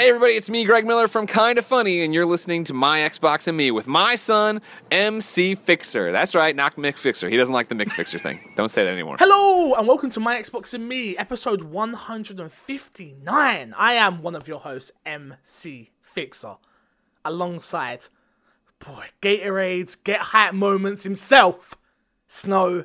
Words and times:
Hey 0.00 0.08
everybody, 0.08 0.32
it's 0.32 0.48
me, 0.48 0.64
Greg 0.64 0.86
Miller 0.86 1.08
from 1.08 1.26
Kinda 1.26 1.60
Funny, 1.60 2.02
and 2.02 2.14
you're 2.14 2.24
listening 2.24 2.64
to 2.64 2.72
My 2.72 3.00
Xbox 3.00 3.46
and 3.48 3.54
Me 3.54 3.70
with 3.70 3.86
my 3.86 4.14
son, 4.14 4.62
MC 4.90 5.54
Fixer. 5.54 6.10
That's 6.10 6.34
right, 6.34 6.56
not 6.56 6.76
Mick 6.76 6.96
Fixer. 6.96 7.28
He 7.28 7.36
doesn't 7.36 7.52
like 7.52 7.68
the 7.68 7.74
Mick 7.74 7.92
Fixer 7.92 8.18
thing. 8.18 8.40
Don't 8.56 8.70
say 8.70 8.82
that 8.82 8.90
anymore. 8.90 9.16
Hello, 9.18 9.74
and 9.74 9.86
welcome 9.86 10.08
to 10.08 10.18
My 10.18 10.40
Xbox 10.40 10.72
and 10.72 10.88
Me, 10.88 11.18
episode 11.18 11.64
159. 11.64 13.74
I 13.76 13.92
am 13.92 14.22
one 14.22 14.34
of 14.34 14.48
your 14.48 14.60
hosts, 14.60 14.90
MC 15.04 15.90
Fixer, 16.00 16.56
alongside, 17.22 18.06
boy, 18.78 19.04
Gatorades, 19.20 20.02
Get 20.02 20.20
Hype 20.20 20.54
Moments 20.54 21.02
himself, 21.02 21.76
Snow 22.26 22.84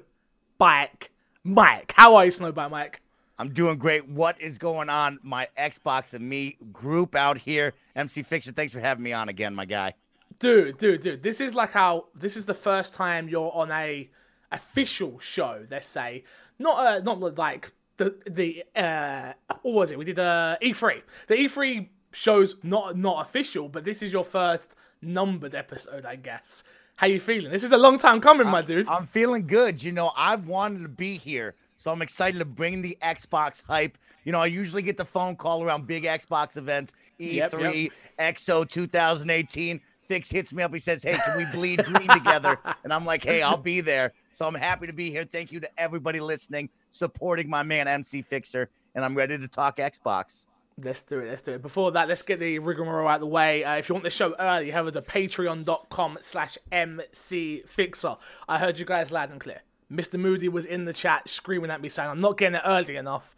Bike 0.58 1.12
Mike. 1.46 1.94
How 1.96 2.16
are 2.16 2.26
you, 2.26 2.32
Snow 2.32 2.52
Bike 2.52 2.72
Mike? 2.72 3.02
I'm 3.38 3.50
doing 3.50 3.78
great. 3.78 4.08
What 4.08 4.40
is 4.40 4.58
going 4.58 4.90
on? 4.90 5.20
My 5.22 5.48
Xbox 5.58 6.14
and 6.14 6.28
me 6.28 6.58
group 6.72 7.16
out 7.16 7.38
here. 7.38 7.74
MC 7.96 8.24
Fixer, 8.24 8.52
thanks 8.52 8.74
for 8.74 8.80
having 8.80 9.04
me 9.04 9.12
on 9.14 9.30
again, 9.30 9.54
my 9.54 9.66
guy. 9.66 9.94
Dude, 10.40 10.78
dude, 10.78 11.02
dude. 11.02 11.24
This 11.24 11.42
is 11.42 11.54
like 11.56 11.72
how 11.72 12.06
this 12.14 12.38
is 12.38 12.46
the 12.46 12.54
first 12.54 12.94
time 12.94 13.28
you're 13.28 13.52
on 13.54 13.72
a 13.72 14.10
official 14.52 15.20
show, 15.20 15.66
let's 15.70 15.88
say. 15.88 16.24
Not 16.60 16.78
uh 16.78 17.00
not 17.00 17.20
like 17.38 17.74
the 17.98 18.16
the 18.30 18.64
uh 18.76 19.34
what 19.62 19.74
was 19.74 19.92
it? 19.92 19.98
We 19.98 20.06
did 20.06 20.20
uh 20.20 20.58
E3. 20.62 21.02
The 21.28 21.36
E3 21.36 21.90
show's 22.12 22.56
not 22.64 22.98
not 22.98 23.26
official, 23.26 23.70
but 23.70 23.84
this 23.84 24.02
is 24.02 24.14
your 24.14 24.24
first 24.24 24.76
numbered 25.02 25.56
episode, 25.56 26.06
I 26.06 26.16
guess. 26.16 26.64
How 26.98 27.08
you 27.08 27.20
feeling? 27.20 27.52
This 27.52 27.66
is 27.66 27.74
a 27.74 27.78
long 27.78 28.00
time 28.00 28.22
coming, 28.22 28.48
my 28.48 28.62
dude. 28.62 28.88
I'm 28.88 29.08
feeling 29.08 29.48
good. 29.48 29.84
You 29.84 29.92
know, 29.92 30.12
I've 30.18 30.48
wanted 30.48 30.84
to 30.84 30.88
be 30.88 31.18
here. 31.18 31.56
So 31.86 31.92
I'm 31.92 32.02
excited 32.02 32.40
to 32.40 32.46
bring 32.46 32.82
the 32.82 32.98
Xbox 33.04 33.64
hype. 33.64 34.00
You 34.24 34.32
know, 34.32 34.40
I 34.40 34.48
usually 34.48 34.82
get 34.82 34.98
the 34.98 35.06
phone 35.06 35.36
call 35.36 35.62
around 35.62 35.86
big 35.86 36.06
Xbox 36.06 36.58
events, 36.58 36.96
E3, 37.20 37.36
Yep, 37.36 37.54
yep. 37.62 38.36
XO 38.38 38.68
2018. 38.68 39.80
Fix 40.08 40.32
hits 40.32 40.52
me 40.52 40.64
up. 40.64 40.74
He 40.74 40.80
says, 40.80 41.04
Hey, 41.04 41.16
can 41.24 41.38
we 41.38 41.46
bleed 41.46 41.86
green 41.86 42.08
together? 42.08 42.58
And 42.84 42.92
I'm 42.92 43.06
like, 43.06 43.24
Hey, 43.24 43.44
I'll 43.44 43.56
be 43.56 43.82
there. 43.82 44.14
So 44.34 44.48
I'm 44.48 44.56
happy 44.56 44.88
to 44.88 44.94
be 44.94 45.12
here. 45.12 45.26
Thank 45.26 45.52
you 45.52 45.60
to 45.60 45.70
everybody 45.80 46.20
listening, 46.20 46.72
supporting 46.90 47.52
my 47.52 47.62
man, 47.62 47.88
MC 47.88 48.24
Fixer. 48.24 48.68
And 48.96 49.06
I'm 49.06 49.14
ready 49.14 49.38
to 49.38 49.48
talk 49.48 49.78
Xbox. 49.78 50.48
Let's 50.84 51.04
do 51.04 51.20
it. 51.20 51.30
Let's 51.30 51.44
do 51.44 51.52
it. 51.52 51.62
Before 51.62 51.92
that, 51.92 52.08
let's 52.08 52.24
get 52.24 52.40
the 52.40 52.58
rigmarole 52.58 53.08
out 53.08 53.16
of 53.16 53.22
the 53.22 53.28
way. 53.28 53.64
Uh, 53.64 53.76
if 53.76 53.90
you 53.90 53.94
want 53.94 54.06
the 54.06 54.10
show 54.10 54.34
early, 54.40 54.72
head 54.72 54.80
over 54.80 54.90
to 54.90 55.04
patreon.com 55.04 56.18
slash 56.20 56.58
mcfixer. 56.72 58.20
I 58.50 58.58
heard 58.58 58.80
you 58.80 58.86
guys 58.86 59.12
loud 59.12 59.30
and 59.30 59.40
clear. 59.40 59.62
Mr. 59.92 60.20
Moody 60.20 60.50
was 60.50 60.66
in 60.66 60.86
the 60.86 60.94
chat 60.94 61.30
screaming 61.30 61.72
at 61.72 61.82
me 61.82 61.90
saying, 61.90 62.10
I'm 62.10 62.22
not 62.22 62.38
getting 62.38 62.56
it 62.56 62.64
early 62.66 62.96
enough. 62.96 63.36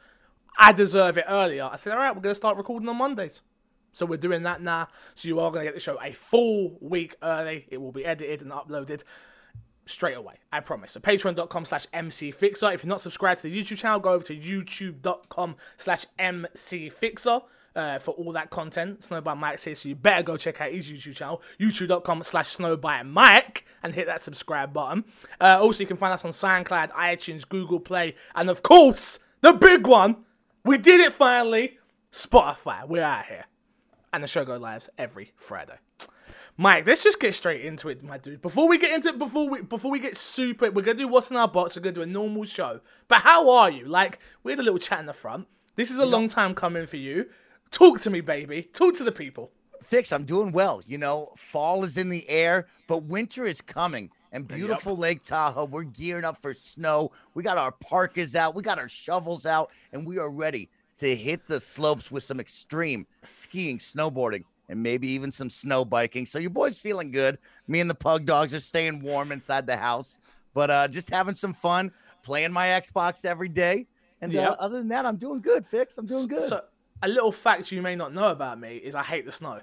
I 0.57 0.73
deserve 0.73 1.17
it 1.17 1.25
earlier. 1.27 1.69
I 1.71 1.75
said, 1.75 1.93
all 1.93 1.99
right, 1.99 2.15
we're 2.15 2.21
going 2.21 2.31
to 2.31 2.35
start 2.35 2.57
recording 2.57 2.89
on 2.89 2.97
Mondays. 2.97 3.41
So 3.91 4.05
we're 4.05 4.17
doing 4.17 4.43
that 4.43 4.61
now. 4.61 4.87
So 5.15 5.27
you 5.27 5.39
are 5.39 5.51
going 5.51 5.61
to 5.61 5.67
get 5.67 5.73
the 5.73 5.79
show 5.79 5.99
a 6.01 6.11
full 6.11 6.77
week 6.81 7.15
early. 7.21 7.65
It 7.69 7.77
will 7.77 7.91
be 7.91 8.05
edited 8.05 8.41
and 8.41 8.51
uploaded 8.51 9.03
straight 9.85 10.17
away. 10.17 10.35
I 10.51 10.59
promise. 10.59 10.91
So 10.91 10.99
patreon.com 10.99 11.65
slash 11.65 11.87
mcfixer. 11.87 12.73
If 12.73 12.83
you're 12.83 12.89
not 12.89 13.01
subscribed 13.01 13.41
to 13.41 13.49
the 13.49 13.59
YouTube 13.59 13.77
channel, 13.77 13.99
go 13.99 14.11
over 14.11 14.23
to 14.25 14.35
youtube.com 14.35 15.55
slash 15.77 16.05
mcfixer. 16.19 17.43
Uh, 17.77 17.99
for 17.99 18.09
all 18.15 18.31
that 18.31 18.49
content, 18.49 19.03
Snow 19.03 19.21
Bike 19.21 19.37
Mike 19.37 19.59
says 19.59 19.77
so 19.77 19.89
you 19.89 19.93
better 19.93 20.23
go 20.23 20.35
check 20.35 20.59
out 20.61 20.71
his 20.71 20.89
YouTube 20.89 21.15
channel, 21.15 21.43
youtube.com 21.59 22.23
slash 22.23 22.49
snow 22.49 22.75
bike 22.75 23.05
Mike, 23.05 23.65
and 23.83 23.93
hit 23.93 24.07
that 24.07 24.23
subscribe 24.23 24.73
button. 24.73 25.05
Uh, 25.39 25.59
also, 25.61 25.81
you 25.81 25.87
can 25.87 25.95
find 25.95 26.11
us 26.11 26.25
on 26.25 26.31
SoundCloud, 26.31 26.89
iTunes, 26.93 27.47
Google 27.47 27.79
Play, 27.79 28.15
and 28.33 28.49
of 28.49 28.63
course, 28.63 29.19
the 29.41 29.53
big 29.53 29.85
one, 29.85 30.25
we 30.65 30.79
did 30.79 30.99
it 30.99 31.13
finally, 31.13 31.77
Spotify. 32.11 32.87
We're 32.87 33.03
out 33.03 33.27
here. 33.27 33.45
And 34.11 34.23
the 34.23 34.27
show 34.27 34.43
goes 34.43 34.59
live 34.59 34.89
every 34.97 35.33
Friday. 35.37 35.77
Mike, 36.57 36.87
let's 36.87 37.03
just 37.03 37.19
get 37.19 37.35
straight 37.35 37.63
into 37.63 37.89
it, 37.89 38.01
my 38.03 38.17
dude. 38.17 38.41
Before 38.41 38.67
we 38.67 38.79
get 38.79 38.91
into 38.91 39.09
it, 39.09 39.19
before 39.19 39.47
we 39.47 39.61
before 39.61 39.91
we 39.91 39.99
get 39.99 40.17
super, 40.17 40.71
we're 40.71 40.81
gonna 40.81 40.97
do 40.97 41.07
what's 41.07 41.29
in 41.29 41.37
our 41.37 41.47
box. 41.47 41.75
We're 41.75 41.83
gonna 41.83 41.93
do 41.93 42.01
a 42.01 42.07
normal 42.07 42.45
show. 42.45 42.79
But 43.07 43.21
how 43.21 43.51
are 43.51 43.69
you? 43.69 43.85
Like 43.85 44.17
we 44.41 44.51
had 44.51 44.57
a 44.57 44.63
little 44.63 44.79
chat 44.79 44.99
in 44.99 45.05
the 45.05 45.13
front. 45.13 45.47
This 45.75 45.91
is 45.91 45.99
a 45.99 46.05
long 46.07 46.27
time 46.27 46.55
coming 46.55 46.87
for 46.87 46.97
you. 46.97 47.27
Talk 47.71 48.01
to 48.01 48.09
me, 48.09 48.21
baby. 48.21 48.63
Talk 48.73 48.95
to 48.97 49.03
the 49.03 49.11
people. 49.11 49.51
Fix, 49.83 50.11
I'm 50.11 50.25
doing 50.25 50.51
well. 50.51 50.81
You 50.85 50.97
know, 50.97 51.31
fall 51.37 51.83
is 51.83 51.97
in 51.97 52.09
the 52.09 52.27
air, 52.29 52.67
but 52.87 53.03
winter 53.03 53.45
is 53.45 53.61
coming. 53.61 54.09
And 54.31 54.47
beautiful 54.47 54.97
Lake 54.97 55.23
Tahoe, 55.23 55.65
we're 55.65 55.83
gearing 55.83 56.25
up 56.25 56.41
for 56.41 56.53
snow. 56.53 57.11
We 57.33 57.43
got 57.43 57.57
our 57.57 57.71
parkas 57.71 58.35
out, 58.35 58.55
we 58.55 58.61
got 58.61 58.77
our 58.77 58.89
shovels 58.89 59.45
out, 59.45 59.71
and 59.93 60.05
we 60.05 60.17
are 60.17 60.29
ready 60.29 60.69
to 60.97 61.15
hit 61.15 61.47
the 61.47 61.59
slopes 61.59 62.11
with 62.11 62.23
some 62.23 62.39
extreme 62.39 63.07
skiing, 63.31 63.77
snowboarding, 63.77 64.43
and 64.67 64.81
maybe 64.81 65.07
even 65.07 65.31
some 65.31 65.49
snow 65.49 65.85
biking. 65.85 66.25
So 66.25 66.39
your 66.39 66.49
boy's 66.49 66.77
feeling 66.77 67.11
good. 67.11 67.37
Me 67.67 67.79
and 67.79 67.89
the 67.89 67.95
pug 67.95 68.25
dogs 68.25 68.53
are 68.53 68.59
staying 68.59 69.01
warm 69.01 69.31
inside 69.31 69.65
the 69.65 69.77
house, 69.77 70.17
but 70.53 70.69
uh, 70.69 70.87
just 70.87 71.09
having 71.09 71.35
some 71.35 71.53
fun, 71.53 71.91
playing 72.23 72.51
my 72.51 72.67
Xbox 72.67 73.23
every 73.25 73.49
day. 73.49 73.87
And 74.21 74.35
uh, 74.35 74.55
other 74.59 74.77
than 74.77 74.87
that, 74.89 75.05
I'm 75.05 75.17
doing 75.17 75.39
good, 75.39 75.65
Fix. 75.65 75.97
I'm 75.97 76.05
doing 76.05 76.27
good. 76.27 76.43
So, 76.43 76.63
a 77.01 77.07
little 77.07 77.31
fact 77.31 77.71
you 77.71 77.81
may 77.81 77.95
not 77.95 78.13
know 78.13 78.29
about 78.29 78.59
me 78.59 78.77
is 78.77 78.95
I 78.95 79.03
hate 79.03 79.25
the 79.25 79.31
snow. 79.31 79.61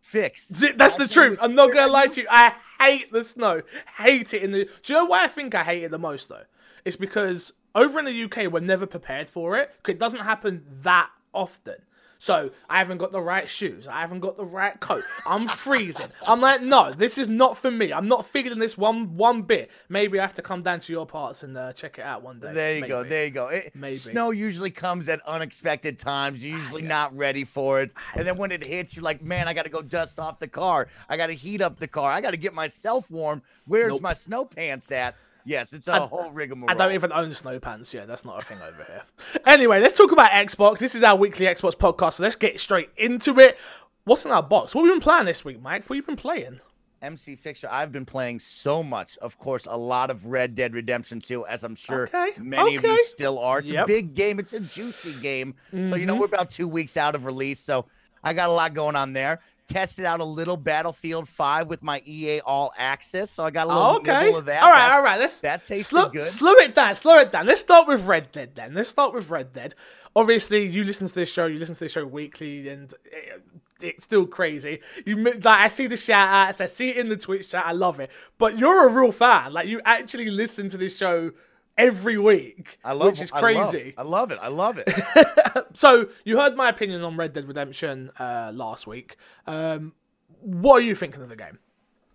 Fix. 0.00 0.52
Z- 0.52 0.72
That's 0.76 0.96
the 0.96 1.06
truth. 1.06 1.38
I'm 1.40 1.54
not 1.54 1.72
gonna 1.72 1.92
lie 1.92 2.08
to 2.08 2.20
you. 2.22 2.26
I 2.30 2.54
hate 2.80 3.12
the 3.12 3.22
snow. 3.22 3.62
Hate 3.98 4.34
it 4.34 4.42
in 4.42 4.50
the. 4.52 4.64
Do 4.82 4.92
you 4.92 4.98
know 4.98 5.04
why 5.04 5.24
I 5.24 5.28
think 5.28 5.54
I 5.54 5.62
hate 5.62 5.84
it 5.84 5.90
the 5.90 5.98
most 5.98 6.28
though? 6.28 6.42
It's 6.84 6.96
because 6.96 7.52
over 7.74 7.98
in 8.00 8.06
the 8.06 8.24
UK 8.24 8.50
we're 8.52 8.60
never 8.60 8.86
prepared 8.86 9.30
for 9.30 9.56
it. 9.56 9.70
It 9.86 9.98
doesn't 10.00 10.20
happen 10.20 10.64
that 10.82 11.10
often. 11.32 11.76
So 12.20 12.50
I 12.68 12.76
haven't 12.76 12.98
got 12.98 13.12
the 13.12 13.20
right 13.20 13.48
shoes. 13.48 13.88
I 13.88 14.02
haven't 14.02 14.20
got 14.20 14.36
the 14.36 14.44
right 14.44 14.78
coat. 14.78 15.04
I'm 15.26 15.48
freezing. 15.48 16.08
I'm 16.26 16.42
like, 16.42 16.60
no, 16.60 16.92
this 16.92 17.16
is 17.16 17.30
not 17.30 17.56
for 17.56 17.70
me. 17.70 17.94
I'm 17.94 18.08
not 18.08 18.26
feeling 18.26 18.58
this 18.58 18.76
one 18.76 19.16
one 19.16 19.40
bit. 19.40 19.70
Maybe 19.88 20.18
I 20.18 20.22
have 20.22 20.34
to 20.34 20.42
come 20.42 20.62
down 20.62 20.80
to 20.80 20.92
your 20.92 21.06
parts 21.06 21.44
and 21.44 21.56
uh, 21.56 21.72
check 21.72 21.98
it 21.98 22.02
out 22.02 22.22
one 22.22 22.38
day. 22.38 22.52
There 22.52 22.76
you 22.76 22.86
go. 22.86 23.04
There 23.04 23.24
you 23.24 23.30
go. 23.30 23.48
It, 23.48 23.74
Maybe. 23.74 23.96
Snow 23.96 24.32
usually 24.32 24.70
comes 24.70 25.08
at 25.08 25.22
unexpected 25.26 25.98
times. 25.98 26.44
You're 26.44 26.58
usually 26.58 26.82
not 26.82 27.16
ready 27.16 27.44
for 27.44 27.80
it. 27.80 27.94
And 28.14 28.26
then 28.26 28.36
when 28.36 28.52
it 28.52 28.62
hits, 28.62 28.94
you're 28.94 29.02
like, 29.02 29.22
man, 29.22 29.48
I 29.48 29.54
got 29.54 29.64
to 29.64 29.70
go 29.70 29.80
dust 29.80 30.20
off 30.20 30.38
the 30.38 30.48
car. 30.48 30.88
I 31.08 31.16
got 31.16 31.28
to 31.28 31.34
heat 31.34 31.62
up 31.62 31.78
the 31.78 31.88
car. 31.88 32.12
I 32.12 32.20
got 32.20 32.32
to 32.32 32.36
get 32.36 32.52
myself 32.52 33.10
warm. 33.10 33.40
Where's 33.64 33.92
Nope. 33.92 34.02
my 34.02 34.12
snow 34.12 34.44
pants 34.44 34.92
at? 34.92 35.16
Yes, 35.44 35.72
it's 35.72 35.88
a 35.88 35.94
I- 35.94 35.98
whole 36.06 36.30
rigmarole. 36.32 36.70
I 36.70 36.74
don't 36.74 36.92
even 36.92 37.12
own 37.12 37.32
snow 37.32 37.58
pants. 37.58 37.92
Yeah, 37.94 38.06
that's 38.06 38.24
not 38.24 38.42
a 38.42 38.44
thing 38.44 38.58
over 38.62 38.84
here. 38.84 39.02
Anyway, 39.46 39.80
let's 39.80 39.96
talk 39.96 40.12
about 40.12 40.30
Xbox. 40.30 40.78
This 40.78 40.94
is 40.94 41.02
our 41.02 41.16
weekly 41.16 41.46
Xbox 41.46 41.72
podcast, 41.76 42.14
so 42.14 42.22
let's 42.22 42.36
get 42.36 42.58
straight 42.60 42.90
into 42.96 43.38
it. 43.40 43.58
What's 44.04 44.24
in 44.24 44.30
our 44.32 44.42
box? 44.42 44.74
What 44.74 44.82
have 44.82 44.88
we 44.90 44.94
been 44.94 45.00
playing 45.02 45.26
this 45.26 45.44
week, 45.44 45.60
Mike? 45.60 45.88
What 45.88 45.96
have 45.96 46.02
you 46.02 46.06
been 46.06 46.16
playing? 46.16 46.60
MC 47.02 47.34
Fixer, 47.36 47.66
I've 47.70 47.92
been 47.92 48.04
playing 48.04 48.40
so 48.40 48.82
much. 48.82 49.16
Of 49.18 49.38
course, 49.38 49.64
a 49.66 49.76
lot 49.76 50.10
of 50.10 50.26
Red 50.26 50.54
Dead 50.54 50.74
Redemption 50.74 51.18
2, 51.18 51.46
as 51.46 51.64
I'm 51.64 51.74
sure 51.74 52.02
Okay, 52.14 52.32
many 52.38 52.76
of 52.76 52.84
you 52.84 53.06
still 53.06 53.38
are. 53.38 53.60
It's 53.60 53.72
Yep. 53.72 53.84
a 53.84 53.86
big 53.86 54.14
game. 54.14 54.38
It's 54.38 54.52
a 54.52 54.60
juicy 54.60 55.14
game. 55.22 55.54
So, 55.82 55.96
you 55.96 56.04
know, 56.04 56.14
Mhm. 56.16 56.18
we're 56.18 56.26
about 56.26 56.50
two 56.50 56.68
weeks 56.68 56.98
out 56.98 57.14
of 57.14 57.24
release. 57.24 57.58
So 57.58 57.86
I 58.22 58.34
got 58.34 58.50
a 58.50 58.52
lot 58.52 58.74
going 58.74 58.96
on 58.96 59.14
there. 59.14 59.40
Tested 59.70 60.04
out 60.04 60.18
a 60.20 60.24
little 60.24 60.56
Battlefield 60.56 61.28
5 61.28 61.68
with 61.68 61.82
my 61.82 62.02
EA 62.04 62.40
All 62.40 62.72
Access. 62.76 63.30
So 63.30 63.44
I 63.44 63.50
got 63.50 63.66
a 63.66 63.68
little 63.68 63.82
Oh, 63.82 63.96
okay. 63.98 64.32
of 64.34 64.44
that. 64.46 64.62
All 64.62 64.68
right, 64.70 64.76
That's- 64.78 64.96
all 64.98 65.02
right. 65.04 65.18
Let's 65.20 65.40
that 65.40 65.62
tasted 65.64 65.84
slow, 65.84 66.08
good. 66.08 66.22
Slow 66.24 66.52
it 66.54 66.74
down. 66.74 66.94
Slow 66.96 67.18
it 67.18 67.30
down. 67.30 67.46
Let's 67.46 67.60
start 67.60 67.86
with 67.86 68.04
Red 68.04 68.32
Dead 68.32 68.54
then. 68.56 68.74
Let's 68.74 68.88
start 68.88 69.14
with 69.14 69.30
Red 69.30 69.52
Dead. 69.52 69.74
Obviously, 70.16 70.66
you 70.66 70.82
listen 70.82 71.06
to 71.06 71.14
this 71.14 71.32
show. 71.32 71.46
You 71.46 71.58
listen 71.60 71.76
to 71.76 71.80
this 71.80 71.92
show 71.92 72.04
weekly, 72.04 72.68
and 72.68 72.92
it, 73.04 73.44
it's 73.80 74.04
still 74.04 74.26
crazy. 74.26 74.80
You 75.06 75.16
like 75.22 75.46
I 75.46 75.68
see 75.68 75.86
the 75.86 75.96
shout 75.96 76.28
outs. 76.48 76.60
I 76.60 76.66
see 76.66 76.88
it 76.90 76.96
in 76.96 77.08
the 77.08 77.16
Twitch 77.16 77.48
chat. 77.50 77.64
I 77.64 77.70
love 77.72 78.00
it. 78.00 78.10
But 78.38 78.58
you're 78.58 78.88
a 78.88 78.92
real 78.92 79.12
fan. 79.12 79.52
Like 79.52 79.68
you 79.68 79.80
actually 79.84 80.30
listen 80.30 80.68
to 80.70 80.76
this 80.76 80.96
show 80.96 81.30
every 81.78 82.18
week, 82.18 82.78
I 82.84 82.92
love 82.92 83.06
which 83.12 83.20
is 83.20 83.32
I 83.32 83.40
love- 83.52 83.70
crazy. 83.70 83.94
I 83.96 84.02
love 84.02 84.30
it. 84.30 84.38
I 84.40 84.48
love 84.48 84.78
it. 84.78 84.88
So 85.74 86.08
you 86.24 86.38
heard 86.38 86.56
my 86.56 86.68
opinion 86.68 87.02
on 87.02 87.16
Red 87.16 87.32
Dead 87.32 87.46
Redemption 87.46 88.10
uh, 88.18 88.50
last 88.52 88.86
week. 88.88 89.16
Um, 89.46 89.92
what 90.40 90.74
are 90.76 90.80
you 90.80 90.94
thinking 90.96 91.22
of 91.22 91.28
the 91.28 91.36
game? 91.36 91.58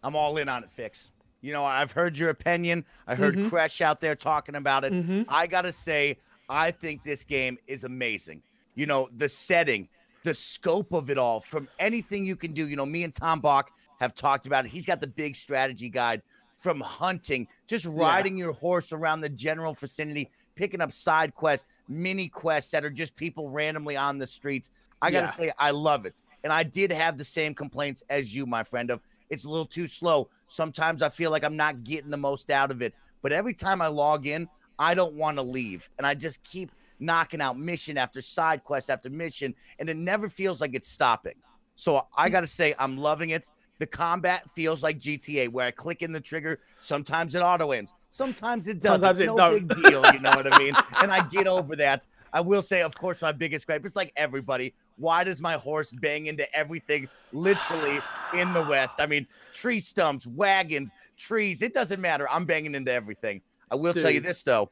I'm 0.04 0.16
all 0.16 0.38
in 0.38 0.50
on 0.50 0.64
it, 0.64 0.72
Fix. 0.72 1.12
You 1.42 1.54
know, 1.54 1.64
I've 1.64 1.92
heard 1.92 2.18
your 2.18 2.30
opinion. 2.30 2.86
I 3.08 3.16
heard 3.16 3.42
Crash 3.50 3.80
out 3.82 4.02
there 4.02 4.14
talking 4.16 4.56
about 4.56 4.84
it. 4.84 5.26
I 5.30 5.48
got 5.48 5.62
to 5.62 5.72
say, 5.72 6.18
I 6.50 6.72
think 6.72 7.04
this 7.04 7.24
game 7.24 7.58
is 7.68 7.86
amazing. 7.86 8.42
You 8.76 8.88
know, 8.88 9.08
the 9.16 9.30
setting, 9.30 9.88
the 10.24 10.34
scope 10.34 10.92
of 10.94 11.10
it 11.10 11.18
all, 11.18 11.40
from 11.40 11.68
anything 11.80 12.26
you 12.26 12.36
can 12.36 12.52
do. 12.52 12.68
You 12.68 12.76
know, 12.76 12.86
me 12.86 13.04
and 13.04 13.14
Tom 13.14 13.40
Bach 13.40 13.72
have 14.02 14.14
talked 14.16 14.48
about 14.48 14.66
it. 14.66 14.70
He's 14.70 14.86
got 14.86 15.00
the 15.02 15.08
big 15.08 15.36
strategy 15.36 15.88
guide 15.90 16.22
from 16.56 16.80
hunting, 16.80 17.48
just 17.68 17.86
riding 17.86 18.38
your 18.38 18.54
horse 18.54 18.94
around 18.94 19.22
the 19.22 19.30
general 19.30 19.74
vicinity, 19.74 20.30
picking 20.56 20.82
up 20.82 20.92
side 20.92 21.34
quests, 21.36 21.66
mini 21.88 22.28
quests 22.28 22.72
that 22.72 22.86
are 22.86 22.90
just 22.90 23.16
people 23.16 23.50
randomly 23.50 23.98
on 23.98 24.18
the 24.18 24.28
streets. 24.28 24.70
I 25.02 25.12
got 25.12 25.22
to 25.22 25.26
Yeah. 25.26 25.32
say, 25.32 25.52
I 25.60 25.72
love 25.72 26.06
it. 26.06 26.24
And 26.44 26.54
I 26.54 26.64
did 26.64 26.92
have 26.92 27.18
the 27.18 27.24
same 27.24 27.54
complaints 27.54 28.04
as 28.10 28.36
you, 28.36 28.46
my 28.46 28.64
friend, 28.64 28.90
of 28.90 29.02
it's 29.30 29.44
a 29.44 29.50
little 29.50 29.66
too 29.66 29.88
slow. 29.88 30.30
Sometimes 30.48 31.02
I 31.02 31.10
feel 31.10 31.32
like 31.32 31.44
I'm 31.44 31.58
not 31.58 31.84
getting 31.84 32.12
the 32.12 32.18
most 32.18 32.52
out 32.52 32.72
of 32.72 32.82
it. 32.82 32.94
But 33.22 33.32
every 33.32 33.54
time 33.54 33.82
I 33.82 33.88
log 33.88 34.28
in, 34.28 34.48
I 34.78 34.94
don't 34.94 35.16
want 35.16 35.38
to 35.38 35.44
leave. 35.44 35.90
And 35.98 36.06
I 36.06 36.14
just 36.14 36.44
keep 36.44 36.72
knocking 37.00 37.42
out 37.42 37.58
mission 37.58 37.98
after 37.98 38.22
side 38.22 38.64
quest 38.64 38.90
after 38.90 39.10
mission, 39.10 39.54
and 39.80 39.90
it 39.90 39.98
never 39.98 40.30
feels 40.30 40.62
like 40.62 40.74
it's 40.76 40.88
stopping. 40.88 41.36
So 41.76 42.02
I 42.16 42.30
got 42.30 42.42
to 42.42 42.48
say, 42.48 42.74
I'm 42.80 42.98
loving 42.98 43.32
it. 43.32 43.52
The 43.80 43.88
combat 43.88 44.50
feels 44.52 44.82
like 44.84 44.98
GTA, 45.00 45.50
where 45.50 45.68
I 45.68 45.72
click 45.72 46.02
in 46.02 46.12
the 46.12 46.22
trigger. 46.22 46.60
Sometimes 46.80 47.36
it 47.36 47.40
auto 47.42 47.74
aims, 47.74 47.96
sometimes 48.12 48.68
it 48.68 48.82
doesn't. 48.82 49.02
Sometimes 49.02 49.20
it 49.20 49.26
no 49.26 49.38
don't. 49.38 49.68
big 49.68 49.84
deal, 49.84 50.06
you 50.14 50.20
know 50.20 50.32
what 50.36 50.52
I 50.52 50.58
mean? 50.58 50.74
And 51.02 51.12
I 51.12 51.28
get 51.28 51.48
over 51.48 51.76
that. 51.76 52.06
I 52.34 52.42
will 52.42 52.62
say, 52.62 52.82
of 52.82 52.96
course, 52.96 53.22
my 53.22 53.32
biggest 53.32 53.66
gripe 53.68 53.86
is 53.86 53.96
like 53.96 54.12
everybody. 54.18 54.74
Why 54.98 55.24
does 55.24 55.42
my 55.42 55.54
horse 55.54 55.92
bang 55.92 56.28
into 56.28 56.46
everything 56.56 57.08
literally 57.32 58.00
in 58.34 58.52
the 58.54 58.64
West? 58.64 59.00
I 59.00 59.06
mean, 59.08 59.28
tree 59.54 59.80
stumps, 59.80 60.26
wagons, 60.28 60.94
trees. 61.18 61.62
It 61.62 61.74
doesn't 61.74 62.00
matter. 62.02 62.30
I'm 62.30 62.46
banging 62.46 62.76
into 62.76 62.92
everything. 62.92 63.42
I 63.72 63.76
will 63.76 63.94
tell 63.94 64.12
you 64.12 64.20
this 64.22 64.42
though. 64.44 64.70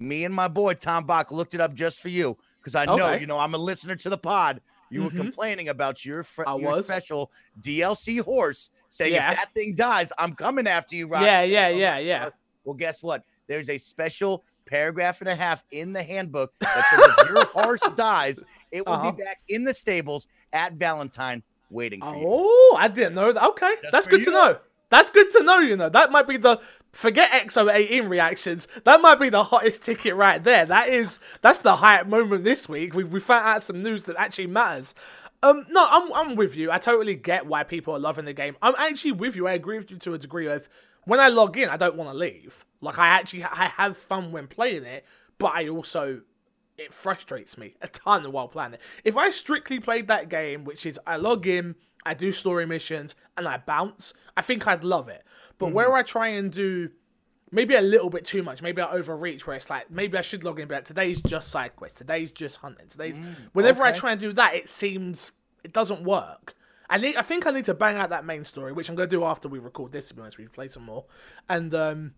Me 0.00 0.24
and 0.24 0.34
my 0.34 0.48
boy 0.48 0.74
Tom 0.74 1.04
Bach 1.04 1.30
looked 1.30 1.54
it 1.54 1.60
up 1.60 1.72
just 1.74 2.00
for 2.00 2.08
you 2.08 2.36
because 2.60 2.74
I 2.74 2.84
know, 2.84 2.94
Okay. 2.94 3.20
you 3.20 3.26
know, 3.26 3.38
I'm 3.38 3.54
a 3.54 3.58
listener 3.58 3.94
to 3.96 4.10
the 4.10 4.18
pod. 4.18 4.60
You 4.94 5.00
Mhm. 5.00 5.04
were 5.12 5.16
complaining 5.18 5.68
about 5.70 6.04
your 6.04 6.22
fr- 6.22 6.44
your 6.58 6.82
special 6.82 7.32
DLC 7.60 8.18
horse, 8.20 8.70
saying 8.88 9.14
Yeah. 9.14 9.30
if 9.30 9.36
that 9.36 9.52
thing 9.54 9.74
dies, 9.74 10.12
I'm 10.18 10.34
coming 10.34 10.66
after 10.68 10.94
you, 10.96 11.08
Rockstar. 11.08 11.22
Yeah, 11.22 11.42
yeah, 11.42 11.66
Oh, 11.66 11.70
yeah, 11.76 11.98
Rockstar. 11.98 12.04
yeah. 12.06 12.28
Well, 12.64 12.74
guess 12.74 13.02
what? 13.02 13.24
There's 13.48 13.68
a 13.68 13.76
special 13.78 14.44
paragraph 14.66 15.20
and 15.20 15.28
a 15.28 15.34
half 15.34 15.64
in 15.72 15.92
the 15.92 16.02
handbook 16.02 16.52
that 16.60 16.86
says 16.90 17.00
if 17.18 17.28
your 17.28 17.44
horse 17.46 17.82
dies, 17.96 18.42
it 18.70 18.86
will 18.86 18.94
Uh-huh. 18.94 19.12
be 19.12 19.22
back 19.24 19.40
in 19.48 19.64
the 19.64 19.74
stables 19.74 20.26
at 20.52 20.74
Valentine 20.74 21.42
waiting 21.70 22.00
for 22.00 22.14
you. 22.16 22.24
Oh, 22.26 22.76
I 22.78 22.88
didn't 22.88 23.14
know 23.14 23.32
that. 23.32 23.42
Okay, 23.50 23.74
that's 23.90 24.06
for 24.06 24.10
good 24.12 24.24
to 24.24 24.30
know. 24.30 24.58
That's 24.90 25.10
good 25.10 25.30
to 25.32 25.42
know. 25.42 25.58
You 25.58 25.76
know, 25.76 25.88
that 25.88 26.12
might 26.12 26.28
be 26.28 26.36
the 26.36 26.60
forget 26.94 27.30
XO 27.30 27.72
18 27.72 28.08
reactions. 28.08 28.68
That 28.84 29.00
might 29.00 29.18
be 29.20 29.28
the 29.28 29.44
hottest 29.44 29.84
ticket 29.84 30.14
right 30.14 30.42
there. 30.42 30.64
That 30.64 30.88
is 30.88 31.20
that's 31.42 31.58
the 31.58 31.76
hype 31.76 32.06
moment 32.06 32.44
this 32.44 32.68
week. 32.68 32.94
We 32.94 33.04
we 33.04 33.20
found 33.20 33.46
out 33.46 33.62
some 33.62 33.82
news 33.82 34.04
that 34.04 34.16
actually 34.16 34.46
matters. 34.46 34.94
Um, 35.42 35.66
no, 35.68 35.86
I'm 35.90 36.12
I'm 36.12 36.36
with 36.36 36.56
you. 36.56 36.70
I 36.70 36.78
totally 36.78 37.16
get 37.16 37.46
why 37.46 37.64
people 37.64 37.94
are 37.94 37.98
loving 37.98 38.24
the 38.24 38.32
game. 38.32 38.56
I'm 38.62 38.74
actually 38.78 39.12
with 39.12 39.36
you. 39.36 39.46
I 39.46 39.52
agree 39.52 39.78
with 39.78 39.90
you 39.90 39.98
to 39.98 40.14
a 40.14 40.18
degree 40.18 40.46
of 40.46 40.68
when 41.04 41.20
I 41.20 41.28
log 41.28 41.58
in, 41.58 41.68
I 41.68 41.76
don't 41.76 41.96
want 41.96 42.10
to 42.10 42.16
leave. 42.16 42.64
Like 42.80 42.98
I 42.98 43.08
actually 43.08 43.44
I 43.44 43.66
have 43.76 43.96
fun 43.96 44.32
when 44.32 44.46
playing 44.46 44.84
it, 44.84 45.04
but 45.38 45.52
I 45.54 45.68
also 45.68 46.22
it 46.76 46.92
frustrates 46.92 47.56
me 47.56 47.74
a 47.82 47.88
ton 47.88 48.30
while 48.32 48.48
playing 48.48 48.74
it. 48.74 48.80
If 49.04 49.16
I 49.16 49.30
strictly 49.30 49.80
played 49.80 50.08
that 50.08 50.28
game, 50.28 50.64
which 50.64 50.86
is 50.86 50.98
I 51.06 51.16
log 51.16 51.46
in, 51.46 51.76
I 52.06 52.14
do 52.14 52.32
story 52.32 52.66
missions, 52.66 53.14
and 53.36 53.46
I 53.46 53.58
bounce, 53.58 54.14
I 54.36 54.42
think 54.42 54.66
I'd 54.66 54.84
love 54.84 55.08
it. 55.08 55.24
But 55.58 55.72
where 55.72 55.92
I 55.94 56.02
try 56.02 56.28
and 56.28 56.50
do 56.50 56.90
maybe 57.50 57.74
a 57.74 57.80
little 57.80 58.10
bit 58.10 58.24
too 58.24 58.42
much, 58.42 58.62
maybe 58.62 58.82
I 58.82 58.90
overreach 58.90 59.46
where 59.46 59.56
it's 59.56 59.70
like 59.70 59.90
maybe 59.90 60.18
I 60.18 60.22
should 60.22 60.44
log 60.44 60.60
in 60.60 60.68
but 60.68 60.74
like, 60.74 60.84
today's 60.84 61.20
just 61.20 61.48
side 61.48 61.76
quest, 61.76 61.98
today's 61.98 62.30
just 62.30 62.58
hunting, 62.58 62.88
today's 62.88 63.18
whenever 63.52 63.82
I 63.82 63.92
try 63.92 64.12
and 64.12 64.20
do 64.20 64.32
that, 64.32 64.54
it 64.54 64.68
seems 64.68 65.32
it 65.62 65.72
doesn't 65.72 66.02
work. 66.02 66.54
I 66.90 66.98
need 66.98 67.16
I 67.16 67.22
think 67.22 67.46
I 67.46 67.50
need 67.50 67.64
to 67.66 67.74
bang 67.74 67.96
out 67.96 68.10
that 68.10 68.24
main 68.24 68.44
story, 68.44 68.72
which 68.72 68.88
I'm 68.88 68.96
gonna 68.96 69.08
do 69.08 69.24
after 69.24 69.48
we 69.48 69.58
record 69.58 69.92
this 69.92 70.08
to 70.08 70.14
be 70.14 70.20
honest, 70.20 70.38
we 70.38 70.46
play 70.48 70.68
some 70.68 70.84
more. 70.84 71.04
And 71.48 71.72
um 71.74 72.14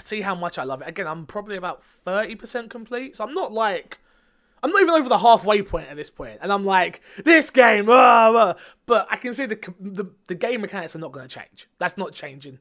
see 0.00 0.22
how 0.22 0.34
much 0.34 0.58
I 0.58 0.64
love 0.64 0.82
it. 0.82 0.88
Again, 0.88 1.06
I'm 1.06 1.26
probably 1.26 1.56
about 1.56 1.82
30% 2.06 2.70
complete, 2.70 3.16
so 3.16 3.24
I'm 3.24 3.34
not 3.34 3.52
like 3.52 3.98
I'm 4.62 4.70
not 4.70 4.80
even 4.80 4.94
over 4.94 5.08
the 5.08 5.18
halfway 5.18 5.62
point 5.62 5.88
at 5.88 5.96
this 5.96 6.10
point, 6.10 6.38
and 6.40 6.52
I'm 6.52 6.64
like, 6.64 7.00
this 7.24 7.50
game, 7.50 7.86
ah, 7.88 8.32
ah. 8.34 8.54
but 8.86 9.08
I 9.10 9.16
can 9.16 9.34
see 9.34 9.46
the, 9.46 9.58
the 9.80 10.06
the 10.28 10.34
game 10.34 10.60
mechanics 10.60 10.94
are 10.94 11.00
not 11.00 11.12
going 11.12 11.26
to 11.26 11.34
change. 11.34 11.68
That's 11.78 11.98
not 11.98 12.12
changing. 12.12 12.58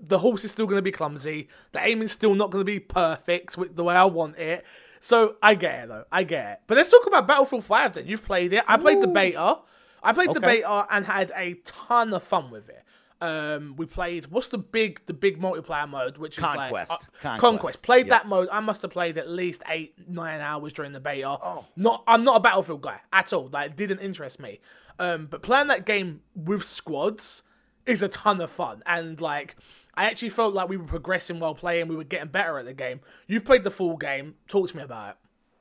The 0.00 0.18
horse 0.18 0.44
is 0.44 0.50
still 0.50 0.66
going 0.66 0.78
to 0.78 0.82
be 0.82 0.92
clumsy. 0.92 1.48
The 1.72 1.84
aiming's 1.84 2.12
still 2.12 2.34
not 2.34 2.50
going 2.50 2.60
to 2.60 2.66
be 2.66 2.80
perfect 2.80 3.56
with 3.56 3.76
the 3.76 3.84
way 3.84 3.94
I 3.94 4.04
want 4.04 4.36
it. 4.36 4.64
So 5.00 5.36
I 5.42 5.54
get 5.54 5.84
it 5.84 5.88
though. 5.88 6.04
I 6.10 6.24
get 6.24 6.46
it. 6.46 6.60
But 6.66 6.76
let's 6.76 6.90
talk 6.90 7.06
about 7.06 7.26
Battlefield 7.26 7.64
5 7.64 7.94
then. 7.94 8.06
You've 8.06 8.24
played 8.24 8.52
it. 8.52 8.64
I 8.66 8.76
played 8.76 9.00
the 9.00 9.06
beta. 9.06 9.58
I 10.02 10.12
played 10.12 10.34
the 10.34 10.40
beta 10.40 10.86
and 10.90 11.06
had 11.06 11.32
a 11.36 11.54
ton 11.64 12.12
of 12.12 12.22
fun 12.22 12.50
with 12.50 12.68
it. 12.68 12.84
Um, 13.20 13.74
we 13.76 13.86
played 13.86 14.26
what's 14.26 14.48
the 14.48 14.58
big 14.58 15.00
the 15.06 15.14
big 15.14 15.40
multiplayer 15.40 15.88
mode, 15.88 16.18
which 16.18 16.36
is 16.36 16.44
Conquest. 16.44 16.90
like 16.90 17.00
uh, 17.00 17.04
Conquest. 17.22 17.40
Conquest. 17.40 17.82
Played 17.82 18.06
Yeah. 18.08 18.18
that 18.18 18.28
mode. 18.28 18.48
I 18.52 18.60
must 18.60 18.82
have 18.82 18.90
played 18.90 19.16
at 19.16 19.28
least 19.30 19.62
eight 19.68 19.94
nine 20.08 20.40
hours 20.40 20.72
during 20.74 20.92
the 20.92 21.00
beta. 21.00 21.28
Oh. 21.42 21.64
Not 21.76 22.04
I'm 22.06 22.24
not 22.24 22.36
a 22.36 22.40
Battlefield 22.40 22.82
guy 22.82 23.00
at 23.12 23.32
all. 23.32 23.48
That 23.48 23.74
didn't 23.76 24.00
interest 24.00 24.38
me. 24.38 24.60
Um, 24.98 25.26
but 25.26 25.42
playing 25.42 25.68
that 25.68 25.86
game 25.86 26.20
with 26.34 26.62
squads 26.64 27.42
is 27.86 28.02
a 28.02 28.08
ton 28.08 28.40
of 28.40 28.50
fun, 28.50 28.82
and 28.84 29.18
like 29.20 29.56
I 29.94 30.04
actually 30.04 30.28
felt 30.30 30.52
like 30.52 30.68
we 30.68 30.76
were 30.76 30.84
progressing 30.84 31.40
while 31.40 31.54
playing. 31.54 31.88
We 31.88 31.96
were 31.96 32.04
getting 32.04 32.28
better 32.28 32.58
at 32.58 32.66
the 32.66 32.74
game. 32.74 33.00
You've 33.26 33.44
played 33.46 33.64
the 33.64 33.70
full 33.70 33.96
game. 33.96 34.34
Talk 34.48 34.68
to 34.70 34.76
me 34.76 34.82
about 34.82 35.10
it. 35.10 35.16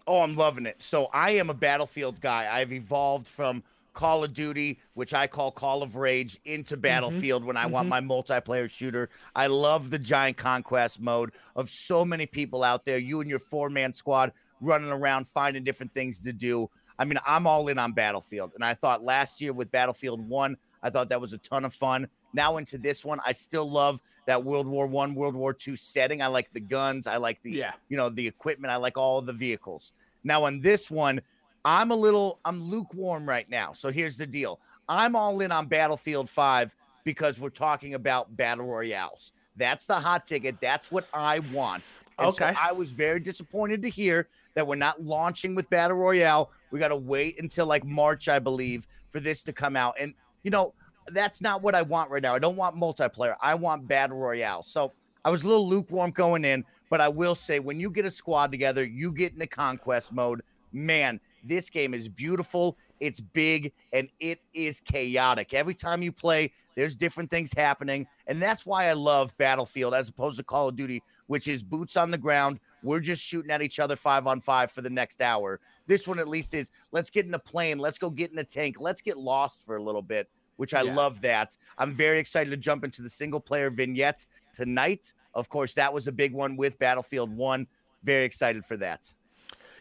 Oh, 0.07 0.19
I'm 0.21 0.35
loving 0.35 0.65
it. 0.65 0.83
So 0.83 1.07
I 1.13 1.31
am 1.31 1.49
a 1.49 1.53
Battlefield 1.53 2.19
guy. 2.19 2.49
I've 2.51 2.73
evolved 2.73 3.27
from 3.27 3.63
Call 3.95 4.23
of 4.23 4.33
Duty, 4.33 4.79
which 4.93 5.13
I 5.15 5.25
call 5.25 5.51
Call 5.51 5.81
of 5.81 5.95
Rage, 5.95 6.39
into 6.45 6.75
mm-hmm. 6.75 6.81
Battlefield 6.81 7.43
when 7.43 7.57
I 7.57 7.65
want 7.65 7.89
mm-hmm. 7.89 8.07
my 8.07 8.15
multiplayer 8.15 8.69
shooter. 8.69 9.09
I 9.35 9.47
love 9.47 9.89
the 9.89 9.97
giant 9.97 10.37
conquest 10.37 11.01
mode 11.01 11.31
of 11.55 11.67
so 11.69 12.05
many 12.05 12.27
people 12.27 12.63
out 12.63 12.85
there. 12.85 12.99
You 12.99 13.21
and 13.21 13.29
your 13.29 13.39
four 13.39 13.69
man 13.69 13.93
squad 13.93 14.31
running 14.61 14.91
around 14.91 15.27
finding 15.27 15.63
different 15.63 15.93
things 15.93 16.21
to 16.23 16.33
do. 16.33 16.69
I 16.99 17.05
mean, 17.05 17.17
I'm 17.27 17.47
all 17.47 17.67
in 17.67 17.79
on 17.79 17.93
Battlefield. 17.93 18.51
And 18.53 18.63
I 18.63 18.73
thought 18.73 19.03
last 19.03 19.41
year 19.41 19.53
with 19.53 19.71
Battlefield 19.71 20.21
1, 20.27 20.55
I 20.83 20.89
thought 20.89 21.09
that 21.09 21.19
was 21.19 21.33
a 21.33 21.37
ton 21.39 21.65
of 21.65 21.73
fun. 21.73 22.07
Now 22.33 22.57
into 22.57 22.77
this 22.77 23.03
one, 23.03 23.19
I 23.25 23.31
still 23.31 23.69
love 23.69 24.01
that 24.27 24.43
World 24.43 24.67
War 24.67 24.87
One, 24.87 25.15
World 25.15 25.35
War 25.35 25.53
Two 25.53 25.77
setting. 25.77 26.21
I 26.21 26.27
like 26.27 26.51
the 26.51 26.59
guns. 26.59 27.07
I 27.07 27.15
like 27.15 27.41
the 27.41 27.51
Yeah. 27.51 27.71
you 27.87 27.95
know 27.95 28.09
the 28.09 28.27
equipment. 28.27 28.71
I 28.71 28.75
like 28.75 28.97
all 28.97 29.21
the 29.21 29.33
vehicles. 29.33 29.93
Now 30.25 30.43
on 30.43 30.59
this 30.59 30.91
one, 30.91 31.21
I'm 31.65 31.91
a 31.91 31.95
little 31.95 32.39
I'm 32.45 32.61
lukewarm 32.63 33.27
right 33.27 33.49
now. 33.49 33.73
So 33.73 33.89
here's 33.89 34.17
the 34.17 34.27
deal. 34.27 34.59
I'm 34.87 35.15
all 35.15 35.41
in 35.41 35.51
on 35.51 35.65
Battlefield 35.65 36.29
5 36.29 36.75
because 37.03 37.39
we're 37.39 37.49
talking 37.49 37.95
about 37.95 38.37
battle 38.37 38.65
royales. 38.65 39.33
That's 39.57 39.85
the 39.85 39.95
hot 39.95 40.25
ticket. 40.25 40.61
That's 40.61 40.91
what 40.91 41.07
I 41.13 41.39
want. 41.39 41.83
And 42.19 42.33
so 42.33 42.45
Okay. 42.45 42.57
I 42.57 42.71
was 42.71 42.91
very 42.91 43.19
disappointed 43.19 43.81
to 43.81 43.89
hear 43.89 44.29
that 44.53 44.65
we're 44.65 44.75
not 44.75 45.01
launching 45.01 45.55
with 45.55 45.69
battle 45.69 45.97
royale. 45.97 46.51
We 46.71 46.79
got 46.79 46.89
to 46.89 46.95
wait 46.95 47.39
until 47.39 47.65
like 47.65 47.83
March, 47.83 48.29
I 48.29 48.39
believe, 48.39 48.87
for 49.09 49.19
this 49.19 49.43
to 49.43 49.53
come 49.53 49.75
out. 49.75 49.95
And 49.99 50.13
you 50.43 50.51
know, 50.51 50.73
that's 51.07 51.41
not 51.41 51.61
what 51.61 51.73
I 51.75 51.81
want 51.81 52.11
right 52.11 52.21
now. 52.21 52.35
I 52.35 52.39
don't 52.39 52.55
want 52.55 52.75
multiplayer. 52.75 53.35
I 53.41 53.55
want 53.55 53.87
battle 53.87 54.17
royale. 54.17 54.61
So 54.61 54.93
I 55.23 55.29
was 55.31 55.43
a 55.43 55.47
little 55.47 55.67
lukewarm 55.67 56.11
going 56.11 56.45
in, 56.45 56.63
but 56.89 57.01
I 57.01 57.07
will 57.07 57.35
say 57.35 57.59
when 57.59 57.79
you 57.79 57.89
get 57.89 58.05
a 58.05 58.11
squad 58.11 58.51
together, 58.51 58.85
you 58.85 59.11
get 59.11 59.33
into 59.33 59.47
conquest 59.47 60.13
mode. 60.13 60.41
Man, 60.71 61.19
this 61.47 61.69
game 61.69 61.93
is 61.93 62.07
beautiful. 62.09 62.77
It's 62.99 63.19
big 63.19 63.71
and 63.93 64.09
it 64.19 64.41
is 64.53 64.81
chaotic. 64.81 65.53
Every 65.53 65.73
time 65.73 66.01
you 66.01 66.11
play, 66.11 66.51
there's 66.75 66.95
different 66.95 67.29
things 67.29 67.53
happening. 67.53 68.07
And 68.27 68.41
that's 68.41 68.65
why 68.65 68.87
I 68.87 68.93
love 68.93 69.35
Battlefield 69.37 69.93
as 69.93 70.09
opposed 70.09 70.37
to 70.37 70.43
Call 70.43 70.69
of 70.69 70.75
Duty, 70.75 71.03
which 71.27 71.47
is 71.47 71.61
boots 71.63 71.97
on 71.97 72.11
the 72.11 72.17
ground. 72.17 72.59
We're 72.83 72.99
just 72.99 73.23
shooting 73.23 73.51
at 73.51 73.61
each 73.61 73.79
other 73.79 73.95
five 73.95 74.27
on 74.27 74.41
five 74.41 74.71
for 74.71 74.81
the 74.81 74.89
next 74.89 75.21
hour. 75.21 75.59
This 75.87 76.07
one, 76.07 76.19
at 76.19 76.27
least, 76.27 76.53
is 76.53 76.71
let's 76.91 77.09
get 77.09 77.25
in 77.25 77.33
a 77.33 77.39
plane. 77.39 77.77
Let's 77.77 77.97
go 77.97 78.09
get 78.09 78.31
in 78.31 78.39
a 78.39 78.43
tank. 78.43 78.77
Let's 78.79 79.01
get 79.01 79.17
lost 79.17 79.65
for 79.65 79.75
a 79.75 79.83
little 79.83 80.01
bit, 80.01 80.29
which 80.57 80.73
I 80.73 80.81
Yeah. 80.81 80.95
love 80.95 81.21
that. 81.21 81.55
I'm 81.77 81.93
very 81.93 82.19
excited 82.19 82.49
to 82.51 82.57
jump 82.57 82.83
into 82.83 83.01
the 83.01 83.09
single 83.09 83.39
player 83.39 83.69
vignettes 83.69 84.29
tonight. 84.51 85.13
Of 85.33 85.49
course, 85.49 85.73
that 85.75 85.93
was 85.93 86.07
a 86.07 86.11
big 86.11 86.33
one 86.33 86.55
with 86.57 86.79
Battlefield 86.79 87.29
1. 87.35 87.67
Very 88.03 88.23
excited 88.25 88.65
for 88.65 88.77
that. 88.77 89.13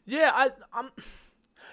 Yeah, 0.07 0.33
I, 0.35 0.51
I'm. 0.73 0.91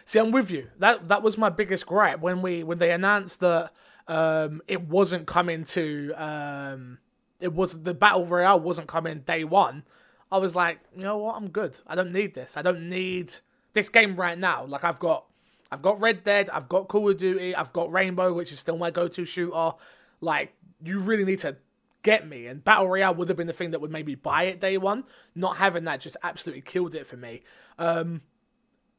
See, 0.05 0.19
I'm 0.19 0.31
with 0.31 0.51
you. 0.51 0.69
That 0.79 1.07
that 1.07 1.23
was 1.23 1.37
my 1.37 1.49
biggest 1.49 1.85
gripe 1.85 2.19
when 2.19 2.41
we 2.41 2.63
when 2.63 2.77
they 2.77 2.91
announced 2.91 3.39
that 3.39 3.71
um 4.07 4.61
it 4.67 4.81
wasn't 4.81 5.27
coming 5.27 5.63
to 5.63 6.13
um 6.15 6.97
it 7.39 7.53
was 7.53 7.83
the 7.83 7.93
battle 7.93 8.25
royale 8.25 8.59
wasn't 8.59 8.87
coming 8.87 9.19
day 9.19 9.43
one. 9.43 9.83
I 10.31 10.37
was 10.37 10.55
like, 10.55 10.79
you 10.95 11.03
know 11.03 11.17
what? 11.17 11.35
I'm 11.35 11.49
good. 11.49 11.79
I 11.85 11.95
don't 11.95 12.13
need 12.13 12.33
this. 12.33 12.55
I 12.55 12.61
don't 12.61 12.89
need 12.89 13.33
this 13.73 13.89
game 13.89 14.15
right 14.15 14.37
now. 14.37 14.65
Like 14.65 14.83
I've 14.83 14.99
got 14.99 15.25
I've 15.71 15.81
got 15.81 16.01
Red 16.01 16.23
Dead, 16.23 16.49
I've 16.49 16.67
got 16.67 16.87
Call 16.87 17.09
of 17.09 17.17
Duty, 17.17 17.55
I've 17.55 17.71
got 17.71 17.91
Rainbow, 17.91 18.33
which 18.33 18.51
is 18.51 18.59
still 18.59 18.77
my 18.77 18.91
go-to 18.91 19.23
shooter. 19.25 19.71
Like 20.19 20.53
you 20.83 20.99
really 20.99 21.23
need 21.23 21.39
to 21.39 21.57
get 22.03 22.27
me. 22.27 22.47
And 22.47 22.63
Battle 22.63 22.89
Royale 22.89 23.15
would 23.15 23.29
have 23.29 23.37
been 23.37 23.47
the 23.47 23.53
thing 23.53 23.71
that 23.71 23.81
would 23.81 23.91
maybe 23.91 24.15
buy 24.15 24.43
it 24.43 24.59
day 24.59 24.77
one. 24.77 25.05
Not 25.35 25.57
having 25.57 25.85
that 25.85 26.01
just 26.01 26.17
absolutely 26.23 26.61
killed 26.61 26.95
it 26.95 27.07
for 27.07 27.17
me. 27.17 27.43
Um, 27.77 28.21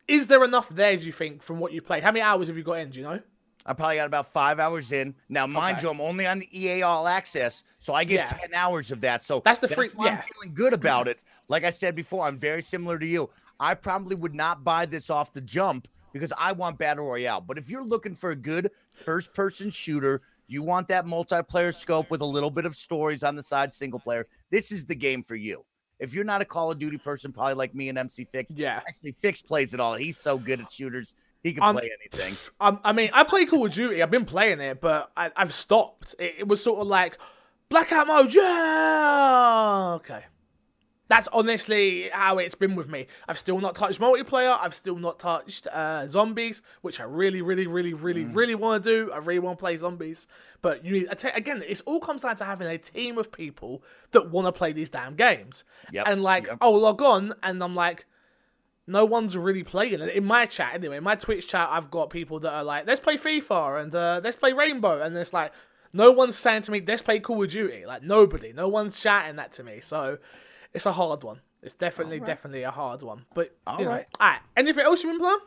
is 0.09 0.27
there 0.27 0.45
enough 0.45 0.69
there, 0.69 0.97
do 0.97 1.05
you 1.05 1.13
think, 1.13 1.43
from 1.43 1.59
what 1.59 1.73
you 1.73 1.81
played? 1.83 2.03
How 2.03 2.11
many 2.11 2.23
hours 2.23 2.49
have 2.49 2.57
you 2.57 2.63
got 2.63 2.75
in, 2.75 2.91
do 2.91 3.01
you 3.01 3.05
know? 3.07 3.21
I 3.65 3.75
probably 3.75 3.97
got 3.97 4.07
about 4.07 4.33
five 4.33 4.59
hours 4.59 4.91
in. 4.91 5.15
Now, 5.29 5.47
mind 5.47 5.77
Okay. 5.77 5.87
you, 5.87 5.91
I'm 5.93 6.01
only 6.01 6.27
on 6.27 6.41
the 6.41 6.49
EA 6.61 6.83
All 6.83 7.07
Access, 7.07 7.63
so 7.79 7.95
I 7.95 8.03
get 8.03 8.29
Yeah. 8.31 8.39
10 8.39 8.55
hours 8.55 8.91
of 8.91 9.01
that. 9.03 9.23
So 9.23 9.41
That's 9.45 9.61
the 9.61 9.69
free- 9.69 9.91
why 9.95 10.07
yeah. 10.07 10.13
I'm 10.17 10.23
feeling 10.35 10.53
good 10.55 10.73
about 10.73 11.07
it. 11.07 11.23
Like 11.49 11.63
I 11.65 11.71
said 11.71 11.95
before, 11.95 12.27
I'm 12.27 12.39
very 12.39 12.63
similar 12.63 12.99
to 12.99 13.07
you. 13.07 13.31
I 13.61 13.75
probably 13.75 14.17
would 14.17 14.35
not 14.35 14.65
buy 14.65 14.87
this 14.87 15.11
off 15.11 15.33
the 15.33 15.41
jump 15.41 15.87
because 16.13 16.33
I 16.37 16.51
want 16.51 16.77
Battle 16.79 17.07
Royale. 17.07 17.41
But 17.41 17.57
if 17.57 17.71
you're 17.71 17.85
looking 17.85 18.17
for 18.17 18.31
a 18.33 18.37
good 18.37 18.71
first 19.05 19.33
person 19.33 19.71
shooter, 19.71 20.23
you 20.49 20.65
want 20.65 20.89
that 20.89 21.07
multiplayer 21.07 21.73
scope 21.73 22.11
with 22.11 22.21
a 22.21 22.27
little 22.27 22.51
bit 22.51 22.67
of 22.67 22.75
stories 22.75 23.23
on 23.23 23.37
the 23.37 23.43
side, 23.45 23.73
single 23.73 24.01
player, 24.01 24.27
this 24.51 24.73
is 24.73 24.85
the 24.85 24.95
game 24.97 25.23
for 25.23 25.37
you. 25.37 25.65
If 26.03 26.15
you're 26.15 26.25
not 26.25 26.43
a 26.43 26.45
Call 26.45 26.71
of 26.73 26.79
Duty 26.79 26.99
person, 26.99 27.33
probably 27.33 27.55
like 27.55 27.75
me 27.75 27.89
and 27.89 27.97
MC 27.97 28.25
Fix. 28.25 28.55
Yeah. 28.57 28.81
Actually, 28.87 29.13
Fix 29.13 29.41
plays 29.41 29.73
it 29.73 29.81
all. 29.81 29.95
He's 29.95 30.19
so 30.19 30.37
good 30.37 30.61
at 30.61 30.71
shooters. 30.71 31.15
He 31.43 31.53
can 31.53 31.63
Um, 31.63 31.77
play 31.77 31.91
anything. 32.01 32.37
Um, 32.61 32.79
I 32.85 32.93
mean, 32.93 33.11
I 33.13 33.25
play 33.25 33.47
Call 33.47 33.67
of 33.67 33.73
Duty. 33.73 34.03
I've 34.03 34.11
been 34.11 34.25
playing 34.25 34.61
it, 34.61 34.81
but 34.81 35.11
I, 35.17 35.31
I've 35.37 35.55
stopped. 35.55 36.15
It, 36.19 36.35
it 36.41 36.49
was 36.49 36.63
sort 36.63 36.81
of 36.81 36.87
like 36.87 37.19
blackout 37.69 38.07
mode. 38.07 38.35
Yeah, 38.35 39.93
okay. 39.97 40.25
That's 41.13 41.29
honestly 41.31 42.09
how 42.11 42.39
it's 42.39 42.55
been 42.55 42.75
with 42.75 42.89
me. 42.89 43.07
I've 43.29 43.39
still 43.39 43.61
not 43.61 43.75
touched 43.75 44.01
multiplayer. 44.01 44.57
I've 44.59 44.75
still 44.75 44.97
not 44.97 45.19
touched 45.19 45.67
uh, 45.67 46.07
zombies, 46.07 46.63
which 46.81 47.01
I 47.01 47.05
really, 47.05 47.43
really, 47.43 47.67
really, 47.67 47.93
really, 47.93 48.25
really 48.25 48.55
want 48.55 48.83
to 48.83 48.91
do. 48.91 49.13
I 49.13 49.19
really 49.19 49.39
want 49.39 49.59
to 49.59 49.63
play 49.63 49.77
zombies. 49.77 50.27
But 50.63 50.87
you 50.87 50.93
need 50.93 51.09
again, 51.35 51.63
it 51.69 51.83
all 51.85 52.01
comes 52.01 52.23
down 52.23 52.37
to 52.37 52.47
having 52.47 52.67
a 52.67 52.79
team 52.79 53.19
of 53.19 53.31
people 53.31 53.83
that 54.13 54.31
want 54.31 54.47
to 54.47 54.53
play 54.53 54.73
these 54.73 54.89
damn 54.89 55.15
games. 55.15 55.65
Yep, 55.93 56.07
And 56.09 56.23
like, 56.23 56.47
yep. 56.47 56.57
I'll 56.63 56.81
log 56.81 57.03
on 57.03 57.35
and 57.43 57.63
I'm 57.63 57.75
like, 57.75 58.07
no 58.87 59.05
one's 59.05 59.37
really 59.37 59.65
playing 59.65 60.01
it. 60.01 60.17
In 60.17 60.25
my 60.25 60.47
chat, 60.47 60.73
anyway, 60.73 60.97
in 60.97 61.05
my 61.05 61.17
Twitch 61.17 61.47
chat, 61.47 61.69
I've 61.71 61.91
got 61.91 62.09
people 62.09 62.41
that 62.41 62.55
are 62.55 62.65
like, 62.65 62.87
let's 62.87 63.01
play 63.01 63.19
FIFA 63.19 63.83
and 63.83 63.95
uh, 63.95 64.23
let's 64.25 64.37
play 64.39 64.55
Rainbow. 64.55 65.03
And 65.03 65.15
it's 65.19 65.35
like, 65.35 65.53
no 65.93 66.11
one's 66.11 66.39
saying 66.39 66.63
to 66.63 66.71
me, 66.71 66.83
let's 66.89 67.03
play 67.03 67.21
Call 67.21 67.43
of 67.43 67.51
Duty. 67.51 67.85
Like, 67.85 68.03
nobody. 68.03 68.55
No 68.55 68.67
one's 68.67 68.99
shouting 68.99 69.37
that 69.37 69.53
to 69.53 69.63
me. 69.63 69.81
So 69.81 70.17
it's 70.75 70.87
a 70.87 70.93
hard 70.93 71.23
one. 71.25 71.41
It's 71.63 71.75
definitely, 71.75 72.19
definitely 72.21 72.63
a 72.65 72.71
hard 72.71 73.03
one. 73.03 73.25
But, 73.35 73.55
All 73.67 73.79
you 73.79 73.85
know. 73.85 73.91
right. 73.93 74.07
All 74.21 74.29
right. 74.29 74.41
Anything 74.57 74.85
else 74.85 75.03
you've 75.03 75.13
been 75.13 75.21
playing? 75.21 75.39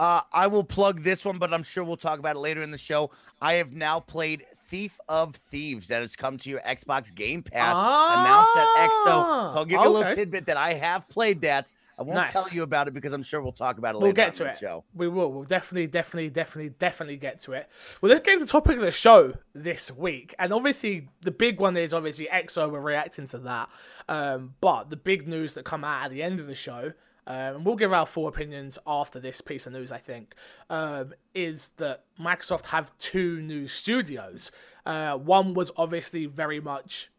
Uh, 0.00 0.20
I 0.32 0.46
will 0.48 0.64
plug 0.64 1.02
this 1.02 1.24
one, 1.24 1.38
but 1.38 1.54
I'm 1.54 1.62
sure 1.62 1.84
we'll 1.84 1.96
talk 1.96 2.18
about 2.18 2.36
it 2.36 2.40
later 2.40 2.62
in 2.62 2.70
the 2.70 2.78
show. 2.78 3.10
I 3.40 3.54
have 3.54 3.72
now 3.72 4.00
played 4.00 4.44
Thief 4.68 4.98
of 5.08 5.36
Thieves 5.50 5.88
that 5.88 6.02
has 6.02 6.16
come 6.16 6.36
to 6.38 6.50
your 6.50 6.60
Xbox 6.60 7.14
Game 7.14 7.42
Pass, 7.42 7.76
announced 7.76 8.56
at 8.56 8.66
XO. 8.90 9.52
So 9.52 9.58
I'll 9.58 9.64
give 9.64 9.80
you 9.80 9.86
a 9.86 9.88
little 9.88 10.10
Ah, 10.12 10.14
tidbit 10.14 10.46
that 10.46 10.56
I 10.56 10.74
have 10.74 11.08
played 11.08 11.40
that. 11.42 11.70
I 11.98 12.02
won't 12.02 12.14
Nice. 12.16 12.32
tell 12.32 12.48
you 12.50 12.62
about 12.62 12.88
it 12.88 12.94
because 12.94 13.12
I'm 13.12 13.22
sure 13.22 13.42
we'll 13.42 13.52
talk 13.52 13.78
about 13.78 13.94
it 13.94 13.98
We'll 13.98 14.06
later 14.08 14.14
get 14.14 14.26
on 14.28 14.32
to 14.34 14.44
it. 14.46 14.50
the 14.52 14.58
show. 14.58 14.84
We 14.94 15.08
will. 15.08 15.30
We'll 15.32 15.44
definitely, 15.44 15.86
definitely, 15.88 16.30
definitely, 16.30 16.70
definitely 16.70 17.16
get 17.18 17.38
to 17.40 17.52
it. 17.52 17.68
Well, 18.00 18.08
let's 18.10 18.20
get 18.24 18.34
into 18.34 18.46
the 18.46 18.50
topic 18.50 18.76
of 18.76 18.82
the 18.82 18.90
show 18.90 19.34
this 19.54 19.90
week. 19.90 20.34
And 20.38 20.52
obviously, 20.52 21.08
the 21.20 21.30
big 21.30 21.60
one 21.60 21.76
is 21.76 21.92
obviously 21.92 22.28
XO. 22.32 22.70
We're 22.70 22.80
reacting 22.80 23.26
to 23.28 23.38
that. 23.38 23.68
Um, 24.08 24.54
but 24.60 24.90
the 24.90 24.96
big 24.96 25.28
news 25.28 25.52
that 25.52 25.64
come 25.64 25.84
out 25.84 26.04
at 26.06 26.10
the 26.10 26.22
end 26.22 26.40
of 26.40 26.46
the 26.46 26.54
show, 26.54 26.92
um, 27.26 27.56
and 27.56 27.64
we'll 27.66 27.76
give 27.76 27.92
our 27.92 28.06
full 28.06 28.26
opinions 28.26 28.78
after 28.86 29.20
this 29.20 29.40
piece 29.40 29.66
of 29.66 29.72
news, 29.72 29.92
I 29.92 29.98
think, 29.98 30.34
um, 30.70 31.14
is 31.34 31.68
that 31.76 32.04
Microsoft 32.18 32.66
have 32.66 32.90
two 32.98 33.40
new 33.40 33.68
studios. 33.68 34.50
Uh, 34.84 35.16
one 35.16 35.54
was 35.54 35.70
obviously 35.76 36.26
very 36.26 36.58
much 36.60 37.10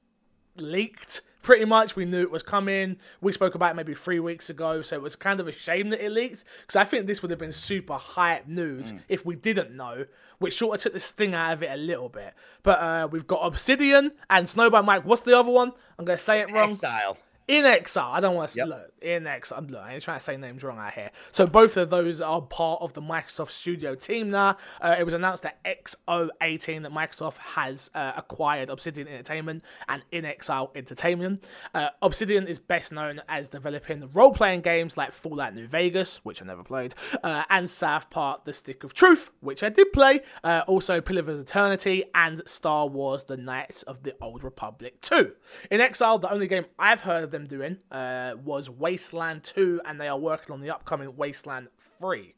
leaked 0.57 1.21
pretty 1.43 1.65
much 1.65 1.95
we 1.95 2.05
knew 2.05 2.21
it 2.21 2.31
was 2.31 2.41
coming. 2.41 2.97
We 3.21 3.31
spoke 3.31 3.53
about 3.53 3.71
it 3.71 3.75
maybe 3.75 3.93
three 3.93 4.19
weeks 4.19 4.49
ago 4.49 4.81
so 4.81 4.95
it 4.95 5.01
was 5.03 5.15
kind 5.15 5.39
of 5.39 5.47
a 5.47 5.51
shame 5.51 5.89
that 5.91 6.03
it 6.03 6.11
leaked 6.11 6.43
because 6.61 6.75
i 6.75 6.83
think 6.83 7.05
this 7.05 7.21
would 7.21 7.29
have 7.29 7.39
been 7.39 7.51
super 7.51 7.93
hype 7.93 8.47
news 8.47 8.91
if 9.07 9.25
we 9.25 9.35
didn't 9.35 9.75
know 9.75 10.05
which 10.39 10.57
sort 10.57 10.75
of 10.75 10.81
took 10.81 10.93
the 10.93 10.99
sting 10.99 11.33
out 11.35 11.53
of 11.53 11.63
it 11.63 11.69
a 11.71 11.77
little 11.77 12.09
bit. 12.09 12.33
But 12.63 12.79
uh, 12.79 13.07
we've 13.11 13.27
got 13.27 13.41
obsidian 13.45 14.11
and 14.29 14.45
snowbound 14.45 14.85
mike. 14.85 15.05
What's 15.05 15.21
the 15.21 15.37
other 15.37 15.51
one? 15.51 15.71
I'm 15.99 16.05
gonna 16.05 16.17
say 16.17 16.41
it 16.41 16.51
wrong. 16.51 16.71
Exile. 16.71 17.17
In 17.47 17.65
exile. 17.65 18.09
I 18.13 18.19
don't 18.21 18.35
want 18.35 18.51
to 18.51 18.57
Yep. 18.59 18.67
look 18.67 18.91
in 19.01 19.27
exile. 19.27 19.57
I'm 19.59 19.67
look, 19.67 19.81
I 19.81 19.93
ain't 19.93 20.03
trying 20.03 20.17
to 20.19 20.23
say 20.23 20.37
names 20.37 20.63
wrong 20.63 20.79
out 20.79 20.93
here. 20.93 21.11
So 21.31 21.45
both 21.45 21.75
of 21.77 21.89
those 21.89 22.21
are 22.21 22.41
part 22.41 22.81
of 22.81 22.93
the 22.93 23.01
Microsoft 23.01 23.51
Studio 23.51 23.95
team 23.95 24.29
now. 24.29 24.55
Uh, 24.81 24.95
it 24.97 25.03
was 25.03 25.13
announced 25.13 25.45
at 25.45 25.61
XO18 25.65 26.83
that 26.83 26.91
Microsoft 26.91 27.37
has 27.37 27.91
uh, 27.93 28.13
acquired 28.15 28.69
Obsidian 28.69 29.07
Entertainment 29.07 29.63
and 29.87 30.03
inXile 30.11 30.69
Entertainment. 30.75 31.43
Uh, 31.73 31.89
Obsidian 32.01 32.47
is 32.47 32.59
best 32.59 32.91
known 32.91 33.21
as 33.27 33.49
developing 33.49 34.09
role-playing 34.13 34.61
games 34.61 34.97
like 34.97 35.11
Fallout 35.11 35.53
New 35.53 35.67
Vegas, 35.67 36.17
which 36.23 36.41
I 36.41 36.45
never 36.45 36.63
played, 36.63 36.95
uh, 37.23 37.43
and 37.49 37.69
South 37.69 38.09
Park: 38.09 38.45
The 38.45 38.53
Stick 38.53 38.83
of 38.83 38.93
Truth, 38.93 39.31
which 39.41 39.63
I 39.63 39.69
did 39.69 39.91
play. 39.91 40.21
Uh, 40.43 40.61
also, 40.67 41.01
Pillar 41.01 41.19
of 41.21 41.29
Eternity 41.29 42.05
and 42.15 42.41
Star 42.47 42.87
Wars: 42.87 43.23
The 43.25 43.37
Knights 43.37 43.83
of 43.83 44.03
the 44.03 44.15
Old 44.21 44.43
Republic 44.43 45.01
2. 45.01 45.33
inXile, 45.71 46.21
the 46.21 46.31
only 46.31 46.47
game 46.47 46.65
I've 46.79 47.01
heard 47.01 47.23
of 47.23 47.32
them 47.33 47.45
doing 47.45 47.77
uh, 47.91 48.35
was 48.41 48.69
Wasteland 48.69 49.43
2, 49.43 49.81
and 49.85 49.99
they 49.99 50.07
are 50.07 50.17
working 50.17 50.53
on 50.53 50.61
the 50.61 50.71
upcoming 50.71 51.17
Wasteland 51.17 51.67
3. 51.99 52.33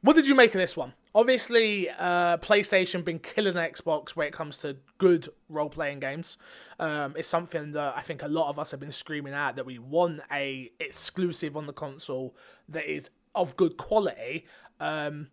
What 0.00 0.16
did 0.16 0.26
you 0.26 0.34
make 0.34 0.54
of 0.54 0.60
this 0.60 0.76
one? 0.76 0.94
Obviously, 1.14 1.88
uh, 1.90 2.36
PlayStation 2.38 3.04
been 3.04 3.18
killing 3.18 3.54
Xbox 3.54 4.10
when 4.10 4.28
it 4.28 4.32
comes 4.32 4.58
to 4.58 4.76
good 4.98 5.28
role 5.48 5.68
playing 5.68 5.98
games. 5.98 6.38
Um, 6.78 7.14
it's 7.16 7.26
something 7.26 7.72
that 7.72 7.96
I 7.96 8.02
think 8.02 8.22
a 8.22 8.28
lot 8.28 8.48
of 8.48 8.58
us 8.58 8.70
have 8.70 8.78
been 8.78 8.92
screaming 8.92 9.34
out 9.34 9.56
that 9.56 9.66
we 9.66 9.78
want 9.78 10.20
a 10.30 10.70
exclusive 10.78 11.56
on 11.56 11.66
the 11.66 11.72
console 11.72 12.36
that 12.68 12.84
is 12.84 13.10
of 13.34 13.56
good 13.56 13.76
quality. 13.76 14.46
Um, 14.78 15.28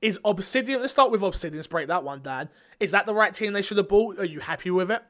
is 0.00 0.18
Obsidian? 0.24 0.80
Let's 0.80 0.92
start 0.92 1.10
with 1.10 1.22
Obsidian. 1.22 1.58
Let's 1.58 1.66
break 1.68 1.88
that 1.88 2.02
one 2.02 2.22
down. 2.22 2.48
Is 2.80 2.90
that 2.90 3.06
the 3.06 3.14
right 3.14 3.32
team 3.32 3.52
they 3.52 3.62
should 3.62 3.76
have 3.76 3.88
bought? 3.88 4.18
Are 4.18 4.24
you 4.24 4.40
happy 4.40 4.70
with 4.70 4.90
it? 4.90 5.02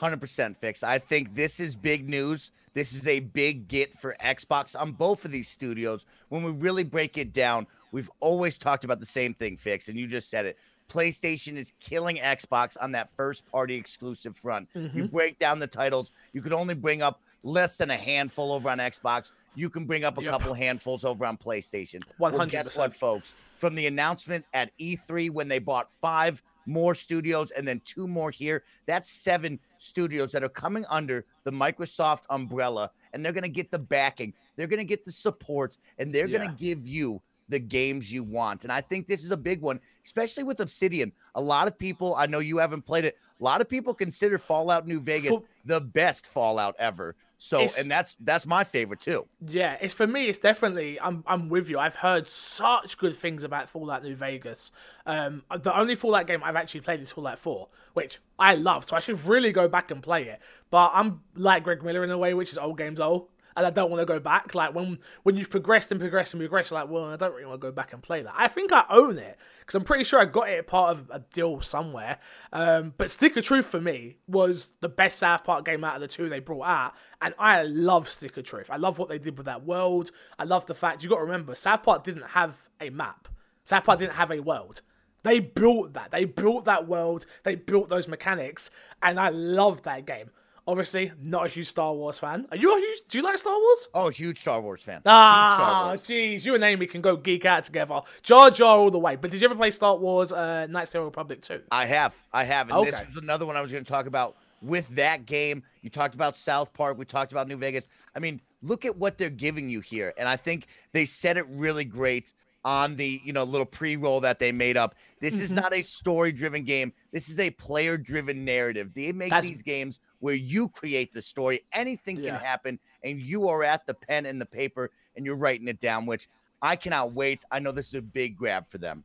100% 0.00 0.56
fix. 0.56 0.82
I 0.82 0.98
think 0.98 1.34
this 1.34 1.58
is 1.60 1.74
big 1.76 2.08
news. 2.08 2.52
This 2.74 2.92
is 2.92 3.06
a 3.06 3.20
big 3.20 3.68
get 3.68 3.96
for 3.98 4.14
Xbox 4.22 4.78
on 4.78 4.92
both 4.92 5.24
of 5.24 5.30
these 5.30 5.48
studios. 5.48 6.06
When 6.28 6.42
we 6.42 6.52
really 6.52 6.84
break 6.84 7.16
it 7.18 7.32
down, 7.32 7.66
we've 7.92 8.10
always 8.20 8.58
talked 8.58 8.84
about 8.84 9.00
the 9.00 9.06
same 9.06 9.32
thing, 9.34 9.56
Fix, 9.56 9.88
and 9.88 9.98
you 9.98 10.06
just 10.06 10.28
said 10.30 10.44
it. 10.46 10.58
PlayStation 10.88 11.56
is 11.56 11.72
killing 11.80 12.16
Xbox 12.16 12.76
on 12.80 12.92
that 12.92 13.10
first 13.10 13.44
party 13.50 13.74
exclusive 13.74 14.36
front. 14.36 14.68
You 14.74 15.04
break 15.08 15.38
down 15.38 15.58
the 15.58 15.66
titles, 15.66 16.12
you 16.32 16.40
could 16.42 16.52
only 16.52 16.74
bring 16.74 17.02
up 17.02 17.22
less 17.42 17.76
than 17.76 17.90
a 17.90 17.96
handful 17.96 18.52
over 18.52 18.68
on 18.70 18.78
Xbox. 18.78 19.30
You 19.54 19.68
can 19.70 19.84
bring 19.84 20.04
up 20.04 20.18
a 20.18 20.22
Yep. 20.22 20.30
couple 20.32 20.54
handfuls 20.54 21.04
over 21.04 21.24
on 21.26 21.36
PlayStation. 21.36 22.02
Well, 22.18 22.30
guess 22.46 22.66
100%. 22.66 22.76
what, 22.78 22.94
folks? 22.94 23.34
From 23.56 23.74
the 23.74 23.86
announcement 23.86 24.44
at 24.52 24.70
E3 24.78 25.30
when 25.30 25.48
they 25.48 25.58
bought 25.58 25.90
five 26.00 26.42
more 26.66 26.94
studios 26.94 27.50
and 27.52 27.66
then 27.66 27.80
two 27.84 28.06
more 28.06 28.30
here, 28.30 28.64
that's 28.86 29.10
seven 29.10 29.58
studios 29.78 30.32
that 30.32 30.44
are 30.44 30.48
coming 30.48 30.84
under 30.90 31.24
the 31.44 31.50
Microsoft 31.50 32.24
umbrella 32.30 32.90
and 33.12 33.24
they're 33.24 33.32
going 33.32 33.42
to 33.42 33.48
get 33.48 33.70
the 33.70 33.78
backing, 33.78 34.34
they're 34.56 34.66
going 34.66 34.78
to 34.78 34.84
get 34.84 35.04
the 35.04 35.12
supports, 35.12 35.78
and 35.98 36.14
they're 36.14 36.28
going 36.28 36.48
to 36.48 36.54
give 36.56 36.86
you 36.86 37.22
the 37.48 37.58
games 37.58 38.12
you 38.12 38.24
want. 38.24 38.64
And 38.64 38.72
I 38.72 38.80
think 38.80 39.06
this 39.06 39.24
is 39.24 39.30
a 39.30 39.36
big 39.36 39.60
one, 39.60 39.80
especially 40.04 40.44
with 40.44 40.60
Obsidian. 40.60 41.12
A 41.36 41.40
lot 41.40 41.68
of 41.68 41.78
people, 41.78 42.14
I 42.16 42.26
know 42.26 42.40
you 42.40 42.58
haven't 42.58 42.82
played 42.82 43.04
it, 43.04 43.16
a 43.40 43.44
lot 43.44 43.60
of 43.60 43.68
people 43.68 43.94
consider 43.94 44.38
Fallout 44.38 44.86
New 44.86 45.00
Vegas 45.00 45.30
For- 45.30 45.42
the 45.64 45.80
best 45.80 46.26
Fallout 46.26 46.74
ever. 46.78 47.14
So, 47.38 47.58
It's- 47.60 47.78
and 47.78 47.90
that's 47.90 48.14
that's 48.20 48.46
my 48.46 48.64
favorite 48.64 49.00
too. 49.00 49.26
Yeah, 49.46 49.76
it's 49.80 49.92
for 49.92 50.06
me. 50.06 50.26
It's 50.28 50.38
definitely. 50.38 50.98
I'm. 51.00 51.22
I'm 51.26 51.48
with 51.50 51.68
you. 51.68 51.78
I've 51.78 51.96
heard 51.96 52.26
such 52.28 52.96
good 52.96 53.14
things 53.16 53.44
about 53.44 53.68
Fallout 53.68 54.02
New 54.02 54.16
Vegas. 54.16 54.72
Um, 55.04 55.42
the 55.54 55.78
only 55.78 55.94
Fallout 55.96 56.26
game 56.26 56.42
I've 56.42 56.56
actually 56.56 56.80
played 56.80 57.00
is 57.00 57.12
Fallout 57.12 57.38
4, 57.38 57.68
which 57.92 58.20
I 58.38 58.54
love. 58.54 58.86
So 58.88 58.96
I 58.96 59.00
should 59.00 59.22
really 59.26 59.52
go 59.52 59.68
back 59.68 59.90
and 59.90 60.02
play 60.02 60.24
it. 60.24 60.40
But 60.70 60.92
I'm 60.94 61.20
like 61.34 61.62
Greg 61.62 61.82
Miller 61.82 62.02
in 62.04 62.10
a 62.10 62.16
way, 62.18 62.32
which 62.32 62.50
is 62.52 62.58
old 62.58 62.78
games 62.78 63.00
old, 63.00 63.28
and 63.56 63.66
I 63.66 63.70
don't 63.70 63.90
want 63.90 64.00
to 64.00 64.06
go 64.06 64.20
back. 64.20 64.54
Like 64.54 64.74
when 64.74 64.98
when 65.22 65.36
you've 65.36 65.50
progressed 65.50 65.90
and 65.90 66.00
progressed 66.00 66.34
and 66.34 66.40
progressed, 66.40 66.70
like, 66.70 66.88
well, 66.88 67.06
I 67.06 67.16
don't 67.16 67.32
really 67.32 67.46
want 67.46 67.60
to 67.60 67.66
go 67.66 67.72
back 67.72 67.92
and 67.92 68.02
play 68.02 68.22
that. 68.22 68.34
I 68.36 68.48
think 68.48 68.72
I 68.72 68.84
own 68.90 69.18
it 69.18 69.38
because 69.60 69.74
I'm 69.74 69.84
pretty 69.84 70.04
sure 70.04 70.20
I 70.20 70.26
got 70.26 70.48
it 70.48 70.66
part 70.66 70.90
of 70.90 71.10
a 71.10 71.20
deal 71.32 71.60
somewhere. 71.62 72.18
Um, 72.52 72.92
but 72.98 73.10
Stick 73.10 73.36
of 73.36 73.44
Truth 73.44 73.66
for 73.66 73.80
me 73.80 74.18
was 74.28 74.68
the 74.80 74.88
best 74.88 75.18
South 75.18 75.44
Park 75.44 75.64
game 75.64 75.82
out 75.84 75.96
of 75.96 76.02
the 76.02 76.08
two 76.08 76.28
they 76.28 76.40
brought 76.40 76.66
out, 76.66 76.94
and 77.22 77.34
I 77.38 77.62
love 77.62 78.08
Stick 78.10 78.36
of 78.36 78.44
Truth. 78.44 78.68
I 78.70 78.76
love 78.76 78.98
what 78.98 79.08
they 79.08 79.18
did 79.18 79.38
with 79.38 79.46
that 79.46 79.64
world. 79.64 80.10
I 80.38 80.44
love 80.44 80.66
the 80.66 80.74
fact 80.74 81.02
you 81.02 81.08
got 81.08 81.16
to 81.16 81.22
remember 81.22 81.54
South 81.54 81.82
Park 81.82 82.04
didn't 82.04 82.28
have 82.28 82.68
a 82.80 82.90
map. 82.90 83.28
South 83.64 83.84
Park 83.84 83.98
didn't 83.98 84.14
have 84.14 84.30
a 84.30 84.40
world. 84.40 84.82
They 85.22 85.40
built 85.40 85.94
that. 85.94 86.12
They 86.12 86.24
built 86.24 86.66
that 86.66 86.86
world. 86.86 87.26
They 87.42 87.56
built 87.56 87.88
those 87.88 88.06
mechanics, 88.06 88.70
and 89.02 89.18
I 89.18 89.30
love 89.30 89.82
that 89.82 90.06
game. 90.06 90.30
Obviously, 90.68 91.12
not 91.22 91.46
a 91.46 91.48
huge 91.48 91.68
Star 91.68 91.94
Wars 91.94 92.18
fan. 92.18 92.46
Are 92.50 92.56
you 92.56 92.76
a 92.76 92.80
huge? 92.80 92.98
Do 93.08 93.18
you 93.18 93.24
like 93.24 93.38
Star 93.38 93.56
Wars? 93.56 93.88
Oh, 93.94 94.08
huge 94.08 94.38
Star 94.38 94.60
Wars 94.60 94.82
fan. 94.82 95.00
Ah, 95.06 95.94
jeez, 95.96 96.44
you 96.44 96.56
and 96.56 96.64
Amy 96.64 96.86
can 96.86 97.00
go 97.00 97.16
geek 97.16 97.44
out 97.44 97.62
together. 97.62 98.00
Jar 98.22 98.50
Jar 98.50 98.76
all 98.76 98.90
the 98.90 98.98
way. 98.98 99.14
But 99.14 99.30
did 99.30 99.40
you 99.40 99.46
ever 99.46 99.54
play 99.54 99.70
Star 99.70 99.96
Wars 99.96 100.32
uh, 100.32 100.66
Knights 100.68 100.92
of 100.96 101.02
the 101.02 101.04
Republic 101.04 101.40
2? 101.42 101.62
I 101.70 101.86
have. 101.86 102.20
I 102.32 102.42
have. 102.42 102.70
And 102.70 102.84
this 102.84 103.00
is 103.08 103.16
another 103.16 103.46
one 103.46 103.56
I 103.56 103.60
was 103.60 103.70
going 103.70 103.84
to 103.84 103.90
talk 103.90 104.06
about 104.06 104.36
with 104.60 104.88
that 104.96 105.24
game. 105.24 105.62
You 105.82 105.90
talked 105.90 106.16
about 106.16 106.36
South 106.36 106.72
Park. 106.72 106.98
We 106.98 107.04
talked 107.04 107.30
about 107.30 107.46
New 107.46 107.56
Vegas. 107.56 107.88
I 108.16 108.18
mean, 108.18 108.40
look 108.62 108.84
at 108.84 108.96
what 108.96 109.18
they're 109.18 109.30
giving 109.30 109.70
you 109.70 109.80
here. 109.80 110.14
And 110.18 110.28
I 110.28 110.36
think 110.36 110.66
they 110.92 111.04
said 111.04 111.36
it 111.36 111.46
really 111.48 111.84
great 111.84 112.32
on 112.66 112.96
the, 112.96 113.20
you 113.24 113.32
know, 113.32 113.44
little 113.44 113.64
pre-roll 113.64 114.20
that 114.20 114.40
they 114.40 114.50
made 114.50 114.76
up. 114.76 114.96
This 115.20 115.40
is 115.40 115.52
Mm-hmm. 115.52 115.60
not 115.60 115.72
a 115.72 115.82
story-driven 115.82 116.64
game. 116.64 116.92
This 117.12 117.28
is 117.28 117.38
a 117.38 117.48
player-driven 117.50 118.44
narrative. 118.44 118.92
They 118.92 119.12
make 119.12 119.30
That's- 119.30 119.44
these 119.48 119.62
games 119.62 120.00
where 120.18 120.34
you 120.34 120.68
create 120.68 121.12
the 121.12 121.22
story. 121.22 121.62
Anything 121.72 122.16
Yeah. 122.18 122.30
can 122.32 122.40
happen 122.40 122.78
and 123.04 123.20
you 123.20 123.48
are 123.48 123.62
at 123.62 123.86
the 123.86 123.94
pen 123.94 124.26
and 124.26 124.40
the 124.40 124.46
paper 124.46 124.90
and 125.14 125.24
you're 125.24 125.36
writing 125.36 125.68
it 125.68 125.78
down, 125.78 126.06
which 126.06 126.28
I 126.60 126.74
cannot 126.74 127.12
wait. 127.12 127.44
I 127.52 127.60
know 127.60 127.70
this 127.70 127.86
is 127.88 127.94
a 127.94 128.02
big 128.02 128.36
grab 128.36 128.66
for 128.66 128.78
them. 128.78 129.04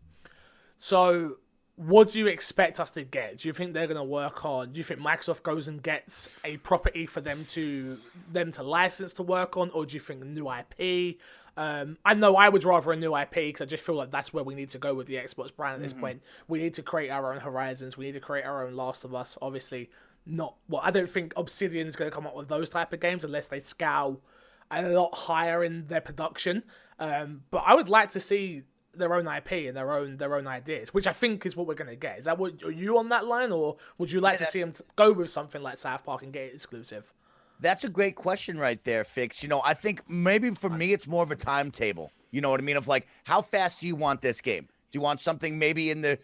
So 0.79 1.37
what 1.75 2.11
do 2.11 2.17
you 2.19 2.27
expect 2.27 2.79
us 2.79 2.89
to 2.91 3.03
get? 3.03 3.37
Do 3.39 3.47
you 3.47 3.53
think 3.53 3.73
they're 3.73 3.85
going 3.87 3.97
to 3.97 4.03
work 4.03 4.43
on? 4.43 4.71
Do 4.71 4.79
you 4.79 4.83
think 4.83 4.99
Microsoft 4.99 5.43
goes 5.43 5.67
and 5.67 5.83
gets 5.83 6.29
a 6.43 6.57
property 6.57 7.05
for 7.05 7.21
them 7.21 7.45
to 7.51 7.99
them 8.31 8.51
to 8.53 8.63
license 8.63 9.13
to 9.13 9.23
work 9.23 9.55
on, 9.57 9.69
or 9.71 9.85
do 9.85 9.93
you 9.93 9.99
think 9.99 10.23
a 10.23 10.25
new 10.25 10.49
IP? 10.49 11.19
Um, 11.57 11.97
I 12.05 12.13
know 12.13 12.35
I 12.35 12.49
would 12.49 12.63
rather 12.63 12.91
a 12.91 12.95
new 12.95 13.15
IP 13.15 13.33
because 13.33 13.61
I 13.61 13.65
just 13.65 13.83
feel 13.83 13.95
like 13.95 14.11
that's 14.11 14.33
where 14.33 14.43
we 14.43 14.55
need 14.55 14.69
to 14.69 14.77
go 14.77 14.93
with 14.93 15.07
the 15.07 15.15
Xbox 15.15 15.55
brand 15.55 15.75
at 15.75 15.81
this 15.81 15.91
mm-hmm. 15.91 16.01
point. 16.01 16.21
We 16.47 16.59
need 16.59 16.73
to 16.75 16.81
create 16.81 17.09
our 17.09 17.33
own 17.33 17.41
Horizons. 17.41 17.97
We 17.97 18.05
need 18.05 18.13
to 18.13 18.19
create 18.19 18.45
our 18.45 18.65
own 18.65 18.75
Last 18.75 19.03
of 19.03 19.13
Us. 19.13 19.37
Obviously, 19.41 19.89
not 20.25 20.55
well. 20.69 20.81
I 20.83 20.91
don't 20.91 21.09
think 21.09 21.33
Obsidian 21.35 21.87
is 21.87 21.95
going 21.95 22.09
to 22.09 22.15
come 22.15 22.25
up 22.25 22.35
with 22.35 22.47
those 22.47 22.69
type 22.69 22.93
of 22.93 22.99
games 22.99 23.25
unless 23.25 23.47
they 23.47 23.59
scale 23.59 24.21
a 24.69 24.81
lot 24.83 25.13
higher 25.13 25.63
in 25.63 25.87
their 25.87 26.01
production. 26.01 26.63
Um, 26.99 27.41
but 27.51 27.63
I 27.65 27.75
would 27.75 27.89
like 27.89 28.11
to 28.11 28.19
see 28.19 28.63
their 28.93 29.13
own 29.13 29.27
IP 29.27 29.51
and 29.67 29.75
their 29.75 29.91
own 29.91 30.17
their 30.17 30.35
own 30.35 30.47
ideas, 30.47 30.93
which 30.93 31.07
I 31.07 31.13
think 31.13 31.45
is 31.45 31.55
what 31.55 31.67
we're 31.67 31.75
going 31.75 31.89
to 31.89 31.95
get. 31.95 32.19
Is 32.19 32.25
that 32.25 32.37
what 32.37 32.63
are 32.63 32.71
you 32.71 32.97
on 32.97 33.09
that 33.09 33.25
line, 33.25 33.51
or 33.51 33.77
would 33.97 34.11
you 34.11 34.19
like 34.19 34.39
yeah, 34.39 34.45
to 34.45 34.51
see 34.51 34.59
them 34.59 34.73
go 34.95 35.11
with 35.11 35.29
something 35.29 35.61
like 35.61 35.77
South 35.77 36.05
Park 36.05 36.23
and 36.23 36.31
get 36.31 36.43
it 36.43 36.53
exclusive? 36.53 37.13
That's 37.61 37.83
a 37.83 37.89
great 37.89 38.15
question 38.15 38.57
right 38.57 38.83
there, 38.83 39.03
Fix. 39.03 39.41
You 39.41 39.49
know, 39.49 39.61
I 39.63 39.73
think 39.73 40.01
maybe 40.09 40.49
for 40.51 40.69
me 40.69 40.93
it's 40.93 41.07
more 41.07 41.23
of 41.23 41.31
a 41.31 41.35
timetable. 41.35 42.11
You 42.31 42.41
know 42.41 42.49
what 42.49 42.59
I 42.59 42.63
mean? 42.63 42.77
Of 42.77 42.87
like, 42.87 43.07
how 43.23 43.41
fast 43.41 43.81
do 43.81 43.87
you 43.87 43.95
want 43.95 44.21
this 44.21 44.41
game? 44.41 44.67
Do 44.91 44.97
you 44.97 45.01
want 45.01 45.19
something 45.19 45.57
maybe 45.57 45.89
in 45.91 46.01
the 46.01 46.19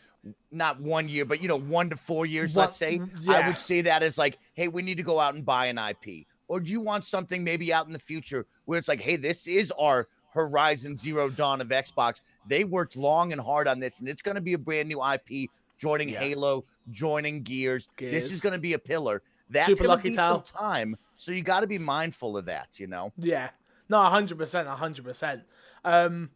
not 0.51 0.82
one 0.82 1.08
year, 1.08 1.24
but 1.24 1.41
you 1.41 1.48
know, 1.48 1.60
one 1.60 1.89
to 1.89 1.96
four 1.96 2.25
years, 2.25 2.56
let's 2.56 2.75
say? 2.75 3.00
Yeah. 3.22 3.34
I 3.34 3.48
would 3.48 3.58
say 3.58 3.82
that 3.82 4.03
as 4.03 4.17
like, 4.17 4.39
hey, 4.56 4.67
we 4.67 4.82
need 4.82 4.98
to 4.98 5.03
go 5.03 5.20
out 5.20 5.36
and 5.36 5.46
buy 5.46 5.67
an 5.67 5.77
IP. 5.77 6.25
Or 6.48 6.60
do 6.60 6.72
you 6.72 6.82
want 6.82 7.03
something 7.03 7.44
maybe 7.44 7.72
out 7.72 7.88
in 7.88 7.94
the 7.94 8.00
future 8.00 8.46
where 8.65 8.79
it's 8.79 8.88
like, 8.88 9.01
hey, 9.01 9.15
this 9.15 9.48
is 9.48 9.72
our 9.79 10.08
Horizon 10.38 10.96
Zero 10.96 11.29
Dawn 11.29 11.62
of 11.62 11.70
Xbox. 11.70 12.22
They 12.48 12.63
worked 12.63 12.96
long 12.96 13.32
and 13.32 13.41
hard 13.41 13.67
on 13.67 13.79
this, 13.79 14.00
and 14.00 14.08
it's 14.08 14.22
going 14.22 14.36
to 14.36 14.41
be 14.41 14.53
a 14.53 14.58
brand 14.58 14.88
new 14.88 15.03
IP 15.03 15.50
joining 15.77 16.10
yeah. 16.10 16.20
Halo, 16.20 16.65
joining 16.89 17.44
Gears. 17.44 17.89
Gears. 17.98 18.13
This 18.13 18.32
is 18.32 18.39
going 18.39 18.53
to 18.53 18.60
be 18.60 18.74
a 18.74 18.79
pillar. 18.79 19.24
That's 19.50 19.67
Super 19.67 19.86
going 19.86 19.98
to 19.98 20.03
be 20.03 20.15
some 20.15 20.41
time, 20.41 20.96
so 21.17 21.31
you 21.31 21.43
got 21.43 21.62
to 21.62 21.67
be 21.67 21.77
mindful 21.77 22.38
of 22.38 22.45
that. 22.45 22.79
You 22.79 22.88
know? 22.88 23.12
Yeah. 23.17 23.50
No, 23.89 24.01
hundred 24.03 24.38
percent, 24.38 24.67
hundred 24.67 25.05
percent. 25.05 25.41
Um, 25.83 26.29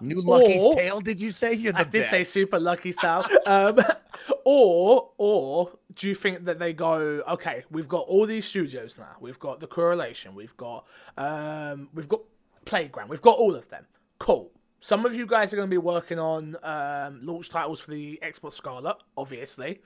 New 0.00 0.22
Lucky's 0.22 0.62
or, 0.62 0.74
Tale, 0.74 1.00
did 1.00 1.20
you 1.20 1.30
say? 1.30 1.54
You're 1.54 1.72
the 1.72 1.80
I 1.80 1.84
did 1.84 1.92
best. 1.92 2.10
say 2.10 2.24
Super 2.24 2.58
Lucky's 2.58 2.96
Tale. 2.96 3.24
um, 3.46 3.78
or, 4.44 5.10
or 5.18 5.72
do 5.94 6.08
you 6.08 6.14
think 6.14 6.44
that 6.46 6.58
they 6.58 6.72
go, 6.72 7.22
okay, 7.28 7.64
we've 7.70 7.88
got 7.88 8.06
all 8.06 8.26
these 8.26 8.46
studios 8.46 8.96
now. 8.98 9.16
We've 9.20 9.38
got 9.38 9.60
the 9.60 9.66
Coalition. 9.66 10.34
We've 10.34 10.56
got, 10.56 10.86
um, 11.18 11.88
we've 11.92 12.08
got 12.08 12.20
Playground. 12.64 13.10
We've 13.10 13.20
got 13.20 13.38
all 13.38 13.54
of 13.54 13.68
them. 13.68 13.84
Cool. 14.18 14.50
Some 14.80 15.04
of 15.06 15.14
you 15.14 15.26
guys 15.26 15.52
are 15.52 15.56
going 15.56 15.68
to 15.68 15.70
be 15.74 15.78
working 15.78 16.18
on 16.18 16.56
um, 16.62 17.20
launch 17.22 17.50
titles 17.50 17.80
for 17.80 17.90
the 17.90 18.18
Xbox 18.22 18.52
Scarlett, 18.52 18.96
obviously. 19.16 19.80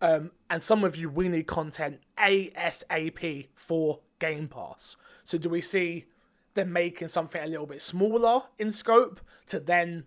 Um, 0.00 0.32
and 0.50 0.62
some 0.62 0.84
of 0.84 0.96
you, 0.96 1.08
we 1.08 1.28
need 1.28 1.46
content 1.46 2.00
ASAP 2.18 3.48
for 3.54 4.00
Game 4.18 4.48
Pass. 4.48 4.96
So 5.24 5.38
do 5.38 5.48
we 5.48 5.60
see 5.60 6.06
them 6.54 6.72
making 6.72 7.08
something 7.08 7.42
a 7.42 7.46
little 7.46 7.66
bit 7.66 7.82
smaller 7.82 8.42
in 8.58 8.70
scope 8.70 9.20
to 9.46 9.60
then 9.60 10.04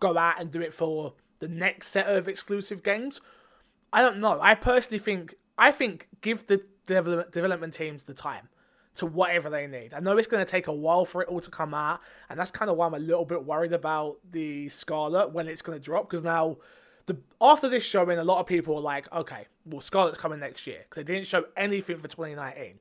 go 0.00 0.16
out 0.16 0.40
and 0.40 0.50
do 0.50 0.60
it 0.60 0.74
for 0.74 1.14
the 1.38 1.48
next 1.48 1.88
set 1.88 2.06
of 2.06 2.28
exclusive 2.28 2.82
games? 2.82 3.20
I 3.92 4.00
don't 4.00 4.18
know. 4.18 4.38
I 4.40 4.54
personally 4.54 4.98
think 4.98 5.34
I 5.58 5.70
think 5.70 6.08
give 6.20 6.46
the 6.46 6.62
development 6.86 7.74
teams 7.74 8.04
the 8.04 8.14
time 8.14 8.48
to 8.94 9.06
whatever 9.06 9.48
they 9.48 9.66
need. 9.66 9.94
I 9.94 10.00
know 10.00 10.16
it's 10.16 10.26
going 10.26 10.44
to 10.44 10.50
take 10.50 10.66
a 10.66 10.72
while 10.72 11.04
for 11.04 11.22
it 11.22 11.28
all 11.28 11.40
to 11.40 11.50
come 11.50 11.74
out, 11.74 12.00
and 12.28 12.38
that's 12.38 12.50
kind 12.50 12.70
of 12.70 12.76
why 12.76 12.86
I'm 12.86 12.94
a 12.94 12.98
little 12.98 13.24
bit 13.24 13.44
worried 13.44 13.72
about 13.72 14.18
the 14.30 14.68
Scarlett 14.68 15.32
when 15.32 15.48
it's 15.48 15.62
going 15.62 15.78
to 15.78 15.84
drop 15.84 16.08
because 16.08 16.24
now. 16.24 16.58
The, 17.06 17.16
after 17.40 17.68
this 17.68 17.84
showing, 17.84 18.18
a 18.18 18.24
lot 18.24 18.38
of 18.38 18.46
people 18.46 18.74
were 18.74 18.80
like, 18.80 19.12
okay, 19.12 19.46
well, 19.64 19.80
Scarlett's 19.80 20.18
coming 20.18 20.40
next 20.40 20.66
year 20.66 20.84
because 20.88 21.04
they 21.04 21.14
didn't 21.14 21.26
show 21.26 21.44
anything 21.56 21.98
for 21.98 22.08
2019, 22.08 22.78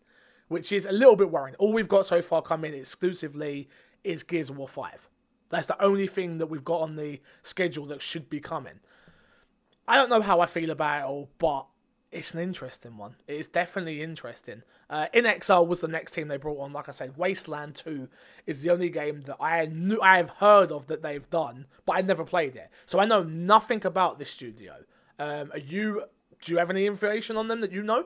which 0.48 0.72
is 0.72 0.86
a 0.86 0.92
little 0.92 1.16
bit 1.16 1.32
worrying. 1.32 1.56
All 1.56 1.74
we've 1.74 1.88
got 1.88 2.06
so 2.06 2.22
far 2.22 2.42
coming 2.42 2.74
exclusively 2.74 3.68
is 4.04 4.24
Gears 4.24 4.50
of 4.50 4.58
War 4.58 4.68
5. 4.68 5.10
That's 5.50 5.68
the 5.68 5.82
only 5.84 6.08
thing 6.08 6.38
that 6.38 6.48
we've 6.48 6.64
got 6.64 6.82
on 6.82 6.96
the 6.96 7.20
schedule 7.44 7.86
that 7.88 8.02
should 8.02 8.30
be 8.30 8.40
coming. 8.40 8.80
I 9.88 9.96
don't 9.96 10.10
know 10.10 10.22
how 10.22 10.40
I 10.40 10.46
feel 10.46 10.70
about 10.70 11.02
it 11.02 11.06
all, 11.06 11.30
but 11.38 11.66
it's 12.12 12.34
an 12.34 12.42
interesting 12.42 12.98
one. 12.98 13.16
It 13.28 13.36
is 13.36 13.48
definitely 13.48 14.02
interesting. 14.02 14.64
Uh, 14.90 15.08
inXile 15.14 15.66
was 15.66 15.80
the 15.80 15.88
next 15.88 16.12
team 16.12 16.28
they 16.28 16.38
brought 16.38 16.60
on. 16.60 16.74
Like 16.74 16.90
I 16.90 16.92
said, 16.92 17.18
Wasteland 17.18 17.76
Two 17.76 18.10
is 18.46 18.62
the 18.62 18.70
only 18.70 18.90
game 18.90 19.22
that 19.22 19.38
I 19.40 19.66
knew 19.66 20.00
I 20.02 20.18
have 20.18 20.30
heard 20.30 20.72
of 20.72 20.88
that 20.88 21.02
they've 21.02 21.30
done, 21.30 21.68
but 21.86 21.96
I 21.96 22.02
never 22.02 22.26
played 22.26 22.56
it, 22.56 22.70
so 22.86 23.00
I 23.00 23.06
know 23.06 23.24
nothing 23.24 23.86
about 23.86 24.20
this 24.20 24.30
studio. 24.30 24.76
Um, 25.20 25.52
you? 25.66 26.04
Do 26.42 26.52
you 26.52 26.58
have 26.58 26.70
any 26.70 26.86
information 26.86 27.38
on 27.38 27.48
them 27.48 27.62
that 27.62 27.72
you 27.72 27.84
know? 27.84 28.06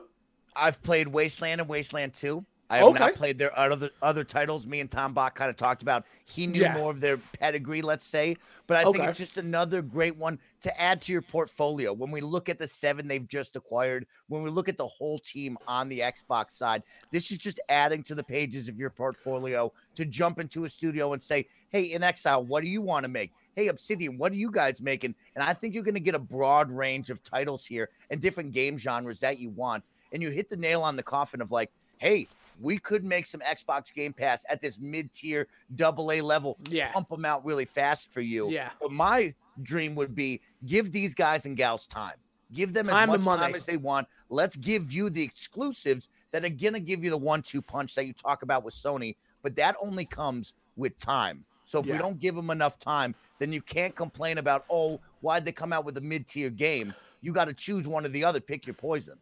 I've 0.54 0.82
played 0.82 1.08
Wasteland 1.08 1.60
and 1.60 1.68
Wasteland 1.68 2.14
Two. 2.14 2.44
I 2.68 2.78
have 2.78 2.86
okay. 2.88 2.98
not 2.98 3.14
played 3.14 3.38
their 3.38 3.56
other 3.56 3.90
other 4.02 4.24
titles. 4.24 4.66
Me 4.66 4.80
and 4.80 4.90
Tom 4.90 5.14
Bach 5.14 5.34
kind 5.34 5.48
of 5.48 5.56
talked 5.56 5.82
about. 5.82 6.04
He 6.24 6.46
knew 6.46 6.62
yeah. 6.62 6.74
more 6.74 6.90
of 6.90 7.00
their 7.00 7.16
pedigree, 7.16 7.80
let's 7.80 8.06
say. 8.06 8.36
But 8.66 8.78
I 8.78 8.84
okay. 8.84 8.98
think 8.98 9.10
it's 9.10 9.18
just 9.18 9.36
another 9.36 9.82
great 9.82 10.16
one 10.16 10.38
to 10.62 10.80
add 10.80 11.00
to 11.02 11.12
your 11.12 11.22
portfolio. 11.22 11.92
When 11.92 12.10
we 12.10 12.20
look 12.20 12.48
at 12.48 12.58
the 12.58 12.66
seven 12.66 13.06
they've 13.06 13.26
just 13.26 13.54
acquired, 13.54 14.06
when 14.28 14.42
we 14.42 14.50
look 14.50 14.68
at 14.68 14.76
the 14.76 14.86
whole 14.86 15.20
team 15.20 15.56
on 15.68 15.88
the 15.88 16.00
Xbox 16.00 16.52
side, 16.52 16.82
this 17.12 17.30
is 17.30 17.38
just 17.38 17.60
adding 17.68 18.02
to 18.04 18.14
the 18.16 18.24
pages 18.24 18.68
of 18.68 18.78
your 18.78 18.90
portfolio 18.90 19.72
to 19.94 20.04
jump 20.04 20.40
into 20.40 20.64
a 20.64 20.68
studio 20.68 21.12
and 21.12 21.22
say, 21.22 21.46
"Hey, 21.68 21.90
inXile, 21.90 22.44
what 22.46 22.62
do 22.62 22.68
you 22.68 22.82
want 22.82 23.04
to 23.04 23.08
make?" 23.08 23.32
Hey, 23.54 23.68
Obsidian, 23.68 24.18
what 24.18 24.32
are 24.32 24.36
you 24.36 24.50
guys 24.50 24.82
making? 24.82 25.14
And 25.34 25.42
I 25.42 25.54
think 25.54 25.72
you're 25.72 25.82
going 25.84 25.94
to 25.94 26.00
get 26.00 26.14
a 26.14 26.18
broad 26.18 26.70
range 26.70 27.10
of 27.10 27.22
titles 27.22 27.64
here 27.64 27.88
and 28.10 28.20
different 28.20 28.52
game 28.52 28.76
genres 28.76 29.20
that 29.20 29.38
you 29.38 29.50
want. 29.50 29.90
And 30.12 30.20
you 30.20 30.30
hit 30.30 30.50
the 30.50 30.56
nail 30.58 30.82
on 30.82 30.94
the 30.94 31.02
coffin 31.02 31.40
of 31.40 31.50
like, 31.50 31.70
hey, 31.96 32.28
we 32.60 32.78
could 32.78 33.04
make 33.04 33.26
some 33.26 33.40
Xbox 33.40 33.92
Game 33.92 34.12
Pass 34.12 34.44
at 34.48 34.60
this 34.60 34.78
mid 34.78 35.12
tier 35.12 35.48
double 35.74 36.12
A 36.12 36.20
level, 36.20 36.58
yeah. 36.70 36.90
pump 36.92 37.08
them 37.08 37.24
out 37.24 37.44
really 37.44 37.64
fast 37.64 38.12
for 38.12 38.20
you. 38.20 38.50
Yeah. 38.50 38.70
But 38.80 38.92
my 38.92 39.34
dream 39.62 39.94
would 39.94 40.14
be 40.14 40.40
give 40.66 40.92
these 40.92 41.14
guys 41.14 41.46
and 41.46 41.56
gals 41.56 41.86
time. 41.86 42.16
Give 42.52 42.72
them 42.72 42.86
time 42.86 43.10
as 43.10 43.24
much 43.24 43.40
time 43.40 43.54
as 43.54 43.66
they 43.66 43.76
want. 43.76 44.06
Let's 44.28 44.56
give 44.56 44.92
you 44.92 45.10
the 45.10 45.22
exclusives 45.22 46.08
that 46.30 46.44
are 46.44 46.48
going 46.48 46.74
to 46.74 46.80
give 46.80 47.02
you 47.02 47.10
the 47.10 47.16
one 47.16 47.42
two 47.42 47.60
punch 47.60 47.94
that 47.96 48.06
you 48.06 48.12
talk 48.12 48.42
about 48.42 48.64
with 48.64 48.74
Sony, 48.74 49.16
but 49.42 49.56
that 49.56 49.74
only 49.82 50.04
comes 50.04 50.54
with 50.76 50.96
time. 50.96 51.44
So 51.64 51.80
if 51.80 51.86
yeah. 51.86 51.94
we 51.94 51.98
don't 51.98 52.20
give 52.20 52.36
them 52.36 52.50
enough 52.50 52.78
time, 52.78 53.14
then 53.40 53.52
you 53.52 53.60
can't 53.60 53.94
complain 53.96 54.38
about, 54.38 54.64
oh, 54.70 55.00
why'd 55.20 55.44
they 55.44 55.50
come 55.50 55.72
out 55.72 55.84
with 55.84 55.96
a 55.96 56.00
mid 56.00 56.28
tier 56.28 56.48
game? 56.48 56.94
You 57.20 57.32
got 57.32 57.46
to 57.46 57.52
choose 57.52 57.88
one 57.88 58.06
or 58.06 58.08
the 58.08 58.22
other. 58.22 58.38
Pick 58.38 58.66
your 58.66 58.74
poison. 58.74 59.18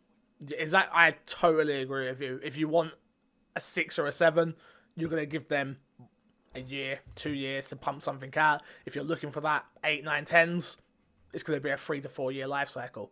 Is 0.59 0.73
that 0.73 0.91
I 0.93 1.17
totally 1.25 1.81
agree 1.81 2.11
with 2.11 2.21
you. 2.21 2.39
If 2.45 2.59
you 2.59 2.69
want 2.69 2.93
a 3.57 3.61
six 3.61 3.99
or 3.99 4.07
a 4.07 4.13
seven, 4.13 4.55
you're 4.97 5.09
going 5.09 5.23
to 5.23 5.27
give 5.27 5.49
them 5.49 5.79
a 6.55 6.61
year, 6.61 7.01
two 7.15 7.33
years 7.33 7.69
to 7.69 7.77
pump 7.77 8.03
something 8.03 8.33
out. 8.37 8.63
If 8.87 8.95
you're 8.95 9.05
looking 9.05 9.31
for 9.31 9.41
that 9.41 9.65
eight, 9.85 10.05
nine, 10.05 10.25
tens, 10.25 10.79
it's 11.33 11.43
going 11.43 11.59
to 11.59 11.63
be 11.63 11.71
a 11.71 11.77
three 11.77 12.01
to 12.01 12.09
four 12.09 12.33
year 12.33 12.47
life 12.47 12.71
cycle. 12.71 13.11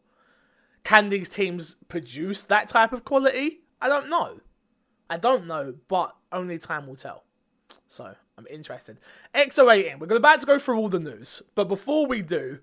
Can 0.85 1.09
these 1.09 1.29
teams 1.29 1.77
produce 1.89 2.43
that 2.45 2.69
type 2.69 2.93
of 2.93 3.05
quality? 3.05 3.61
I 3.81 3.89
don't 3.89 4.09
know. 4.09 4.41
I 5.11 5.17
don't 5.17 5.47
know, 5.47 5.75
but 5.89 6.15
only 6.33 6.59
time 6.59 6.87
will 6.87 6.97
tell. 6.97 7.25
So 7.87 8.15
I'm 8.39 8.47
interested. 8.49 8.99
X08 9.35 9.99
we're 9.99 10.17
about 10.17 10.41
to 10.41 10.47
go 10.47 10.59
through 10.59 10.79
all 10.79 10.89
the 10.89 10.99
news, 10.99 11.43
but 11.55 11.69
before 11.69 12.07
we 12.07 12.23
do, 12.23 12.61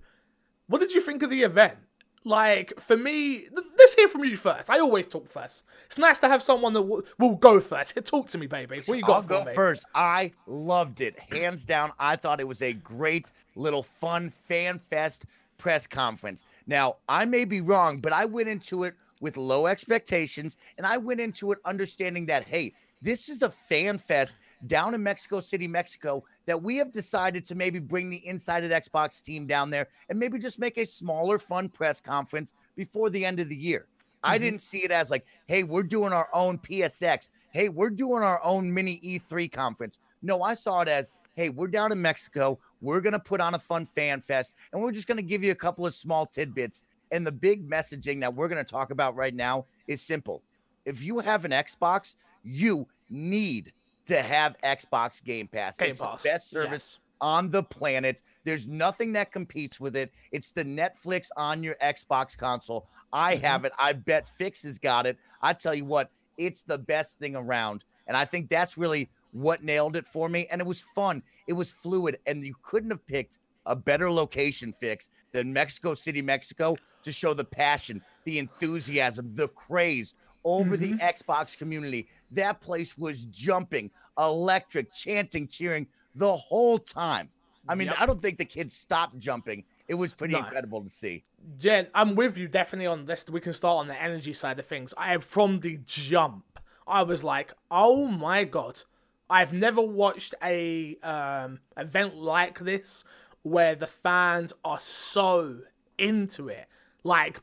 what 0.67 0.79
did 0.79 0.93
you 0.93 1.01
think 1.01 1.23
of 1.23 1.29
the 1.29 1.43
event? 1.43 1.77
Like 2.25 2.79
for 2.79 2.97
me, 2.97 3.47
let's 3.77 3.95
hear 3.95 4.09
from 4.09 4.23
you 4.25 4.37
first. 4.37 4.69
I 4.69 4.79
always 4.79 5.07
talk 5.07 5.29
first. 5.29 5.63
It's 5.85 5.97
nice 5.97 6.19
to 6.19 6.27
have 6.27 6.43
someone 6.43 6.73
that 6.73 6.81
will, 6.81 7.03
will 7.17 7.35
go 7.35 7.59
first. 7.59 7.97
Talk 8.05 8.27
to 8.29 8.37
me, 8.37 8.47
baby. 8.47 8.79
What 8.85 8.97
you 8.97 9.03
got 9.03 9.15
I'll 9.15 9.21
go 9.23 9.45
me? 9.45 9.53
first. 9.53 9.85
I 9.95 10.31
loved 10.45 11.01
it, 11.01 11.17
hands 11.17 11.65
down. 11.65 11.91
I 11.97 12.15
thought 12.15 12.39
it 12.39 12.47
was 12.47 12.61
a 12.61 12.73
great 12.73 13.31
little 13.55 13.83
fun 13.83 14.29
fan 14.29 14.79
fest 14.79 15.25
press 15.57 15.87
conference. 15.87 16.43
Now 16.67 16.97
I 17.07 17.25
may 17.25 17.45
be 17.45 17.61
wrong, 17.61 17.99
but 17.99 18.13
I 18.13 18.25
went 18.25 18.49
into 18.49 18.83
it 18.83 18.95
with 19.21 19.37
low 19.37 19.67
expectations, 19.67 20.57
and 20.77 20.87
I 20.87 20.97
went 20.97 21.19
into 21.19 21.51
it 21.51 21.59
understanding 21.65 22.25
that 22.27 22.45
hey, 22.47 22.73
this 23.01 23.29
is 23.29 23.43
a 23.43 23.49
fan 23.49 23.97
fest 23.97 24.37
down 24.67 24.93
in 24.93 25.03
Mexico 25.03 25.39
City, 25.39 25.67
Mexico, 25.67 26.23
that 26.45 26.61
we 26.61 26.77
have 26.77 26.91
decided 26.91 27.45
to 27.45 27.55
maybe 27.55 27.79
bring 27.79 28.09
the 28.09 28.25
Inside 28.27 28.63
at 28.63 28.83
Xbox 28.83 29.21
team 29.21 29.47
down 29.47 29.69
there 29.69 29.87
and 30.09 30.19
maybe 30.19 30.39
just 30.39 30.59
make 30.59 30.77
a 30.77 30.85
smaller, 30.85 31.39
fun 31.39 31.69
press 31.69 31.99
conference 32.01 32.53
before 32.75 33.09
the 33.09 33.25
end 33.25 33.39
of 33.39 33.49
the 33.49 33.55
year. 33.55 33.87
Mm-hmm. 33.89 34.31
I 34.31 34.37
didn't 34.37 34.61
see 34.61 34.79
it 34.79 34.91
as 34.91 35.09
like, 35.09 35.25
hey, 35.47 35.63
we're 35.63 35.83
doing 35.83 36.11
our 36.11 36.27
own 36.33 36.57
PSX. 36.57 37.29
Hey, 37.51 37.69
we're 37.69 37.89
doing 37.89 38.23
our 38.23 38.43
own 38.43 38.73
mini 38.73 38.99
E3 38.99 39.51
conference. 39.51 39.99
No, 40.21 40.41
I 40.41 40.53
saw 40.53 40.81
it 40.81 40.87
as, 40.87 41.11
hey, 41.35 41.49
we're 41.49 41.67
down 41.67 41.91
in 41.91 42.01
Mexico. 42.01 42.59
We're 42.81 43.01
going 43.01 43.13
to 43.13 43.19
put 43.19 43.39
on 43.39 43.55
a 43.55 43.59
fun 43.59 43.85
fan 43.85 44.19
fest 44.19 44.55
and 44.73 44.81
we're 44.81 44.91
just 44.91 45.07
going 45.07 45.17
to 45.17 45.23
give 45.23 45.43
you 45.43 45.51
a 45.51 45.55
couple 45.55 45.85
of 45.85 45.93
small 45.93 46.25
tidbits. 46.25 46.83
And 47.11 47.25
the 47.25 47.31
big 47.31 47.67
messaging 47.67 48.19
that 48.21 48.33
we're 48.33 48.49
going 48.49 48.63
to 48.63 48.69
talk 48.69 48.91
about 48.91 49.15
right 49.15 49.33
now 49.33 49.65
is 49.87 50.01
simple 50.01 50.43
if 50.85 51.03
you 51.03 51.19
have 51.19 51.45
an 51.45 51.51
Xbox, 51.51 52.15
you 52.43 52.87
need 53.09 53.73
to 54.09 54.21
have 54.21 54.55
Xbox 54.63 55.23
Game 55.23 55.47
Pass. 55.47 55.77
Game 55.77 55.91
it's 55.91 56.01
Pass. 56.01 56.21
the 56.21 56.29
best 56.29 56.49
service 56.49 56.99
yes. 56.99 56.99
on 57.21 57.49
the 57.49 57.63
planet. 57.63 58.21
There's 58.43 58.67
nothing 58.67 59.13
that 59.13 59.31
competes 59.31 59.79
with 59.79 59.95
it. 59.95 60.11
It's 60.31 60.51
the 60.51 60.63
Netflix 60.63 61.27
on 61.37 61.63
your 61.63 61.75
Xbox 61.81 62.37
console. 62.37 62.87
I 63.13 63.35
Mm-hmm. 63.35 63.45
have 63.45 63.65
it. 63.65 63.73
I 63.79 63.93
bet 63.93 64.27
Fix 64.27 64.63
has 64.63 64.77
got 64.77 65.05
it. 65.07 65.17
I 65.41 65.53
tell 65.53 65.73
you 65.73 65.85
what, 65.85 66.11
it's 66.37 66.63
the 66.63 66.77
best 66.77 67.17
thing 67.19 67.35
around. 67.35 67.83
And 68.07 68.17
I 68.17 68.25
think 68.25 68.49
that's 68.49 68.77
really 68.77 69.09
what 69.31 69.63
nailed 69.63 69.95
it 69.95 70.05
for 70.07 70.29
me. 70.29 70.47
And 70.51 70.59
it 70.61 70.67
was 70.67 70.81
fun. 70.95 71.21
It 71.47 71.53
was 71.53 71.71
fluid. 71.71 72.17
And 72.25 72.43
you 72.45 72.55
couldn't 72.63 72.89
have 72.89 73.05
picked 73.05 73.37
a 73.65 73.75
better 73.75 74.09
location 74.09 74.73
fix 74.73 75.09
than 75.31 75.53
Mexico 75.53 75.93
City, 75.93 76.21
Mexico 76.21 76.75
to 77.03 77.11
show 77.11 77.35
the 77.35 77.43
passion, 77.43 78.01
the 78.25 78.39
enthusiasm, 78.39 79.31
the 79.35 79.47
craze 79.49 80.15
over 80.43 80.77
the 80.77 80.93
Xbox 80.93 81.57
community. 81.57 82.07
That 82.31 82.61
place 82.61 82.97
was 82.97 83.25
jumping, 83.25 83.91
electric, 84.17 84.93
chanting, 84.93 85.47
cheering 85.47 85.87
the 86.15 86.35
whole 86.35 86.79
time. 86.79 87.29
I 87.67 87.75
mean, 87.75 87.87
Yep. 87.89 87.97
I 87.99 88.05
don't 88.05 88.21
think 88.21 88.37
the 88.37 88.45
kids 88.45 88.75
stopped 88.75 89.17
jumping. 89.19 89.63
It 89.87 89.93
was 89.95 90.13
pretty 90.13 90.33
No. 90.33 90.39
incredible 90.39 90.81
to 90.83 90.89
see. 90.89 91.23
Yeah, 91.59 91.83
I'm 91.93 92.15
with 92.15 92.37
you 92.37 92.47
definitely 92.47 92.87
on 92.87 93.05
this. 93.05 93.25
We 93.29 93.41
can 93.41 93.53
start 93.53 93.79
on 93.79 93.87
the 93.87 94.01
energy 94.01 94.33
side 94.33 94.59
of 94.59 94.65
things. 94.65 94.93
I 94.97 95.17
from 95.17 95.59
the 95.59 95.77
jump, 95.85 96.45
I 96.87 97.03
was 97.03 97.23
like, 97.23 97.53
oh 97.69 98.05
my 98.07 98.43
god, 98.43 98.81
I've 99.29 99.53
never 99.53 99.81
watched 99.81 100.33
a 100.43 100.95
um, 101.03 101.59
event 101.77 102.15
like 102.15 102.59
this 102.59 103.03
where 103.43 103.75
the 103.75 103.87
fans 103.87 104.53
are 104.65 104.79
so 104.79 105.59
into 105.97 106.49
it. 106.49 106.67
Like, 107.03 107.41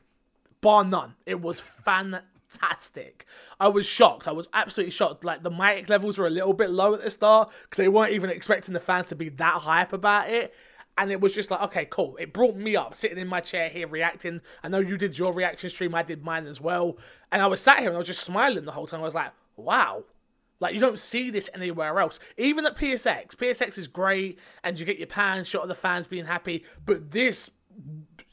bar 0.61 0.83
none. 0.83 1.15
It 1.25 1.41
was 1.41 1.59
fantastic. 2.49 3.25
I 3.59 3.67
was 3.67 3.85
shocked. 3.85 4.27
I 4.27 4.31
was 4.31 4.47
absolutely 4.53 4.91
shocked. 4.91 5.23
Like 5.23 5.43
the 5.43 5.51
mic 5.51 5.89
levels 5.89 6.17
were 6.17 6.27
a 6.27 6.31
little 6.31 6.53
bit 6.53 6.69
low 6.69 6.93
at 6.93 7.03
the 7.03 7.09
start 7.09 7.51
because 7.63 7.77
they 7.77 7.87
weren't 7.87 8.13
even 8.13 8.29
expecting 8.29 8.73
the 8.73 8.79
fans 8.79 9.07
to 9.09 9.15
be 9.15 9.29
that 9.29 9.61
hype 9.61 9.93
about 9.93 10.29
it. 10.29 10.53
And 10.99 11.11
it 11.11 11.21
was 11.21 11.35
just 11.35 11.51
like, 11.51 11.61
okay, 11.61 11.85
cool. 11.85 12.17
It 12.17 12.33
brought 12.33 12.55
me 12.55 12.75
up, 12.75 12.95
sitting 12.95 13.19
in 13.19 13.27
my 13.27 13.39
chair 13.39 13.69
here, 13.69 13.87
reacting. 13.87 14.41
I 14.63 14.67
know 14.67 14.79
you 14.79 14.97
did 14.97 15.17
your 15.17 15.31
reaction 15.31 15.69
stream, 15.69 15.93
I 15.93 16.01
did 16.01 16.23
mine 16.23 16.47
as 16.47 16.59
well. 16.59 16.97
And 17.31 17.41
I 17.41 17.47
was 17.47 17.61
sat 17.61 17.79
here 17.79 17.89
and 17.89 17.95
I 17.95 17.99
was 17.99 18.07
just 18.07 18.23
smiling 18.23 18.65
the 18.65 18.71
whole 18.71 18.87
time. 18.87 19.01
I 19.01 19.03
was 19.03 19.13
like, 19.13 19.31
wow, 19.57 20.05
like 20.59 20.73
you 20.73 20.79
don't 20.79 20.97
see 20.97 21.29
this 21.29 21.51
anywhere 21.53 21.99
else. 21.99 22.19
Even 22.35 22.65
at 22.65 22.75
PSX, 22.75 23.35
PSX 23.35 23.77
is 23.77 23.87
great, 23.87 24.39
and 24.63 24.79
you 24.79 24.87
get 24.87 24.97
your 24.97 25.07
pan 25.07 25.43
shot 25.43 25.61
of 25.61 25.67
the 25.67 25.75
fans 25.75 26.07
being 26.07 26.25
happy. 26.25 26.65
But 26.83 27.11
this, 27.11 27.51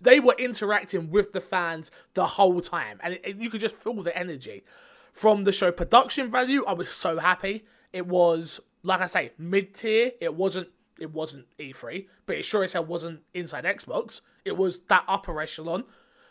they 0.05 0.21
were 0.21 0.35
interacting 0.39 1.11
with 1.11 1.33
the 1.33 1.41
fans 1.41 1.91
the 2.15 2.27
whole 2.27 2.61
time, 2.61 2.99
and 3.03 3.15
it, 3.15 3.21
it- 3.25 3.37
you 3.37 3.51
could 3.51 3.61
just 3.61 3.75
feel 3.77 4.03
the 4.03 4.17
energy 4.17 4.65
from 5.13 5.45
the 5.45 5.53
show 5.53 5.71
production 5.73 6.31
value. 6.31 6.65
I 6.67 6.73
was 6.75 6.91
so 6.91 7.19
happy. 7.19 7.65
It 7.93 8.07
was 8.07 8.61
like 8.83 9.01
I 9.01 9.07
say, 9.07 9.33
mid 9.39 9.75
tier. 9.75 10.13
It 10.21 10.35
wasn't. 10.35 10.69
It 11.01 11.13
wasn't 11.13 11.47
E3, 11.59 12.07
but 12.25 12.37
it 12.37 12.45
sure 12.45 12.63
as 12.63 12.73
hell 12.73 12.85
wasn't 12.85 13.23
inside 13.35 13.65
Xbox. 13.65 14.21
It 14.45 14.57
was 14.57 14.79
that 14.89 15.05
upper 15.09 15.41
echelon. 15.41 15.85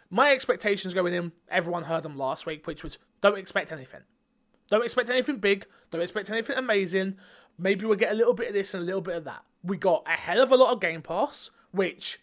My 0.10 0.32
expectations 0.32 0.94
going 0.94 1.14
in, 1.14 1.34
everyone 1.50 1.84
heard 1.84 2.04
them 2.04 2.16
last 2.18 2.46
week, 2.46 2.66
which 2.66 2.82
was 2.84 2.98
don't 3.20 3.38
expect 3.38 3.74
anything. 3.74 4.02
Don't 4.70 4.84
expect 4.84 5.10
anything 5.10 5.38
big. 5.40 5.66
Don't 5.92 6.02
expect 6.02 6.30
anything 6.30 6.56
amazing. 6.58 7.18
Maybe 7.60 7.86
we'll 7.86 7.98
get 7.98 8.12
a 8.14 8.16
little 8.16 8.34
bit 8.34 8.48
of 8.48 8.54
this 8.54 8.74
and 8.74 8.84
a 8.84 8.86
little 8.86 9.02
bit 9.02 9.18
of 9.18 9.26
that. 9.26 9.44
We 9.64 9.76
got 9.78 10.04
a 10.08 10.12
hell 10.12 10.42
of 10.42 10.52
a 10.52 10.56
lot 10.56 10.72
of 10.72 10.80
Game 10.80 11.02
Pass, 11.02 11.52
which 11.72 12.20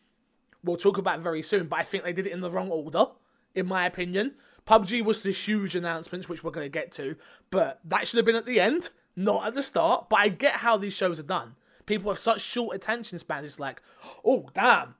we'll 0.64 0.76
talk 0.76 0.98
about 0.98 1.20
very 1.20 1.42
soon, 1.42 1.66
but 1.66 1.78
I 1.78 1.82
think 1.82 2.04
they 2.04 2.12
did 2.12 2.26
it 2.26 2.32
in 2.32 2.40
the 2.40 2.50
wrong 2.50 2.70
order, 2.70 3.06
in 3.54 3.66
my 3.66 3.86
opinion. 3.86 4.34
PUBG 4.66 5.04
was 5.04 5.22
the 5.22 5.32
huge 5.32 5.74
announcements, 5.74 6.28
which 6.28 6.44
we're 6.44 6.50
going 6.50 6.64
to 6.64 6.70
get 6.70 6.92
to, 6.92 7.16
but 7.50 7.80
that 7.84 8.06
should 8.06 8.18
have 8.18 8.26
been 8.26 8.36
at 8.36 8.46
the 8.46 8.60
end, 8.60 8.90
not 9.16 9.46
at 9.46 9.54
the 9.54 9.62
start. 9.62 10.08
But 10.08 10.20
I 10.20 10.28
get 10.28 10.56
how 10.56 10.76
these 10.76 10.92
shows 10.92 11.18
are 11.18 11.24
done. 11.24 11.56
People 11.86 12.10
have 12.10 12.18
such 12.18 12.40
short 12.40 12.76
attention 12.76 13.18
spans. 13.18 13.46
It's 13.46 13.58
like, 13.58 13.82
oh, 14.24 14.48
damn, 14.54 14.94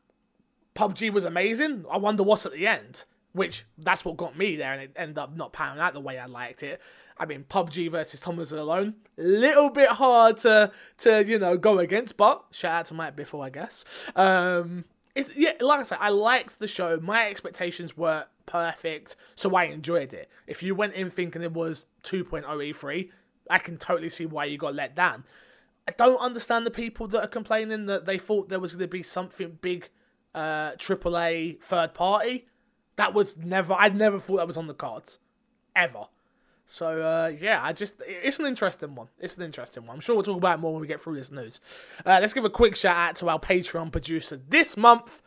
PUBG 0.75 1.13
was 1.13 1.25
amazing. 1.25 1.85
I 1.91 1.99
wonder 1.99 2.23
what's 2.23 2.47
at 2.47 2.53
the 2.53 2.67
end. 2.67 3.05
Which 3.33 3.65
that's 3.79 4.05
what 4.05 4.17
got 4.17 4.37
me 4.37 4.57
there, 4.57 4.73
and 4.73 4.83
it 4.83 4.93
ended 4.97 5.19
up 5.19 5.37
not 5.37 5.53
panning 5.53 5.81
out 5.81 5.93
the 5.93 6.01
way 6.01 6.19
I 6.19 6.27
liked 6.27 6.65
it. 6.65 6.81
I 7.17 7.27
mean, 7.27 7.45
PUBG 7.49 7.89
versus 7.89 8.19
Thomas 8.19 8.51
alone, 8.51 8.95
little 9.17 9.71
bit 9.71 9.91
hard 9.91 10.39
to 10.39 10.73
to 10.99 11.25
you 11.25 11.39
know 11.39 11.57
go 11.57 11.79
against, 11.79 12.17
but 12.17 12.45
shout 12.51 12.73
out 12.73 12.87
to 12.87 12.95
Mike 12.95 13.15
before 13.15 13.45
I 13.45 13.51
guess. 13.51 13.85
Um, 14.17 14.85
it's 15.15 15.33
yeah, 15.35 15.53
like 15.61 15.81
I 15.81 15.83
said, 15.83 15.99
I 16.01 16.11
liked 16.11 16.59
the 16.59 16.67
show. 16.67 16.99
My 17.01 17.29
expectations 17.29 17.97
were 17.97 18.27
perfect, 18.47 19.17
so 19.35 19.55
I 19.57 19.65
enjoyed 19.65 20.15
it. 20.15 20.31
If 20.47 20.63
you 20.63 20.75
went 20.75 20.95
in 20.95 21.11
thinking 21.11 21.43
it 21.43 21.53
was 21.53 21.87
2.0 22.05 22.45
E3, 22.45 23.11
I 23.49 23.59
can 23.59 23.77
totally 23.77 24.09
see 24.09 24.27
why 24.27 24.45
you 24.45 24.59
got 24.59 24.75
let 24.75 24.95
down. 24.95 25.25
I 25.89 25.93
don't 25.93 26.19
understand 26.19 26.67
the 26.67 26.71
people 26.71 27.09
that 27.09 27.25
are 27.25 27.29
complaining 27.29 27.87
that 27.87 28.07
they 28.07 28.19
thought 28.19 28.49
there 28.49 28.61
was 28.61 28.75
going 28.75 28.87
to 28.87 28.89
be 28.89 29.03
something 29.03 29.59
big, 29.61 29.89
uh, 30.35 30.73
AAA 30.73 31.61
third 31.61 31.95
party. 31.95 32.47
That 32.97 33.15
was 33.15 33.37
never. 33.37 33.73
I 33.73 33.89
never 33.89 34.21
thought 34.21 34.37
that 34.37 34.47
was 34.47 34.57
on 34.57 34.69
the 34.69 34.75
cards, 34.75 35.19
ever. 35.75 36.07
So 36.73 37.03
uh, 37.03 37.33
yeah, 37.37 37.61
I 37.61 37.73
just 37.73 37.95
it's 38.07 38.39
an 38.39 38.47
interesting 38.47 38.95
one. 38.95 39.09
It's 39.19 39.37
an 39.37 39.43
interesting 39.43 39.87
one. 39.87 39.97
I'm 39.97 40.01
sure 40.01 40.15
we'll 40.15 40.25
talk 40.25 40.37
about 40.37 40.61
it 40.61 40.63
more 40.63 40.73
when 40.73 40.81
we 40.81 40.87
get 40.87 41.01
through 41.01 41.17
this 41.17 41.33
news. 41.33 41.61
Uh, 42.07 42.19
let's 42.21 42.33
give 42.33 42.45
a 42.45 42.51
quick 42.51 42.77
shout 42.77 42.97
out 42.97 43.17
to 43.17 43.29
our 43.29 43.41
Patreon 43.41 43.91
producer 43.91 44.41
this 44.49 44.77
month, 44.77 45.21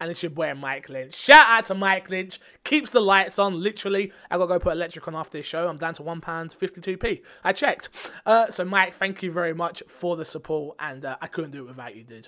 and 0.00 0.10
it's 0.10 0.24
your 0.24 0.30
boy 0.30 0.52
Mike 0.54 0.88
Lynch. 0.88 1.14
Shout 1.14 1.46
out 1.46 1.66
to 1.66 1.76
Mike 1.76 2.10
Lynch. 2.10 2.40
Keeps 2.64 2.90
the 2.90 2.98
lights 2.98 3.38
on. 3.38 3.62
Literally, 3.62 4.12
I 4.28 4.38
gotta 4.38 4.48
go 4.48 4.58
put 4.58 4.72
electric 4.72 5.06
on 5.06 5.14
after 5.14 5.38
this 5.38 5.46
show. 5.46 5.68
I'm 5.68 5.78
down 5.78 5.94
to 5.94 6.02
one 6.02 6.20
pound 6.20 6.52
fifty 6.52 6.80
two 6.80 6.96
p. 6.96 7.22
I 7.44 7.52
checked. 7.52 7.90
Uh, 8.26 8.50
so 8.50 8.64
Mike, 8.64 8.92
thank 8.92 9.22
you 9.22 9.30
very 9.30 9.54
much 9.54 9.84
for 9.86 10.16
the 10.16 10.24
support, 10.24 10.76
and 10.80 11.04
uh, 11.04 11.16
I 11.20 11.28
couldn't 11.28 11.52
do 11.52 11.62
it 11.62 11.68
without 11.68 11.94
you, 11.94 12.02
dude. 12.02 12.26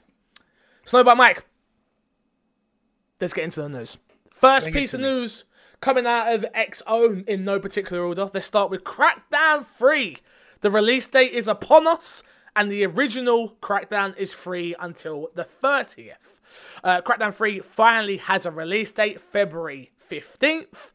Snowball 0.84 1.16
Mike. 1.16 1.44
Let's 3.20 3.34
get 3.34 3.42
into 3.42 3.62
the 3.62 3.68
news. 3.68 3.98
First 4.30 4.70
piece 4.70 4.94
of 4.94 5.00
news 5.00 5.44
coming 5.80 6.06
out 6.06 6.32
of 6.32 6.44
XO 6.54 7.26
in 7.26 7.44
no 7.44 7.58
particular 7.58 8.04
order. 8.04 8.28
Let's 8.32 8.46
start 8.46 8.70
with 8.70 8.84
Crackdown 8.84 9.66
3. 9.66 10.18
The 10.60 10.70
release 10.70 11.06
date 11.06 11.32
is 11.32 11.48
upon 11.48 11.86
us, 11.86 12.22
and 12.54 12.70
the 12.70 12.84
original 12.84 13.56
Crackdown 13.62 14.16
is 14.16 14.32
free 14.32 14.74
until 14.78 15.28
the 15.34 15.46
30th. 15.62 16.38
Uh, 16.84 17.00
Crackdown 17.00 17.32
3 17.32 17.60
finally 17.60 18.18
has 18.18 18.44
a 18.44 18.50
release 18.50 18.90
date, 18.90 19.20
February 19.20 19.90
15th. 20.10 20.92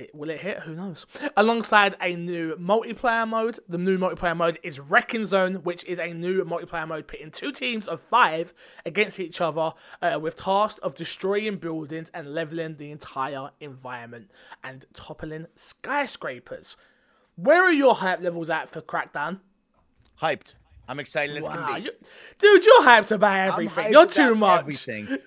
It, 0.00 0.14
will 0.14 0.30
it 0.30 0.40
hit? 0.40 0.60
Who 0.60 0.74
knows? 0.74 1.04
Alongside 1.36 1.94
a 2.00 2.16
new 2.16 2.56
multiplayer 2.56 3.28
mode. 3.28 3.58
The 3.68 3.76
new 3.76 3.98
multiplayer 3.98 4.34
mode 4.34 4.58
is 4.62 4.80
Wrecking 4.80 5.26
Zone, 5.26 5.56
which 5.56 5.84
is 5.84 5.98
a 5.98 6.14
new 6.14 6.42
multiplayer 6.42 6.88
mode 6.88 7.06
pitting 7.06 7.30
two 7.30 7.52
teams 7.52 7.86
of 7.86 8.00
five 8.00 8.54
against 8.86 9.20
each 9.20 9.42
other 9.42 9.72
uh, 10.00 10.18
with 10.18 10.36
tasks 10.36 10.80
of 10.82 10.94
destroying 10.94 11.56
buildings 11.56 12.10
and 12.14 12.32
leveling 12.32 12.76
the 12.78 12.90
entire 12.90 13.50
environment 13.60 14.30
and 14.64 14.86
toppling 14.94 15.46
skyscrapers. 15.54 16.78
Where 17.36 17.62
are 17.62 17.72
your 17.72 17.94
hype 17.96 18.22
levels 18.22 18.48
at 18.48 18.70
for 18.70 18.80
Crackdown? 18.80 19.40
Hyped. 20.18 20.54
I'm 20.88 20.98
excited 20.98 21.36
as 21.36 21.44
Wow, 21.44 21.66
can 21.74 21.82
be. 21.82 21.90
dude, 22.38 22.64
you're 22.64 22.82
hyped 22.82 23.12
about 23.12 23.50
everything. 23.52 23.84
hyped 23.84 23.90
You're 23.92 24.06
too 24.06 24.34
much. 24.34 24.60
Everything. 24.60 25.06
You 25.08 25.18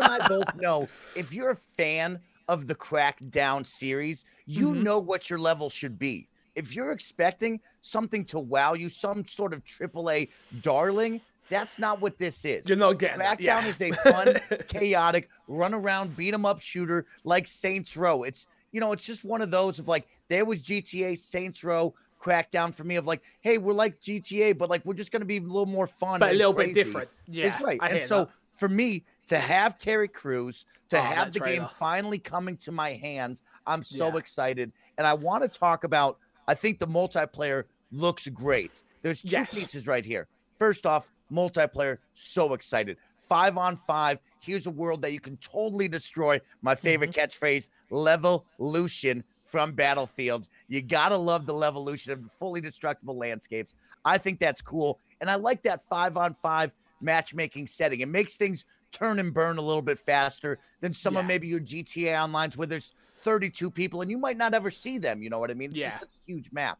and 0.00 0.04
I 0.04 0.26
both 0.26 0.56
know 0.56 0.88
if 1.14 1.32
you're 1.34 1.50
a 1.50 1.56
fan 1.76 2.20
of 2.48 2.66
the 2.66 2.74
Crackdown 2.74 3.66
series, 3.66 4.24
you 4.46 4.70
Mm-hmm. 4.70 4.82
know 4.82 4.98
what 4.98 5.30
your 5.30 5.38
level 5.38 5.68
should 5.70 5.98
be. 5.98 6.28
If 6.54 6.74
you're 6.74 6.92
expecting 6.92 7.60
something 7.80 8.24
to 8.26 8.38
wow 8.38 8.74
you, 8.74 8.88
some 8.88 9.24
sort 9.24 9.54
of 9.54 9.64
AAA 9.64 10.30
darling, 10.60 11.22
that's 11.48 11.78
not 11.78 12.00
what 12.00 12.18
this 12.18 12.44
is. 12.44 12.66
You're 12.68 12.76
not 12.76 12.98
getting. 12.98 13.20
Crackdown 13.20 13.40
Yeah. 13.44 13.66
is 13.66 13.80
a 13.80 13.92
fun, 14.10 14.40
chaotic, 14.68 15.28
run 15.48 15.74
around, 15.74 16.16
beat 16.16 16.34
'em 16.34 16.44
up 16.46 16.60
shooter 16.60 17.06
like 17.24 17.46
Saints 17.46 17.96
Row. 17.96 18.22
It's 18.24 18.46
you 18.72 18.80
know, 18.80 18.92
it's 18.92 19.04
just 19.04 19.22
one 19.22 19.42
of 19.42 19.50
those 19.50 19.78
of 19.78 19.86
like 19.86 20.06
there 20.30 20.44
was 20.46 20.62
GTA, 20.62 21.14
Saints 21.16 21.62
Row, 21.62 21.94
Crackdown 22.20 22.74
for 22.74 22.84
me 22.84 22.96
of 22.96 23.06
like, 23.06 23.22
hey, 23.42 23.58
we're 23.58 23.74
like 23.74 24.00
GTA, 24.00 24.54
but 24.54 24.70
like 24.70 24.84
we're 24.86 24.94
just 24.94 25.12
gonna 25.12 25.24
be 25.26 25.36
a 25.38 25.40
little 25.42 25.66
more 25.66 25.86
fun, 25.86 26.20
But 26.20 26.30
a 26.30 26.34
little 26.34 26.52
bit 26.54 26.72
different. 26.72 27.08
Yeah, 27.26 27.48
it's 27.48 27.60
right. 27.62 27.78
I 27.82 27.88
and 27.88 28.00
so 28.00 28.24
that. 28.26 28.28
For 28.62 28.68
me 28.68 29.04
to 29.26 29.40
have 29.40 29.76
Terry 29.76 30.06
Crews, 30.06 30.66
to 30.90 30.96
Oh, 30.96 31.02
have 31.02 31.32
the 31.32 31.40
game 31.40 31.48
trailer. 31.62 31.70
finally 31.80 32.20
coming 32.20 32.56
to 32.58 32.70
my 32.70 32.90
hands, 32.92 33.42
I'm 33.66 33.82
so 33.82 34.06
Yeah. 34.12 34.18
excited, 34.18 34.72
and 34.98 35.04
I 35.04 35.14
want 35.14 35.42
to 35.42 35.48
talk 35.48 35.82
about. 35.82 36.20
I 36.46 36.54
think 36.54 36.78
the 36.78 36.86
multiplayer 36.86 37.64
looks 37.90 38.28
great. 38.28 38.84
There's 39.02 39.20
two 39.20 39.30
Yes. 39.30 39.52
pieces 39.52 39.88
right 39.88 40.04
here. 40.04 40.28
First 40.60 40.86
off, 40.86 41.10
multiplayer, 41.28 41.98
so 42.14 42.54
excited. 42.54 42.98
Five 43.18 43.58
on 43.58 43.76
five. 43.78 44.20
Here's 44.38 44.66
a 44.68 44.70
world 44.70 45.02
that 45.02 45.12
you 45.12 45.18
can 45.18 45.36
totally 45.38 45.88
destroy. 45.88 46.40
My 46.60 46.76
favorite 46.76 47.10
Mm-hmm. 47.10 47.18
catchphrase, 47.44 47.68
Levolution 47.90 49.24
from 49.44 49.72
Battlefield. 49.72 50.48
You 50.68 50.82
gotta 50.82 51.16
love 51.16 51.46
the 51.46 51.52
Levolution 51.52 52.12
of 52.12 52.30
fully 52.38 52.60
destructible 52.60 53.16
landscapes. 53.18 53.74
I 54.04 54.18
think 54.18 54.38
that's 54.38 54.62
cool. 54.62 55.00
And 55.20 55.28
I 55.28 55.34
like 55.34 55.62
that 55.64 55.82
five 55.88 56.16
on 56.16 56.34
five 56.34 56.72
matchmaking 57.02 57.66
setting. 57.66 58.00
It 58.00 58.08
makes 58.08 58.36
things 58.36 58.64
turn 58.92 59.18
and 59.18 59.32
burn 59.34 59.58
a 59.58 59.62
little 59.62 59.82
bit 59.82 59.98
faster 59.98 60.58
than 60.80 60.92
some 60.92 61.16
of 61.16 61.26
maybe 61.26 61.48
your 61.48 61.60
GTA 61.60 62.12
Onlines 62.26 62.56
where 62.56 62.66
there's 62.66 62.92
32 63.20 63.70
people 63.70 64.02
and 64.02 64.10
you 64.10 64.18
might 64.18 64.36
not 64.36 64.54
ever 64.54 64.70
see 64.70 64.98
them. 64.98 65.22
You 65.22 65.30
know 65.30 65.38
what 65.38 65.50
I 65.50 65.54
mean? 65.54 65.70
It's 65.70 65.76
Yeah. 65.78 65.88
just 65.90 66.00
such 66.00 66.14
a 66.16 66.20
huge 66.26 66.50
map. 66.52 66.78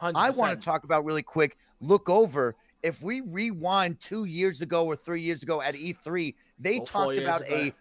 100%. 0.00 0.16
I 0.16 0.30
want 0.30 0.58
to 0.58 0.64
talk 0.64 0.84
about 0.84 1.04
really 1.04 1.22
quick. 1.22 1.56
Look 1.80 2.08
over 2.08 2.56
if 2.82 3.00
we 3.02 3.22
rewind 3.22 3.98
two 4.00 4.24
years 4.24 4.60
ago 4.60 4.84
or 4.84 4.94
three 4.94 5.22
years 5.22 5.42
ago 5.42 5.62
at 5.62 5.74
E3, 5.74 6.34
they 6.58 6.78
Or 6.80 6.84
talked 6.86 7.16
about 7.18 7.40
ago. 7.40 7.54
a 7.54 7.72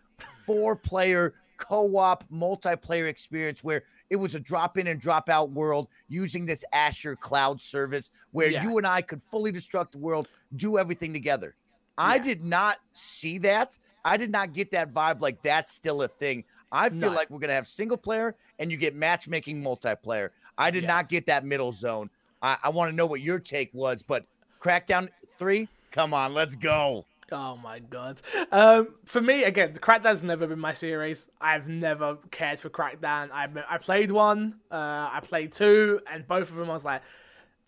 four 0.45 0.75
player 0.75 1.33
co 1.57 1.97
op 1.97 2.23
multiplayer 2.29 3.07
experience 3.07 3.63
where 3.63 3.83
it 4.09 4.15
was 4.15 4.35
a 4.35 4.39
drop 4.39 4.77
in 4.77 4.87
and 4.87 4.99
drop 4.99 5.29
out 5.29 5.51
world 5.51 5.87
using 6.07 6.45
this 6.45 6.63
Azure 6.73 7.15
cloud 7.15 7.59
service 7.59 8.11
where 8.31 8.49
Yeah. 8.49 8.63
you 8.63 8.77
and 8.77 8.87
I 8.87 9.01
could 9.01 9.21
fully 9.21 9.51
destruct 9.51 9.91
the 9.91 9.97
world, 9.97 10.27
do 10.55 10.77
everything 10.77 11.13
together. 11.13 11.55
I 11.97 12.17
did 12.17 12.43
not 12.43 12.77
see 12.93 13.37
that. 13.39 13.77
I 14.05 14.17
did 14.17 14.31
not 14.31 14.53
get 14.53 14.71
that 14.71 14.93
vibe 14.93 15.21
like 15.21 15.41
that's 15.41 15.71
still 15.71 16.01
a 16.01 16.07
thing. 16.07 16.43
I 16.71 16.89
feel 16.89 17.11
like 17.13 17.29
we're 17.29 17.39
gonna 17.39 17.53
have 17.53 17.67
single 17.67 17.97
player 17.97 18.35
and 18.59 18.71
you 18.71 18.77
get 18.77 18.95
matchmaking 18.95 19.61
multiplayer. 19.63 20.29
I 20.57 20.71
did 20.71 20.83
Yeah. 20.83 20.89
not 20.89 21.09
get 21.09 21.25
that 21.27 21.45
middle 21.45 21.71
zone. 21.71 22.09
I, 22.41 22.57
I 22.63 22.69
want 22.69 22.89
to 22.91 22.95
know 22.95 23.05
what 23.05 23.21
your 23.21 23.39
take 23.39 23.73
was, 23.73 24.03
but 24.03 24.25
Crackdown 24.59 25.09
three, 25.37 25.67
come 25.91 26.13
on, 26.13 26.33
let's 26.33 26.55
go. 26.55 27.05
Oh 27.31 27.57
my 27.57 27.79
god. 27.79 28.21
Um, 28.51 28.95
for 29.05 29.21
me, 29.21 29.43
again, 29.43 29.73
Crackdown's 29.73 30.21
never 30.23 30.45
been 30.45 30.59
my 30.59 30.73
series. 30.73 31.29
I've 31.41 31.67
never 31.67 32.17
cared 32.31 32.59
for 32.59 32.69
Crackdown. 32.69 33.29
I 33.31 33.47
I 33.69 33.77
played 33.77 34.11
one, 34.11 34.55
uh, 34.71 35.09
I 35.11 35.19
played 35.23 35.51
two, 35.53 36.01
and 36.11 36.27
both 36.27 36.49
of 36.49 36.55
them 36.55 36.69
I 36.69 36.73
was 36.73 36.85
like, 36.85 37.01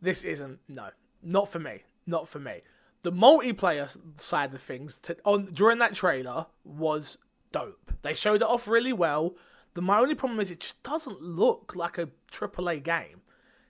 this 0.01 0.23
isn't 0.23 0.59
no, 0.67 0.89
not 1.23 1.49
for 1.49 1.59
me, 1.59 1.83
not 2.05 2.27
for 2.27 2.39
me. 2.39 2.61
The 3.05 3.11
multiplayer 3.11 3.95
side 4.19 4.51
of 4.51 4.61
things 4.63 4.99
to, 5.01 5.15
on 5.25 5.45
during 5.53 5.77
that 5.77 5.93
trailer 5.93 6.47
was 6.63 7.19
dope. 7.51 7.93
They 8.01 8.15
showed 8.15 8.41
it 8.41 8.47
off 8.47 8.67
really 8.67 8.93
well. 8.93 9.35
The 9.75 9.83
my 9.83 9.99
only 9.99 10.15
problem 10.15 10.39
is 10.39 10.49
it 10.49 10.61
just 10.61 10.81
doesn't 10.81 11.21
look 11.21 11.73
like 11.75 11.99
a 11.99 12.09
AAA 12.31 12.81
game. 12.83 13.21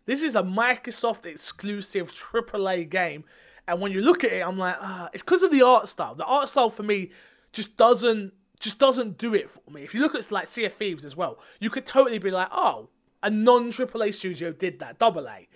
This 0.05 0.23
is 0.23 0.37
a 0.37 0.41
Microsoft 0.41 1.25
exclusive 1.25 2.13
AAA 2.13 2.89
game, 2.89 3.25
and 3.67 3.81
when 3.81 3.91
you 3.91 3.99
look 3.99 4.23
at 4.23 4.31
it, 4.31 4.39
I'm 4.39 4.57
like, 4.57 4.77
ah, 4.79 5.09
it's 5.11 5.21
because 5.21 5.43
of 5.43 5.51
the 5.51 5.63
art 5.63 5.89
style. 5.89 6.15
The 6.15 6.23
art 6.23 6.47
style 6.47 6.69
for 6.69 6.83
me 6.83 7.11
just 7.51 7.75
doesn't 7.75 8.31
just 8.61 8.79
doesn't 8.79 9.17
do 9.17 9.33
it 9.33 9.49
for 9.49 9.69
me. 9.69 9.83
If 9.83 9.93
you 9.93 9.99
look 9.99 10.15
at 10.15 10.31
like 10.31 10.47
Sea 10.47 10.63
of 10.63 10.73
Thieves 10.75 11.03
as 11.03 11.17
well, 11.17 11.39
you 11.59 11.69
could 11.69 11.85
totally 11.85 12.19
be 12.19 12.31
like, 12.31 12.47
oh, 12.53 12.87
a 13.21 13.29
non 13.29 13.69
AAA 13.69 14.13
studio 14.13 14.53
did 14.53 14.79
that, 14.79 14.97
double 14.97 15.27
A. 15.27 15.49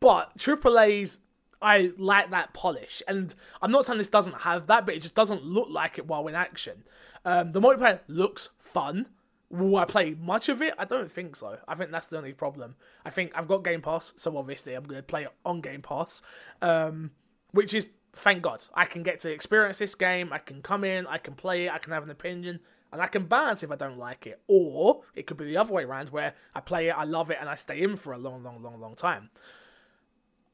But 0.00 0.36
AAA's, 0.36 1.20
I 1.62 1.92
like 1.96 2.30
that 2.30 2.52
polish, 2.52 3.02
and 3.06 3.34
I'm 3.60 3.70
not 3.70 3.86
saying 3.86 3.98
this 3.98 4.08
doesn't 4.08 4.42
have 4.42 4.66
that, 4.66 4.84
but 4.84 4.94
it 4.94 5.02
just 5.02 5.14
doesn't 5.14 5.44
look 5.44 5.68
like 5.70 5.98
it 5.98 6.06
while 6.06 6.26
in 6.28 6.34
action. 6.34 6.84
Um, 7.24 7.52
the 7.52 7.60
multiplayer 7.60 8.00
looks 8.08 8.50
fun. 8.58 9.06
Will 9.50 9.76
I 9.76 9.84
play 9.84 10.16
much 10.18 10.48
of 10.48 10.62
it? 10.62 10.74
I 10.78 10.86
don't 10.86 11.12
think 11.12 11.36
so. 11.36 11.58
I 11.68 11.74
think 11.74 11.90
that's 11.90 12.06
the 12.06 12.16
only 12.16 12.32
problem. 12.32 12.74
I 13.04 13.10
think 13.10 13.32
I've 13.34 13.48
got 13.48 13.64
Game 13.64 13.82
Pass, 13.82 14.14
so 14.16 14.36
obviously 14.36 14.74
I'm 14.74 14.84
going 14.84 15.00
to 15.00 15.06
play 15.06 15.24
it 15.24 15.32
on 15.44 15.60
Game 15.60 15.82
Pass, 15.82 16.22
um, 16.62 17.10
which 17.50 17.74
is 17.74 17.90
thank 18.14 18.42
God. 18.42 18.64
I 18.74 18.86
can 18.86 19.02
get 19.02 19.20
to 19.20 19.30
experience 19.30 19.78
this 19.78 19.94
game. 19.94 20.32
I 20.32 20.38
can 20.38 20.62
come 20.62 20.84
in, 20.84 21.06
I 21.06 21.18
can 21.18 21.34
play 21.34 21.66
it, 21.66 21.72
I 21.72 21.78
can 21.78 21.92
have 21.92 22.02
an 22.02 22.10
opinion, 22.10 22.60
and 22.92 23.00
I 23.02 23.06
can 23.06 23.24
bounce 23.26 23.62
if 23.62 23.70
I 23.70 23.76
don't 23.76 23.98
like 23.98 24.26
it. 24.26 24.40
Or 24.48 25.02
it 25.14 25.26
could 25.26 25.36
be 25.36 25.44
the 25.44 25.58
other 25.58 25.72
way 25.72 25.84
around, 25.84 26.08
where 26.08 26.34
I 26.54 26.60
play 26.60 26.88
it, 26.88 26.92
I 26.96 27.04
love 27.04 27.30
it, 27.30 27.38
and 27.40 27.48
I 27.48 27.54
stay 27.54 27.82
in 27.82 27.96
for 27.96 28.12
a 28.12 28.18
long, 28.18 28.42
long, 28.42 28.62
long, 28.62 28.80
long 28.80 28.94
time. 28.94 29.30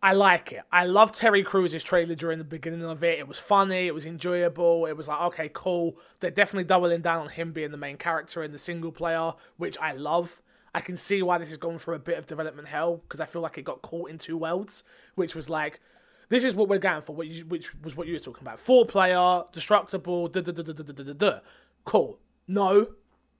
I 0.00 0.12
like 0.12 0.52
it. 0.52 0.62
I 0.70 0.84
love 0.84 1.10
Terry 1.10 1.42
Crews' 1.42 1.82
trailer 1.82 2.14
during 2.14 2.38
the 2.38 2.44
beginning 2.44 2.84
of 2.84 3.02
it. 3.02 3.18
It 3.18 3.26
was 3.26 3.38
funny, 3.38 3.88
it 3.88 3.94
was 3.94 4.06
enjoyable. 4.06 4.86
It 4.86 4.96
was 4.96 5.08
like, 5.08 5.20
okay, 5.22 5.50
cool. 5.52 5.96
They're 6.20 6.30
definitely 6.30 6.64
doubling 6.64 7.00
down 7.00 7.22
on 7.22 7.28
him 7.30 7.52
being 7.52 7.72
the 7.72 7.76
main 7.76 7.96
character 7.96 8.44
in 8.44 8.52
the 8.52 8.58
single 8.58 8.92
player, 8.92 9.32
which 9.56 9.76
I 9.78 9.92
love. 9.92 10.40
I 10.72 10.80
can 10.80 10.96
see 10.96 11.20
why 11.22 11.38
this 11.38 11.50
is 11.50 11.56
going 11.56 11.80
through 11.80 11.96
a 11.96 12.00
bit 12.00 12.16
of 12.16 12.28
development 12.28 12.68
hell 12.68 12.98
because 12.98 13.20
I 13.20 13.26
feel 13.26 13.42
like 13.42 13.58
it 13.58 13.64
got 13.64 13.82
caught 13.82 14.10
in 14.10 14.18
two 14.18 14.36
worlds, 14.36 14.84
which 15.16 15.34
was 15.34 15.50
like, 15.50 15.80
this 16.28 16.44
is 16.44 16.54
what 16.54 16.68
we're 16.68 16.78
going 16.78 17.00
for, 17.00 17.14
which, 17.16 17.40
which 17.48 17.74
was 17.82 17.96
what 17.96 18.06
you 18.06 18.12
were 18.12 18.20
talking 18.20 18.42
about. 18.42 18.60
Four 18.60 18.86
player, 18.86 19.42
destructible, 19.50 20.28
da 20.28 20.42
da 20.42 20.52
da 20.52 20.62
da 20.62 20.72
da 20.74 20.92
da 20.92 21.02
da 21.02 21.12
da. 21.12 21.38
Cool. 21.84 22.20
No, 22.46 22.88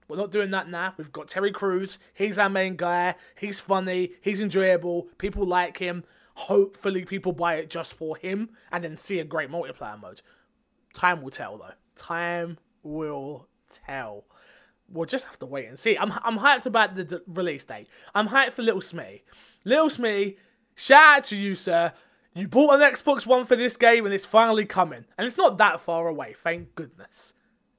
we're 0.09 0.17
not 0.17 0.33
doing 0.33 0.51
that 0.51 0.69
now. 0.69 0.95
We've 0.97 1.13
got 1.13 1.29
Terry 1.29 1.53
Crews. 1.53 1.99
He's 2.15 2.39
our 2.39 2.49
main 2.49 2.75
guy. 2.77 3.15
He's 3.39 3.61
funny. 3.61 4.13
He's 4.21 4.41
enjoyable. 4.41 5.09
People 5.19 5.47
like 5.47 5.77
him. 5.77 6.03
Hopefully, 6.39 7.05
people 7.05 7.33
buy 7.33 7.57
it 7.57 7.69
just 7.69 7.93
for 7.93 8.17
him 8.17 8.51
and 8.71 8.85
then 8.85 8.97
see 8.97 9.19
a 9.19 9.25
great 9.25 9.51
multiplayer 9.51 10.01
mode. 10.01 10.23
Time 10.95 11.21
will 11.21 11.31
tell, 11.31 11.59
though. 11.59 11.73
Time 11.97 12.59
will 12.83 13.49
tell. 13.87 14.25
We'll 14.89 15.05
just 15.05 15.27
have 15.27 15.39
to 15.41 15.47
wait 15.47 15.67
and 15.67 15.79
see. 15.79 15.97
I'm 15.99 16.13
I'm 16.23 16.39
hyped 16.39 16.65
about 16.65 16.95
the, 16.95 17.05
the 17.05 17.23
release 17.27 17.65
date. 17.65 17.89
I'm 18.15 18.29
hyped 18.29 18.53
for 18.53 18.63
Little 18.63 18.81
Smee. 18.81 19.23
Little 19.65 19.91
Smee, 19.91 20.37
shout 20.77 21.19
out 21.19 21.25
to 21.25 21.37
you, 21.37 21.55
sir. 21.55 21.93
You 22.35 22.47
bought 22.47 22.81
an 22.81 22.81
Xbox 22.81 23.27
One 23.27 23.45
for 23.45 23.57
this 23.57 23.77
game 23.77 24.05
and 24.05 24.15
it's 24.15 24.25
finally 24.25 24.65
coming. 24.65 25.05
And 25.19 25.27
it's 25.27 25.37
not 25.37 25.59
that 25.59 25.81
far 25.81 26.07
away, 26.07 26.35
thank 26.35 26.75
goodness. 26.77 27.35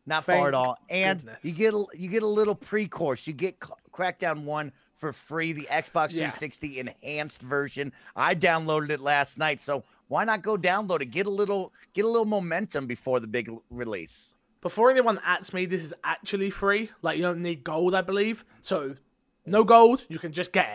Not 0.06 0.26
Thank 0.26 0.40
far 0.40 0.48
at 0.50 0.54
all. 0.54 0.78
And 0.90 1.20
goodness. 1.20 1.38
you 1.44 1.52
get 1.54 1.74
a 1.74 1.86
you 1.94 2.10
get 2.10 2.24
a 2.24 2.28
little 2.28 2.56
pre-course. 2.56 3.26
You 3.26 3.34
get 3.34 3.64
C- 3.64 3.72
Crackdown 3.94 4.44
1 4.44 4.72
for 5.00 5.12
free, 5.14 5.54
the 5.54 5.68
Xbox 5.72 6.12
Yeah. 6.12 6.30
360 6.30 6.80
enhanced 6.80 7.42
version. 7.42 7.92
I 8.16 8.36
downloaded 8.36 8.92
it 8.92 9.00
last 9.00 9.38
night, 9.38 9.60
so 9.60 9.84
why 10.10 10.26
not 10.26 10.42
go 10.42 10.58
download 10.58 11.02
it? 11.02 11.08
Get 11.08 11.26
a 11.26 11.30
little 11.32 11.74
get 11.94 12.06
a 12.06 12.08
little 12.08 12.26
momentum 12.26 12.86
before 12.86 13.20
the 13.20 13.28
big 13.28 13.50
release. 13.70 14.36
Before 14.62 14.92
anyone 14.92 15.20
asks 15.24 15.54
me, 15.54 15.66
this 15.66 15.84
is 15.84 15.94
actually 16.04 16.50
free. 16.50 16.90
Like 17.02 17.16
you 17.18 17.24
don't 17.24 17.42
need 17.42 17.64
gold, 17.64 17.96
I 17.96 18.02
believe. 18.02 18.44
So 18.62 18.96
no 19.46 19.64
gold, 19.64 20.06
you 20.10 20.20
can 20.20 20.34
just 20.34 20.52
get 20.52 20.68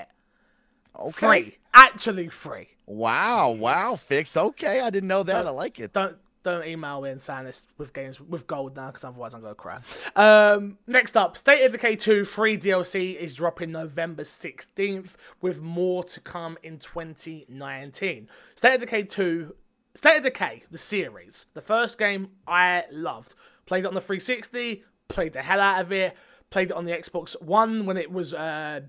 it. 0.95 0.99
Okay. 0.99 1.13
Free. 1.13 1.59
Actually 1.75 2.29
free. 2.29 2.69
Wow, 2.87 3.51
wow, 3.51 3.97
fix. 3.97 4.37
Okay, 4.37 4.81
I 4.81 4.91
didn't 4.91 5.09
know 5.09 5.23
that. 5.23 5.33
Don't- 5.33 5.47
I 5.47 5.51
like 5.51 5.81
it. 5.81 5.93
Don't 5.93 6.17
don't 6.45 6.65
email 6.65 7.01
me 7.01 7.11
and 7.11 7.21
this 7.21 7.67
with 7.79 7.93
games 7.93 8.21
with 8.21 8.47
gold 8.47 8.77
now, 8.77 8.89
because 8.89 9.03
otherwise 9.03 9.35
I'm 9.35 9.41
gonna 9.41 9.55
cry. 9.55 9.81
Um, 10.15 10.79
next 10.87 11.17
up, 11.17 11.37
State 11.37 11.65
of 11.65 11.73
Decay 11.73 11.97
2 11.97 12.25
free 12.25 12.57
DLC 12.57 13.17
is 13.17 13.35
dropping 13.35 13.73
November 13.73 14.23
16th, 14.23 15.15
with 15.41 15.61
more 15.61 16.05
to 16.05 16.21
come 16.21 16.57
in 16.63 16.79
2019. 16.79 18.29
State 18.55 18.75
of 18.75 18.81
Decay 18.81 19.03
2, 19.05 19.55
State 19.95 20.19
of 20.19 20.23
Decay, 20.23 20.63
the 20.71 20.79
series, 20.79 21.47
the 21.55 21.63
first 21.63 21.99
game 21.99 22.29
I 22.47 22.85
loved. 22.93 23.35
Played 23.67 23.85
it 23.85 23.89
on 23.89 23.95
the 23.95 24.01
360, 24.01 24.85
played 25.09 25.33
the 25.33 25.43
hell 25.43 25.61
out 25.61 25.81
of 25.81 25.91
it. 25.91 26.17
Played 26.51 26.71
it 26.71 26.77
on 26.77 26.85
the 26.85 26.93
Xbox 26.93 27.41
One 27.43 27.85
when 27.85 27.97
it 27.97 28.13
was 28.13 28.33
uh, 28.33 28.83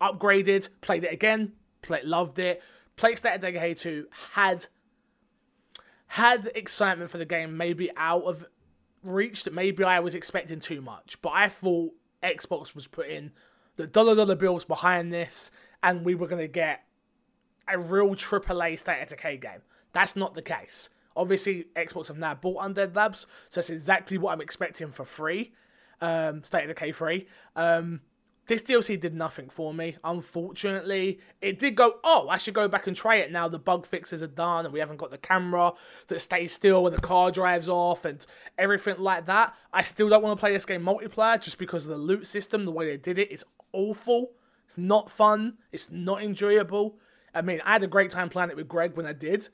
upgraded. 0.00 0.70
Played 0.80 1.04
it 1.04 1.12
again, 1.12 1.52
played, 1.82 2.04
loved 2.04 2.38
it. 2.38 2.62
Played 2.96 3.18
State 3.18 3.34
of 3.34 3.40
Decay 3.42 3.74
2, 3.74 4.08
had 4.32 4.66
had 6.16 6.50
excitement 6.54 7.10
for 7.10 7.18
the 7.18 7.26
game 7.26 7.58
maybe 7.58 7.90
out 7.94 8.22
of 8.22 8.46
reach 9.02 9.44
that 9.44 9.52
maybe 9.52 9.84
I 9.84 10.00
was 10.00 10.14
expecting 10.14 10.60
too 10.60 10.80
much. 10.80 11.20
But 11.20 11.32
I 11.34 11.50
thought 11.50 11.92
Xbox 12.22 12.74
was 12.74 12.86
putting 12.86 13.32
the 13.76 13.86
dollar 13.86 14.14
dollar 14.14 14.34
bills 14.34 14.64
behind 14.64 15.12
this 15.12 15.50
and 15.82 16.06
we 16.06 16.14
were 16.14 16.26
gonna 16.26 16.48
get 16.48 16.84
a 17.68 17.78
real 17.78 18.14
AAA 18.14 18.78
State 18.78 19.02
of 19.02 19.10
Decay 19.10 19.36
game. 19.36 19.60
That's 19.92 20.16
not 20.16 20.32
the 20.32 20.40
case. 20.40 20.88
Obviously, 21.14 21.66
Xbox 21.76 22.08
have 22.08 22.16
now 22.16 22.34
bought 22.34 22.62
Undead 22.62 22.96
Labs, 22.96 23.26
so 23.50 23.60
that's 23.60 23.68
exactly 23.68 24.16
what 24.16 24.32
I'm 24.32 24.40
expecting 24.40 24.92
for 24.92 25.04
free. 25.04 25.52
Um, 26.00 26.44
State 26.44 26.62
of 26.62 26.68
Decay 26.68 26.92
free. 26.92 27.26
Um, 27.54 28.00
this 28.46 28.62
DLC 28.62 28.98
did 28.98 29.14
nothing 29.14 29.48
for 29.48 29.74
me, 29.74 29.96
unfortunately. 30.04 31.20
It 31.40 31.58
did 31.58 31.74
go, 31.74 31.96
oh, 32.04 32.28
I 32.28 32.36
should 32.38 32.54
go 32.54 32.68
back 32.68 32.86
and 32.86 32.94
try 32.94 33.16
it 33.16 33.32
now. 33.32 33.48
The 33.48 33.58
bug 33.58 33.86
fixes 33.86 34.22
are 34.22 34.28
done 34.28 34.64
and 34.64 34.72
we 34.72 34.80
haven't 34.80 34.98
got 34.98 35.10
the 35.10 35.18
camera 35.18 35.72
that 36.08 36.20
stays 36.20 36.52
still 36.52 36.84
when 36.84 36.92
the 36.92 37.00
car 37.00 37.30
drives 37.32 37.68
off 37.68 38.04
and 38.04 38.24
everything 38.56 38.98
like 38.98 39.26
that. 39.26 39.54
I 39.72 39.82
still 39.82 40.08
don't 40.08 40.22
want 40.22 40.38
to 40.38 40.40
play 40.40 40.52
this 40.52 40.64
game 40.64 40.82
multiplayer 40.82 41.42
just 41.42 41.58
because 41.58 41.86
of 41.86 41.90
the 41.90 41.98
loot 41.98 42.26
system. 42.26 42.64
The 42.64 42.70
way 42.70 42.86
they 42.86 42.96
did 42.96 43.18
it. 43.18 43.30
it 43.30 43.34
is 43.34 43.44
awful. 43.72 44.30
It's 44.68 44.78
not 44.78 45.10
fun. 45.10 45.58
It's 45.72 45.90
not 45.90 46.22
enjoyable. 46.22 46.98
I 47.34 47.42
mean, 47.42 47.60
I 47.64 47.72
had 47.72 47.82
a 47.82 47.88
great 47.88 48.10
time 48.10 48.28
playing 48.28 48.50
it 48.50 48.56
with 48.56 48.68
Greg 48.68 48.96
when 48.96 49.06
I 49.06 49.12
did. 49.12 49.48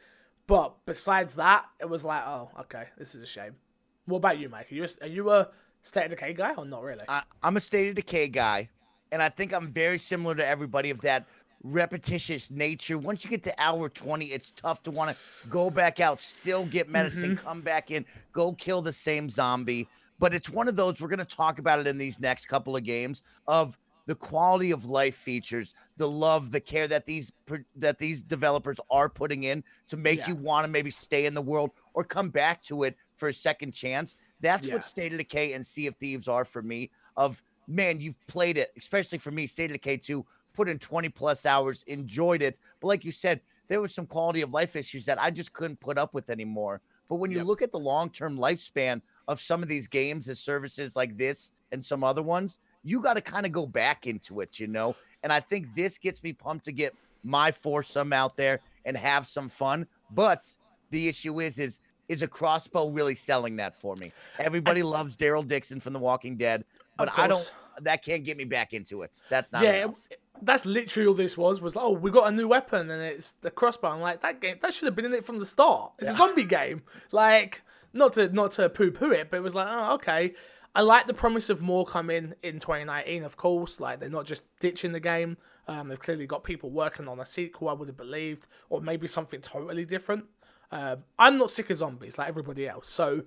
But 0.46 0.74
besides 0.84 1.36
that, 1.36 1.64
it 1.80 1.88
was 1.88 2.04
like, 2.04 2.24
oh, 2.26 2.50
okay, 2.60 2.86
this 2.98 3.14
is 3.14 3.22
a 3.22 3.26
shame. 3.26 3.56
What 4.04 4.18
about 4.18 4.38
you, 4.38 4.48
Mike? 4.48 4.70
Are 4.70 4.74
you 4.74 4.84
a, 4.84 5.04
are 5.04 5.08
you 5.08 5.30
a 5.30 5.48
State 5.82 6.04
of 6.04 6.10
Decay 6.10 6.34
guy 6.34 6.54
or 6.54 6.64
not 6.64 6.82
really? 6.82 7.04
I, 7.08 7.22
I'm 7.42 7.56
a 7.56 7.60
state 7.60 7.88
of 7.88 7.94
decay 7.94 8.28
guy, 8.28 8.68
and 9.12 9.22
I 9.22 9.28
think 9.28 9.54
I'm 9.54 9.68
very 9.68 9.98
similar 9.98 10.34
to 10.34 10.46
everybody 10.46 10.90
of 10.90 11.00
that 11.02 11.26
repetitious 11.62 12.50
nature. 12.50 12.98
Once 12.98 13.22
you 13.22 13.30
get 13.30 13.44
to 13.44 13.54
hour 13.58 13.88
20, 13.88 14.26
it's 14.26 14.50
tough 14.50 14.82
to 14.82 14.90
want 14.90 15.16
to 15.16 15.48
go 15.48 15.70
back 15.70 16.00
out, 16.00 16.20
still 16.20 16.64
get 16.64 16.88
medicine, 16.88 17.36
mm-hmm. 17.36 17.46
come 17.46 17.60
back 17.60 17.90
in, 17.90 18.04
go 18.32 18.52
kill 18.54 18.82
the 18.82 18.92
same 18.92 19.28
zombie. 19.28 19.86
But 20.18 20.34
it's 20.34 20.50
one 20.50 20.66
of 20.66 20.76
those 20.76 21.00
we're 21.00 21.08
going 21.08 21.18
to 21.18 21.24
talk 21.24 21.58
about 21.58 21.78
it 21.78 21.86
in 21.86 21.98
these 21.98 22.18
next 22.18 22.46
couple 22.46 22.74
of 22.74 22.82
games 22.82 23.22
of 23.46 23.78
the 24.06 24.14
quality 24.14 24.72
of 24.72 24.86
life 24.86 25.14
features, 25.14 25.74
the 25.96 26.08
love, 26.08 26.50
the 26.50 26.60
care 26.60 26.88
that 26.88 27.06
these 27.06 27.32
that 27.76 27.98
these 27.98 28.22
developers 28.22 28.80
are 28.90 29.08
putting 29.08 29.44
in 29.44 29.62
to 29.88 29.96
make 29.96 30.20
Yeah. 30.20 30.30
you 30.30 30.34
want 30.36 30.64
to 30.64 30.68
maybe 30.68 30.90
stay 30.90 31.26
in 31.26 31.34
the 31.34 31.42
world 31.42 31.70
or 31.94 32.02
come 32.02 32.30
back 32.30 32.62
to 32.62 32.82
it 32.82 32.96
for 33.14 33.28
a 33.28 33.32
second 33.32 33.72
chance. 33.72 34.16
That's 34.40 34.66
Yeah. 34.66 34.74
what 34.74 34.84
State 34.84 35.12
of 35.12 35.18
Decay 35.18 35.52
and 35.52 35.64
Sea 35.64 35.86
of 35.86 35.94
Thieves 35.96 36.26
are 36.26 36.44
for 36.44 36.62
me. 36.62 36.90
Of 37.16 37.40
man, 37.66 38.00
you've 38.00 38.18
played 38.26 38.58
it, 38.58 38.72
especially 38.76 39.18
for 39.18 39.30
me, 39.30 39.46
State 39.46 39.70
of 39.70 39.74
Decay 39.74 39.98
2, 39.98 40.24
put 40.52 40.68
in 40.68 40.78
20 40.78 41.08
plus 41.08 41.46
hours, 41.46 41.82
enjoyed 41.84 42.42
it. 42.42 42.58
But 42.80 42.88
like 42.88 43.04
you 43.04 43.12
said, 43.12 43.40
there 43.68 43.80
was 43.80 43.94
some 43.94 44.06
quality 44.06 44.42
of 44.42 44.50
life 44.50 44.76
issues 44.76 45.04
that 45.06 45.20
I 45.20 45.30
just 45.30 45.52
couldn't 45.52 45.80
put 45.80 45.98
up 45.98 46.12
with 46.14 46.30
anymore. 46.30 46.80
But 47.08 47.16
when 47.16 47.30
you 47.30 47.38
Yep. 47.38 47.46
look 47.46 47.62
at 47.62 47.72
the 47.72 47.78
long 47.78 48.10
term 48.10 48.36
lifespan 48.38 49.00
of 49.28 49.40
some 49.40 49.62
of 49.62 49.68
these 49.68 49.86
games 49.86 50.28
and 50.28 50.36
services 50.36 50.96
like 50.96 51.16
this 51.16 51.52
and 51.70 51.84
some 51.84 52.04
other 52.04 52.22
ones, 52.22 52.58
you 52.84 53.00
got 53.00 53.14
to 53.14 53.20
kind 53.20 53.46
of 53.46 53.52
go 53.52 53.66
back 53.66 54.06
into 54.06 54.40
it, 54.40 54.58
you 54.58 54.66
know? 54.66 54.94
And 55.22 55.32
I 55.32 55.40
think 55.40 55.74
this 55.74 55.98
gets 55.98 56.22
me 56.22 56.32
pumped 56.32 56.64
to 56.66 56.72
get 56.72 56.94
my 57.22 57.52
foursome 57.52 58.12
out 58.12 58.36
there 58.36 58.60
and 58.84 58.96
have 58.96 59.26
some 59.26 59.48
fun. 59.48 59.86
But 60.10 60.54
the 60.90 61.08
issue 61.08 61.40
is, 61.40 61.58
is, 61.58 61.80
is 62.08 62.22
a 62.22 62.28
crossbow 62.28 62.90
really 62.90 63.14
selling 63.14 63.56
that 63.56 63.80
for 63.80 63.96
me? 63.96 64.12
Everybody 64.38 64.82
loves 64.82 65.16
Daryl 65.16 65.46
Dixon 65.46 65.80
from 65.80 65.92
The 65.92 65.98
Walking 65.98 66.36
Dead, 66.36 66.64
but 67.06 67.18
I 67.18 67.26
don't. 67.28 67.54
That 67.80 68.04
can't 68.04 68.22
get 68.24 68.36
me 68.36 68.44
back 68.44 68.74
into 68.74 69.02
it. 69.02 69.18
That's 69.30 69.52
not 69.52 69.62
yeah, 69.62 69.86
it- 70.10 70.18
that's 70.42 70.66
literally 70.66 71.06
all 71.06 71.14
this 71.14 71.36
was. 71.38 71.60
Was 71.60 71.76
like, 71.76 71.84
oh, 71.84 71.92
we 71.92 72.10
got 72.10 72.28
a 72.28 72.32
new 72.32 72.48
weapon 72.48 72.90
and 72.90 73.02
it's 73.02 73.32
the 73.40 73.50
crossbow. 73.50 73.88
I'm 73.88 74.00
like 74.00 74.22
that 74.22 74.40
game. 74.40 74.56
That 74.60 74.74
should 74.74 74.86
have 74.86 74.96
been 74.96 75.04
in 75.04 75.14
it 75.14 75.24
from 75.24 75.38
the 75.38 75.46
start. 75.46 75.92
It's 75.98 76.10
a 76.10 76.16
zombie 76.16 76.44
game. 76.44 76.82
Like 77.12 77.62
not 77.92 78.14
to 78.14 78.28
not 78.32 78.52
to 78.52 78.68
poo 78.68 78.90
poo 78.90 79.10
it, 79.12 79.30
but 79.30 79.36
it 79.36 79.42
was 79.42 79.54
like 79.54 79.68
oh 79.70 79.94
okay. 79.94 80.34
I 80.74 80.80
like 80.80 81.06
the 81.06 81.14
promise 81.14 81.50
of 81.50 81.60
more 81.60 81.84
coming 81.84 82.32
in 82.42 82.54
2019. 82.58 83.24
Of 83.24 83.36
course, 83.36 83.78
like 83.78 84.00
they're 84.00 84.08
not 84.08 84.26
just 84.26 84.42
ditching 84.60 84.92
the 84.92 85.00
game. 85.00 85.36
Um, 85.68 85.88
they've 85.88 86.00
clearly 86.00 86.26
got 86.26 86.44
people 86.44 86.70
working 86.70 87.08
on 87.08 87.20
a 87.20 87.26
sequel. 87.26 87.68
I 87.68 87.74
would 87.74 87.88
have 87.88 87.96
believed, 87.96 88.46
or 88.70 88.80
maybe 88.80 89.06
something 89.06 89.40
totally 89.40 89.84
different. 89.84 90.24
Um, 90.72 91.04
I'm 91.18 91.36
not 91.38 91.50
sick 91.50 91.68
of 91.70 91.76
zombies 91.76 92.16
like 92.18 92.26
everybody 92.28 92.66
else, 92.66 92.88
so 92.88 93.22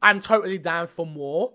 I'm 0.00 0.20
totally 0.20 0.58
down 0.58 0.86
for 0.86 1.04
more. 1.04 1.52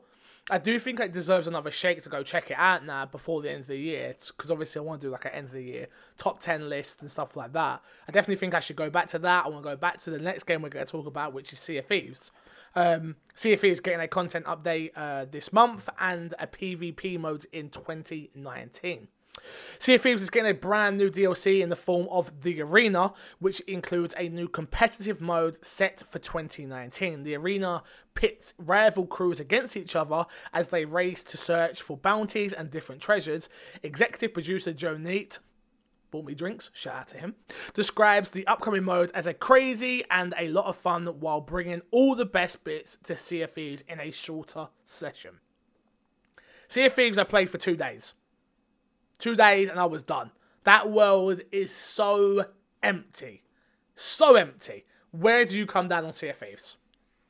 I 0.50 0.58
do 0.58 0.80
think 0.80 1.00
it 1.00 1.12
deserves 1.12 1.48
another 1.48 1.72
shake 1.72 2.02
to 2.04 2.10
go 2.10 2.24
check 2.24 2.50
it 2.50 2.58
out 2.58 2.86
now 2.86 3.06
before 3.06 3.42
the 3.42 3.52
end 3.52 3.62
of 3.62 3.68
the 3.68 3.78
year. 3.78 4.16
Because 4.36 4.50
obviously 4.50 4.80
I 4.80 4.84
want 4.84 5.02
to 5.02 5.08
do 5.08 5.12
like 5.12 5.26
an 5.26 5.32
end 5.32 5.48
of 5.48 5.54
the 5.54 5.64
year 5.64 5.88
top 6.18 6.40
ten 6.40 6.70
list 6.70 7.02
and 7.02 7.12
stuff 7.12 7.36
like 7.36 7.54
that. 7.54 7.82
I 8.08 8.12
definitely 8.12 8.38
think 8.38 8.54
I 8.54 8.60
should 8.60 8.76
go 8.76 8.90
back 8.90 9.08
to 9.10 9.20
that. 9.20 9.46
I 9.46 9.50
want 9.50 9.64
to 9.64 9.70
go 9.70 9.76
back 9.76 10.00
to 10.02 10.10
the 10.10 10.20
next 10.20 10.44
game 10.44 10.62
we're 10.62 10.70
going 10.70 10.86
to 10.86 10.92
talk 10.92 11.06
about, 11.06 11.34
which 11.34 11.54
is 11.54 11.60
Sea 11.60 11.78
of 11.78 11.86
Thieves. 11.86 12.32
Um, 12.76 13.16
sea 13.36 13.54
of 13.54 13.62
Thieves 13.62 13.80
getting 13.80 14.00
a 14.02 14.08
content 14.08 14.46
update 14.46 14.92
uh, 14.96 15.26
this 15.30 15.54
month 15.54 15.90
and 16.00 16.34
a 16.40 16.48
PvP 16.48 17.20
mode 17.20 17.46
in 17.52 17.70
2019. 17.70 19.08
Sea 19.78 19.96
of 19.96 20.02
Thieves 20.02 20.22
is 20.22 20.30
getting 20.30 20.52
a 20.52 20.54
brand 20.54 20.98
new 20.98 21.10
DLC 21.10 21.62
in 21.62 21.70
the 21.70 21.76
form 21.76 22.08
of 22.10 22.42
The 22.44 22.62
Arena, 22.62 23.14
which 23.40 23.60
includes 23.62 24.14
a 24.18 24.30
new 24.30 24.48
competitive 24.48 25.22
mode 25.22 25.64
set 25.66 26.04
for 26.10 26.20
2019. 26.20 27.24
The 27.24 27.36
Arena 27.36 27.84
pits 28.14 28.54
rival 28.58 29.06
crews 29.06 29.40
against 29.40 29.78
each 29.78 29.96
other 29.96 30.26
as 30.54 30.70
they 30.70 30.86
race 30.86 31.24
to 31.24 31.38
search 31.38 31.82
for 31.82 31.98
bounties 31.98 32.54
and 32.54 32.70
different 32.70 33.02
treasures. 33.02 33.50
Executive 33.84 34.34
producer 34.34 34.74
Joe 34.74 34.96
Neate 34.96 35.40
bought 36.12 36.26
me 36.26 36.34
drinks, 36.34 36.70
shout 36.74 36.96
out 36.96 37.08
to 37.10 37.18
him, 37.18 37.36
describes 37.74 38.32
the 38.32 38.48
upcoming 38.48 38.84
mode 38.84 39.12
as 39.14 39.28
a 39.28 39.34
crazy 39.34 40.04
and 40.10 40.34
a 40.38 40.50
lot 40.50 40.66
of 40.66 40.76
fun 40.76 41.06
while 41.20 41.42
bringing 41.42 41.82
all 41.92 42.16
the 42.16 42.26
best 42.26 42.64
bits 42.64 42.98
to 43.04 43.16
Sea 43.16 43.46
in 43.88 44.00
a 44.00 44.12
shorter 44.12 44.70
session. 44.86 45.40
Sea 46.68 46.86
I 46.86 47.24
played 47.24 47.50
for 47.50 47.58
two 47.58 47.76
days. 47.76 48.14
Two 49.20 49.36
days 49.36 49.70
and 49.70 49.80
I 49.80 49.86
was 49.86 50.04
done. 50.04 50.32
That 50.64 50.90
world 50.90 51.42
is 51.52 51.74
so 51.74 52.46
empty. 52.82 53.44
So 53.96 54.36
empty. 54.36 54.86
Where 55.12 55.46
do 55.46 55.58
you 55.58 55.66
come 55.66 55.88
down 55.88 56.06
on 56.06 56.14
Sea 56.14 56.30
of 56.30 56.38
Thieves? 56.38 56.78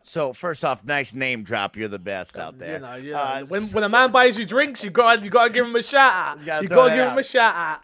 So 0.04 0.34
first 0.34 0.63
off, 0.65 0.84
nice 0.84 1.13
name 1.13 1.43
drop. 1.43 1.75
You're 1.75 1.88
the 1.88 1.99
best 1.99 2.38
out 2.38 2.58
there. 2.58 2.75
You 2.75 2.80
know, 2.80 2.95
you 2.95 3.12
know, 3.12 3.17
Uh, 3.17 3.45
when, 3.45 3.63
when 3.67 3.84
a 3.84 3.89
man 3.89 4.12
buys 4.12 4.39
you 4.39 4.45
drinks, 4.45 4.84
you 4.84 4.89
got 4.89 5.23
you 5.23 5.30
got 5.30 5.47
to 5.47 5.49
give 5.54 5.65
him 5.65 5.75
a 5.75 5.84
shout 5.84 6.12
out. 6.13 6.39
You 6.39 6.45
got 6.45 6.89
to 6.89 6.95
give 6.95 7.08
him 7.12 7.17
a 7.17 7.23
shout 7.23 7.56
out. 7.56 7.82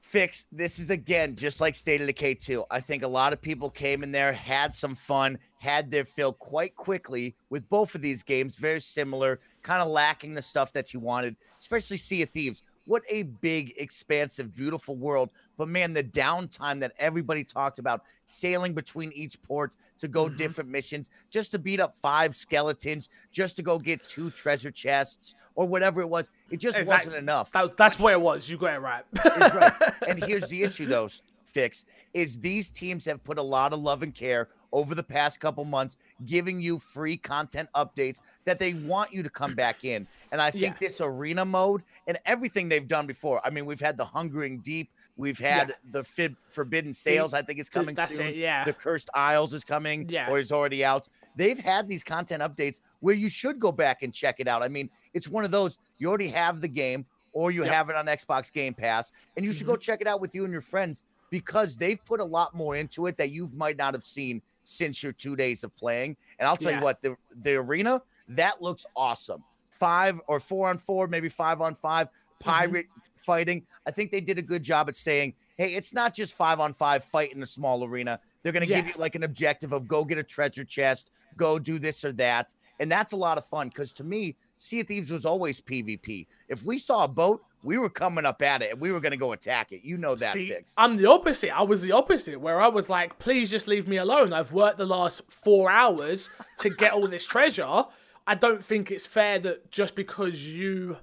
Fix. 0.00 0.46
This 0.52 0.78
is 0.78 0.90
again 0.90 1.36
just 1.36 1.60
like 1.60 1.74
State 1.74 2.00
of 2.00 2.06
Decay 2.06 2.34
2. 2.34 2.64
I 2.70 2.80
think 2.80 3.02
a 3.02 3.08
lot 3.08 3.32
of 3.32 3.40
people 3.40 3.70
came 3.70 4.02
in 4.02 4.12
there, 4.12 4.32
had 4.32 4.74
some 4.74 4.94
fun, 4.94 5.38
had 5.58 5.90
their 5.90 6.04
fill 6.04 6.32
quite 6.34 6.74
quickly 6.74 7.34
with 7.48 7.66
both 7.70 7.94
of 7.94 8.02
these 8.02 8.22
games. 8.22 8.56
Very 8.56 8.80
similar, 8.80 9.40
kind 9.62 9.80
of 9.80 9.88
lacking 9.88 10.34
the 10.34 10.42
stuff 10.42 10.72
that 10.74 10.92
you 10.92 11.00
wanted, 11.00 11.36
especially 11.60 11.96
Sea 11.96 12.22
of 12.22 12.30
Thieves. 12.30 12.62
What 12.84 13.02
a 13.08 13.22
big, 13.24 13.74
expansive, 13.76 14.54
beautiful 14.54 14.96
world. 14.96 15.30
But 15.56 15.68
man, 15.68 15.92
the 15.92 16.02
downtime 16.02 16.80
that 16.80 16.92
everybody 16.98 17.44
talked 17.44 17.78
about, 17.78 18.02
sailing 18.24 18.74
between 18.74 19.12
each 19.12 19.40
port 19.42 19.76
to 19.98 20.08
go 20.08 20.26
Mhm. 20.28 20.36
different 20.36 20.70
missions, 20.70 21.10
just 21.30 21.52
to 21.52 21.58
beat 21.58 21.78
up 21.80 21.94
five 21.94 22.34
skeletons, 22.34 23.08
just 23.30 23.56
to 23.56 23.62
go 23.62 23.78
get 23.78 24.02
two 24.04 24.30
treasure 24.30 24.70
chests 24.70 25.34
or 25.54 25.66
whatever 25.66 26.00
it 26.00 26.08
was. 26.08 26.30
It 26.50 26.56
just 26.58 26.76
Exactly. 26.76 27.10
wasn't 27.10 27.22
enough. 27.22 27.52
That, 27.52 27.76
that's 27.76 27.98
what 27.98 28.12
it 28.12 28.20
was. 28.20 28.50
You 28.50 28.56
got 28.58 28.74
it 28.74 28.78
right. 28.80 29.04
right. 29.24 29.72
And 30.08 30.22
here's 30.24 30.48
the 30.48 30.62
issue, 30.62 30.86
though, 30.86 31.08
fix 31.44 31.84
is 32.14 32.40
these 32.40 32.70
teams 32.70 33.04
have 33.04 33.22
put 33.22 33.38
a 33.38 33.42
lot 33.42 33.72
of 33.72 33.78
love 33.80 34.02
and 34.02 34.14
care 34.14 34.48
over 34.72 34.94
the 34.94 35.02
past 35.02 35.38
couple 35.40 35.64
months, 35.64 35.96
giving 36.26 36.60
you 36.60 36.78
free 36.78 37.16
content 37.16 37.68
updates 37.74 38.22
that 38.44 38.58
they 38.58 38.74
want 38.74 39.12
you 39.12 39.22
to 39.22 39.28
come 39.30 39.54
back 39.54 39.84
in. 39.84 40.06
And 40.32 40.40
I 40.40 40.50
think 40.50 40.62
Yeah. 40.80 40.88
this 40.88 41.00
arena 41.00 41.44
mode 41.44 41.82
and 42.06 42.18
everything 42.24 42.68
they've 42.68 42.88
done 42.88 43.06
before. 43.06 43.40
I 43.44 43.50
mean, 43.50 43.66
we've 43.66 43.80
had 43.80 43.96
the 43.96 44.04
Hungering 44.04 44.58
Deep, 44.60 44.90
we've 45.16 45.38
had 45.38 45.68
Yeah. 45.68 45.74
the 45.90 46.04
Fid- 46.04 46.36
Forbidden 46.48 46.92
Sales. 46.92 47.34
I 47.34 47.42
think 47.42 47.58
is 47.58 47.68
coming 47.68 47.94
That's 47.94 48.16
soon. 48.16 48.28
it. 48.28 48.36
Yeah. 48.36 48.64
The 48.64 48.72
Cursed 48.72 49.10
Isles 49.14 49.52
is 49.52 49.62
coming, 49.64 50.08
Yeah. 50.08 50.30
or 50.30 50.38
is 50.38 50.50
already 50.52 50.84
out. 50.84 51.08
They've 51.36 51.58
had 51.58 51.86
these 51.88 52.02
content 52.02 52.42
updates 52.42 52.80
where 53.00 53.14
you 53.14 53.28
should 53.28 53.58
go 53.58 53.72
back 53.72 54.02
and 54.02 54.12
check 54.12 54.36
it 54.40 54.48
out. 54.48 54.62
I 54.62 54.68
mean, 54.68 54.90
it's 55.12 55.28
one 55.28 55.44
of 55.44 55.50
those 55.50 55.78
you 55.98 56.08
already 56.08 56.28
have 56.28 56.60
the 56.60 56.68
game, 56.68 57.06
or 57.34 57.50
you 57.50 57.60
Yep. 57.60 57.66
Mm-hmm. 57.66 57.74
have 57.74 57.90
it 57.90 57.96
on 57.96 58.06
Xbox 58.06 58.52
Game 58.52 58.74
Pass, 58.74 59.10
and 59.36 59.44
you 59.44 59.52
should 59.52 59.66
go 59.66 59.76
check 59.76 60.00
it 60.00 60.06
out 60.06 60.20
with 60.20 60.34
you 60.34 60.44
and 60.44 60.52
your 60.52 60.60
friends 60.60 61.02
because 61.30 61.76
they've 61.76 62.02
put 62.04 62.20
a 62.20 62.24
lot 62.24 62.54
more 62.54 62.76
into 62.76 63.06
it 63.06 63.16
that 63.16 63.30
you 63.30 63.50
might 63.54 63.76
not 63.78 63.94
have 63.94 64.04
seen 64.04 64.42
since 64.64 65.02
your 65.02 65.12
two 65.12 65.36
days 65.36 65.64
of 65.64 65.74
playing. 65.76 66.16
And 66.38 66.48
I'll 66.48 66.56
tell 66.56 66.70
Yeah. 66.72 66.78
you 66.78 66.84
what, 66.84 67.02
the 67.02 67.16
the 67.42 67.54
arena 67.56 68.02
that 68.28 68.62
looks 68.62 68.84
awesome. 68.96 69.42
Five 69.70 70.20
or 70.28 70.38
four 70.40 70.68
on 70.68 70.78
four, 70.78 71.06
maybe 71.08 71.28
five 71.28 71.60
on 71.60 71.74
five, 71.74 72.08
Mm-hmm. 72.08 72.50
pirate 72.50 72.86
fighting. 73.14 73.64
I 73.86 73.92
think 73.92 74.10
they 74.10 74.20
did 74.20 74.36
a 74.36 74.42
good 74.42 74.64
job 74.64 74.88
at 74.88 74.96
saying, 74.96 75.34
hey, 75.56 75.74
it's 75.74 75.94
not 75.94 76.12
just 76.12 76.34
five 76.34 76.58
on 76.58 76.72
five 76.72 77.04
fight 77.04 77.32
in 77.32 77.40
a 77.40 77.46
small 77.46 77.84
arena. 77.84 78.18
They're 78.42 78.52
going 78.52 78.66
to 78.66 78.74
give 78.74 78.88
you 78.88 78.94
like 78.96 79.14
an 79.14 79.22
objective 79.22 79.72
of 79.72 79.86
go 79.86 80.04
get 80.04 80.18
a 80.18 80.24
treasure 80.24 80.64
chest, 80.64 81.12
go 81.36 81.60
do 81.60 81.78
this 81.78 82.04
or 82.04 82.10
that. 82.14 82.52
And 82.80 82.90
that's 82.90 83.12
a 83.12 83.16
lot 83.16 83.38
of 83.38 83.46
fun 83.46 83.68
because 83.68 83.92
to 83.92 84.02
me, 84.04 84.34
Sea 84.58 84.80
of 84.80 84.88
Thieves 84.88 85.12
was 85.12 85.24
always 85.24 85.60
PvP. 85.60 86.26
If 86.48 86.64
we 86.64 86.78
saw 86.78 87.04
a 87.04 87.08
boat, 87.08 87.44
we 87.62 87.78
were 87.78 87.90
coming 87.90 88.26
up 88.26 88.42
at 88.42 88.62
it 88.62 88.72
and 88.72 88.80
we 88.80 88.90
were 88.90 89.00
going 89.00 89.12
to 89.12 89.18
go 89.18 89.32
attack 89.32 89.72
it. 89.72 89.84
You 89.84 89.96
know 89.96 90.14
that 90.14 90.32
See, 90.32 90.48
fix. 90.48 90.74
I'm 90.76 90.96
the 90.96 91.06
opposite. 91.06 91.56
I 91.56 91.62
was 91.62 91.82
the 91.82 91.92
opposite, 91.92 92.40
where 92.40 92.60
I 92.60 92.68
was 92.68 92.88
like, 92.88 93.18
please 93.18 93.50
just 93.50 93.68
leave 93.68 93.86
me 93.86 93.96
alone. 93.96 94.32
I've 94.32 94.52
worked 94.52 94.78
the 94.78 94.86
last 94.86 95.22
four 95.28 95.70
hours 95.70 96.28
to 96.58 96.70
get 96.70 96.92
all 96.92 97.06
this 97.06 97.26
treasure. 97.26 97.84
I 98.26 98.34
don't 98.34 98.64
think 98.64 98.90
it's 98.90 99.06
fair 99.06 99.38
that 99.40 99.70
just 99.70 99.94
because 99.94 100.46
you 100.46 100.98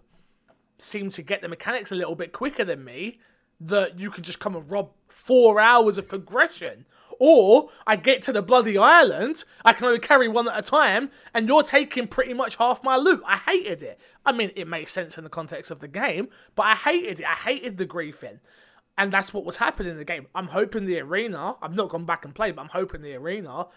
seem 0.78 1.10
to 1.12 1.22
get 1.22 1.42
the 1.42 1.48
mechanics 1.48 1.92
a 1.92 1.96
little 1.96 2.16
bit 2.16 2.34
quicker 2.34 2.66
than 2.66 2.84
me, 2.84 3.20
that 3.62 4.00
you 4.00 4.10
can 4.10 4.24
just 4.24 4.40
come 4.40 4.56
and 4.56 4.70
rob 4.70 4.92
four 5.10 5.60
hours 5.60 5.98
of 5.98 6.08
progression. 6.08 6.86
Or 7.20 7.70
I 7.86 7.98
get 7.98 8.22
to 8.24 8.32
the 8.32 8.42
bloody 8.42 8.78
island, 8.78 9.44
I 9.66 9.74
can 9.74 9.86
only 9.86 10.00
carry 10.00 10.30
one 10.30 10.48
at 10.48 10.58
a 10.58 10.62
time, 10.62 11.12
and 11.34 11.48
you're 11.48 11.64
taking 11.64 12.08
pretty 12.08 12.34
much 12.34 12.56
half 12.56 12.82
my 12.82 12.96
loot. 12.96 13.22
I 13.26 13.38
hated 13.38 13.84
it. 13.84 14.00
I 14.26 14.32
mean, 14.32 14.52
it 14.56 14.68
makes 14.68 14.94
sense 14.94 15.18
in 15.18 15.26
the 15.26 15.30
context 15.30 15.70
of 15.70 15.82
the 15.82 15.90
game, 15.90 16.30
but 16.56 16.64
I 16.64 16.76
hated 16.76 17.20
it. 17.20 17.26
I 17.26 17.36
hated 17.36 17.78
the 17.78 17.86
griefing. 17.86 18.40
And 18.98 19.12
that's 19.12 19.34
what 19.34 19.46
was 19.46 19.58
happening 19.58 19.92
in 19.92 19.98
the 19.98 20.06
game. 20.06 20.28
I'm 20.34 20.48
hoping 20.48 20.86
the 20.86 21.00
arena, 21.00 21.56
I've 21.62 21.76
not 21.76 21.90
gone 21.90 22.06
back 22.06 22.26
and 22.26 22.34
played, 22.34 22.56
but 22.56 22.64
I'm 22.64 22.70
hoping 22.70 23.02
the 23.02 23.16
arena 23.16 23.68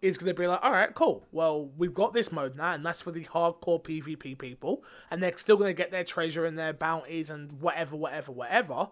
is 0.00 0.18
going 0.18 0.34
to 0.34 0.38
be 0.40 0.46
like, 0.46 0.60
all 0.62 0.70
right, 0.70 0.94
cool. 0.94 1.26
Well, 1.32 1.70
we've 1.76 1.94
got 1.94 2.12
this 2.12 2.30
mode 2.30 2.56
now, 2.56 2.74
and 2.74 2.84
that's 2.84 3.00
for 3.00 3.10
the 3.10 3.24
hardcore 3.24 3.82
PvP 3.82 4.38
people, 4.38 4.84
and 5.10 5.22
they're 5.22 5.36
still 5.36 5.56
going 5.56 5.70
to 5.70 5.82
get 5.82 5.90
their 5.90 6.04
treasure 6.04 6.44
and 6.44 6.58
their 6.58 6.72
bounties 6.72 7.30
and 7.30 7.60
whatever, 7.60 7.96
whatever, 7.96 8.30
whatever. 8.30 8.88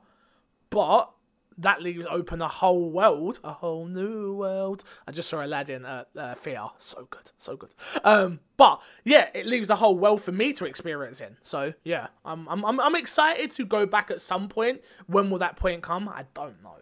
But 0.71 1.11
that 1.59 1.83
leaves 1.83 2.07
open 2.11 2.41
a 2.43 2.49
whole 2.49 2.91
world, 2.91 3.41
a 3.45 3.53
whole 3.53 3.87
new 3.87 4.35
world. 4.35 4.85
I 5.07 5.13
just 5.13 5.29
saw 5.29 5.45
Aladdin 5.45 5.85
at 5.85 6.09
uh, 6.17 6.35
Fear, 6.35 6.67
so 6.79 7.07
good, 7.11 7.33
so 7.39 7.57
good. 7.57 7.75
Um, 8.05 8.41
but 8.57 8.81
yeah, 9.05 9.29
it 9.35 9.47
leaves 9.47 9.69
the 9.69 9.77
whole 9.77 9.97
world 9.97 10.23
for 10.23 10.33
me 10.33 10.53
to 10.55 10.65
experience 10.65 11.21
in. 11.21 11.37
So 11.43 11.73
yeah, 11.85 12.09
I'm 12.25 12.49
I'm 12.49 12.65
I'm, 12.65 12.81
I'm 12.81 12.95
excited 12.97 13.51
to 13.53 13.65
go 13.65 13.87
back 13.87 14.11
at 14.11 14.21
some 14.21 14.49
point. 14.49 14.81
When 15.07 15.31
will 15.31 15.39
that 15.39 15.57
point 15.57 15.83
come? 15.83 16.09
I 16.09 16.25
don't 16.35 16.63
know. 16.63 16.77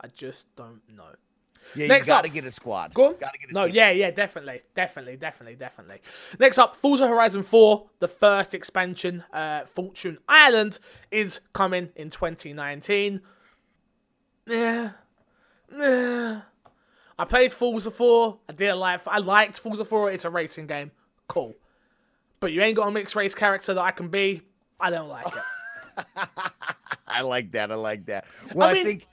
I 0.00 0.08
just 0.08 0.54
don't 0.54 0.80
know. 0.94 1.14
yeah, 1.74 1.86
next 1.86 2.06
you 2.06 2.10
got 2.10 2.22
to 2.22 2.28
up- 2.28 2.34
get 2.34 2.44
a 2.44 2.50
squad. 2.50 2.92
Go 2.92 3.06
on. 3.06 3.16
Got 3.16 3.32
to 3.32 3.38
get 3.38 3.50
a 3.50 3.54
no, 3.54 3.64
team. 3.66 3.74
yeah, 3.74 3.90
yeah, 3.90 4.10
definitely, 4.10 4.60
definitely, 4.74 5.16
definitely, 5.16 5.56
definitely. 5.56 6.00
Next 6.38 6.58
up, 6.58 6.76
Forza 6.76 7.08
Horizon 7.08 7.42
4, 7.42 7.86
the 8.00 8.08
first 8.08 8.54
expansion, 8.54 9.24
uh, 9.32 9.64
Fortune 9.64 10.18
Island, 10.28 10.78
is 11.10 11.40
coming 11.54 11.88
in 11.96 12.10
2019. 12.10 13.22
Yeah, 14.46 14.90
yeah. 15.76 16.40
I 17.18 17.24
played 17.24 17.52
Forza 17.52 17.90
4. 17.90 18.38
I 18.48 18.52
did 18.52 18.74
like. 18.74 19.00
I 19.06 19.18
liked 19.18 19.58
Forza 19.58 19.84
4. 19.84 20.12
It's 20.12 20.24
a 20.24 20.30
racing 20.30 20.66
game. 20.66 20.90
Cool. 21.28 21.54
But 22.40 22.52
you 22.52 22.60
ain't 22.62 22.76
got 22.76 22.88
a 22.88 22.90
mixed 22.90 23.14
race 23.16 23.34
character 23.34 23.72
that 23.74 23.80
I 23.80 23.90
can 23.92 24.08
be. 24.08 24.42
I 24.80 24.90
don't 24.90 25.08
like 25.08 25.26
it. 25.26 26.04
I 27.06 27.20
like 27.22 27.52
that. 27.52 27.70
I 27.70 27.76
like 27.76 28.06
that. 28.06 28.26
Well, 28.52 28.68
I, 28.68 28.72
mean- 28.74 28.84
think 28.84 29.06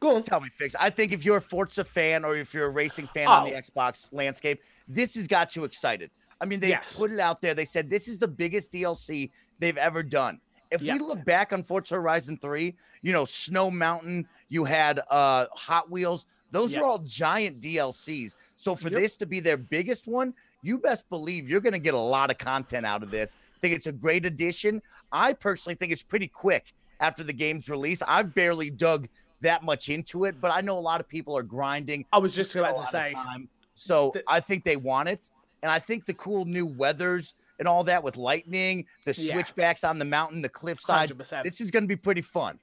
Go 0.00 0.16
on. 0.16 0.22
Tell 0.22 0.40
me, 0.40 0.48
Fix. 0.48 0.74
I 0.80 0.90
think 0.90 1.12
if 1.12 1.24
you're 1.24 1.36
a 1.36 1.40
Forza 1.42 1.84
fan 1.84 2.24
or 2.24 2.36
if 2.36 2.52
you're 2.52 2.66
a 2.66 2.70
racing 2.70 3.06
fan 3.06 3.26
on 3.28 3.44
the 3.48 3.54
Oh. 3.54 3.60
Xbox 3.60 4.12
landscape, 4.12 4.62
this 4.88 5.14
has 5.14 5.26
got 5.26 5.54
you 5.56 5.64
excited. 5.64 6.10
I 6.40 6.46
mean, 6.46 6.60
they 6.60 6.70
Yes. 6.70 6.98
put 6.98 7.10
it 7.12 7.20
out 7.20 7.40
there. 7.40 7.54
They 7.54 7.64
said 7.64 7.88
this 7.88 8.08
is 8.08 8.18
the 8.18 8.28
biggest 8.28 8.72
DLC 8.72 9.30
they've 9.60 9.76
ever 9.78 10.02
done. 10.02 10.40
If 10.70 10.82
Yeah. 10.82 10.94
we 10.94 10.98
look 11.00 11.24
back 11.24 11.52
on 11.52 11.62
Forza 11.62 11.94
Horizon 11.94 12.36
3, 12.36 12.74
you 13.02 13.12
know, 13.12 13.24
Snow 13.24 13.70
Mountain, 13.70 14.26
you 14.48 14.64
had 14.64 15.00
uh 15.10 15.46
Hot 15.54 15.90
Wheels, 15.90 16.26
those 16.50 16.72
Yeah. 16.72 16.80
are 16.80 16.84
all 16.84 16.98
giant 16.98 17.60
DLCs. 17.60 18.36
So 18.56 18.74
for 18.74 18.88
Yep. 18.88 18.98
this 18.98 19.16
to 19.18 19.26
be 19.26 19.40
their 19.40 19.56
biggest 19.56 20.06
one, 20.06 20.34
you 20.62 20.78
best 20.78 21.08
believe 21.10 21.48
you're 21.50 21.60
going 21.60 21.74
to 21.74 21.78
get 21.78 21.94
a 21.94 21.98
lot 21.98 22.30
of 22.30 22.38
content 22.38 22.86
out 22.86 23.02
of 23.02 23.10
this. 23.10 23.36
I 23.54 23.58
think 23.60 23.74
it's 23.74 23.86
a 23.86 23.92
great 23.92 24.24
addition. 24.24 24.80
I 25.12 25.34
personally 25.34 25.74
think 25.74 25.92
it's 25.92 26.02
pretty 26.02 26.28
quick 26.28 26.72
after 27.00 27.22
the 27.22 27.32
game's 27.34 27.68
release. 27.68 28.00
I've 28.02 28.34
barely 28.34 28.70
dug 28.70 29.08
that 29.42 29.62
much 29.62 29.90
into 29.90 30.24
it, 30.24 30.40
but 30.40 30.50
I 30.50 30.62
know 30.62 30.78
a 30.78 30.80
lot 30.80 31.00
of 31.00 31.08
people 31.08 31.36
are 31.36 31.42
grinding. 31.42 32.06
I 32.12 32.18
was 32.18 32.34
just 32.34 32.54
about 32.56 32.76
to 32.82 32.86
say, 32.86 33.12
time. 33.12 33.48
So 33.74 34.12
The- 34.14 34.22
I 34.26 34.40
think 34.40 34.64
they 34.64 34.76
want 34.76 35.08
it, 35.10 35.28
and 35.62 35.70
I 35.70 35.78
think 35.78 36.06
the 36.06 36.14
cool 36.14 36.46
new 36.46 36.64
weathers 36.64 37.34
and 37.58 37.68
all 37.68 37.84
that 37.84 38.02
with 38.02 38.16
lightning, 38.16 38.86
the 39.04 39.12
Yeah. 39.16 39.34
switchbacks 39.34 39.84
on 39.84 39.98
the 39.98 40.04
mountain, 40.04 40.42
the 40.42 40.48
cliff 40.48 40.80
sides. 40.80 41.12
100%. 41.12 41.44
This 41.44 41.60
is 41.60 41.70
going 41.70 41.84
to 41.84 41.88
be 41.88 41.96
pretty 41.96 42.22
fun. 42.22 42.58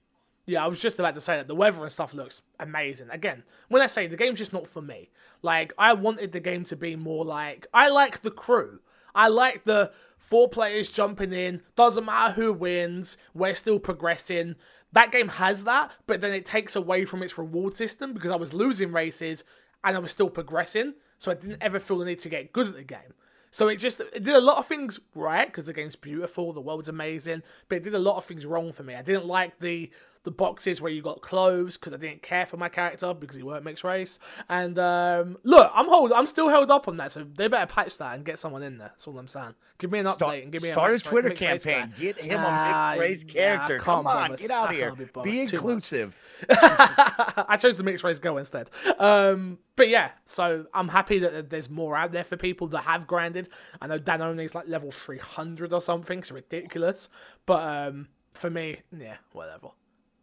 Yeah, 0.48 0.64
I 0.66 0.68
was 0.68 0.82
just 0.82 0.98
about 1.00 1.14
to 1.14 1.22
say 1.22 1.38
that 1.38 1.48
the 1.48 1.56
weather 1.56 1.82
and 1.84 1.92
stuff 1.92 2.14
looks 2.14 2.42
amazing. 2.60 3.10
Again, 3.12 3.44
when 3.70 3.82
I 3.82 3.88
say 3.88 4.08
the 4.08 4.18
game's 4.18 4.40
just 4.40 4.54
not 4.54 4.68
for 4.68 4.82
me, 4.82 5.10
like 5.42 5.72
I 5.78 5.94
wanted 5.94 6.32
the 6.32 6.40
game 6.40 6.64
to 6.66 6.76
be 6.76 6.96
more 6.96 7.24
like 7.24 7.68
I 7.74 7.90
like 7.90 8.22
the 8.22 8.32
crew. 8.32 8.80
I 9.14 9.28
like 9.28 9.66
the 9.66 9.92
four 10.18 10.50
players 10.50 10.90
jumping 10.90 11.32
in. 11.32 11.62
Doesn't 11.76 12.06
matter 12.06 12.34
who 12.34 12.52
wins, 12.54 13.18
we're 13.34 13.54
still 13.54 13.80
progressing. 13.80 14.56
That 14.94 15.12
game 15.12 15.30
has 15.30 15.64
that, 15.66 15.92
but 16.08 16.22
then 16.22 16.32
it 16.34 16.46
takes 16.46 16.76
away 16.76 17.06
from 17.06 17.22
its 17.24 17.38
reward 17.38 17.78
system 17.78 18.12
because 18.14 18.32
I 18.32 18.36
was 18.36 18.54
losing 18.54 18.92
races 18.92 19.44
and 19.84 19.96
I 19.96 20.00
was 20.00 20.12
still 20.12 20.30
progressing, 20.30 20.96
so 21.18 21.32
I 21.32 21.36
didn't 21.36 21.62
ever 21.62 21.80
feel 21.80 21.98
the 22.00 22.06
need 22.06 22.20
to 22.20 22.30
get 22.30 22.52
good 22.52 22.68
at 22.68 22.74
the 22.74 22.84
game. 22.84 23.14
So 23.52 23.68
it 23.68 23.76
just 23.76 24.00
it 24.00 24.24
did 24.24 24.36
a 24.36 24.42
lot 24.42 24.58
of 24.58 24.66
things 24.66 25.00
right 25.14 25.46
because 25.46 25.66
the 25.66 25.74
game's 25.74 25.98
beautiful, 25.98 26.54
the 26.54 26.62
world's 26.62 26.88
amazing, 26.88 27.44
but 27.68 27.76
it 27.76 27.84
did 27.84 27.94
a 27.94 28.00
lot 28.00 28.16
of 28.16 28.26
things 28.26 28.46
wrong 28.46 28.72
for 28.72 28.84
me. 28.84 28.96
I 28.96 29.02
didn't 29.02 29.26
like 29.26 29.60
the 29.60 29.92
the 30.24 30.32
boxes 30.32 30.80
where 30.82 30.92
you 30.92 31.02
got 31.02 31.22
clothes 31.22 31.78
because 31.78 31.94
I 31.94 31.98
didn't 31.98 32.22
care 32.22 32.46
for 32.46 32.56
my 32.58 32.70
character 32.70 33.14
because 33.14 33.36
he 33.36 33.44
weren't 33.44 33.64
mixed 33.64 33.84
race. 33.84 34.20
And 34.50 34.78
um, 34.78 35.38
look, 35.44 35.72
I'm 35.74 35.88
hold, 35.88 36.12
I'm 36.12 36.28
still 36.28 36.50
held 36.50 36.70
up 36.70 36.88
on 36.88 36.98
that, 36.98 37.12
so 37.12 37.24
they 37.24 37.48
better 37.48 37.66
patch 37.66 37.98
that 37.98 38.16
and 38.16 38.24
get 38.26 38.38
someone 38.38 38.62
in 38.64 38.78
there. 38.78 38.90
That's 38.90 39.08
all 39.08 39.18
I'm 39.18 39.28
saying. 39.28 39.56
Give 39.80 39.92
me 39.92 39.98
an 40.00 40.06
update 40.06 40.14
Start, 40.14 40.38
and 40.44 40.52
give 40.52 40.62
me 40.62 40.70
start 40.70 40.90
a 40.90 40.94
mixed 40.94 41.06
Twitter 41.06 41.30
mixed 41.30 41.44
campaign. 41.44 41.92
Get 42.00 42.20
him 42.20 42.40
Nah, 42.40 42.92
a 42.94 42.98
mixed 42.98 43.02
race 43.02 43.24
character. 43.34 43.80
can't 43.80 43.84
Come 44.06 44.08
on, 44.08 44.36
get 44.36 44.52
out 44.52 44.68
I 44.70 44.74
of 44.74 44.76
here. 44.78 44.92
be 44.96 45.06
Be, 45.06 45.10
bothered. 45.12 45.32
Too 45.34 45.42
much. 45.42 45.54
inclusive. 45.54 46.22
I 46.50 47.58
chose 47.60 47.78
the 47.78 47.84
mixed 47.84 48.04
race 48.04 48.20
go 48.20 48.38
instead. 48.38 48.70
Um, 49.00 49.58
but 49.76 49.90
yeah, 49.90 50.12
so 50.26 50.68
I'm 50.74 50.90
happy 50.90 51.18
that 51.20 51.50
there's 51.50 51.70
more 51.70 51.96
out 51.98 52.12
there 52.12 52.24
for 52.24 52.38
people 52.38 52.68
that 52.68 52.84
have 52.84 53.08
grinded. 53.08 53.50
I 53.82 53.88
know 53.88 53.98
Dan 53.98 54.22
only's 54.22 54.54
like 54.54 54.68
level 54.68 54.92
300 54.92 55.74
or 55.74 55.82
something. 55.82 56.20
It's 56.20 56.32
ridiculous. 56.32 57.10
But 57.48 57.88
um, 57.88 58.08
for 58.34 58.52
me, 58.52 58.82
yeah, 58.96 59.16
whatever. 59.32 59.70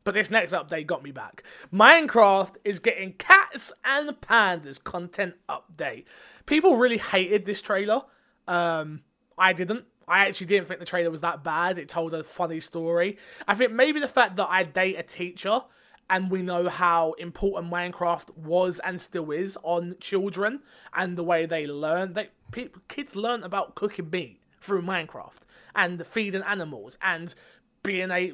But 0.09 0.15
this 0.15 0.31
next 0.31 0.55
update 0.55 0.87
got 0.87 1.03
me 1.03 1.11
back. 1.11 1.43
Minecraft 1.71 2.55
is 2.65 2.79
getting 2.79 3.13
cats 3.13 3.75
and 3.85 4.09
pandas 4.23 4.83
content 4.83 5.35
update. 5.51 6.07
People 6.47 6.79
really 6.79 6.97
hated 6.97 7.45
this 7.45 7.61
trailer. 7.61 8.01
Um, 8.47 9.03
I 9.37 9.53
didn't. 9.53 9.85
I 10.09 10.21
actually 10.21 10.47
didn't 10.47 10.67
think 10.67 10.81
the 10.81 10.87
trailer 10.87 11.11
was 11.11 11.21
that 11.21 11.45
bad. 11.45 11.77
It 11.77 11.91
told 11.91 12.15
a 12.15 12.25
funny 12.25 12.59
story. 12.59 13.19
I 13.47 13.55
think 13.55 13.73
maybe 13.73 14.01
the 14.01 14.09
fact 14.09 14.37
that 14.37 14.49
I 14.49 14.63
date 14.63 14.97
a 14.99 15.03
teacher 15.03 15.61
and 16.09 16.31
we 16.31 16.41
know 16.41 16.71
how 16.71 17.13
important 17.19 17.71
Minecraft 17.71 18.35
was 18.35 18.79
and 18.79 18.99
still 18.99 19.31
is 19.31 19.59
on 19.63 19.97
children 20.01 20.61
and 20.95 21.19
the 21.19 21.23
way 21.23 21.45
they 21.45 21.67
learn. 21.67 22.15
They 22.15 22.31
people, 22.51 22.81
kids 22.89 23.15
learn 23.15 23.43
about 23.43 23.75
cooking 23.75 24.09
meat 24.09 24.41
through 24.59 24.81
Minecraft 24.81 25.41
and 25.75 26.05
feeding 26.07 26.43
animals 26.43 26.97
and 27.03 27.35
being 27.83 28.11
a 28.11 28.33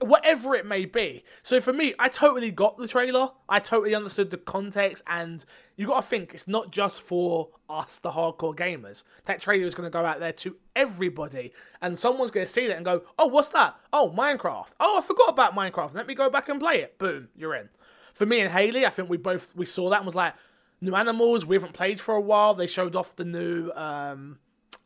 whatever 0.00 0.54
it 0.54 0.66
may 0.66 0.84
be. 0.84 1.24
So 1.42 1.60
for 1.60 1.72
me, 1.72 1.94
I 1.98 2.08
totally 2.08 2.50
got 2.50 2.76
the 2.76 2.86
trailer. 2.86 3.30
I 3.48 3.58
totally 3.58 3.94
understood 3.94 4.30
the 4.30 4.36
context, 4.36 5.02
and 5.06 5.44
you 5.76 5.86
got 5.86 6.02
to 6.02 6.06
think 6.06 6.34
it's 6.34 6.46
not 6.46 6.70
just 6.70 7.00
for 7.00 7.48
us, 7.68 7.98
the 7.98 8.10
hardcore 8.10 8.54
gamers. 8.54 9.02
That 9.24 9.40
trailer 9.40 9.64
is 9.64 9.74
going 9.74 9.86
to 9.86 9.90
go 9.90 10.04
out 10.04 10.20
there 10.20 10.32
to 10.32 10.56
everybody, 10.76 11.52
and 11.80 11.98
someone's 11.98 12.30
going 12.30 12.46
to 12.46 12.52
see 12.52 12.66
that 12.68 12.76
and 12.76 12.84
go, 12.84 13.02
"Oh, 13.18 13.26
what's 13.26 13.48
that? 13.50 13.76
Oh, 13.92 14.12
Minecraft. 14.16 14.72
Oh, 14.78 14.98
I 14.98 15.00
forgot 15.00 15.30
about 15.30 15.54
Minecraft. 15.54 15.94
Let 15.94 16.06
me 16.06 16.14
go 16.14 16.28
back 16.28 16.48
and 16.48 16.60
play 16.60 16.82
it." 16.82 16.98
Boom, 16.98 17.28
you're 17.34 17.54
in. 17.54 17.68
For 18.12 18.26
me 18.26 18.40
and 18.40 18.52
Haley, 18.52 18.84
I 18.84 18.90
think 18.90 19.08
we 19.08 19.16
both 19.16 19.54
we 19.56 19.64
saw 19.64 19.88
that 19.90 19.96
and 19.96 20.06
was 20.06 20.14
like, 20.14 20.34
"New 20.80 20.94
animals. 20.94 21.46
We 21.46 21.56
haven't 21.56 21.72
played 21.72 22.00
for 22.00 22.14
a 22.14 22.20
while." 22.20 22.54
They 22.54 22.66
showed 22.66 22.94
off 22.94 23.16
the 23.16 23.24
new. 23.24 23.70
um 23.72 24.38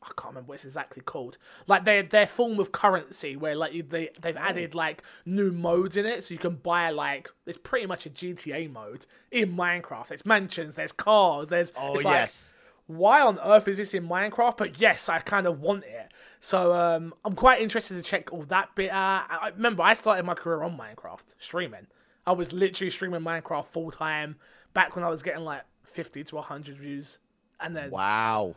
I 0.03 0.07
can't 0.16 0.28
remember 0.28 0.49
what 0.51 0.55
it's 0.57 0.64
exactly 0.64 1.03
called. 1.03 1.39
Like 1.66 1.84
their 1.84 2.03
their 2.03 2.26
form 2.26 2.59
of 2.61 2.72
currency, 2.72 3.37
where 3.37 3.55
like 3.55 3.89
they 3.89 4.11
they've 4.20 4.37
added 4.37 4.74
like 4.74 5.03
new 5.24 5.51
modes 5.53 5.97
in 5.97 6.07
it, 6.07 6.24
so 6.24 6.34
you 6.34 6.39
can 6.39 6.57
buy 6.57 6.91
like 6.91 7.28
it's 7.47 7.59
pretty 7.59 7.87
much 7.87 8.07
a 8.07 8.11
GTA 8.11 8.70
mode 8.70 9.07
in 9.30 9.57
Minecraft. 9.57 10.09
There's 10.09 10.26
mansions, 10.26 10.74
there's 10.74 10.93
cars, 10.93 11.49
there's 11.49 11.72
Oh, 11.76 11.95
it's 11.95 12.05
like, 12.05 12.14
yes. 12.14 12.53
why 12.87 13.20
on 13.20 13.39
earth 13.45 13.68
is 13.68 13.76
this 13.78 13.95
in 13.95 14.09
Minecraft? 14.09 14.57
But 14.57 14.80
yes, 14.80 15.09
I 15.09 15.18
kind 15.20 15.47
of 15.47 15.61
want 15.61 15.84
it. 15.84 16.12
So 16.41 16.72
um, 16.74 17.14
I'm 17.24 17.34
quite 17.34 17.61
interested 17.61 17.95
to 17.95 18.03
check 18.03 18.32
all 18.32 18.43
that 18.45 18.74
bit 18.74 18.91
out. 18.91 19.24
I 19.28 19.37
I- 19.47 19.49
remember 19.51 19.82
I 19.82 19.95
started 19.95 20.24
my 20.24 20.34
career 20.34 20.62
on 20.62 20.78
Minecraft 20.78 21.34
streaming. 21.39 21.87
I 22.26 22.32
was 22.32 22.53
literally 22.53 22.91
streaming 22.91 23.20
Minecraft 23.20 23.66
full 23.66 23.91
time 23.91 24.37
back 24.74 24.95
when 24.97 25.05
I 25.05 25.09
was 25.09 25.22
getting 25.22 25.45
like 25.45 25.62
50 25.84 26.24
to 26.24 26.34
100 26.37 26.76
views, 26.76 27.18
and 27.61 27.74
then 27.76 27.91
Wow. 27.91 28.55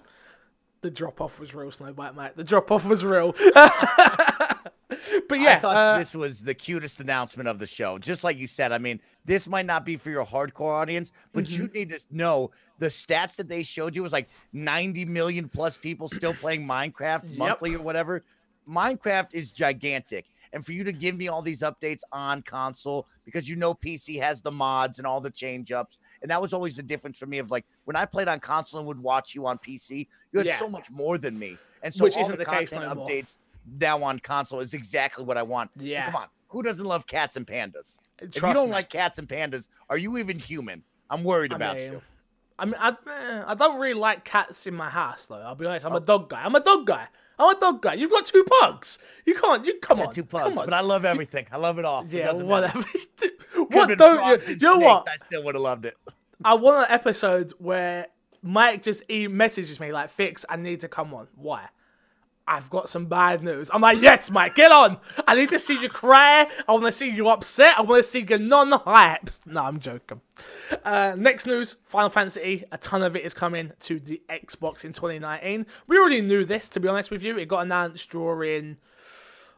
The 0.82 0.90
drop 0.90 1.20
off 1.20 1.40
was 1.40 1.54
real, 1.54 1.72
Snowbike, 1.72 2.16
mate. 2.16 2.32
The 2.38 2.44
drop 2.44 2.72
off 2.72 2.86
was 2.86 3.04
real. 3.04 3.36
but 3.54 5.40
yeah, 5.40 5.56
I 5.56 5.60
thought 5.60 5.76
uh, 5.76 6.00
this 6.00 6.16
was 6.16 6.42
the 6.42 6.54
cutest 6.54 7.00
announcement 7.02 7.48
of 7.50 7.60
the 7.60 7.68
show. 7.68 7.98
Just 7.98 8.24
like 8.24 8.38
you 8.40 8.48
said, 8.48 8.72
I 8.72 8.78
mean, 8.78 9.00
this 9.26 9.48
might 9.48 9.66
not 9.66 9.86
be 9.86 9.98
for 9.98 10.10
your 10.10 10.26
hardcore 10.26 10.74
audience, 10.80 11.12
but 11.34 11.44
Mm-hmm. 11.46 11.62
you 11.64 11.70
need 11.74 11.90
to 11.90 12.00
know 12.12 12.52
the 12.80 12.88
stats 12.88 13.36
that 13.38 13.48
they 13.50 13.64
showed 13.64 13.96
you 13.96 14.04
was 14.04 14.14
like 14.14 14.30
90 14.54 15.06
million 15.06 15.50
plus 15.50 15.78
people 15.78 16.08
still 16.08 16.34
playing 16.34 16.66
Minecraft 16.66 17.24
Yep. 17.30 17.38
monthly 17.38 17.76
or 17.76 17.82
whatever. 17.82 18.24
Minecraft 18.68 19.34
is 19.34 19.52
gigantic. 19.52 20.26
And 20.52 20.66
for 20.66 20.74
you 20.74 20.84
to 20.84 20.92
give 20.92 21.16
me 21.16 21.28
all 21.28 21.42
these 21.42 21.62
updates 21.62 22.02
on 22.12 22.42
console 22.42 23.08
because 23.24 23.48
you 23.48 23.56
know 23.56 23.74
PC 23.74 24.20
has 24.20 24.42
the 24.42 24.52
mods 24.52 24.98
and 24.98 25.06
all 25.06 25.22
the 25.22 25.30
change 25.30 25.72
ups. 25.72 26.00
And 26.22 26.32
that 26.32 26.42
was 26.42 26.54
always 26.54 26.76
the 26.76 26.84
difference 26.84 27.20
for 27.20 27.28
me 27.28 27.38
of 27.38 27.52
like 27.52 27.66
when 27.86 27.96
I 27.96 28.06
played 28.06 28.28
on 28.28 28.40
console 28.40 28.80
and 28.80 28.88
would 28.88 29.00
watch 29.00 29.36
you 29.36 29.46
on 29.46 29.58
PC, 29.60 30.08
you 30.32 30.40
had 30.40 30.48
Yeah. 30.48 30.58
so 30.58 30.68
much 30.68 30.90
more 30.90 31.18
than 31.18 31.38
me. 31.38 31.58
And 31.84 31.94
so 31.94 32.04
Which 32.06 32.16
all 32.18 32.24
isn't 32.24 32.38
the 32.38 32.46
the 32.46 32.50
content 32.50 32.84
no 32.84 32.96
updates 32.96 33.38
now 33.80 34.02
on 34.04 34.20
console 34.20 34.60
is 34.60 34.74
exactly 34.74 35.24
what 35.24 35.38
I 35.38 35.44
want. 35.44 35.70
Yeah. 35.78 36.06
Come 36.06 36.16
on. 36.16 36.28
Who 36.50 36.64
doesn't 36.64 36.86
love 36.86 37.06
cats 37.06 37.36
and 37.36 37.46
pandas? 37.46 38.00
if 38.20 38.36
you 38.36 38.42
don't 38.42 38.66
me. 38.66 38.72
like 38.72 38.90
cats 38.90 39.18
and 39.20 39.28
pandas, 39.28 39.70
are 39.90 39.98
you 39.98 40.18
even 40.18 40.40
human? 40.40 40.84
I'm 41.10 41.24
worried 41.24 41.54
I 41.54 41.56
about 41.58 41.78
mean, 41.78 41.92
you. 41.94 42.02
I 42.58 42.66
mean, 42.66 42.76
I, 42.78 42.90
eh, 42.90 43.44
I 43.48 43.54
don't 43.56 43.80
really 43.80 43.94
like 43.94 44.26
cats 44.26 44.68
in 44.68 44.74
my 44.74 44.90
house, 44.90 45.28
though. 45.28 45.36
I'll 45.36 45.56
be 45.56 45.66
honest. 45.66 45.86
Oh. 45.86 45.90
I'm 45.90 45.96
a 45.96 46.00
dog 46.02 46.30
guy. 46.30 46.44
I'm 46.44 46.56
a 46.56 46.60
dog 46.60 46.86
guy. 46.86 47.08
I'm 47.40 47.56
a 47.56 47.60
dog 47.60 47.82
guy. 47.82 47.94
You've 47.94 48.12
got 48.12 48.26
two 48.26 48.44
pugs. 48.62 49.00
You 49.26 49.34
can't. 49.34 49.66
You 49.66 49.80
come 49.80 50.00
I 50.00 50.02
on. 50.02 50.06
got 50.08 50.16
two 50.16 50.24
come 50.26 50.42
pugs, 50.42 50.58
on. 50.60 50.66
but 50.66 50.74
I 50.74 50.82
love 50.82 51.06
everything. 51.06 51.48
I 51.52 51.58
love 51.58 51.80
it 51.80 51.86
all. 51.86 52.04
It 52.04 52.14
yeah, 52.14 52.26
doesn't 52.26 52.46
whatever. 52.48 52.84
What 53.56 53.98
don't 53.98 54.48
you? 54.48 54.54
You 54.56 54.60
know 54.60 54.78
what? 54.78 55.08
I 55.10 55.18
still 55.26 55.44
would 55.44 55.56
have 55.56 55.62
loved 55.62 55.86
it. 55.86 55.98
I 56.46 56.54
want 56.54 56.88
an 56.90 56.94
episode 56.94 57.52
where 57.58 58.08
Mike 58.42 58.84
just 58.84 59.04
e- 59.10 59.28
messages 59.28 59.80
me 59.80 59.92
like, 59.92 60.10
"Fix, 60.10 60.46
I 60.48 60.56
need 60.56 60.80
to 60.82 60.88
come 60.88 61.14
on." 61.14 61.28
Why? 61.36 61.68
I've 62.50 62.70
got 62.72 62.90
some 62.90 63.06
bad 63.06 63.44
news. 63.44 63.70
I'm 63.72 63.82
like, 63.82 64.02
yes, 64.02 64.32
Mike, 64.32 64.56
get 64.56 64.72
on. 64.72 64.98
I 65.28 65.36
need 65.36 65.50
to 65.50 65.60
see 65.60 65.80
you 65.80 65.88
cry. 65.88 66.50
I 66.68 66.72
want 66.72 66.86
to 66.86 66.92
see 66.92 67.08
you 67.08 67.30
upset. 67.30 67.78
I 67.78 67.84
want 67.84 68.04
to 68.04 68.10
see 68.10 68.26
you 68.28 68.38
non-hyped. 68.40 69.46
No, 69.50 69.64
I'm 69.64 69.80
joking. 69.80 70.22
Uh, 70.84 71.16
next 71.18 71.46
news, 71.46 71.76
Final 71.86 72.10
Fantasy. 72.10 72.64
A 72.72 72.78
ton 72.78 73.04
of 73.04 73.16
it 73.16 73.24
is 73.24 73.34
coming 73.34 73.72
to 73.82 74.00
the 74.00 74.22
Xbox 74.30 74.84
in 74.84 74.94
2019. 74.94 75.68
We 75.88 75.98
already 75.98 76.22
knew 76.22 76.44
this, 76.44 76.70
to 76.70 76.80
be 76.80 76.88
honest 76.88 77.12
with 77.12 77.24
you. 77.24 77.38
It 77.38 77.48
got 77.48 77.62
announced 77.62 78.10
during, 78.10 78.78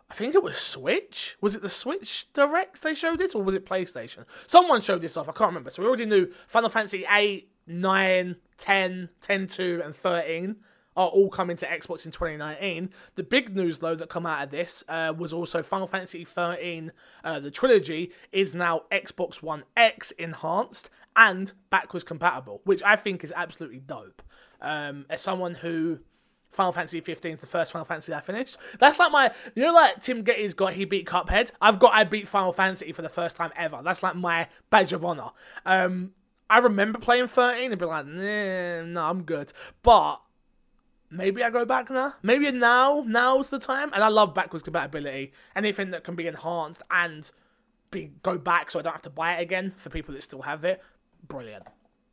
I 0.09 0.13
think 0.13 0.35
it 0.35 0.43
was 0.43 0.57
Switch. 0.57 1.37
Was 1.39 1.55
it 1.55 1.61
the 1.61 1.69
Switch 1.69 2.31
Direct 2.33 2.81
they 2.83 2.93
showed 2.93 3.19
this, 3.19 3.35
or 3.35 3.43
was 3.43 3.55
it 3.55 3.65
PlayStation? 3.65 4.25
Someone 4.47 4.81
showed 4.81 5.01
this 5.01 5.15
off. 5.15 5.29
I 5.29 5.33
can't 5.33 5.49
remember. 5.49 5.69
So 5.69 5.81
we 5.81 5.87
already 5.87 6.05
knew 6.05 6.31
Final 6.47 6.69
Fantasy 6.69 7.05
8, 7.09 7.49
9, 7.67 8.35
10, 8.57 9.09
10 9.21 9.47
2, 9.47 9.81
and 9.83 9.95
13 9.95 10.55
are 10.95 11.07
all 11.07 11.29
coming 11.29 11.57
to 11.57 11.65
Xbox 11.65 12.05
in 12.05 12.11
2019. 12.11 12.89
The 13.15 13.23
big 13.23 13.55
news, 13.55 13.79
though, 13.79 13.95
that 13.95 14.09
come 14.09 14.25
out 14.25 14.43
of 14.43 14.49
this 14.49 14.83
uh, 14.89 15.13
was 15.17 15.33
also 15.33 15.63
Final 15.63 15.87
Fantasy 15.87 16.25
13, 16.25 16.91
uh, 17.23 17.39
the 17.39 17.51
trilogy, 17.51 18.11
is 18.31 18.53
now 18.53 18.83
Xbox 18.91 19.41
One 19.41 19.63
X 19.77 20.11
enhanced 20.11 20.89
and 21.15 21.53
backwards 21.69 22.03
compatible, 22.03 22.61
which 22.63 22.81
I 22.83 22.95
think 22.95 23.23
is 23.23 23.33
absolutely 23.35 23.79
dope. 23.79 24.21
Um, 24.61 25.05
as 25.09 25.21
someone 25.21 25.55
who 25.55 25.99
Final 26.51 26.73
Fantasy 26.73 26.99
15 26.99 27.33
is 27.33 27.39
the 27.39 27.47
first 27.47 27.71
Final 27.71 27.85
Fantasy 27.85 28.13
I 28.13 28.19
finished. 28.19 28.57
That's 28.79 28.99
like 28.99 29.11
my, 29.11 29.31
you 29.55 29.63
know, 29.63 29.73
like 29.73 30.01
Tim 30.01 30.23
Gettys 30.23 30.55
got 30.55 30.73
he 30.73 30.85
beat 30.85 31.07
Cuphead. 31.07 31.51
I've 31.61 31.79
got 31.79 31.93
I 31.93 32.03
beat 32.03 32.27
Final 32.27 32.51
Fantasy 32.51 32.91
for 32.91 33.01
the 33.01 33.09
first 33.09 33.37
time 33.37 33.51
ever. 33.55 33.79
That's 33.83 34.03
like 34.03 34.15
my 34.15 34.47
badge 34.69 34.93
of 34.93 35.03
honor. 35.05 35.31
Um, 35.65 36.11
I 36.49 36.57
remember 36.59 36.99
playing 36.99 37.27
13 37.27 37.71
and 37.71 37.79
be 37.79 37.85
like, 37.85 38.05
nah, 38.05 38.83
no, 38.83 39.03
I'm 39.03 39.23
good. 39.23 39.53
But 39.81 40.17
maybe 41.11 41.43
I 41.43 41.49
go 41.49 41.65
back 41.65 41.89
now. 41.89 42.15
Maybe 42.23 42.51
now, 42.51 43.03
now's 43.05 43.49
the 43.49 43.59
time. 43.59 43.91
And 43.93 44.03
I 44.03 44.07
love 44.07 44.33
backwards 44.33 44.63
compatibility. 44.63 45.33
Anything 45.55 45.91
that 45.91 46.03
can 46.03 46.15
be 46.15 46.27
enhanced 46.27 46.81
and 46.89 47.29
be 47.91 48.11
go 48.23 48.37
back 48.37 48.71
so 48.71 48.79
I 48.79 48.81
don't 48.81 48.93
have 48.93 49.01
to 49.03 49.09
buy 49.09 49.35
it 49.35 49.41
again 49.41 49.73
for 49.77 49.89
people 49.89 50.13
that 50.13 50.23
still 50.23 50.41
have 50.41 50.63
it. 50.63 50.81
Brilliant. 51.27 51.63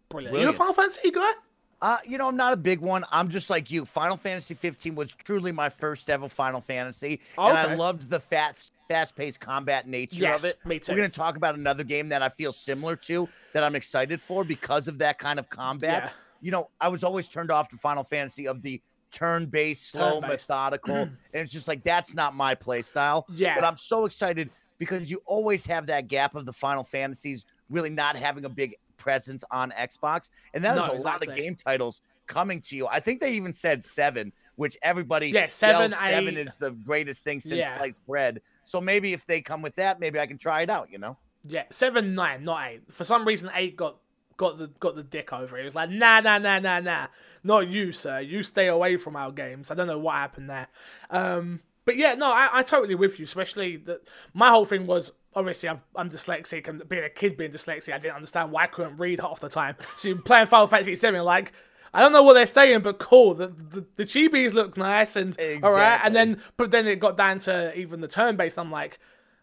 Brilliant. 0.09 0.33
Brilliant. 0.33 0.43
You 0.43 0.49
a 0.49 0.53
Final 0.53 0.75
Fantasy 0.75 1.11
guy? 1.11 1.33
Uh, 1.81 1.97
you 2.05 2.19
know, 2.19 2.27
I'm 2.27 2.37
not 2.37 2.53
a 2.53 2.57
big 2.57 2.81
one. 2.81 3.05
I'm 3.13 3.29
just 3.29 3.51
like 3.51 3.71
you. 3.71 3.85
Final 3.85 4.17
Fantasy 4.17 4.55
15 4.55 4.97
was 4.97 5.15
truly 5.15 5.53
my 5.53 5.69
first 5.69 6.11
ever 6.11 6.29
Final 6.29 6.61
Fantasy, 6.61 7.21
okay. 7.39 7.49
and 7.49 7.57
I 7.57 7.75
loved 7.77 8.11
the 8.11 8.19
fast, 8.19 8.73
fast-paced 8.89 9.39
combat 9.39 9.87
nature 9.87 10.23
yes, 10.23 10.43
of 10.43 10.51
it. 10.51 10.59
Me 10.65 10.81
too. 10.81 10.93
We're 10.93 10.99
gonna 10.99 11.09
talk 11.11 11.37
about 11.37 11.55
another 11.55 11.85
game 11.85 12.09
that 12.09 12.21
I 12.21 12.31
feel 12.31 12.51
similar 12.51 12.97
to 12.97 13.29
that 13.53 13.63
I'm 13.63 13.77
excited 13.77 14.21
for 14.21 14.43
because 14.43 14.89
of 14.89 14.99
that 14.99 15.19
kind 15.19 15.39
of 15.39 15.49
combat. 15.51 16.03
Yeah. 16.07 16.13
You 16.41 16.51
know, 16.51 16.71
I 16.81 16.89
was 16.89 17.05
always 17.05 17.29
turned 17.29 17.51
off 17.51 17.69
to 17.71 17.77
Final 17.77 18.05
Fantasy 18.05 18.47
of 18.47 18.63
the 18.63 18.81
turn-based, 19.11 19.91
slow, 19.91 20.21
turn-based. 20.21 20.31
methodical, 20.31 20.97
and 20.97 21.17
it's 21.33 21.53
just 21.53 21.69
like 21.69 21.83
that's 21.85 22.15
not 22.15 22.35
my 22.35 22.55
play 22.55 22.83
style. 22.83 23.27
Yeah. 23.31 23.55
But 23.55 23.65
I'm 23.65 23.77
so 23.77 24.05
excited 24.05 24.51
because 24.79 25.11
you 25.11 25.21
always 25.27 25.67
have 25.67 25.87
that 25.87 26.09
gap 26.09 26.35
of 26.35 26.47
the 26.47 26.53
Final 26.53 26.85
Fantasies 26.85 27.45
really 27.69 27.91
not 27.91 28.17
having 28.17 28.45
a 28.45 28.49
big 28.49 28.75
presence 28.97 29.45
on 29.51 29.73
Xbox, 29.73 30.31
and 30.55 30.65
that 30.65 30.75
no, 30.77 30.85
is 30.85 30.89
a 30.91 30.97
exactly. 30.97 31.29
lot 31.29 31.37
of 31.39 31.43
game 31.43 31.55
titles 31.55 32.01
coming 32.27 32.61
to 32.61 32.77
you. 32.77 32.87
I 32.87 33.01
think 33.01 33.21
they 33.21 33.33
even 33.33 33.53
said 33.53 33.85
seven, 33.85 34.33
which 34.57 34.77
everybody 34.83 35.29
yeah 35.29 35.47
seven 35.47 35.91
seven 35.93 36.37
is 36.37 36.57
the 36.57 36.73
greatest 36.73 37.25
thing 37.25 37.41
since 37.41 37.57
yeah. 37.57 37.77
sliced 37.77 38.05
bread. 38.07 38.41
So 38.65 38.81
maybe 38.81 39.13
if 39.13 39.27
they 39.27 39.41
come 39.41 39.63
with 39.63 39.75
that, 39.77 40.01
maybe 40.01 40.19
I 40.21 40.27
can 40.27 40.39
try 40.39 40.63
it 40.63 40.71
out. 40.71 40.91
You 40.91 40.99
know? 40.99 41.17
Yeah, 41.45 41.65
seven 41.71 42.15
nine, 42.15 42.45
not 42.45 42.69
eight. 42.69 42.83
For 42.91 43.05
some 43.05 43.27
reason, 43.27 43.51
eight 43.55 43.77
got 43.77 43.97
got 44.39 44.57
the 44.57 44.69
got 44.81 44.97
the 44.97 45.03
dick 45.03 45.33
over 45.33 45.59
it. 45.59 45.61
It 45.61 45.65
was 45.65 45.75
like 45.75 45.91
nah 45.91 46.21
nah 46.21 46.39
nah 46.39 46.59
nah 46.59 46.81
nah, 46.81 47.09
not 47.45 47.69
you, 47.69 47.93
sir. 47.93 48.21
You 48.21 48.43
stay 48.43 48.69
away 48.69 48.97
from 48.97 49.15
our 49.15 49.31
games. 49.31 49.71
I 49.71 49.75
don't 49.75 49.87
know 49.87 49.99
what 49.99 50.15
happened 50.15 50.49
there. 50.49 50.69
Um, 51.11 51.61
but 51.85 51.97
yeah, 51.97 52.15
no, 52.15 52.33
I, 52.33 52.49
I 52.53 52.63
totally 52.63 52.95
with 52.95 53.19
you. 53.19 53.25
Especially 53.25 53.77
that 53.77 54.01
my 54.33 54.49
whole 54.49 54.65
thing 54.65 54.87
was 54.87 55.13
obviously 55.35 55.69
i 55.69 55.79
am 55.97 56.11
dyslexic 56.11 56.67
and 56.67 56.89
being 56.89 57.05
a 57.05 57.11
kid 57.11 57.37
being 57.37 57.51
dyslexic, 57.51 57.93
I 57.93 57.99
didn't 57.99 58.17
understand 58.17 58.51
why 58.51 58.65
I 58.65 58.67
couldn't 58.67 58.97
read 58.97 59.21
half 59.21 59.41
the 59.41 59.49
time. 59.49 59.77
So 59.97 60.09
you're 60.09 60.19
playing 60.19 60.47
Final 60.47 60.67
Fantasy 60.67 60.95
VII, 60.95 61.21
like 61.21 61.53
I 61.93 62.01
don't 62.01 62.13
know 62.13 62.23
what 62.23 62.35
they're 62.35 62.47
saying, 62.47 62.81
but 62.81 62.99
cool. 62.99 63.35
The 63.35 63.49
the, 63.49 63.85
the 63.97 64.05
chibis 64.05 64.53
look 64.53 64.77
nice 64.77 65.17
and 65.17 65.31
exactly. 65.31 65.63
all 65.63 65.73
right. 65.73 66.01
And 66.03 66.15
then 66.15 66.41
but 66.57 66.71
then 66.71 66.87
it 66.87 67.01
got 67.01 67.17
down 67.17 67.39
to 67.41 67.77
even 67.77 68.01
the 68.01 68.09
turn 68.09 68.37
based. 68.37 68.59
I'm 68.59 68.71
like. 68.71 68.99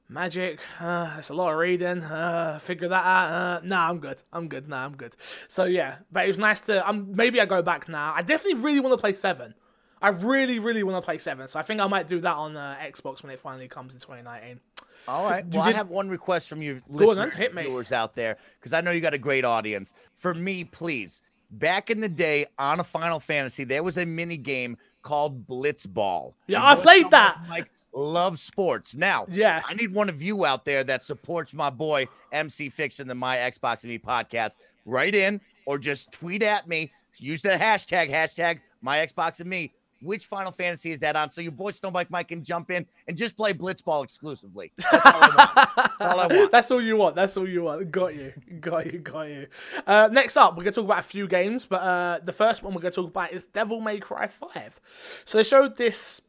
Magic, 0.07 0.59
uh, 0.79 1.15
it's 1.17 1.29
a 1.29 1.33
lot 1.33 1.51
of 1.51 1.57
reading. 1.57 2.03
Uh, 2.03 2.59
figure 2.61 2.87
that 2.87 3.05
out. 3.05 3.31
Uh, 3.31 3.61
nah, 3.63 3.89
I'm 3.89 3.97
good. 3.97 4.21
I'm 4.31 4.47
good. 4.47 4.69
Nah, 4.69 4.85
I'm 4.85 4.95
good. 4.95 5.15
So 5.47 5.63
yeah, 5.63 5.95
but 6.11 6.25
it 6.25 6.27
was 6.27 6.37
nice 6.37 6.61
to. 6.61 6.87
Um, 6.87 7.15
maybe 7.15 7.41
I 7.41 7.45
go 7.45 7.63
back 7.63 7.89
now. 7.89 8.13
I 8.15 8.21
definitely 8.21 8.61
really 8.61 8.79
want 8.79 8.93
to 8.93 9.01
play 9.01 9.13
seven. 9.13 9.55
I 10.01 10.09
really, 10.09 10.59
really 10.59 10.83
want 10.83 11.01
to 11.01 11.05
play 11.05 11.17
seven. 11.17 11.47
So 11.47 11.59
I 11.59 11.63
think 11.63 11.81
I 11.81 11.87
might 11.87 12.07
do 12.07 12.19
that 12.19 12.35
on 12.35 12.55
uh, 12.55 12.77
Xbox 12.79 13.23
when 13.23 13.31
it 13.31 13.39
finally 13.39 13.67
comes 13.67 13.95
in 13.95 13.99
2019. 13.99 14.59
All 15.07 15.23
right. 15.23 15.43
Well, 15.47 15.65
did... 15.65 15.73
I 15.73 15.75
have 15.75 15.89
one 15.89 16.09
request 16.09 16.49
from 16.49 16.61
your 16.61 16.81
listeners, 16.87 17.33
viewers 17.33 17.91
out 17.91 18.13
there, 18.13 18.37
because 18.59 18.73
I 18.73 18.81
know 18.81 18.91
you 18.91 19.01
got 19.01 19.15
a 19.15 19.19
great 19.19 19.45
audience. 19.45 19.95
For 20.13 20.35
me, 20.35 20.63
please, 20.63 21.23
back 21.51 21.89
in 21.89 22.01
the 22.01 22.09
day 22.09 22.45
on 22.59 22.79
a 22.79 22.83
Final 22.83 23.19
Fantasy, 23.19 23.63
there 23.63 23.81
was 23.81 23.97
a 23.97 24.05
mini 24.05 24.37
game 24.37 24.77
called 25.01 25.47
Blitzball. 25.47 26.33
Yeah, 26.47 26.63
I 26.63 26.75
played 26.75 27.09
that. 27.11 27.39
Like 27.49 27.71
love 27.95 28.39
sports. 28.39 28.95
Now, 28.95 29.25
yeah, 29.29 29.61
I 29.67 29.73
need 29.73 29.93
one 29.93 30.09
of 30.09 30.21
you 30.21 30.45
out 30.45 30.65
there 30.65 30.83
that 30.83 31.03
supports 31.03 31.53
my 31.53 31.69
boy 31.69 32.07
MC 32.31 32.69
Fix 32.69 32.99
in 32.99 33.07
the 33.07 33.15
My 33.15 33.37
Xbox 33.37 33.83
and 33.83 33.91
Me 33.91 33.97
podcast. 33.97 34.57
Write 34.85 35.15
in 35.15 35.41
or 35.65 35.77
just 35.77 36.11
tweet 36.11 36.43
at 36.43 36.67
me. 36.67 36.91
Use 37.17 37.41
the 37.41 37.49
hashtag 37.49 38.09
hashtag 38.09 38.59
My 38.81 38.97
Xbox 38.97 39.39
and 39.39 39.49
Me 39.49 39.73
which 40.05 40.25
Final 40.25 40.51
Fantasy 40.51 40.91
is 40.91 40.99
that 41.01 41.15
on? 41.15 41.29
So 41.29 41.41
your 41.41 41.51
boy 41.51 41.71
Snowbike 41.71 42.09
Mike 42.09 42.29
can 42.29 42.43
jump 42.43 42.71
in 42.71 42.85
and 43.07 43.17
just 43.17 43.35
play 43.35 43.53
Blitzball 43.53 44.03
exclusively. 44.03 44.71
That's 44.77 45.05
all 45.05 45.21
I 45.21 45.29
want. 45.35 45.55
That's 45.75 46.01
all, 46.01 46.19
I 46.19 46.27
want. 46.27 46.51
That's 46.51 46.71
all 46.71 46.81
you 46.81 46.97
want. 46.97 47.15
That's 47.15 47.37
all 47.37 47.49
you 47.49 47.63
want. 47.63 47.91
Got 47.91 48.15
you. 48.15 48.33
Got 48.59 48.91
you. 48.91 48.99
Got 48.99 49.21
you. 49.23 49.47
Uh, 49.85 50.09
next 50.11 50.37
up, 50.37 50.55
we're 50.55 50.63
going 50.63 50.73
to 50.73 50.81
talk 50.81 50.85
about 50.85 50.99
a 50.99 51.03
few 51.03 51.27
games, 51.27 51.65
but 51.65 51.81
uh, 51.81 52.19
the 52.23 52.33
first 52.33 52.63
one 52.63 52.73
we're 52.73 52.81
going 52.81 52.91
to 52.91 53.01
talk 53.01 53.09
about 53.09 53.31
is 53.31 53.45
Devil 53.45 53.81
May 53.81 53.99
Cry 53.99 54.27
5. 54.27 54.79
So 55.25 55.37
they 55.37 55.43
showed 55.43 55.77
this, 55.77 56.21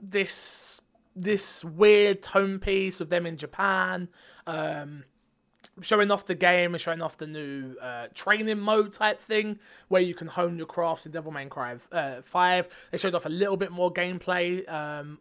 this, 0.00 0.80
this 1.22 1.64
weird 1.64 2.22
tone 2.22 2.58
piece 2.58 3.00
of 3.00 3.08
them 3.08 3.26
in 3.26 3.36
Japan. 3.36 4.08
Um, 4.46 5.04
showing 5.80 6.10
off 6.10 6.26
the 6.26 6.34
game 6.34 6.74
and 6.74 6.80
showing 6.80 7.02
off 7.02 7.16
the 7.18 7.26
new 7.26 7.76
uh, 7.80 8.08
training 8.14 8.58
mode 8.58 8.92
type 8.92 9.20
thing 9.20 9.58
where 9.88 10.02
you 10.02 10.14
can 10.14 10.26
hone 10.26 10.56
your 10.56 10.66
crafts 10.66 11.06
in 11.06 11.12
Devil 11.12 11.32
May 11.32 11.46
Cry 11.46 11.76
uh, 11.92 12.22
5. 12.22 12.88
They 12.90 12.98
showed 12.98 13.14
off 13.14 13.26
a 13.26 13.30
little 13.30 13.56
bit 13.56 13.70
more 13.70 13.92
gameplay. 13.92 14.68
Um, 14.70 15.18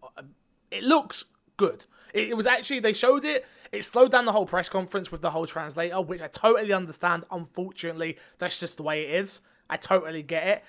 it 0.72 0.84
looks 0.84 1.26
good. 1.58 1.86
It, 2.14 2.30
it, 2.30 2.34
was 2.38 2.48
actually, 2.48 2.80
they 2.80 2.94
showed 2.94 3.26
it. 3.26 3.46
It 3.72 3.84
slowed 3.84 4.12
down 4.12 4.26
the 4.26 4.32
whole 4.32 4.46
press 4.46 4.70
conference 4.70 5.12
with 5.12 5.22
the 5.22 5.32
whole 5.32 5.46
translator, 5.46 6.02
which 6.02 6.22
I 6.22 6.28
totally 6.28 6.74
understand. 6.74 7.26
Unfortunately, 7.32 8.18
that's 8.38 8.60
just 8.60 8.78
the 8.78 8.84
way 8.84 9.04
it 9.04 9.20
is. 9.20 9.42
I 9.70 9.78
totally 9.78 10.24
get 10.24 10.48
it. 10.48 10.64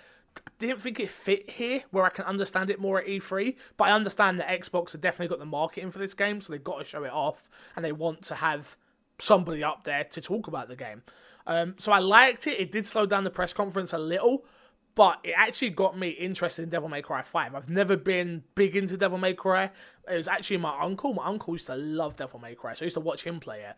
Didn't 0.59 0.81
think 0.81 0.99
it 0.99 1.11
fit 1.11 1.51
here 1.51 1.85
where 1.91 2.05
I 2.05 2.11
can 2.11 2.25
understand 2.25 2.69
it 2.69 2.81
more 2.81 3.01
at 3.01 3.07
E3, 3.07 3.55
but 3.77 3.85
I 3.89 3.93
understand 3.93 4.41
that 4.41 4.49
Xbox 4.49 4.93
have 4.93 5.01
definitely 5.01 5.29
got 5.29 5.39
the 5.39 5.47
marketing 5.47 5.91
for 5.93 5.99
this 5.99 6.15
game, 6.15 6.41
so 6.41 6.53
they've 6.53 6.63
got 6.63 6.79
to 6.79 6.85
show 6.85 7.05
it 7.05 7.13
off 7.13 7.49
and 7.77 7.85
they 7.85 7.93
want 7.93 8.23
to 8.23 8.35
have 8.37 8.77
somebody 9.19 9.63
up 9.63 9.85
there 9.85 10.05
to 10.05 10.21
talk 10.21 10.49
about 10.49 10.69
the 10.69 10.77
game. 10.77 11.03
Um, 11.47 11.75
so 11.79 11.93
I 11.93 11.99
liked 12.01 12.47
it. 12.47 12.61
It 12.61 12.73
did 12.73 12.87
slow 12.87 13.07
down 13.07 13.25
the 13.25 13.31
press 13.31 13.53
conference 13.53 13.93
a 13.93 13.99
little, 13.99 14.45
but 14.95 15.21
it 15.23 15.35
actually 15.37 15.71
got 15.71 15.97
me 15.97 16.11
interested 16.11 16.63
in 16.63 16.69
Devil 16.69 16.89
May 16.89 17.03
Cry 17.03 17.23
5. 17.23 17.55
I've 17.55 17.71
never 17.71 17.97
been 17.97 18.43
big 18.55 18.75
into 18.77 18.97
Devil 18.97 19.19
May 19.19 19.35
Cry. 19.35 19.71
It 20.11 20.17
was 20.17 20.29
actually 20.29 20.57
my 20.57 20.77
uncle. 20.81 21.15
My 21.15 21.27
uncle 21.27 21.55
used 21.55 21.67
to 21.67 21.77
love 21.77 22.17
Devil 22.17 22.41
May 22.41 22.55
Cry, 22.55 22.75
so 22.75 22.83
I 22.83 22.87
used 22.87 22.95
to 22.95 23.01
watch 23.01 23.23
him 23.23 23.41
play 23.41 23.63
it. 23.63 23.77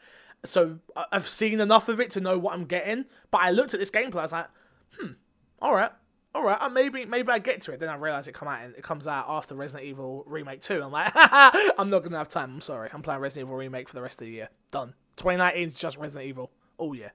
So 0.49 0.79
I've 1.13 1.29
seen 1.29 1.61
enough 1.61 1.89
of 1.89 2.01
it 2.01 2.11
to 2.13 2.21
know 2.21 2.39
what 2.39 2.55
I'm 2.55 2.65
getting. 2.65 3.05
But 3.31 3.43
I 3.43 3.51
looked 3.51 3.75
at 3.75 3.81
this 3.81 3.91
gameplay, 3.91 4.21
I 4.21 4.23
was 4.23 4.33
like, 4.33 4.49
hmm, 4.99 5.13
all 5.61 5.75
right, 5.75 5.93
all 6.35 6.45
right, 6.45 6.73
maybe 6.73 7.05
maybe 7.05 7.31
I 7.31 7.39
get 7.39 7.63
to 7.63 7.73
it. 7.73 7.81
Then 7.81 7.89
I 7.89 7.97
realize 7.97 8.29
it 8.29 8.33
come 8.33 8.49
out 8.49 8.63
and 8.63 8.75
it 8.77 8.83
comes 8.83 9.09
out 9.09 9.27
after 9.29 9.55
Resident 9.55 9.89
Evil 9.89 10.23
Remake 10.27 10.61
Two. 10.61 10.83
I'm 10.83 10.93
like, 10.93 11.13
I'm 11.15 11.91
not 11.91 12.03
gonna 12.03 12.19
have 12.19 12.29
time. 12.29 12.55
I'm 12.55 12.61
sorry. 12.61 12.89
I'm 12.93 13.03
playing 13.03 13.21
Resident 13.21 13.49
Evil 13.49 13.57
Remake 13.57 13.89
for 13.89 13.95
the 13.95 14.03
rest 14.03 14.21
of 14.21 14.27
the 14.27 14.33
year. 14.33 14.49
Done. 14.71 14.95
2019 15.17 15.63
is 15.63 15.75
just 15.75 15.99
Resident 15.99 16.29
Evil. 16.29 16.51
Oh 16.79 16.93
yeah. 16.93 17.09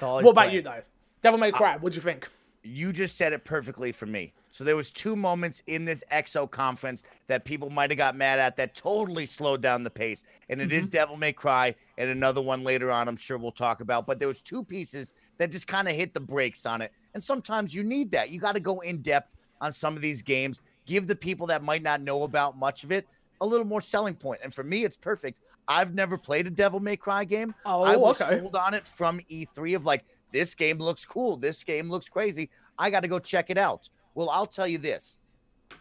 what 0.00 0.20
about 0.20 0.34
playing. 0.34 0.54
you 0.54 0.62
though? 0.62 0.82
Devil 1.22 1.38
May 1.38 1.52
Cry. 1.52 1.76
What'd 1.76 1.96
you 1.96 2.02
think? 2.02 2.28
You 2.62 2.92
just 2.92 3.16
said 3.16 3.32
it 3.32 3.44
perfectly 3.44 3.92
for 3.92 4.06
me. 4.06 4.32
So 4.50 4.64
there 4.64 4.76
was 4.76 4.92
two 4.92 5.16
moments 5.16 5.62
in 5.66 5.84
this 5.84 6.02
XO 6.12 6.50
conference 6.50 7.04
that 7.28 7.44
people 7.44 7.70
might 7.70 7.90
have 7.90 7.98
got 7.98 8.16
mad 8.16 8.38
at 8.38 8.56
that 8.56 8.74
totally 8.74 9.26
slowed 9.26 9.62
down 9.62 9.84
the 9.84 9.90
pace. 9.90 10.24
And 10.48 10.60
it 10.60 10.68
mm-hmm. 10.68 10.78
is 10.78 10.88
Devil 10.88 11.16
May 11.16 11.32
Cry 11.32 11.74
and 11.98 12.10
another 12.10 12.42
one 12.42 12.64
later 12.64 12.90
on 12.90 13.08
I'm 13.08 13.16
sure 13.16 13.38
we'll 13.38 13.52
talk 13.52 13.80
about. 13.80 14.06
But 14.06 14.18
there 14.18 14.28
was 14.28 14.42
two 14.42 14.64
pieces 14.64 15.14
that 15.38 15.52
just 15.52 15.66
kind 15.66 15.88
of 15.88 15.94
hit 15.94 16.14
the 16.14 16.20
brakes 16.20 16.66
on 16.66 16.82
it. 16.82 16.92
And 17.14 17.22
sometimes 17.22 17.74
you 17.74 17.82
need 17.82 18.10
that. 18.12 18.30
You 18.30 18.40
got 18.40 18.54
to 18.54 18.60
go 18.60 18.80
in 18.80 19.02
depth 19.02 19.36
on 19.60 19.72
some 19.72 19.94
of 19.94 20.02
these 20.02 20.22
games. 20.22 20.62
Give 20.86 21.06
the 21.06 21.16
people 21.16 21.46
that 21.48 21.62
might 21.62 21.82
not 21.82 22.00
know 22.00 22.24
about 22.24 22.58
much 22.58 22.84
of 22.84 22.92
it 22.92 23.06
a 23.40 23.46
little 23.46 23.66
more 23.66 23.80
selling 23.80 24.14
point. 24.14 24.40
And 24.44 24.52
for 24.52 24.62
me, 24.62 24.84
it's 24.84 24.96
perfect. 24.96 25.40
I've 25.66 25.94
never 25.94 26.18
played 26.18 26.46
a 26.46 26.50
Devil 26.50 26.80
May 26.80 26.96
Cry 26.96 27.24
game. 27.24 27.54
Oh, 27.64 27.82
I 27.82 27.96
was 27.96 28.20
okay. 28.20 28.38
sold 28.38 28.54
on 28.56 28.74
it 28.74 28.86
from 28.86 29.20
E3 29.30 29.76
of 29.76 29.86
like, 29.86 30.04
this 30.32 30.54
game 30.54 30.78
looks 30.78 31.04
cool. 31.04 31.36
This 31.36 31.64
game 31.64 31.88
looks 31.88 32.08
crazy. 32.08 32.50
I 32.78 32.90
got 32.90 33.00
to 33.00 33.08
go 33.08 33.18
check 33.18 33.50
it 33.50 33.58
out. 33.58 33.88
Well, 34.14 34.30
I'll 34.30 34.46
tell 34.46 34.66
you 34.66 34.78
this. 34.78 35.18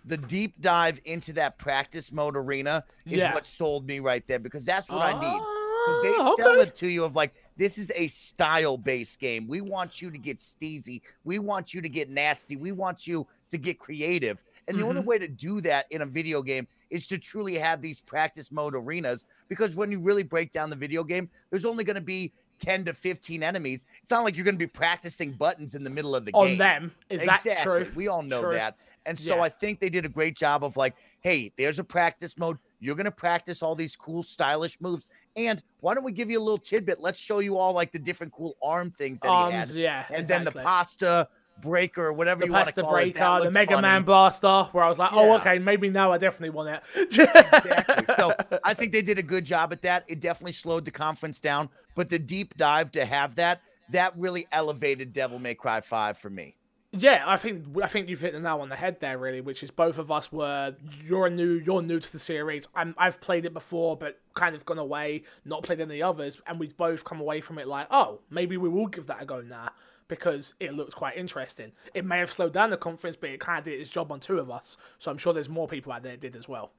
The 0.06 0.18
deep 0.18 0.60
dive 0.62 1.02
into 1.06 1.34
that 1.34 1.58
practice 1.58 2.12
mode 2.12 2.36
arena 2.36 2.84
is 3.06 3.18
yeah. 3.18 3.34
what 3.34 3.46
sold 3.46 3.86
me 3.86 4.00
right 4.00 4.26
there 4.28 4.40
because 4.40 4.66
that's 4.66 4.90
what 4.90 5.02
uh, 5.02 5.06
I 5.06 5.20
need. 5.20 5.42
Because 5.86 6.04
they 6.04 6.14
ah, 6.18 6.34
okay. 6.34 6.44
sell 6.44 6.60
it 6.60 6.76
to 6.76 6.88
you 6.88 7.04
of 7.04 7.16
like, 7.16 7.34
this 7.58 7.78
is 7.78 7.92
a 7.96 8.08
style 8.08 8.78
based 8.78 9.20
game. 9.20 9.48
We 9.48 9.62
want 9.62 10.02
you 10.02 10.12
to 10.12 10.18
get 10.18 10.38
steezy. 10.38 11.02
We 11.24 11.40
want 11.40 11.74
you 11.74 11.82
to 11.82 11.90
get 11.90 12.10
nasty. 12.10 12.56
We 12.56 12.72
want 12.72 13.08
you 13.08 13.28
to 13.50 13.58
get 13.58 13.80
creative. 13.80 14.44
And 14.68 14.78
the 14.78 14.82
mm-hmm. 14.82 14.90
only 14.90 15.02
way 15.02 15.18
to 15.18 15.28
do 15.28 15.62
that 15.62 15.88
in 15.90 16.02
a 16.02 16.06
video 16.06 16.42
game 16.42 16.68
is 16.90 17.08
to 17.08 17.18
truly 17.18 17.56
have 17.56 17.82
these 17.82 18.00
practice 18.00 18.52
mode 18.52 18.76
arenas 18.76 19.26
because 19.48 19.76
when 19.76 19.90
you 19.90 20.00
really 20.00 20.24
break 20.24 20.52
down 20.52 20.70
the 20.70 20.76
video 20.76 21.04
game, 21.04 21.30
there's 21.50 21.66
only 21.66 21.84
going 21.84 21.96
to 21.96 22.02
be 22.02 22.34
10 22.60 22.86
to 22.86 22.94
15 22.94 23.44
enemies. 23.44 23.86
It's 24.02 24.12
not 24.12 24.24
like 24.24 24.36
you're 24.36 24.46
going 24.46 24.56
to 24.56 24.60
be 24.60 24.68
practicing 24.68 25.32
buttons 25.32 25.76
in 25.76 25.84
the 25.84 25.90
middle 25.90 26.16
of 26.16 26.26
the 26.26 26.32
On 26.34 26.46
game. 26.46 26.54
On 26.54 26.58
them. 26.58 26.92
Is 27.10 27.22
exactly. 27.22 27.52
that 27.52 27.64
true? 27.64 27.92
We 27.96 28.08
all 28.08 28.22
know 28.22 28.44
true. 28.44 28.54
that. 28.54 28.78
And 29.06 29.18
so 29.18 29.38
yeah. 29.38 29.44
I 29.44 29.50
think 29.50 29.80
they 29.80 29.90
did 29.90 30.06
a 30.06 30.10
great 30.10 30.36
job 30.36 30.64
of 30.64 30.78
like, 30.78 30.96
hey, 31.22 31.52
there's 31.58 31.80
a 31.80 31.84
practice 31.84 32.38
mode. 32.38 32.58
You're 32.80 32.96
going 32.96 33.06
to 33.06 33.12
practice 33.12 33.64
all 33.64 33.76
these 33.76 33.96
cool, 33.96 34.24
stylish 34.24 34.80
moves. 34.80 35.08
And 35.36 35.64
why 35.80 35.94
don't 35.94 36.04
we 36.04 36.12
give 36.12 36.30
you 36.30 36.40
a 36.40 36.44
little 36.44 36.58
tidbit? 36.58 37.00
Let's 37.00 37.20
show 37.20 37.40
you 37.40 37.58
all 37.58 37.74
like 37.74 37.92
the 37.92 38.00
different 38.00 38.34
cool 38.34 38.56
arm 38.62 38.92
things 38.92 39.20
that 39.22 39.30
Arms, 39.30 39.52
he 39.54 39.58
had. 39.58 39.70
Yeah. 39.70 40.06
And 40.10 40.22
exactly. 40.22 40.46
then 40.46 40.54
the 40.54 40.64
pasta 40.64 41.28
Breaker, 41.62 42.08
or 42.08 42.14
whatever 42.14 42.42
the 42.42 42.48
you 42.48 42.52
want 42.54 42.68
to 42.70 42.82
call 42.82 42.96
it. 42.98 43.16
That 43.16 43.24
uh, 43.24 43.44
the 43.44 43.52
Mega 43.52 43.74
funny. 43.74 43.82
Man 43.82 44.04
Blaster, 44.04 44.70
where 44.72 44.84
I 44.84 44.90
was 44.90 45.00
like, 45.00 45.12
oh, 45.14 45.34
okay, 45.38 45.60
maybe 45.60 45.90
now 45.90 46.12
I 46.12 46.18
definitely 46.18 46.52
want 46.52 46.70
it. 46.70 46.84
exactly. 46.96 48.16
So 48.16 48.34
I 48.64 48.74
think 48.74 48.94
they 48.94 49.02
did 49.02 49.20
a 49.20 49.24
good 49.24 49.46
job 49.46 49.72
at 49.74 49.82
that. 49.84 50.06
It 50.08 50.20
definitely 50.20 50.54
slowed 50.54 50.86
the 50.86 50.92
conference 50.92 51.42
down, 51.42 51.70
but 51.96 52.10
the 52.10 52.20
deep 52.20 52.56
dive 52.58 52.92
to 52.94 53.06
have 53.06 53.36
that, 53.36 53.62
that 53.90 54.18
really 54.18 54.48
elevated 54.52 55.14
Devil 55.14 55.40
May 55.40 55.56
Cry 55.56 55.82
5 55.82 56.18
for 56.18 56.30
me. 56.30 56.56
Yeah, 56.92 57.24
I 57.28 57.38
think 57.38 57.66
I 57.84 57.88
think 57.88 58.10
you've 58.10 58.22
hit 58.22 58.34
the 58.34 58.40
nail 58.40 58.62
on 58.62 58.70
the 58.70 58.76
head 58.76 59.00
there, 59.00 59.16
really. 59.20 59.42
Which 59.42 59.62
is 59.62 59.70
both 59.70 60.00
of 60.00 60.10
us 60.10 60.32
were 60.32 60.76
you're 61.04 61.30
new, 61.30 61.52
you're 61.52 61.84
new 61.84 62.00
to 62.00 62.12
the 62.12 62.18
series. 62.18 62.68
I'm, 62.74 62.96
I've 62.98 63.22
played 63.22 63.46
it 63.46 63.54
before, 63.54 63.96
but 63.96 64.20
kind 64.34 64.56
of 64.56 64.66
gone 64.66 64.80
away, 64.80 65.22
not 65.46 65.62
played 65.62 65.82
any 65.82 66.02
others, 66.02 66.40
and 66.48 66.60
we've 66.60 66.76
both 66.76 67.04
come 67.04 67.22
away 67.22 67.42
from 67.42 67.60
it 67.60 67.68
like, 67.68 67.86
oh, 67.92 68.22
maybe 68.32 68.58
we 68.58 68.70
will 68.70 68.88
give 68.88 69.06
that 69.06 69.22
a 69.22 69.26
go 69.26 69.42
now 69.42 69.70
because 70.10 70.56
it 70.60 70.74
looks 70.74 70.94
quite 70.94 71.16
interesting. 71.16 71.72
It 71.94 72.04
may 72.04 72.18
have 72.18 72.32
slowed 72.34 72.52
down 72.52 72.72
the 72.72 72.78
conference, 72.78 73.16
but 73.16 73.30
it 73.30 73.40
kind 73.40 73.60
of 73.60 73.64
did 73.64 73.80
its 73.80 73.90
job 73.90 74.12
on 74.12 74.20
two 74.20 74.40
of 74.40 74.52
us. 74.52 74.76
So 74.98 75.10
I'm 75.10 75.18
sure 75.18 75.32
there's 75.32 75.48
more 75.48 75.70
people 75.70 75.94
out 75.94 76.04
there 76.04 76.12
that 76.12 76.20
did 76.20 76.36
as 76.36 76.50
well. 76.50 76.72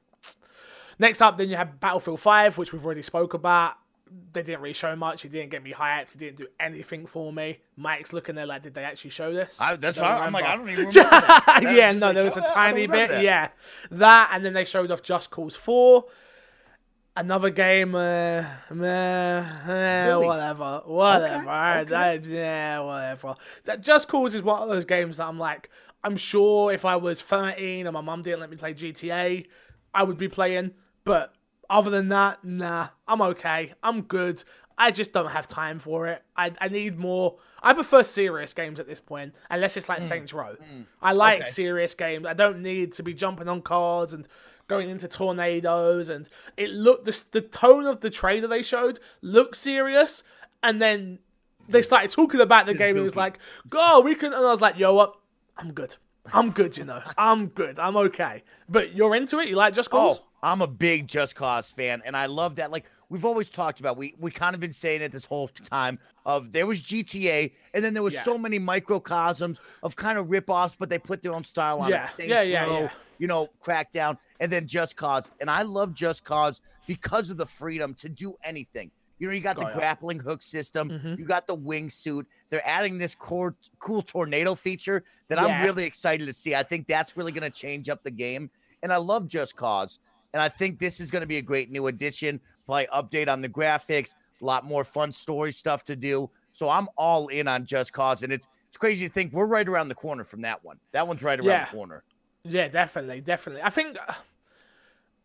Next 0.99 1.23
up, 1.23 1.39
then 1.39 1.49
you 1.49 1.57
have 1.57 1.81
Battlefield 1.81 2.21
5, 2.21 2.59
which 2.59 2.75
we've 2.75 2.85
already 2.85 3.01
spoke 3.01 3.33
about. 3.33 3.75
They 4.33 4.43
didn't 4.43 4.61
really 4.61 4.75
show 4.75 4.95
much. 4.97 5.25
It 5.25 5.31
didn't 5.31 5.51
get 5.51 5.63
me 5.63 5.73
hyped. 5.73 6.15
It 6.15 6.19
didn't 6.19 6.37
do 6.39 6.49
anything 6.59 7.07
for 7.07 7.33
me. 7.33 7.61
Mike's 7.77 8.13
looking 8.13 8.35
there 8.35 8.45
like, 8.45 8.63
did 8.63 8.75
they 8.75 8.83
actually 8.83 9.11
show 9.11 9.33
this? 9.33 9.61
I, 9.61 9.77
that's 9.77 9.99
why 9.99 10.19
I'm 10.19 10.33
like, 10.33 10.45
I 10.45 10.57
don't 10.57 10.69
even 10.69 10.87
remember. 10.89 11.73
yeah, 11.75 11.93
no, 11.93 12.13
there 12.13 12.25
was 12.25 12.37
a 12.37 12.41
that? 12.41 12.57
I 12.57 12.73
don't 12.73 12.75
tiny 12.75 12.87
bit. 12.89 13.09
that. 13.11 13.23
Yeah, 13.23 13.49
that, 13.93 14.31
and 14.35 14.45
then 14.45 14.53
they 14.53 14.65
showed 14.65 14.91
off 14.91 15.03
Just 15.03 15.31
Cause 15.31 15.55
4. 15.55 16.05
Another 17.21 17.51
game, 17.51 17.95
uh, 17.95 18.45
meh, 18.71 19.45
eh, 19.69 20.05
Really? 20.07 20.27
whatever, 20.27 20.83
whatever. 20.87 21.35
Okay, 21.43 21.49
I- 21.51 21.81
okay. 21.83 21.95
I- 21.95 22.13
yeah, 22.15 22.79
whatever. 22.81 23.35
That 23.65 23.83
Just 23.83 24.09
Cause 24.09 24.35
is 24.35 24.43
one 24.43 24.63
of 24.63 24.69
those 24.71 24.87
games 24.87 25.19
that 25.19 25.27
I'm 25.27 25.39
like, 25.39 25.69
I'm 26.03 26.17
sure 26.17 26.73
if 26.73 26.87
I 26.87 26.97
was 26.97 27.21
13 27.21 27.87
and 27.87 27.93
my 27.93 28.01
mum 28.01 28.23
didn't 28.23 28.41
let 28.41 28.49
me 28.49 28.57
play 28.57 28.73
GTA, 28.73 29.47
I 29.95 30.03
would 30.03 30.17
be 30.17 30.29
playing. 30.29 30.71
But 31.05 31.35
other 31.69 31.91
than 31.91 32.09
that, 32.09 32.43
nah, 32.43 32.89
I'm 33.07 33.21
okay. 33.21 33.75
I'm 33.83 34.01
good. 34.03 34.43
I 34.79 34.91
just 34.91 35.13
don't 35.13 35.31
have 35.31 35.47
time 35.47 35.79
for 35.79 36.07
it. 36.07 36.23
I, 36.35 36.53
I 36.59 36.69
need 36.69 36.99
more. 36.99 37.37
I 37.63 37.75
prefer 37.75 38.03
serious 38.03 38.55
games 38.55 38.81
at 38.81 38.87
this 38.89 39.03
point, 39.03 39.35
unless 39.51 39.77
it's 39.77 39.91
like 39.91 40.01
Saints 40.01 40.33
Row. 40.33 40.57
I 41.03 41.13
like. 41.13 41.43
Okay. 41.43 41.51
serious 41.51 41.95
games. 41.95 42.25
I 42.25 42.33
don't 42.33 42.63
need 42.63 42.95
to 42.95 43.03
be 43.03 43.13
jumping 43.13 43.47
on 43.47 43.61
cars 43.61 44.15
and 44.15 44.27
going 44.71 44.89
into 44.89 45.09
tornadoes. 45.09 46.09
And 46.09 46.27
it 46.57 46.71
looked 46.71 47.05
the 47.05 47.23
the 47.33 47.43
tone 47.43 47.85
of 47.85 48.01
the 48.01 48.09
trailer 48.09 48.49
they 48.49 48.63
showed 48.63 48.99
looked 49.21 49.57
serious, 49.57 50.23
and 50.63 50.81
then 50.81 51.19
they 51.69 51.83
started 51.83 52.11
talking 52.11 52.41
about 52.41 52.65
the 52.65 52.75
game. 52.75 52.91
and 52.91 52.99
It 52.99 53.03
was 53.03 53.17
like, 53.17 53.39
"Oh, 53.73 54.01
we 54.01 54.15
can," 54.15 54.33
and 54.33 54.47
I 54.47 54.51
was 54.51 54.63
like, 54.63 54.79
"Yo, 54.79 54.95
what? 54.95 55.17
I'm 55.59 55.73
good. 55.73 55.97
I'm 56.33 56.51
good. 56.51 56.79
You 56.79 56.85
know, 56.85 57.03
I'm 57.19 57.49
good. 57.49 57.79
I'm 57.79 57.97
okay." 57.97 58.45
But 58.69 58.95
you're 58.95 59.15
into 59.15 59.41
it. 59.41 59.49
You 59.49 59.57
like 59.57 59.75
Just 59.75 59.91
oh, 59.93 59.99
Cause? 59.99 60.21
Oh, 60.21 60.27
I'm 60.43 60.63
a 60.63 60.67
big 60.67 61.07
Just 61.07 61.35
Cause 61.35 61.71
fan, 61.71 62.03
and 62.05 62.17
I 62.17 62.27
love 62.27 62.57
that. 62.57 62.71
Like 62.71 62.87
we've 63.09 63.25
always 63.25 63.51
talked 63.51 63.81
about, 63.81 63.97
we 63.97 64.15
we 64.19 64.31
kind 64.31 64.55
of 64.55 64.61
been 64.61 64.73
saying 64.73 65.03
it 65.03 65.13
this 65.13 65.25
whole 65.25 65.49
time. 65.49 65.99
Of 66.25 66.53
there 66.53 66.67
was 66.67 66.83
GTA, 66.83 67.53
and 67.75 67.85
then 67.85 67.93
there 67.95 68.03
was 68.03 68.15
Yeah. 68.15 68.23
so 68.23 68.39
many 68.39 68.59
microcosms 68.59 69.61
of 69.83 69.97
kind 69.97 70.19
of 70.19 70.31
rip-offs, 70.31 70.77
but 70.79 70.89
they 70.89 70.99
put 70.99 71.23
their 71.23 71.33
own 71.33 71.45
style 71.45 71.81
on 71.81 71.91
Yeah, 71.91 72.05
it. 72.05 72.15
Saints 72.15 72.31
yeah, 72.31 72.43
yeah, 72.43 72.65
Row, 72.65 72.81
yeah. 72.83 72.89
You 73.19 73.27
know, 73.27 73.49
Crackdown, 73.63 74.17
and 74.41 74.51
then 74.51 74.67
Just 74.67 74.97
Cause, 74.97 75.31
and 75.41 75.51
I 75.51 75.63
love 75.63 75.95
Just 75.95 76.25
Cause 76.25 76.61
because 76.87 77.31
of 77.31 77.37
the 77.37 77.47
freedom 77.47 77.95
to 77.95 78.09
do 78.09 78.35
anything. 78.43 78.91
You 79.19 79.27
know, 79.29 79.35
you 79.35 79.41
got 79.41 79.59
Oh, 79.59 79.61
the 79.61 79.67
yeah. 79.67 79.75
grappling 79.75 80.19
hook 80.19 80.43
system, 80.43 80.89
Mhm. 80.89 81.19
you 81.19 81.27
got 81.27 81.47
the 81.47 81.55
wingsuit. 81.55 82.25
They're 82.49 82.67
adding 82.67 82.97
this 82.97 83.15
core, 83.15 83.55
cool 83.79 84.01
tornado 84.01 84.55
feature 84.55 85.05
that 85.29 85.39
I'm 85.39 85.63
really 85.63 85.85
excited 85.85 86.25
to 86.27 86.33
see. 86.33 86.55
I 86.55 86.63
think 86.63 86.87
that's 86.87 87.19
really 87.19 87.31
going 87.33 87.43
to 87.43 87.51
change 87.51 87.91
up 87.91 88.03
the 88.03 88.11
game. 88.11 88.51
And 88.83 88.91
I 88.91 88.97
love 88.97 89.29
Just 89.29 89.57
Cause. 89.57 89.99
And 90.33 90.43
I 90.43 90.49
think 90.49 90.79
this 90.79 91.01
is 91.01 91.11
going 91.11 91.23
to 91.23 91.27
be 91.27 91.39
a 91.39 91.43
great 91.43 91.71
new 91.71 91.89
addition. 91.89 92.41
Probably 92.67 92.87
update 92.95 93.29
on 93.29 93.41
the 93.43 93.49
graphics, 93.49 94.15
a 94.41 94.45
lot 94.45 94.65
more 94.65 94.85
fun 94.85 95.11
story 95.13 95.53
stuff 95.53 95.83
to 95.85 95.97
do. 95.97 96.31
So 96.53 96.69
I'm 96.71 96.89
all 96.97 97.29
in 97.29 97.49
on 97.49 97.67
Just 97.67 97.93
Cause. 97.93 98.23
And 98.23 98.33
it's 98.33 98.47
it's 98.69 98.77
crazy 98.77 99.09
to 99.09 99.13
think 99.13 99.33
we're 99.33 99.47
right 99.47 99.69
around 99.69 99.89
the 99.89 99.95
corner 99.97 100.23
from 100.23 100.43
that 100.43 100.65
one. 100.65 100.79
That 100.93 101.09
one's 101.09 101.25
right 101.25 101.39
around 101.39 101.49
Yeah. 101.49 101.65
the 101.65 101.71
corner. 101.77 102.05
Yeah, 102.45 102.69
definitely, 102.69 103.21
definitely. 103.21 103.63
I 103.63 103.71
think 103.71 103.97
uh, 104.09 104.13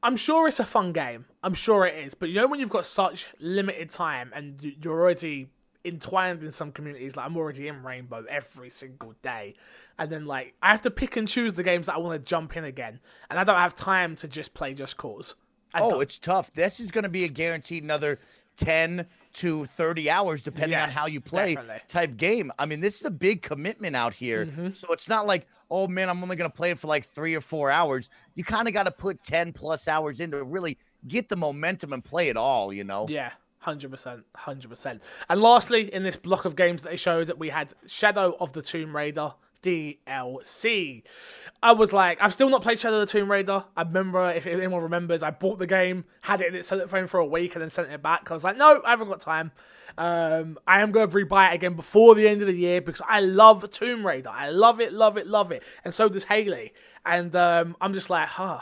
I'm 0.02 0.18
sure 0.18 0.48
it's 0.48 0.60
a 0.60 0.66
fun 0.66 0.92
game. 0.94 1.26
I'm 1.44 1.54
sure 1.54 1.86
it 1.86 1.96
is. 2.06 2.16
But 2.16 2.30
you 2.30 2.36
know 2.42 2.48
when 2.48 2.60
you've 2.60 2.70
got 2.72 2.86
such 2.88 3.32
limited 3.40 3.92
time 3.92 4.32
and 4.36 4.60
you're 4.84 5.00
already 5.00 5.50
entwined 5.86 6.44
in 6.44 6.52
some 6.52 6.72
communities, 6.72 7.16
like 7.16 7.26
I'm 7.26 7.38
already 7.38 7.68
in 7.68 7.84
Rainbow 7.84 8.26
every 8.30 8.70
single 8.70 9.14
day, 9.22 9.54
and 10.00 10.12
then 10.12 10.26
like 10.26 10.56
I 10.62 10.72
have 10.72 10.82
to 10.84 10.92
pick 10.92 11.16
and 11.16 11.28
choose 11.28 11.54
the 11.54 11.64
games 11.64 11.86
that 11.86 11.96
I 11.96 12.00
want 12.00 12.20
to 12.20 12.28
jump 12.28 12.58
in 12.58 12.64
again, 12.66 13.00
and 13.30 13.40
I 13.40 13.44
don't 13.44 13.56
have 13.56 13.76
time 13.76 14.16
to 14.18 14.28
just 14.28 14.54
play 14.54 14.74
Just 14.74 14.98
Cause. 14.98 15.36
I 15.74 15.82
Oh, 15.82 15.92
don't. 15.92 16.02
it's 16.02 16.18
tough. 16.20 16.52
This 16.54 16.80
is 16.80 16.92
going 16.92 17.04
to 17.04 17.10
be 17.10 17.26
a 17.26 17.28
guaranteed 17.28 17.84
another 17.84 18.20
10 18.58 19.06
to 19.34 19.66
30 19.66 20.10
hours, 20.10 20.42
depending 20.44 20.80
on 20.80 20.90
how 20.90 21.06
you 21.08 21.20
play 21.20 21.56
definitely. 21.56 21.82
type 21.90 22.16
game. 22.18 22.52
I 22.58 22.66
mean, 22.66 22.80
this 22.80 22.96
is 22.96 23.06
a 23.06 23.12
big 23.12 23.42
commitment 23.42 23.96
out 23.96 24.14
here. 24.14 24.46
Mm-hmm. 24.46 24.70
So 24.74 24.94
it's 24.94 25.10
not 25.10 25.28
like, 25.28 25.48
oh 25.70 25.88
man, 25.90 26.08
I'm 26.10 26.24
only 26.24 26.38
going 26.38 26.50
to 26.50 26.56
play 26.56 26.72
it 26.72 26.80
for 26.80 26.88
like 26.88 27.04
three 27.04 27.36
or 27.36 27.42
four 27.42 27.70
hours. 27.70 28.10
You 28.36 28.46
kind 28.46 28.68
of 28.70 28.74
got 28.74 28.84
to 28.84 28.92
put 28.92 29.22
10 29.24 29.52
plus 29.52 29.90
hours 29.90 30.22
in 30.22 30.32
to 30.32 30.44
really 30.44 30.78
get 31.08 31.28
the 31.28 31.36
momentum 31.36 31.92
and 31.92 32.02
play 32.04 32.30
it 32.30 32.38
all, 32.38 32.72
you 32.72 32.86
know? 32.86 33.08
Yeah, 33.10 33.32
hundred 33.66 33.92
percent, 33.92 34.24
hundred 34.36 34.70
percent. 34.70 35.02
And 35.28 35.42
lastly, 35.42 35.94
in 35.94 36.04
this 36.04 36.16
block 36.16 36.46
of 36.46 36.56
games 36.56 36.82
that 36.84 36.90
they 36.90 36.96
showed, 36.96 37.28
that 37.28 37.38
we 37.38 37.50
had 37.50 37.74
Shadow 37.86 38.38
of 38.40 38.54
the 38.54 38.62
Tomb 38.62 38.96
Raider 38.96 39.34
DLC. 39.62 41.02
I 41.64 41.72
was 41.72 41.92
like, 41.92 42.20
I've 42.22 42.34
still 42.34 42.50
not 42.50 42.62
played 42.62 42.80
Shadow 42.80 43.02
of 43.02 43.08
the 43.08 43.12
Tomb 43.12 43.30
Raider. 43.30 43.64
I 43.76 43.82
remember, 43.82 44.30
if 44.32 44.46
anyone 44.46 44.84
remembers, 44.84 45.24
I 45.24 45.32
bought 45.32 45.58
the 45.58 45.66
game, 45.68 46.06
had 46.22 46.42
it 46.42 46.48
in 46.48 46.56
its 46.56 46.70
phone 46.70 47.08
for 47.08 47.20
a 47.20 47.26
week, 47.26 47.56
and 47.56 47.62
then 47.62 47.72
sent 47.72 47.92
it 47.92 48.04
back. 48.04 48.30
I 48.30 48.34
was 48.34 48.44
like, 48.44 48.58
no, 48.58 48.82
I 48.86 48.92
haven't 48.92 49.08
got 49.08 49.22
time. 49.22 49.52
Um, 49.98 50.60
I 50.68 50.82
am 50.82 50.92
going 50.92 51.10
to 51.10 51.16
rebuy 51.16 51.52
it 51.52 51.56
again 51.56 51.76
before 51.76 52.14
the 52.16 52.28
end 52.28 52.42
of 52.42 52.48
the 52.48 52.56
year 52.56 52.82
because 52.82 53.02
I 53.08 53.22
love 53.22 53.70
Tomb 53.72 54.06
Raider. 54.06 54.30
I 54.30 54.50
love 54.50 54.80
it, 54.80 54.94
love 54.94 55.18
it, 55.18 55.26
love 55.26 55.52
it, 55.52 55.64
and 55.84 55.94
so 55.94 56.10
does 56.10 56.26
Haley. 56.26 56.74
And 57.06 57.36
um, 57.36 57.76
I'm 57.82 57.94
just 57.94 58.10
like, 58.10 58.28
huh. 58.28 58.60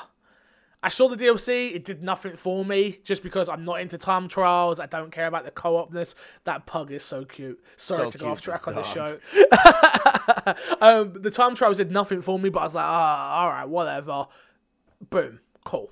I 0.84 0.90
saw 0.90 1.08
the 1.08 1.16
DLC. 1.16 1.74
It 1.74 1.86
did 1.86 2.04
nothing 2.04 2.36
for 2.36 2.66
me 2.66 3.00
just 3.04 3.24
because 3.24 3.48
I'm 3.48 3.64
not 3.64 3.80
into 3.80 3.98
time 3.98 4.28
trials. 4.28 4.82
I 4.82 4.86
don't 4.86 5.12
care 5.12 5.28
about 5.28 5.46
the 5.46 5.52
co-opness. 5.52 6.14
That 6.44 6.66
pug 6.66 6.92
is 6.92 7.04
so 7.04 7.24
cute. 7.24 7.64
Sorry 7.78 8.06
So 8.06 8.12
to 8.12 8.18
go 8.18 8.28
off 8.28 8.42
track 8.42 8.68
on 8.68 8.76
this 8.76 8.94
the 8.94 9.18
show. 10.54 10.76
um, 10.82 11.14
the 11.14 11.32
time 11.32 11.56
trials 11.56 11.78
did 11.78 11.90
nothing 11.90 12.22
for 12.22 12.38
me, 12.38 12.50
but 12.50 12.60
I 12.60 12.64
was 12.64 12.76
like, 12.76 12.86
ah, 12.86 13.42
all 13.42 13.50
right, 13.50 13.68
whatever. 13.68 14.28
Boom, 15.10 15.40
cool. 15.64 15.92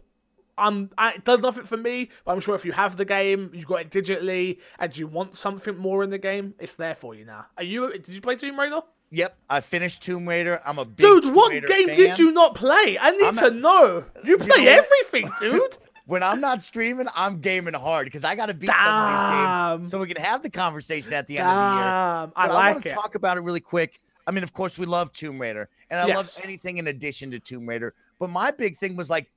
Um, 0.57 0.89
I, 0.97 1.13
it 1.13 1.23
does 1.23 1.39
nothing 1.39 1.63
for 1.63 1.77
me, 1.77 2.09
but 2.25 2.33
I'm 2.33 2.41
sure 2.41 2.53
if 2.55 2.65
you 2.65 2.73
have 2.73 2.97
the 2.97 3.05
game, 3.05 3.49
you've 3.53 3.65
got 3.65 3.81
it 3.81 3.89
digitally, 3.89 4.59
and 4.77 4.95
you 4.95 5.07
want 5.07 5.37
something 5.37 5.77
more 5.77 6.03
in 6.03 6.09
the 6.09 6.17
game, 6.17 6.53
it's 6.59 6.75
there 6.75 6.95
for 6.95 7.15
you 7.15 7.23
now. 7.23 7.45
Are 7.57 7.63
you? 7.63 7.91
Did 7.93 8.09
you 8.09 8.21
play 8.21 8.35
Tomb 8.35 8.59
Raider? 8.59 8.81
Yep. 9.11 9.37
I 9.49 9.59
finished 9.61 10.01
Tomb 10.03 10.27
Raider. 10.27 10.61
I'm 10.65 10.79
a 10.79 10.85
big 10.85 11.05
Dude, 11.05 11.23
Tomb 11.23 11.35
what 11.35 11.51
Raider 11.51 11.67
game 11.67 11.87
fan. 11.87 11.97
did 11.97 12.19
you 12.19 12.31
not 12.31 12.55
play? 12.55 12.97
I 12.99 13.11
need 13.11 13.25
I'm 13.25 13.35
to 13.35 13.47
a- 13.47 13.51
know. 13.51 14.05
You 14.23 14.37
play 14.39 14.65
know 14.65 14.71
everything, 14.71 15.29
dude. 15.39 15.77
When 16.05 16.23
I'm 16.23 16.41
not 16.41 16.61
streaming, 16.63 17.07
I'm 17.15 17.39
gaming 17.41 17.73
hard 17.73 18.05
because 18.05 18.23
I 18.23 18.35
got 18.35 18.47
to 18.47 18.53
beat 18.53 18.67
some 18.69 18.77
of 18.77 19.77
these 19.79 19.79
games 19.81 19.91
so 19.91 19.99
we 19.99 20.07
can 20.07 20.21
have 20.21 20.41
the 20.41 20.49
conversation 20.49 21.13
at 21.13 21.27
the 21.27 21.37
end 21.37 21.47
of 21.47 21.53
the 21.53 21.61
year. 21.61 21.83
Damn, 21.83 22.31
I 22.35 22.47
But 22.47 22.53
like 22.53 22.73
want 22.75 22.85
it. 22.85 22.89
to 22.89 22.95
talk 22.95 23.15
about 23.15 23.37
it 23.37 23.41
really 23.41 23.59
quick. 23.59 24.01
I 24.27 24.31
mean, 24.31 24.43
of 24.43 24.51
course, 24.53 24.77
we 24.79 24.85
love 24.85 25.11
Tomb 25.13 25.39
Raider, 25.39 25.69
and 25.89 25.99
I 25.99 26.07
Yes. 26.07 26.15
love 26.37 26.45
anything 26.45 26.77
in 26.77 26.87
addition 26.87 27.31
to 27.31 27.39
Tomb 27.39 27.67
Raider. 27.67 27.93
But 28.19 28.29
my 28.29 28.51
big 28.51 28.77
thing 28.77 28.95
was 28.95 29.09
like, 29.09 29.29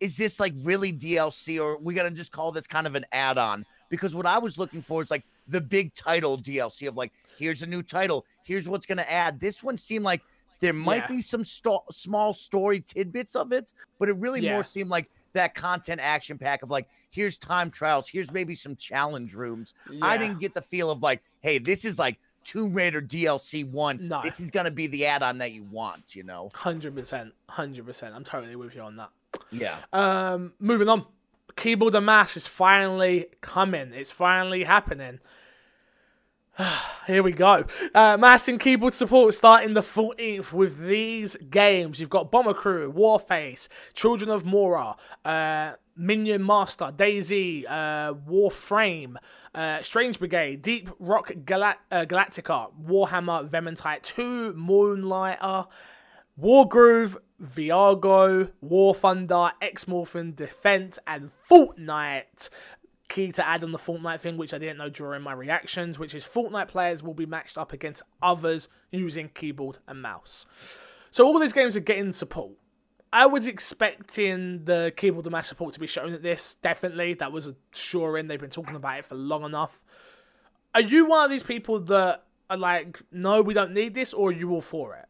is 0.00 0.16
this 0.16 0.38
like 0.38 0.54
really 0.62 0.92
DLC, 0.92 1.60
or 1.62 1.78
we 1.78 1.94
gonna 1.94 2.10
just 2.10 2.32
call 2.32 2.52
this 2.52 2.66
kind 2.66 2.86
of 2.86 2.94
an 2.94 3.04
add-on? 3.12 3.64
Because 3.88 4.14
what 4.14 4.26
I 4.26 4.38
was 4.38 4.58
looking 4.58 4.82
for 4.82 5.02
is 5.02 5.10
like 5.10 5.24
the 5.48 5.60
big 5.60 5.94
title 5.94 6.38
DLC 6.38 6.86
of 6.88 6.96
like, 6.96 7.12
here's 7.38 7.62
a 7.62 7.66
new 7.66 7.82
title, 7.82 8.24
here's 8.44 8.68
what's 8.68 8.86
gonna 8.86 9.02
add. 9.08 9.40
This 9.40 9.62
one 9.62 9.78
seemed 9.78 10.04
like 10.04 10.22
there 10.60 10.72
might 10.72 11.02
Yeah. 11.02 11.06
be 11.16 11.22
some 11.22 11.44
sto- 11.44 11.84
small 11.90 12.34
story 12.34 12.80
tidbits 12.80 13.36
of 13.36 13.52
it, 13.52 13.72
but 13.98 14.08
it 14.08 14.16
really 14.16 14.40
Yeah. 14.40 14.54
more 14.54 14.64
seemed 14.64 14.90
like 14.90 15.08
that 15.34 15.54
content 15.54 16.00
action 16.00 16.36
pack 16.38 16.62
of 16.62 16.70
like, 16.70 16.88
here's 17.10 17.38
time 17.38 17.70
trials, 17.70 18.08
here's 18.08 18.32
maybe 18.32 18.54
some 18.54 18.74
challenge 18.76 19.34
rooms. 19.34 19.74
I 20.02 20.18
didn't 20.18 20.40
get 20.40 20.54
the 20.54 20.62
feel 20.62 20.90
of 20.90 21.02
like, 21.02 21.22
hey, 21.42 21.58
this 21.58 21.84
is 21.84 21.98
like 21.98 22.18
Tomb 22.44 22.72
Raider 22.72 23.00
DLC 23.02 23.62
one. 23.64 24.08
No. 24.08 24.22
This 24.24 24.40
is 24.40 24.50
gonna 24.50 24.70
be 24.70 24.86
the 24.86 25.04
add-on 25.06 25.38
that 25.38 25.52
you 25.52 25.64
want, 25.64 26.16
you 26.16 26.22
know? 26.24 26.50
Hundred 26.54 26.94
percent, 26.94 27.34
hundred 27.48 27.84
percent. 27.86 28.14
I'm 28.14 28.24
totally 28.24 28.56
with 28.56 28.74
you 28.74 28.80
on 28.80 28.96
that. 28.96 29.10
Yeah. 29.50 29.76
Um, 29.92 30.54
moving 30.58 30.88
on. 30.88 31.04
Keyboard 31.58 31.94
and 31.96 32.06
mouse 32.06 32.36
is 32.36 32.46
finally 32.46 33.26
coming. 33.40 33.92
It's 33.92 34.12
finally 34.12 34.64
happening. 34.64 35.18
Here 37.06 37.22
we 37.22 37.32
go. 37.32 37.64
Uh, 37.94 38.16
mouse 38.16 38.46
and 38.48 38.60
keyboard 38.60 38.94
support 38.94 39.34
starting 39.34 39.74
the 39.74 39.80
14th 39.80 40.52
with 40.52 40.86
these 40.86 41.36
games. 41.50 42.00
You've 42.00 42.10
got 42.10 42.30
Bomber 42.30 42.54
Crew, 42.54 42.92
Warface, 42.92 43.68
Children 43.94 44.30
of 44.30 44.44
Morta, 44.44 44.94
uh, 45.24 45.72
Minion 45.96 46.46
Master, 46.46 46.92
DayZ, 46.96 47.64
uh, 47.68 48.14
Warframe, 48.14 49.16
uh, 49.52 49.82
Strange 49.82 50.20
Brigade, 50.20 50.62
Deep 50.62 50.90
Rock 51.00 51.32
Gal- 51.44 51.64
uh, 51.90 52.04
Galactica, 52.04 52.70
Warhammer 52.80 53.48
Vermintide 53.48 54.02
2, 54.02 54.52
Moonlighter, 54.54 55.66
Wargroove, 56.40 57.16
Vigor, 57.38 58.52
War 58.60 58.94
Thunder, 58.94 59.52
X 59.60 59.86
Morphin 59.86 60.34
Defense, 60.34 60.98
and 61.06 61.30
Fortnite. 61.50 62.48
Key 63.08 63.32
to 63.32 63.46
add 63.46 63.64
on 63.64 63.72
the 63.72 63.78
Fortnite 63.78 64.20
thing, 64.20 64.36
which 64.36 64.52
I 64.52 64.58
didn't 64.58 64.76
know 64.76 64.90
during 64.90 65.22
my 65.22 65.32
reactions, 65.32 65.98
which 65.98 66.14
is 66.14 66.24
Fortnite 66.24 66.68
players 66.68 67.02
will 67.02 67.14
be 67.14 67.26
matched 67.26 67.56
up 67.56 67.72
against 67.72 68.02
others 68.20 68.68
using 68.90 69.30
keyboard 69.30 69.78
and 69.86 70.02
mouse. 70.02 70.46
So 71.10 71.26
all 71.26 71.38
these 71.38 71.54
games 71.54 71.76
are 71.76 71.80
getting 71.80 72.12
support. 72.12 72.52
I 73.10 73.24
was 73.24 73.48
expecting 73.48 74.64
the 74.66 74.92
keyboard 74.94 75.24
and 75.24 75.32
mouse 75.32 75.48
support 75.48 75.72
to 75.72 75.80
be 75.80 75.86
shown 75.86 76.12
at 76.12 76.22
this. 76.22 76.56
Definitely, 76.56 77.14
that 77.14 77.32
was 77.32 77.46
a 77.46 77.56
sure 77.72 78.18
in. 78.18 78.26
They've 78.26 78.38
been 78.38 78.50
talking 78.50 78.76
about 78.76 78.98
it 78.98 79.04
for 79.06 79.14
long 79.14 79.44
enough. 79.44 79.82
Are 80.74 80.82
you 80.82 81.06
one 81.06 81.24
of 81.24 81.30
these 81.30 81.42
people 81.42 81.80
that 81.80 82.24
are 82.50 82.56
like, 82.58 83.00
no, 83.10 83.40
we 83.40 83.54
don't 83.54 83.72
need 83.72 83.94
this, 83.94 84.12
or 84.12 84.28
are 84.28 84.32
you 84.32 84.50
all 84.50 84.60
for 84.60 84.96
it? 84.96 85.06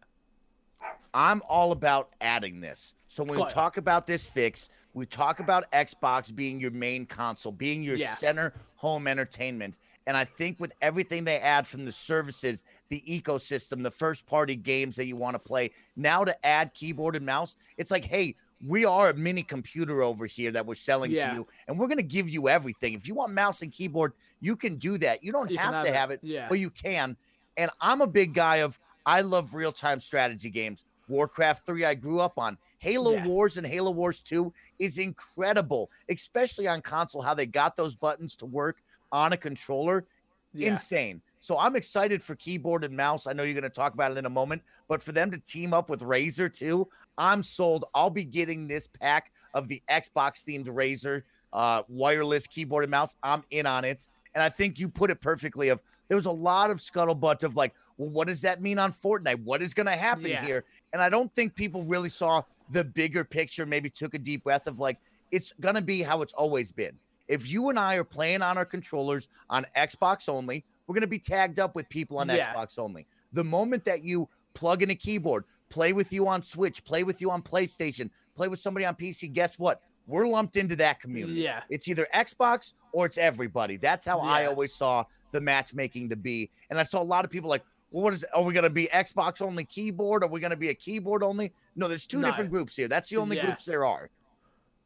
I'm 1.14 1.42
all 1.48 1.72
about 1.72 2.10
adding 2.20 2.60
this. 2.60 2.94
So 3.08 3.24
when 3.24 3.38
we 3.38 3.46
talk 3.46 3.78
about 3.78 4.06
this 4.06 4.28
fix, 4.28 4.68
we 4.92 5.06
talk 5.06 5.40
about 5.40 5.70
Xbox 5.72 6.34
being 6.34 6.60
your 6.60 6.70
main 6.70 7.06
console, 7.06 7.52
being 7.52 7.82
your 7.82 7.96
Yeah. 7.96 8.14
center 8.14 8.52
home 8.74 9.06
entertainment. 9.08 9.78
And 10.06 10.16
I 10.16 10.24
think 10.24 10.60
with 10.60 10.72
everything 10.82 11.24
they 11.24 11.38
add 11.38 11.66
from 11.66 11.84
the 11.84 11.92
services, 11.92 12.64
the 12.90 13.02
ecosystem, 13.08 13.82
the 13.82 13.90
first 13.90 14.26
party 14.26 14.54
games 14.56 14.94
that 14.96 15.06
you 15.06 15.16
want 15.16 15.34
to 15.34 15.38
play, 15.38 15.70
now 15.96 16.24
to 16.24 16.46
add 16.46 16.74
keyboard 16.74 17.16
and 17.16 17.24
mouse, 17.26 17.56
it's 17.78 17.90
like, 17.90 18.04
hey, 18.04 18.36
we 18.66 18.84
are 18.84 19.10
a 19.10 19.14
mini 19.14 19.42
computer 19.42 20.02
over 20.02 20.26
here 20.26 20.50
that 20.50 20.66
we're 20.66 20.74
selling 20.74 21.12
Yeah. 21.12 21.28
to 21.30 21.34
you, 21.36 21.46
and 21.66 21.78
we're 21.78 21.86
going 21.86 21.98
to 21.98 22.02
give 22.04 22.28
you 22.28 22.48
everything. 22.48 22.92
If 22.94 23.06
you 23.08 23.14
want 23.14 23.32
mouse 23.32 23.62
and 23.62 23.72
keyboard, 23.72 24.12
you 24.40 24.54
can 24.56 24.76
do 24.76 24.98
that. 24.98 25.22
You 25.22 25.32
don't 25.32 25.50
You 25.50 25.56
can 25.58 25.72
have 25.72 25.84
to 25.84 25.88
have 25.92 25.94
it. 25.94 25.94
have 25.94 26.10
it, 26.10 26.20
Yeah. 26.22 26.48
but 26.48 26.58
you 26.58 26.70
can. 26.70 27.16
And 27.56 27.70
I'm 27.80 28.00
a 28.00 28.06
big 28.06 28.34
guy 28.34 28.56
of 28.56 28.78
I 29.08 29.22
love 29.22 29.54
real 29.54 29.72
time 29.72 30.00
strategy 30.00 30.50
games. 30.50 30.84
Warcraft 31.08 31.64
3 31.64 31.86
I 31.86 31.94
grew 31.94 32.20
up 32.20 32.38
on. 32.38 32.58
Halo 32.78 33.12
Yeah. 33.12 33.26
Wars 33.26 33.56
and 33.56 33.66
Halo 33.66 33.90
Wars 33.90 34.20
2 34.20 34.52
is 34.78 34.98
incredible, 34.98 35.90
especially 36.10 36.66
on 36.66 36.82
console 36.82 37.22
how 37.22 37.32
they 37.32 37.46
got 37.46 37.74
those 37.74 37.96
buttons 37.96 38.36
to 38.36 38.44
work 38.46 38.82
on 39.10 39.32
a 39.32 39.36
controller. 39.38 40.06
Yeah. 40.52 40.68
Insane. 40.68 41.22
So 41.40 41.58
I'm 41.58 41.74
excited 41.74 42.22
for 42.22 42.34
keyboard 42.36 42.84
and 42.84 42.94
mouse. 42.94 43.26
I 43.26 43.32
know 43.32 43.44
you're 43.44 43.54
going 43.58 43.62
to 43.62 43.70
talk 43.70 43.94
about 43.94 44.12
it 44.12 44.18
in 44.18 44.26
a 44.26 44.30
moment, 44.30 44.60
but 44.88 45.02
for 45.02 45.12
them 45.12 45.30
to 45.30 45.38
team 45.38 45.72
up 45.72 45.88
with 45.88 46.00
Razer 46.00 46.52
too, 46.52 46.86
I'm 47.16 47.42
sold. 47.42 47.86
I'll 47.94 48.10
be 48.10 48.24
getting 48.24 48.68
this 48.68 48.88
pack 48.88 49.32
of 49.54 49.68
the 49.68 49.82
Xbox 49.88 50.44
themed 50.44 50.66
Razer 50.66 51.22
uh, 51.52 51.82
wireless 51.88 52.46
keyboard 52.46 52.84
and 52.84 52.90
mouse. 52.90 53.16
I'm 53.22 53.42
in 53.50 53.66
on 53.66 53.84
it. 53.84 54.08
And 54.38 54.44
I 54.44 54.48
think 54.48 54.78
you 54.78 54.88
put 54.88 55.10
it 55.10 55.20
perfectly 55.20 55.68
of 55.68 55.82
there 56.06 56.16
was 56.16 56.26
a 56.26 56.30
lot 56.30 56.70
of 56.70 56.76
scuttlebutt 56.76 57.42
of 57.42 57.56
like, 57.56 57.74
well, 57.96 58.08
what 58.08 58.28
does 58.28 58.40
that 58.42 58.62
mean 58.62 58.78
on 58.78 58.92
Fortnite? 58.92 59.42
What 59.42 59.62
is 59.62 59.74
going 59.74 59.86
to 59.86 59.96
happen 59.96 60.26
Yeah. 60.26 60.46
here? 60.46 60.64
And 60.92 61.02
I 61.02 61.08
don't 61.08 61.28
think 61.34 61.56
people 61.56 61.82
really 61.82 62.08
saw 62.08 62.42
the 62.70 62.84
bigger 62.84 63.24
picture, 63.24 63.66
maybe 63.66 63.90
took 63.90 64.14
a 64.14 64.18
deep 64.18 64.44
breath 64.44 64.68
of 64.68 64.78
like, 64.78 64.98
it's 65.32 65.52
going 65.60 65.74
to 65.74 65.82
be 65.82 66.02
how 66.02 66.22
it's 66.22 66.34
always 66.34 66.70
been. 66.70 66.92
If 67.26 67.50
you 67.50 67.68
and 67.68 67.80
I 67.80 67.96
are 67.96 68.04
playing 68.04 68.42
on 68.42 68.56
our 68.56 68.64
controllers 68.64 69.26
on 69.50 69.66
Xbox 69.76 70.28
only, 70.28 70.64
we're 70.86 70.94
going 70.94 71.00
to 71.00 71.08
be 71.08 71.18
tagged 71.18 71.58
up 71.58 71.74
with 71.74 71.88
people 71.88 72.18
on 72.18 72.28
Yeah. 72.28 72.54
Xbox 72.54 72.78
only. 72.78 73.08
The 73.32 73.42
moment 73.42 73.84
that 73.86 74.04
you 74.04 74.28
plug 74.54 74.84
in 74.84 74.90
a 74.90 74.94
keyboard, 74.94 75.46
play 75.68 75.92
with 75.92 76.12
you 76.12 76.28
on 76.28 76.42
Switch, 76.42 76.84
play 76.84 77.02
with 77.02 77.20
you 77.20 77.32
on 77.32 77.42
PlayStation, 77.42 78.08
play 78.36 78.46
with 78.46 78.60
somebody 78.60 78.86
on 78.86 78.94
PC, 78.94 79.32
guess 79.32 79.58
what? 79.58 79.82
We're 80.08 80.26
lumped 80.26 80.56
into 80.56 80.74
that 80.76 81.00
community. 81.00 81.40
Yeah. 81.40 81.62
It's 81.70 81.86
either 81.86 82.06
Xbox 82.14 82.72
or 82.92 83.06
it's 83.06 83.18
everybody. 83.18 83.76
That's 83.76 84.04
how 84.04 84.18
I 84.20 84.46
always 84.46 84.74
saw 84.74 85.04
the 85.32 85.40
matchmaking 85.40 86.08
to 86.08 86.16
be. 86.16 86.50
And 86.70 86.78
I 86.78 86.82
saw 86.82 87.00
a 87.00 87.04
lot 87.04 87.24
of 87.24 87.30
people 87.30 87.48
like, 87.50 87.62
well, 87.90 88.04
what 88.04 88.14
is 88.14 88.24
are 88.34 88.42
we 88.42 88.52
gonna 88.54 88.70
be 88.70 88.88
Xbox 88.88 89.40
only 89.42 89.64
keyboard? 89.64 90.22
Are 90.24 90.28
we 90.28 90.40
gonna 90.40 90.56
be 90.56 90.70
a 90.70 90.74
keyboard 90.74 91.22
only? 91.22 91.52
No, 91.76 91.88
there's 91.88 92.06
two 92.06 92.20
No. 92.20 92.26
different 92.26 92.50
groups 92.50 92.74
here. 92.74 92.88
That's 92.88 93.08
the 93.10 93.18
only 93.18 93.36
Yeah. 93.36 93.44
groups 93.46 93.64
there 93.66 93.84
are. 93.84 94.10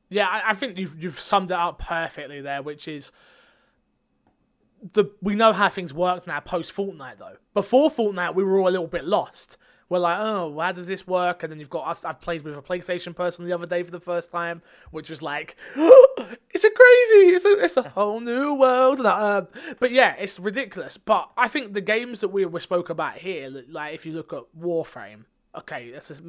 Yeah, 0.08 0.26
I, 0.28 0.50
I 0.50 0.54
think 0.54 0.76
you've 0.76 1.02
you've 1.02 1.18
summed 1.20 1.50
it 1.50 1.56
up 1.56 1.78
perfectly 1.78 2.40
there, 2.40 2.60
which 2.62 2.86
is 2.88 3.12
the 4.92 5.04
we 5.20 5.34
know 5.34 5.52
how 5.52 5.68
things 5.68 5.94
work 5.94 6.26
now 6.26 6.40
post 6.40 6.74
Fortnite 6.74 7.18
though. 7.18 7.36
Before 7.54 7.90
Fortnite, 7.90 8.34
we 8.34 8.42
were 8.44 8.58
all 8.58 8.68
a 8.68 8.70
little 8.70 8.86
bit 8.88 9.04
lost. 9.04 9.56
We're 9.92 9.98
like, 9.98 10.20
oh, 10.20 10.58
how 10.58 10.72
does 10.72 10.86
this 10.86 11.06
work? 11.06 11.42
And 11.42 11.52
then 11.52 11.58
you've 11.58 11.68
got 11.68 11.86
us. 11.86 12.02
I've 12.02 12.18
played 12.18 12.44
with 12.44 12.56
a 12.56 12.62
PlayStation 12.62 13.14
person 13.14 13.44
the 13.44 13.52
other 13.52 13.66
day 13.66 13.82
for 13.82 13.90
the 13.90 14.00
first 14.00 14.30
time, 14.30 14.62
which 14.90 15.10
was 15.10 15.20
like, 15.20 15.54
it's 15.76 16.64
a 16.64 16.70
crazy, 16.70 17.34
it's 17.34 17.44
a 17.44 17.62
it's 17.62 17.76
a 17.76 17.90
whole 17.90 18.18
new 18.18 18.54
world. 18.54 19.04
Uh, 19.04 19.42
but 19.80 19.90
yeah, 19.90 20.14
it's 20.18 20.40
ridiculous. 20.40 20.96
But 20.96 21.30
I 21.36 21.46
think 21.46 21.74
the 21.74 21.82
games 21.82 22.20
that 22.20 22.28
we 22.28 22.46
we 22.46 22.58
spoke 22.58 22.88
about 22.88 23.18
here, 23.18 23.50
like 23.68 23.94
if 23.94 24.06
you 24.06 24.14
look 24.14 24.32
at 24.32 24.44
Warframe, 24.58 25.24
okay, 25.58 25.90
that's 25.90 26.08
just, 26.08 26.22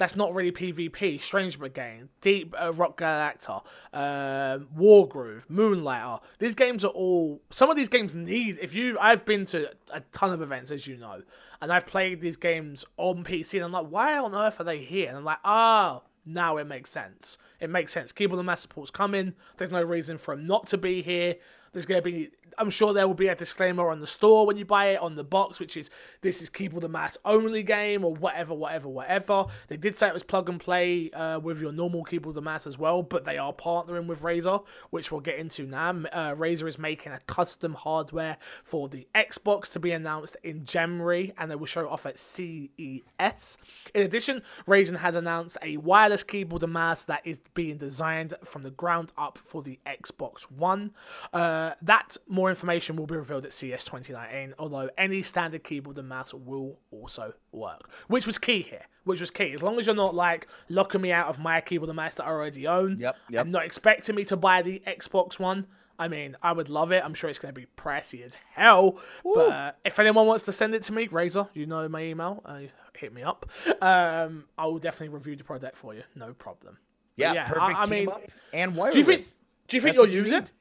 that's 0.00 0.16
not 0.16 0.34
really 0.34 0.50
PvP. 0.50 1.22
Strange 1.22 1.58
Brigade, 1.58 2.08
Deep 2.22 2.54
uh, 2.58 2.72
Rock 2.72 2.98
Galacta, 2.98 3.62
um, 3.92 4.68
Wargroove, 4.74 5.42
Moonlighter. 5.50 6.20
These 6.38 6.54
games 6.54 6.86
are 6.86 6.88
all. 6.88 7.42
Some 7.50 7.68
of 7.68 7.76
these 7.76 7.90
games 7.90 8.14
need. 8.14 8.56
If 8.62 8.74
you, 8.74 8.98
I've 8.98 9.26
been 9.26 9.44
to 9.46 9.70
a 9.92 10.00
ton 10.12 10.32
of 10.32 10.40
events, 10.40 10.70
as 10.70 10.86
you 10.86 10.96
know, 10.96 11.20
and 11.60 11.70
I've 11.70 11.86
played 11.86 12.22
these 12.22 12.38
games 12.38 12.86
on 12.96 13.24
PC, 13.24 13.56
and 13.56 13.64
I'm 13.64 13.72
like, 13.72 13.88
why 13.88 14.16
on 14.16 14.34
earth 14.34 14.58
are 14.58 14.64
they 14.64 14.78
here? 14.78 15.10
And 15.10 15.18
I'm 15.18 15.24
like, 15.24 15.40
oh, 15.44 16.04
now 16.24 16.56
it 16.56 16.66
makes 16.66 16.88
sense. 16.88 17.36
It 17.60 17.68
makes 17.68 17.92
sense. 17.92 18.10
Keyboard 18.10 18.38
and 18.38 18.46
mouse 18.46 18.62
support's 18.62 18.90
coming. 18.90 19.34
There's 19.58 19.70
no 19.70 19.82
reason 19.82 20.16
for 20.16 20.34
them 20.34 20.46
not 20.46 20.66
to 20.68 20.78
be 20.78 21.02
here. 21.02 21.36
There's 21.74 21.84
going 21.84 22.02
to 22.02 22.10
be, 22.10 22.30
I'm 22.58 22.70
sure 22.70 22.92
there 22.92 23.06
will 23.06 23.14
be 23.14 23.28
a 23.28 23.34
disclaimer 23.34 23.90
on 23.90 24.00
the 24.00 24.06
store 24.06 24.46
when 24.46 24.56
you 24.56 24.64
buy 24.64 24.90
it 24.90 25.00
on 25.00 25.14
the 25.14 25.24
box, 25.24 25.58
which 25.58 25.76
is 25.76 25.90
this 26.20 26.42
is 26.42 26.48
keyboard 26.48 26.84
and 26.84 26.92
mouse 26.92 27.18
only 27.24 27.62
game 27.62 28.04
or 28.04 28.14
whatever, 28.14 28.54
whatever, 28.54 28.88
whatever. 28.88 29.46
They 29.68 29.76
did 29.76 29.96
say 29.96 30.08
it 30.08 30.14
was 30.14 30.22
plug 30.22 30.48
and 30.48 30.60
play 30.60 31.10
uh, 31.10 31.40
with 31.40 31.60
your 31.60 31.72
normal 31.72 32.04
keyboard 32.04 32.36
and 32.36 32.44
mouse 32.44 32.66
as 32.66 32.78
well, 32.78 33.02
but 33.02 33.24
they 33.24 33.38
are 33.38 33.52
partnering 33.52 34.06
with 34.06 34.22
Razer, 34.22 34.64
which 34.90 35.10
we'll 35.10 35.20
get 35.20 35.38
into 35.38 35.64
now. 35.66 35.90
Uh, 35.90 36.34
Razer 36.34 36.66
is 36.66 36.78
making 36.78 37.12
a 37.12 37.20
custom 37.20 37.74
hardware 37.74 38.36
for 38.64 38.88
the 38.88 39.06
Xbox 39.14 39.72
to 39.72 39.80
be 39.80 39.92
announced 39.92 40.36
in 40.42 40.64
January, 40.64 41.32
and 41.38 41.50
they 41.50 41.56
will 41.56 41.66
show 41.66 41.82
it 41.82 41.90
off 41.90 42.06
at 42.06 42.18
CES. 42.18 43.58
In 43.94 44.02
addition, 44.02 44.42
Razer 44.66 44.96
has 44.96 45.14
announced 45.14 45.58
a 45.62 45.76
wireless 45.76 46.22
keyboard 46.22 46.62
and 46.62 46.72
mouse 46.72 47.04
that 47.04 47.20
is 47.24 47.40
being 47.54 47.76
designed 47.76 48.34
from 48.44 48.62
the 48.62 48.70
ground 48.70 49.12
up 49.18 49.38
for 49.38 49.62
the 49.62 49.78
Xbox 49.86 50.42
One. 50.50 50.92
Uh, 51.32 51.72
that 51.82 52.16
more 52.28 52.39
information 52.48 52.96
will 52.96 53.06
be 53.06 53.16
revealed 53.16 53.44
at 53.44 53.52
CES 53.52 53.84
2019, 53.84 54.54
although 54.58 54.88
any 54.96 55.20
standard 55.22 55.64
keyboard 55.64 55.98
and 55.98 56.08
mouse 56.08 56.32
will 56.32 56.78
also 56.90 57.34
work, 57.52 57.90
which 58.08 58.26
was 58.26 58.38
key 58.38 58.62
here. 58.62 58.86
Which 59.04 59.20
was 59.20 59.30
key. 59.30 59.52
As 59.52 59.62
long 59.62 59.78
as 59.78 59.86
you're 59.86 59.96
not 59.96 60.14
like 60.14 60.46
locking 60.68 61.00
me 61.00 61.10
out 61.12 61.26
of 61.28 61.38
my 61.38 61.60
keyboard 61.60 61.88
and 61.90 61.96
mouse 61.96 62.14
that 62.14 62.24
I 62.24 62.28
already 62.30 62.66
own, 62.66 62.98
Yep, 63.00 63.16
yep. 63.30 63.42
and 63.42 63.52
not 63.52 63.64
expecting 63.64 64.14
me 64.14 64.24
to 64.26 64.36
buy 64.36 64.62
the 64.62 64.82
Xbox 64.86 65.38
One. 65.38 65.66
I 65.98 66.08
mean, 66.08 66.36
I 66.42 66.52
would 66.52 66.70
love 66.70 66.92
it. 66.92 67.02
I'm 67.04 67.12
sure 67.12 67.28
it's 67.28 67.38
going 67.38 67.54
to 67.54 67.60
be 67.60 67.66
pricey 67.76 68.24
as 68.24 68.38
hell. 68.54 68.98
But 69.22 69.48
uh, 69.50 69.72
if 69.84 69.98
anyone 69.98 70.26
wants 70.26 70.44
to 70.44 70.52
send 70.52 70.74
it 70.74 70.82
to 70.84 70.92
me, 70.94 71.08
Razer, 71.08 71.48
you 71.52 71.66
know 71.66 71.86
my 71.88 72.02
email. 72.02 72.40
Uh, 72.44 72.60
hit 72.96 73.12
me 73.12 73.22
up. 73.22 73.50
Um, 73.82 74.44
I 74.56 74.64
will 74.66 74.78
definitely 74.78 75.08
review 75.14 75.36
the 75.36 75.44
product 75.44 75.76
for 75.76 75.94
you. 75.94 76.02
No 76.14 76.32
problem. 76.34 76.78
Yeah, 77.16 77.32
yeah, 77.34 77.44
perfect 77.44 77.78
I 77.78 77.82
team 77.84 77.90
mean, 77.90 78.08
up 78.08 78.22
and 78.54 78.74
wireless. 78.76 78.94
Do 78.94 79.00
you 79.00 79.04
think? 79.04 79.22
Do 79.68 79.76
you 79.76 79.80
think 79.82 79.96
That's 79.96 80.06
you'll 80.06 80.14
you 80.14 80.20
use 80.22 80.30
need. 80.32 80.36
it? 80.44 80.52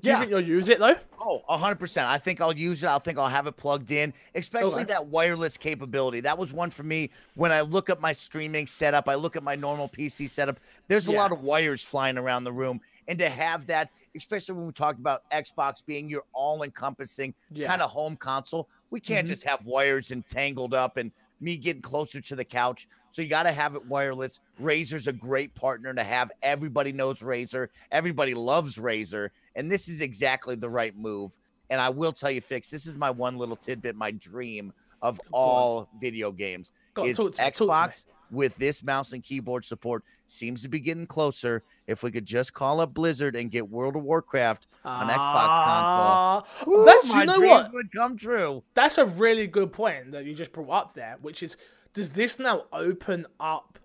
Do 0.00 0.08
you 0.08 0.14
Yeah. 0.14 0.18
think 0.20 0.30
you'll 0.30 0.40
use 0.40 0.68
it 0.68 0.78
though? 0.78 0.94
Oh, 1.20 1.42
100%. 1.48 2.06
I 2.06 2.18
think 2.18 2.40
I'll 2.40 2.56
use 2.56 2.84
it. 2.84 2.88
I 2.88 2.98
think 2.98 3.18
I'll 3.18 3.26
have 3.28 3.46
it 3.48 3.56
plugged 3.56 3.90
in, 3.90 4.14
especially 4.34 4.72
Okay. 4.82 4.84
that 4.84 5.06
wireless 5.06 5.56
capability. 5.56 6.20
That 6.20 6.38
was 6.38 6.52
one 6.52 6.70
for 6.70 6.84
me 6.84 7.10
when 7.34 7.50
I 7.50 7.62
look 7.62 7.90
at 7.90 8.00
my 8.00 8.12
streaming 8.12 8.66
setup, 8.66 9.08
I 9.08 9.16
look 9.16 9.34
at 9.34 9.42
my 9.42 9.56
normal 9.56 9.88
PC 9.88 10.28
setup. 10.28 10.60
There's 10.86 11.08
a 11.08 11.12
Yeah. 11.12 11.18
lot 11.22 11.32
of 11.32 11.40
wires 11.40 11.82
flying 11.82 12.16
around 12.16 12.44
the 12.44 12.52
room. 12.52 12.80
And 13.08 13.18
to 13.18 13.28
have 13.28 13.66
that, 13.66 13.90
especially 14.14 14.54
when 14.54 14.66
we 14.66 14.72
talk 14.72 14.96
about 14.98 15.28
Xbox 15.30 15.82
being 15.84 16.08
your 16.08 16.24
all 16.32 16.62
encompassing 16.62 17.34
Yeah. 17.50 17.66
kind 17.66 17.82
of 17.82 17.90
home 17.90 18.16
console, 18.16 18.68
we 18.90 19.00
can't 19.00 19.26
Mhm. 19.26 19.30
just 19.30 19.42
have 19.44 19.64
wires 19.64 20.10
entangled 20.12 20.74
up 20.74 20.96
and 20.96 21.10
me 21.40 21.56
getting 21.56 21.80
closer 21.82 22.20
to 22.20 22.34
the 22.34 22.44
couch. 22.44 22.88
So 23.10 23.22
you 23.22 23.28
got 23.28 23.44
to 23.44 23.52
have 23.52 23.76
it 23.76 23.84
wireless. 23.86 24.40
Razer's 24.60 25.06
a 25.06 25.12
great 25.12 25.54
partner 25.54 25.94
to 25.94 26.02
have. 26.02 26.32
Everybody 26.42 26.90
knows 26.92 27.20
Razer. 27.20 27.68
Everybody 27.92 28.34
loves 28.34 28.76
Razer. 28.76 29.30
And 29.58 29.70
this 29.70 29.88
is 29.88 30.00
exactly 30.00 30.54
the 30.54 30.70
right 30.70 30.96
move. 30.96 31.36
And 31.68 31.80
I 31.80 31.90
will 31.90 32.12
tell 32.12 32.30
you, 32.30 32.40
Fix, 32.40 32.70
this 32.70 32.86
is 32.86 32.96
my 32.96 33.10
one 33.10 33.36
little 33.36 33.56
tidbit, 33.56 33.96
my 33.96 34.12
dream 34.12 34.72
of 35.02 35.20
all 35.32 35.88
video 36.00 36.32
games. 36.32 36.72
Go 36.94 37.02
on, 37.02 37.08
is 37.08 37.16
talk 37.16 37.26
me, 37.26 37.32
talk. 37.32 37.52
Xbox 37.52 38.06
with 38.30 38.56
this 38.56 38.82
mouse 38.82 39.12
and 39.12 39.22
keyboard 39.22 39.64
support 39.64 40.04
seems 40.26 40.62
to 40.62 40.68
be 40.68 40.80
getting 40.80 41.06
closer. 41.06 41.62
If 41.86 42.02
we 42.02 42.10
could 42.10 42.24
just 42.24 42.54
call 42.54 42.80
up 42.80 42.94
Blizzard 42.94 43.36
and 43.36 43.50
get 43.50 43.68
World 43.68 43.96
of 43.96 44.02
Warcraft 44.04 44.68
on 44.84 45.08
Xbox 45.08 45.50
console. 45.50 45.64
Ah, 45.64 46.44
That's 46.84 47.08
my 47.08 47.20
you 47.20 47.26
know 47.26 47.36
dreams 47.38 47.50
what? 47.50 47.72
would 47.72 47.92
come 47.92 48.16
true. 48.16 48.62
That's 48.74 48.96
a 48.98 49.06
really 49.06 49.46
good 49.46 49.72
point 49.72 50.12
that 50.12 50.24
you 50.24 50.34
just 50.34 50.52
brought 50.52 50.70
up 50.70 50.94
there, 50.94 51.16
which 51.20 51.42
is 51.42 51.56
does 51.94 52.10
this 52.10 52.38
now 52.38 52.64
open 52.72 53.26
up 53.40 53.78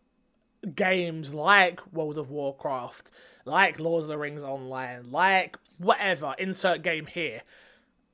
games 0.75 1.33
like 1.33 1.81
World 1.93 2.17
of 2.17 2.29
Warcraft, 2.29 3.11
like 3.45 3.79
Lord 3.79 4.03
of 4.03 4.09
the 4.09 4.17
Rings 4.17 4.43
Online, 4.43 5.11
like 5.11 5.57
whatever, 5.77 6.35
insert 6.37 6.81
game 6.81 7.05
here, 7.05 7.41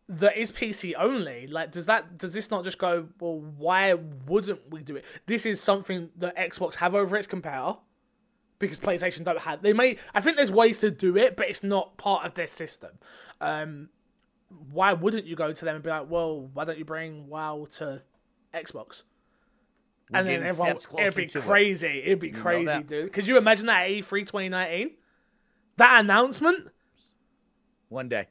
that 0.07 0.37
is 0.37 0.51
PC 0.51 0.93
only. 0.97 1.47
Like, 1.47 1.71
does 1.71 1.85
that 1.85 2.17
does 2.17 2.33
this 2.33 2.49
not 2.49 2.63
just 2.63 2.79
go? 2.79 3.07
Well, 3.19 3.39
why 3.57 3.93
wouldn't 3.93 4.69
we 4.69 4.81
do 4.81 4.95
it? 4.95 5.05
This 5.25 5.45
is 5.45 5.61
something 5.61 6.09
that 6.17 6.35
Xbox 6.35 6.75
have 6.75 6.95
over 6.95 7.15
its 7.15 7.27
competitor 7.27 7.75
because 8.57 8.79
PlayStation 8.79 9.23
don't 9.23 9.39
have. 9.39 9.61
They 9.61 9.73
may. 9.73 9.97
I 10.13 10.21
think 10.21 10.35
there's 10.35 10.51
ways 10.51 10.79
to 10.79 10.91
do 10.91 11.15
it, 11.17 11.35
but 11.35 11.47
it's 11.47 11.63
not 11.63 11.97
part 11.97 12.25
of 12.25 12.33
their 12.33 12.47
system. 12.47 12.91
Um, 13.39 13.89
why 14.71 14.93
wouldn't 14.93 15.25
you 15.25 15.35
go 15.35 15.51
to 15.51 15.65
them 15.65 15.75
and 15.75 15.83
be 15.83 15.89
like, 15.89 16.09
well, 16.09 16.49
why 16.53 16.65
don't 16.65 16.77
you 16.77 16.85
bring 16.85 17.27
WoW 17.27 17.67
to 17.77 18.01
Xbox? 18.53 19.03
We're 20.11 20.19
and 20.19 20.27
then 20.27 20.43
everyone, 20.43 20.77
it'd 20.97 21.15
be 21.15 21.27
to 21.27 21.37
it. 21.37 21.43
crazy. 21.43 22.01
It'd 22.03 22.19
be 22.19 22.31
crazy, 22.31 22.81
dude. 22.83 23.13
Could 23.13 23.27
you 23.27 23.37
imagine 23.37 23.67
that 23.67 23.83
at 23.83 23.91
E 23.91 24.01
E3 24.01 24.21
2019? 24.21 24.91
That 25.77 25.99
announcement, 25.99 26.69
One 27.89 28.07
day. 28.09 28.27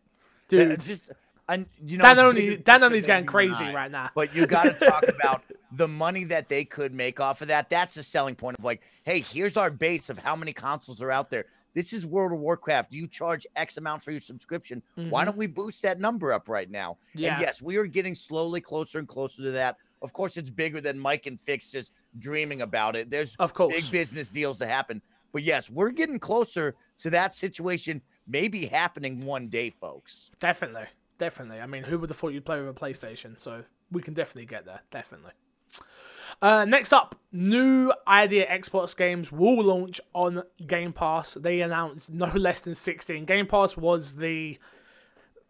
dude. 0.49 0.71
It's 0.73 0.87
just 0.87 1.11
and 1.49 1.67
you 1.87 1.97
know 1.99 2.03
Dan 2.05 2.13
it's 2.13 2.21
only- 2.21 2.41
bigger 2.51 2.63
Dan 2.63 2.81
picture 2.81 2.85
only's 2.85 3.07
getting 3.07 3.27
crazy 3.27 3.65
I. 3.65 3.75
right 3.75 3.91
now. 3.91 4.11
But 4.15 4.35
you 4.35 4.47
got 4.47 4.65
to 4.65 4.73
talk 4.87 5.05
about 5.09 5.43
the 5.73 5.89
money 5.89 6.25
that 6.25 6.49
they 6.49 6.65
could 6.65 6.95
make 6.95 7.21
off 7.21 7.41
of 7.43 7.49
that. 7.49 7.71
That's 7.71 7.95
the 7.95 8.03
selling 8.03 8.35
point 8.35 8.59
of 8.59 8.65
like, 8.65 8.83
hey, 9.05 9.21
here's 9.21 9.57
our 9.57 9.71
base 9.71 10.11
of 10.11 10.19
how 10.19 10.37
many 10.37 10.53
consoles 10.53 11.01
are 11.03 11.11
out 11.11 11.31
there. 11.31 11.45
This 11.75 11.93
is 11.93 12.07
World 12.07 12.33
of 12.33 12.39
Warcraft. 12.41 12.93
You 12.93 13.07
charge 13.07 13.47
X 13.55 13.77
amount 13.77 14.03
for 14.03 14.11
your 14.11 14.21
subscription. 14.21 14.83
Why 14.97 15.25
don't 15.25 15.37
we 15.37 15.47
boost 15.47 15.83
that 15.83 16.01
number 16.01 16.33
up 16.33 16.49
right 16.49 16.69
now? 16.69 16.93
Mm-hmm. 17.11 17.19
Yeah. 17.21 17.33
And 17.35 17.43
yes, 17.43 17.63
we 17.63 17.77
are 17.77 17.87
getting 17.87 18.15
slowly 18.15 18.61
closer 18.61 18.99
and 18.99 19.07
closer 19.07 19.43
to 19.43 19.51
that. 19.53 19.77
Of 20.03 20.13
course, 20.13 20.37
it's 20.37 20.51
bigger 20.51 20.81
than 20.81 20.99
Mike 20.99 21.27
and 21.27 21.39
Fix 21.39 21.71
just 21.71 21.93
dreaming 22.19 22.63
about 22.63 22.97
it. 22.97 23.11
There's 23.11 23.37
Of 23.37 23.55
course. 23.55 23.75
big 23.75 23.91
business 23.91 24.31
deals 24.31 24.59
to 24.59 24.67
happen. 24.67 25.01
But 25.33 25.43
yes, 25.45 25.71
we're 25.71 25.91
getting 25.91 26.19
closer 26.19 26.75
to 26.99 27.11
that 27.11 27.35
situation 27.35 28.01
maybe 28.29 28.67
happening 28.67 29.25
one 29.25 29.49
day, 29.49 29.71
folks. 29.71 30.31
Definitely, 30.39 30.87
definitely. 31.19 31.61
I 31.61 31.67
mean, 31.67 31.85
who 31.85 31.99
would 31.99 32.11
have 32.11 32.19
thought 32.19 32.33
you'd 32.33 32.45
play 32.45 32.61
with 32.61 32.69
a 32.69 32.79
PlayStation? 32.79 33.39
So 33.41 33.65
we 33.91 34.03
can 34.03 34.15
definitely 34.15 34.47
get 34.47 34.65
there. 34.65 34.81
Definitely. 34.91 35.33
Uh, 36.41 36.65
next 36.65 36.93
up, 36.93 37.17
new 37.33 37.93
idea 38.07 38.47
Xbox 38.47 38.97
games 38.97 39.33
will 39.33 39.63
launch 39.63 40.01
on 40.15 40.43
Game 40.65 40.93
Pass. 40.93 41.35
They 41.35 41.61
announced 41.61 42.11
no 42.11 42.27
less 42.35 42.61
than 42.61 42.75
16. 42.75 43.25
Game 43.25 43.47
Pass 43.47 43.77
was 43.77 44.17
the 44.17 44.59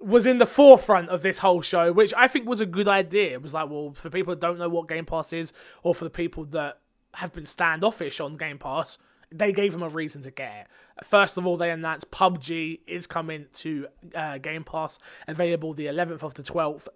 was 0.00 0.28
in 0.28 0.38
the 0.38 0.46
forefront 0.46 1.08
of 1.08 1.22
this 1.22 1.38
whole 1.38 1.60
show, 1.60 1.92
which 1.92 2.14
I 2.16 2.28
think 2.28 2.46
was 2.46 2.60
a 2.60 2.66
good 2.66 2.86
idea. 2.86 3.32
It 3.32 3.42
was 3.42 3.52
like, 3.52 3.68
well, 3.68 3.92
for 3.94 4.10
people 4.10 4.32
that 4.32 4.40
don't 4.40 4.58
know 4.58 4.68
what 4.68 4.88
Game 4.88 5.04
Pass 5.04 5.32
is, 5.32 5.52
or 5.82 5.92
for 5.92 6.04
the 6.04 6.10
people 6.10 6.44
that 6.46 6.78
have 7.14 7.32
been 7.32 7.44
standoffish 7.44 8.20
on 8.20 8.36
Game 8.36 8.58
Pass, 8.58 8.98
they 9.30 9.52
gave 9.52 9.72
them 9.72 9.82
a 9.82 9.88
reason 9.88 10.22
to 10.22 10.30
get 10.30 10.52
it. 10.62 11.04
First 11.04 11.36
of 11.36 11.46
all, 11.46 11.56
they 11.56 11.70
announced 11.70 12.10
PUBG 12.10 12.80
is 12.86 13.06
coming 13.06 13.46
to 13.54 13.88
uh, 14.14 14.38
Game 14.38 14.64
Pass, 14.64 14.98
available 15.26 15.74
the 15.74 15.86
11th 15.86 16.22
of 16.22 16.34
the 16.34 16.42
12th, 16.42 16.88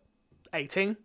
18. 0.54 0.96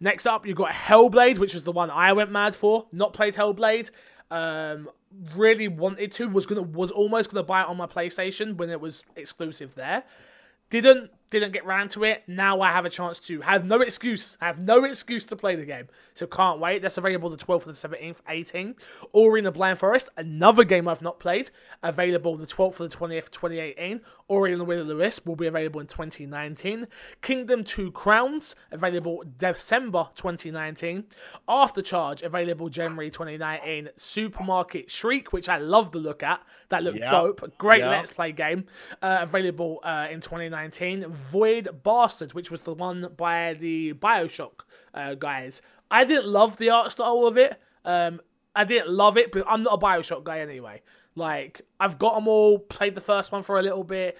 Next 0.00 0.26
up, 0.26 0.46
you've 0.46 0.56
got 0.56 0.72
Hellblade, 0.72 1.38
which 1.38 1.54
was 1.54 1.64
the 1.64 1.72
one 1.72 1.90
I 1.90 2.12
went 2.12 2.30
mad 2.30 2.54
for. 2.54 2.86
Not 2.92 3.12
played 3.12 3.34
Hellblade. 3.34 3.90
Um, 4.30 4.88
really 5.36 5.68
wanted 5.68 6.10
to. 6.12 6.28
Was 6.28 6.46
gonna 6.46 6.62
was 6.62 6.90
almost 6.90 7.30
gonna 7.30 7.42
buy 7.42 7.62
it 7.62 7.68
on 7.68 7.76
my 7.76 7.86
PlayStation 7.86 8.56
when 8.56 8.70
it 8.70 8.80
was 8.80 9.04
exclusive 9.14 9.74
there. 9.74 10.04
Didn't 10.70 11.10
didn't 11.32 11.52
get 11.52 11.64
round 11.64 11.90
to 11.90 12.04
it. 12.04 12.22
Now 12.28 12.60
I 12.60 12.70
have 12.70 12.84
a 12.84 12.90
chance 12.90 13.18
to 13.20 13.40
have 13.40 13.64
no 13.64 13.80
excuse. 13.80 14.36
I 14.40 14.46
have 14.46 14.58
no 14.60 14.84
excuse 14.84 15.24
to 15.26 15.34
play 15.36 15.56
the 15.56 15.64
game. 15.64 15.88
So 16.14 16.26
can't 16.26 16.60
wait. 16.60 16.82
That's 16.82 16.98
available 16.98 17.30
the 17.30 17.36
12th 17.36 17.66
of 17.66 17.80
the 17.80 17.88
17th, 17.88 18.18
18th. 18.30 18.74
Ori 19.12 19.40
in 19.40 19.44
the 19.44 19.50
Blind 19.50 19.78
Forest, 19.78 20.10
another 20.16 20.62
game 20.62 20.86
I've 20.86 21.02
not 21.02 21.18
played, 21.18 21.50
available 21.82 22.36
the 22.36 22.46
12th 22.46 22.78
of 22.80 22.90
the 22.90 22.96
20th, 22.96 23.30
2018. 23.30 24.02
Ori 24.28 24.52
and 24.52 24.60
the 24.60 24.64
Will 24.64 24.80
of 24.80 24.88
the 24.88 24.96
Wisp 24.96 25.26
will 25.26 25.36
be 25.36 25.46
available 25.46 25.80
in 25.80 25.86
2019. 25.86 26.86
Kingdom 27.22 27.64
Two 27.64 27.90
Crowns, 27.90 28.54
available 28.70 29.24
December 29.38 30.08
2019. 30.14 31.04
Aftercharge, 31.48 32.22
available 32.22 32.68
January 32.68 33.10
2019. 33.10 33.88
Supermarket 33.96 34.90
Shriek, 34.90 35.32
which 35.32 35.48
I 35.48 35.58
love 35.58 35.92
the 35.92 35.98
look 35.98 36.22
at. 36.22 36.40
That 36.68 36.82
looked 36.82 36.98
Yep. 36.98 37.10
dope. 37.10 37.58
Great 37.58 37.80
Yep. 37.80 37.90
Let's 37.90 38.12
Play 38.12 38.32
game. 38.32 38.66
Uh, 39.00 39.18
available 39.22 39.80
uh, 39.82 40.08
in 40.10 40.20
2019. 40.20 41.06
Void 41.30 41.82
Bastards, 41.82 42.34
which 42.34 42.50
was 42.50 42.62
the 42.62 42.74
one 42.74 43.08
by 43.16 43.54
the 43.54 43.94
Bioshock 43.94 44.62
uh, 44.94 45.14
guys. 45.14 45.62
I 45.90 46.04
didn't 46.04 46.26
love 46.26 46.56
the 46.56 46.70
art 46.70 46.92
style 46.92 47.26
of 47.26 47.36
it. 47.36 47.60
Um, 47.84 48.20
I 48.54 48.64
didn't 48.64 48.90
love 48.90 49.16
it, 49.16 49.32
but 49.32 49.44
I'm 49.46 49.62
not 49.62 49.74
a 49.74 49.78
Bioshock 49.78 50.24
guy 50.24 50.40
anyway. 50.40 50.82
Like, 51.14 51.62
I've 51.78 51.98
got 51.98 52.14
them 52.14 52.28
all, 52.28 52.58
played 52.58 52.94
the 52.94 53.00
first 53.00 53.32
one 53.32 53.42
for 53.42 53.58
a 53.58 53.62
little 53.62 53.84
bit, 53.84 54.18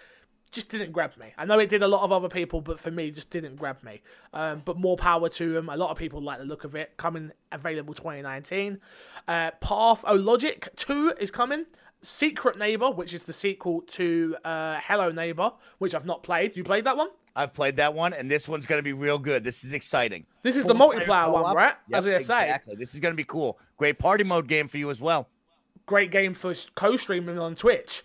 just 0.53 0.69
didn't 0.69 0.93
grab 0.93 1.17
me. 1.17 1.33
I 1.39 1.47
know 1.47 1.59
it 1.59 1.71
did 1.71 1.83
a 1.83 1.89
lot 1.89 2.03
of 2.03 2.13
other 2.13 2.29
people, 2.29 2.61
but 2.61 2.79
for 2.79 2.91
me, 2.91 3.11
just 3.11 3.31
didn't 3.31 3.57
grab 3.57 3.83
me. 3.83 4.03
Um, 4.35 4.61
but 4.65 4.79
more 4.79 4.99
power 4.99 5.31
to 5.31 5.53
them. 5.55 5.71
A 5.71 5.77
lot 5.77 5.91
of 5.91 5.97
people 5.97 6.21
like 6.21 6.39
the 6.39 6.45
look 6.45 6.65
of 6.65 6.75
it. 6.75 6.97
Coming 6.99 7.33
available 7.51 7.95
2019. 7.95 8.79
Uh, 9.27 9.51
Pathologic 9.61 10.69
2 10.77 11.15
is 11.19 11.31
coming. 11.31 11.65
Secret 12.03 12.59
Neighbor, 12.59 12.91
which 12.91 13.15
is 13.15 13.23
the 13.25 13.33
sequel 13.33 13.83
to 13.83 14.37
uh, 14.45 14.79
Hello 14.83 15.11
Neighbor, 15.11 15.53
which 15.79 15.95
I've 15.95 16.05
not 16.07 16.23
played. 16.23 16.57
You 16.57 16.65
played 16.65 16.85
that 16.85 16.97
one? 16.97 17.09
I've 17.35 17.55
played 17.55 17.77
that 17.77 17.95
one, 17.95 18.13
and 18.13 18.31
this 18.31 18.47
one's 18.47 18.67
going 18.67 18.79
to 18.79 18.83
be 18.83 18.93
real 18.93 19.19
good. 19.19 19.43
This 19.45 19.65
is 19.65 19.73
exciting. 19.73 20.27
This 20.43 20.57
is 20.57 20.67
the 20.67 20.75
multiplayer 20.75 21.33
one, 21.33 21.55
right? 21.55 21.73
I 21.75 21.77
Yep, 21.89 21.97
was 21.99 22.05
gonna 22.07 22.21
say. 22.21 22.43
exactly. 22.45 22.75
This 22.77 22.95
is 22.95 23.01
going 23.01 23.13
to 23.13 23.17
be 23.17 23.25
cool. 23.25 23.59
Great 23.79 23.99
party 23.99 24.25
mode 24.25 24.49
game 24.49 24.69
for 24.69 24.77
you 24.79 24.91
as 24.91 25.01
well. 25.01 25.29
Great 25.87 26.11
game 26.11 26.35
for 26.35 26.53
co-streaming 26.75 27.39
on 27.39 27.55
Twitch. 27.55 28.03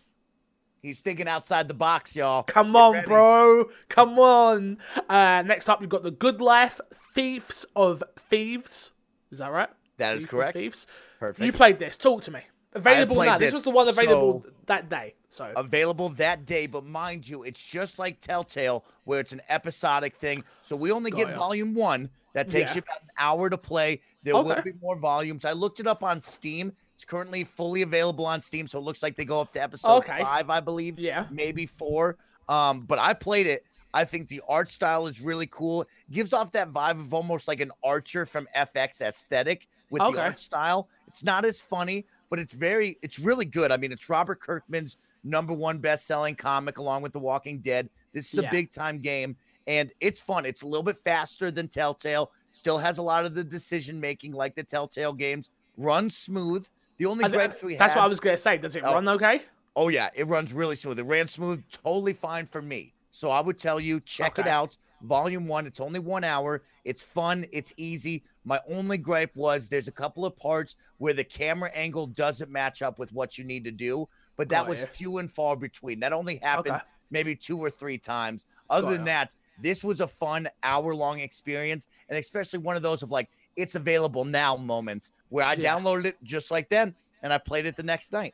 He's 0.82 1.02
thinking 1.02 1.28
outside 1.28 1.68
the 1.68 1.74
box, 1.74 2.16
y'all. 2.16 2.44
Come 2.44 2.76
on, 2.76 3.04
bro. 3.04 3.70
Come 3.90 4.18
on. 4.20 4.78
Uh, 5.10 5.44
next 5.46 5.68
up, 5.68 5.82
you've 5.82 5.90
got 5.90 6.04
the 6.04 6.12
Good 6.12 6.40
Life 6.40 6.80
Thieves 7.14 7.66
of 7.76 8.04
Thieves. 8.18 8.92
Is 9.32 9.40
that 9.40 9.52
right? 9.52 9.70
That 9.98 10.16
is 10.16 10.26
correct. 10.26 10.58
Thieves. 10.58 10.88
Perfect. 11.20 11.44
You 11.46 11.52
played 11.52 11.80
this. 11.80 11.98
Talk 11.98 12.22
to 12.24 12.32
me. 12.32 12.42
Available 12.78 13.24
now. 13.24 13.38
This 13.38 13.48
this, 13.48 13.54
was 13.56 13.64
the 13.64 13.70
one 13.72 13.88
available 13.88 14.44
so- 14.46 14.52
that 14.68 14.90
day. 14.90 15.14
So 15.30 15.52
available 15.56 16.10
that 16.10 16.46
day, 16.46 16.68
but 16.68 16.86
mind 16.86 17.28
you, 17.28 17.44
it's 17.44 17.66
just 17.70 18.00
like 18.00 18.20
Telltale, 18.22 18.86
where 19.04 19.20
it's 19.20 19.34
an 19.34 19.42
episodic 19.50 20.16
thing. 20.16 20.44
So 20.62 20.76
we 20.76 20.92
only 20.92 21.12
get 21.12 21.36
volume 21.36 21.74
one. 21.74 22.10
That 22.34 22.50
takes 22.50 22.72
Yeah. 22.72 22.76
you 22.76 22.82
about 22.88 23.02
an 23.04 23.10
hour 23.18 23.50
to 23.50 23.58
play. 23.58 24.02
There 24.24 24.36
Okay. 24.36 24.56
will 24.56 24.62
be 24.62 24.74
more 24.82 24.96
volumes. 24.96 25.44
I 25.46 25.52
looked 25.52 25.80
it 25.80 25.88
up 25.88 26.04
on 26.04 26.22
Steam. 26.22 26.72
It's 26.96 27.04
currently 27.06 27.44
fully 27.44 27.82
available 27.82 28.26
on 28.26 28.42
Steam, 28.42 28.68
so 28.68 28.78
it 28.80 28.84
looks 28.84 29.04
like 29.04 29.16
they 29.16 29.26
go 29.26 29.42
up 29.42 29.52
to 29.54 29.62
episode 29.62 29.98
Okay. 29.98 30.22
five, 30.22 30.50
I 30.50 30.60
believe. 30.60 30.98
Yeah. 30.98 31.26
maybe 31.30 31.66
four. 31.66 32.18
Um, 32.50 32.82
but 32.82 32.98
I 33.00 33.14
played 33.14 33.48
it. 33.48 33.66
I 33.94 34.06
think 34.06 34.28
the 34.30 34.42
art 34.48 34.70
style 34.70 35.08
is 35.08 35.22
really 35.22 35.48
cool. 35.48 35.86
Gives 36.12 36.32
off 36.34 36.52
that 36.52 36.72
vibe 36.72 37.00
of 37.00 37.14
almost 37.14 37.48
like 37.48 37.60
an 37.62 37.72
Archer 37.84 38.26
from 38.26 38.48
FX 38.56 39.02
aesthetic 39.02 39.68
with 39.90 40.02
Okay. 40.04 40.14
the 40.14 40.22
art 40.22 40.40
style. 40.40 40.88
It's 41.08 41.24
not 41.24 41.46
as 41.46 41.62
funny, 41.62 42.06
but 42.30 42.40
it's 42.40 42.54
very, 42.54 42.98
it's 43.02 43.20
really 43.20 43.46
good. 43.46 43.72
I 43.72 43.78
mean, 43.78 43.92
it's 43.92 44.10
Robert 44.10 44.40
Kirkman's 44.40 44.98
number 45.24 45.54
one 45.54 45.78
best-selling 45.80 46.36
comic, 46.36 46.78
along 46.78 47.02
with 47.02 47.14
The 47.14 47.20
Walking 47.20 47.60
Dead. 47.60 47.90
This 48.14 48.34
is 48.34 48.40
a 48.40 48.44
Yeah. 48.44 48.52
big-time 48.52 49.00
game, 49.00 49.36
and 49.68 49.92
it's 50.00 50.20
fun. 50.20 50.46
It's 50.46 50.62
a 50.62 50.68
little 50.68 50.84
bit 50.84 50.98
faster 50.98 51.52
than 51.52 51.68
Telltale. 51.68 52.32
Still 52.52 52.78
has 52.78 52.98
a 52.98 53.02
lot 53.02 53.26
of 53.26 53.36
the 53.36 53.44
decision 53.44 54.00
making, 54.00 54.34
like 54.34 54.56
the 54.56 54.64
Telltale 54.64 55.14
games. 55.14 55.50
Runs 55.78 56.18
smooth. 56.18 56.68
The 56.98 57.06
only 57.06 57.24
I- 57.26 57.30
gripes 57.30 57.62
we 57.64 57.76
that's 57.76 57.94
had, 57.94 58.00
what 58.00 58.06
I 58.06 58.08
was 58.08 58.20
gonna 58.20 58.38
say. 58.38 58.58
Does 58.58 58.76
it 58.76 58.84
Oh. 58.84 58.94
run 58.94 59.08
okay? 59.10 59.44
Oh 59.76 59.90
yeah, 59.90 60.10
it 60.16 60.26
runs 60.26 60.54
really 60.54 60.76
smooth. 60.76 60.98
It 60.98 61.04
ran 61.04 61.28
smooth, 61.28 61.64
totally 61.72 62.14
fine 62.14 62.48
for 62.48 62.62
me. 62.64 62.94
So 63.12 63.30
I 63.30 63.42
would 63.42 63.60
tell 63.60 63.80
you, 63.80 64.00
check 64.00 64.40
it 64.40 64.48
out. 64.48 64.76
Volume 65.02 65.48
one. 65.48 65.68
It's 65.68 65.80
only 65.80 66.00
one 66.00 66.24
hour. 66.24 66.64
It's 66.84 67.04
fun. 67.04 67.46
It's 67.52 67.74
easy. 67.78 68.24
My 68.48 68.62
only 68.70 68.98
gripe 68.98 69.36
was 69.36 69.68
there's 69.68 69.90
a 69.90 69.92
couple 69.92 70.26
of 70.26 70.38
parts 70.38 70.78
where 71.00 71.14
the 71.14 71.24
camera 71.26 71.70
angle 71.74 72.08
doesn't 72.08 72.50
match 72.50 72.82
up 72.82 72.98
with 72.98 73.12
what 73.12 73.38
you 73.38 73.44
need 73.44 73.66
to 73.66 73.72
do, 73.72 74.08
but 74.38 74.48
that 74.48 74.62
Got 74.62 74.70
was 74.70 74.82
ya. 74.82 74.88
few 74.88 75.18
and 75.18 75.30
far 75.30 75.58
between. 75.58 76.00
That 76.00 76.14
only 76.14 76.38
happened 76.38 76.76
Okay. 76.76 76.84
maybe 77.12 77.36
two 77.36 77.60
or 77.60 77.70
three 77.70 77.98
times. 77.98 78.46
Other 78.70 78.88
Got 78.88 78.94
than 78.94 79.04
that, 79.04 79.36
this 79.62 79.84
was 79.84 80.00
a 80.00 80.08
fun 80.08 80.48
hour 80.64 80.96
long 80.96 81.20
experience, 81.20 81.90
and 82.08 82.18
especially 82.18 82.60
one 82.60 82.78
of 82.78 82.82
those 82.82 83.04
of 83.04 83.12
like 83.12 83.30
it's 83.58 83.76
available 83.76 84.24
now 84.24 84.56
moments 84.56 85.12
where 85.28 85.44
I 85.44 85.56
Yeah. 85.56 85.76
downloaded 85.78 86.06
it 86.06 86.18
just 86.24 86.50
like 86.50 86.70
then 86.70 86.96
and 87.24 87.34
I 87.34 87.40
played 87.40 87.66
it 87.66 87.76
the 87.76 87.84
next 87.84 88.14
night. 88.14 88.34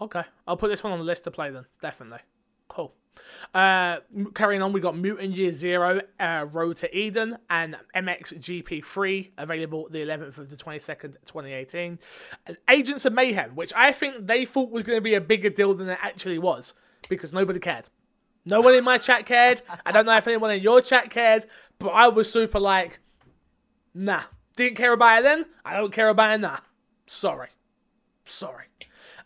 Okay, 0.00 0.22
I'll 0.48 0.56
put 0.56 0.68
this 0.70 0.82
one 0.82 0.94
on 0.94 0.98
the 0.98 1.04
list 1.04 1.24
to 1.24 1.30
play 1.30 1.50
then. 1.50 1.66
Definitely. 1.82 2.20
Cool. 2.68 2.94
Uh, 3.54 3.98
carrying 4.34 4.62
on, 4.62 4.72
we 4.72 4.80
got 4.80 4.96
Mutant 4.96 5.36
Year 5.36 5.52
Zero, 5.52 6.00
uh, 6.18 6.46
Road 6.52 6.76
to 6.78 6.96
Eden, 6.96 7.38
and 7.48 7.76
MXGP3 7.94 9.30
available 9.38 9.88
the 9.90 9.98
11th 9.98 10.38
of 10.38 10.50
the 10.50 10.56
22nd, 10.56 11.16
2018. 11.24 11.98
And 12.46 12.56
Agents 12.68 13.04
of 13.04 13.12
Mayhem, 13.12 13.54
which 13.54 13.72
I 13.76 13.92
think 13.92 14.26
they 14.26 14.44
thought 14.44 14.70
was 14.70 14.82
going 14.82 14.96
to 14.96 15.02
be 15.02 15.14
a 15.14 15.20
bigger 15.20 15.50
deal 15.50 15.74
than 15.74 15.88
it 15.88 15.98
actually 16.02 16.38
was 16.38 16.74
because 17.08 17.32
nobody 17.32 17.60
cared. 17.60 17.88
No 18.44 18.60
one 18.60 18.74
in 18.74 18.84
my 18.84 18.98
chat 18.98 19.24
cared. 19.24 19.62
I 19.86 19.92
don't 19.92 20.04
know 20.04 20.16
if 20.16 20.26
anyone 20.26 20.50
in 20.50 20.62
your 20.62 20.80
chat 20.80 21.10
cared, 21.10 21.46
but 21.78 21.88
I 21.88 22.08
was 22.08 22.30
super 22.30 22.60
like, 22.60 22.98
nah. 23.94 24.22
Didn't 24.56 24.76
care 24.76 24.92
about 24.92 25.20
it 25.20 25.22
then. 25.22 25.46
I 25.64 25.76
don't 25.76 25.92
care 25.92 26.08
about 26.08 26.32
it 26.32 26.38
now. 26.38 26.60
Sorry. 27.06 27.48
Sorry. 28.24 28.66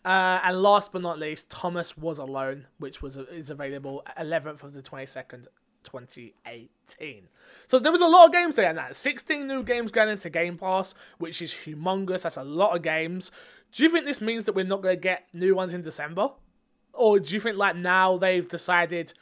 Uh, 0.05 0.39
and 0.43 0.61
last 0.61 0.91
but 0.91 1.01
not 1.01 1.19
least, 1.19 1.51
Thomas 1.51 1.97
was 1.97 2.19
alone, 2.19 2.67
which 2.77 3.01
was 3.01 3.17
is 3.17 3.49
available 3.49 4.03
11th 4.17 4.63
of 4.63 4.73
the 4.73 4.81
22nd, 4.81 5.47
2018. 5.83 7.27
So 7.67 7.79
there 7.79 7.91
was 7.91 8.01
a 8.01 8.07
lot 8.07 8.27
of 8.27 8.31
games 8.31 8.55
there, 8.55 8.69
and 8.69 8.77
that 8.77 8.95
16 8.95 9.45
new 9.45 9.63
games 9.63 9.91
going 9.91 10.09
into 10.09 10.29
Game 10.29 10.57
Pass, 10.57 10.93
which 11.17 11.41
is 11.41 11.53
humongous. 11.53 12.21
That's 12.21 12.37
a 12.37 12.43
lot 12.43 12.75
of 12.75 12.81
games. 12.81 13.31
Do 13.71 13.83
you 13.83 13.89
think 13.89 14.05
this 14.05 14.21
means 14.21 14.45
that 14.45 14.55
we're 14.55 14.65
not 14.65 14.81
going 14.81 14.95
to 14.95 15.01
get 15.01 15.27
new 15.33 15.53
ones 15.53 15.73
in 15.73 15.81
December, 15.81 16.29
or 16.93 17.19
do 17.19 17.33
you 17.33 17.41
think 17.41 17.57
like 17.57 17.75
now 17.75 18.17
they've 18.17 18.47
decided? 18.47 19.13